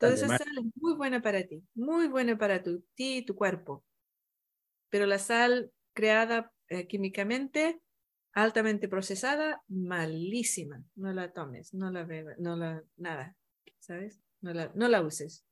toda 0.00 0.14
esa 0.14 0.28
sal 0.28 0.58
es 0.58 0.64
muy 0.76 0.94
buena 0.94 1.20
para 1.20 1.46
ti, 1.46 1.62
muy 1.74 2.08
buena 2.08 2.38
para 2.38 2.62
tu, 2.62 2.80
ti 2.94 3.18
y 3.18 3.22
tu 3.22 3.36
cuerpo. 3.36 3.84
Pero 4.88 5.04
la 5.04 5.18
sal 5.18 5.70
creada 5.92 6.52
eh, 6.68 6.86
químicamente, 6.86 7.82
altamente 8.32 8.88
procesada, 8.88 9.62
malísima. 9.68 10.82
No 10.96 11.12
la 11.12 11.32
tomes, 11.32 11.74
no 11.74 11.90
la 11.90 12.04
bebas, 12.04 12.38
no 12.38 12.56
la, 12.56 12.82
nada, 12.96 13.36
¿sabes? 13.78 14.22
No 14.40 14.54
la, 14.54 14.72
no 14.74 14.88
la 14.88 15.02
uses. 15.02 15.44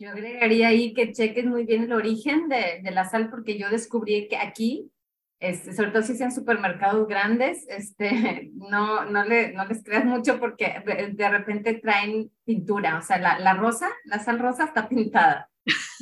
Yo 0.00 0.10
agregaría 0.10 0.68
ahí 0.68 0.92
que 0.92 1.12
cheques 1.12 1.44
muy 1.44 1.64
bien 1.64 1.84
el 1.84 1.92
origen 1.92 2.48
de, 2.48 2.80
de 2.82 2.90
la 2.90 3.08
sal 3.08 3.30
porque 3.30 3.58
yo 3.58 3.70
descubrí 3.70 4.28
que 4.28 4.36
aquí 4.36 4.92
este, 5.40 5.72
sobre 5.72 5.90
todo 5.90 6.02
si 6.02 6.16
sean 6.16 6.32
supermercados 6.32 7.06
grandes, 7.06 7.64
este, 7.68 8.50
no, 8.54 9.04
no, 9.04 9.24
le, 9.24 9.52
no 9.52 9.64
les 9.66 9.84
creas 9.84 10.04
mucho 10.04 10.40
porque 10.40 10.82
de, 11.14 11.28
repente 11.28 11.74
traen 11.74 12.30
pintura, 12.44 12.98
o 12.98 13.02
sea, 13.02 13.18
la, 13.18 13.38
la, 13.38 13.54
rosa, 13.54 13.88
la 14.04 14.18
sal 14.18 14.38
rosa 14.38 14.64
está 14.64 14.88
pintada. 14.88 15.48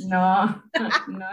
No, 0.08 0.62
no. 1.08 1.26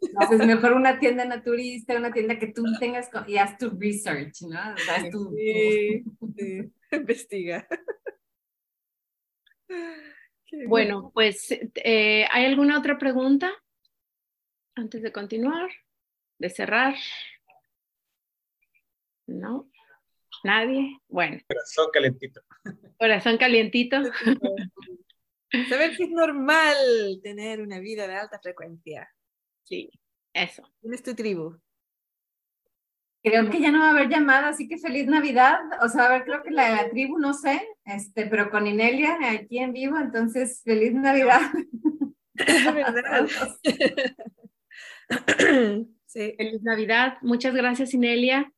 Entonces, 0.00 0.46
mejor 0.46 0.72
una 0.72 0.98
tienda 0.98 1.24
naturista, 1.24 1.96
una 1.96 2.12
tienda 2.12 2.38
que 2.38 2.46
tú 2.46 2.64
tengas 2.78 3.10
y 3.26 3.36
haz 3.36 3.58
tu 3.58 3.70
research, 3.70 4.42
¿no? 4.42 4.76
sí, 5.36 6.04
sí, 6.36 6.72
investiga. 6.92 7.66
Bueno, 10.66 11.10
pues, 11.14 11.50
eh, 11.50 12.26
¿hay 12.30 12.44
alguna 12.44 12.78
otra 12.78 12.98
pregunta 12.98 13.50
antes 14.74 15.02
de 15.02 15.12
continuar, 15.12 15.70
de 16.38 16.50
cerrar? 16.50 16.94
¿No? 19.26 19.70
¿Nadie? 20.44 20.98
Bueno. 21.08 21.38
Corazón 21.46 21.86
calientito. 21.92 22.40
Corazón 22.98 23.38
calientito. 23.38 23.96
Saber 25.68 25.96
que 25.96 26.04
es 26.04 26.10
normal 26.10 26.76
tener 27.22 27.60
una 27.60 27.78
vida 27.78 28.08
de 28.08 28.16
alta 28.16 28.38
frecuencia. 28.38 29.08
Sí, 29.64 29.90
eso. 30.32 30.62
¿Quién 30.80 30.94
es 30.94 31.02
tu 31.02 31.14
tribu? 31.14 31.58
Creo 33.22 33.48
que 33.50 33.60
ya 33.60 33.70
no 33.70 33.78
va 33.78 33.88
a 33.88 33.90
haber 33.90 34.08
llamada, 34.08 34.48
así 34.48 34.66
que 34.66 34.78
feliz 34.78 35.06
Navidad. 35.06 35.60
O 35.82 35.88
sea, 35.88 36.06
a 36.06 36.08
ver, 36.08 36.24
creo 36.24 36.42
que 36.42 36.50
la 36.50 36.70
de 36.70 36.76
la 36.76 36.90
tribu, 36.90 37.18
no 37.18 37.34
sé, 37.34 37.62
este, 37.84 38.26
pero 38.26 38.50
con 38.50 38.66
Inelia 38.66 39.16
aquí 39.30 39.58
en 39.58 39.72
vivo, 39.72 39.96
entonces 39.98 40.60
feliz 40.64 40.92
Navidad. 40.94 41.40
verdad. 42.34 43.28
sí. 46.06 46.34
Feliz 46.36 46.62
Navidad. 46.62 47.18
Muchas 47.22 47.54
gracias, 47.54 47.94
Inelia. 47.94 48.52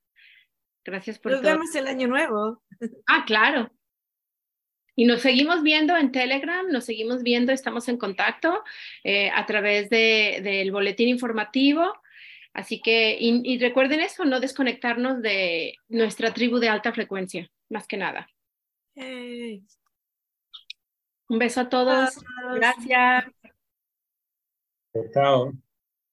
Gracias 0.84 1.18
por 1.18 1.32
Nos 1.32 1.42
vemos 1.42 1.74
el 1.74 1.86
año 1.86 2.08
nuevo. 2.08 2.62
Ah, 3.06 3.24
claro. 3.26 3.70
Y 4.96 5.06
nos 5.06 5.22
seguimos 5.22 5.62
viendo 5.62 5.96
en 5.96 6.12
Telegram, 6.12 6.66
nos 6.68 6.84
seguimos 6.84 7.22
viendo, 7.22 7.52
estamos 7.52 7.88
en 7.88 7.96
contacto 7.96 8.62
eh, 9.02 9.30
a 9.30 9.44
través 9.46 9.90
de, 9.90 10.40
del 10.42 10.70
boletín 10.70 11.08
informativo. 11.08 11.92
Así 12.52 12.80
que, 12.80 13.16
y, 13.18 13.58
recuerden 13.58 14.00
eso, 14.00 14.24
no 14.24 14.38
desconectarnos 14.38 15.20
de 15.20 15.74
nuestra 15.88 16.32
tribu 16.32 16.58
de 16.58 16.68
alta 16.68 16.92
frecuencia, 16.92 17.50
más 17.68 17.88
que 17.88 17.96
nada. 17.96 18.28
Un 18.94 19.66
beso 21.38 21.62
a 21.62 21.68
todos. 21.68 22.24
Gracias. 22.54 23.24
Chao. 25.12 25.52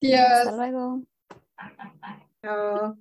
Hasta 0.01 0.55
luego. 0.55 1.03
Chao. 2.41 2.97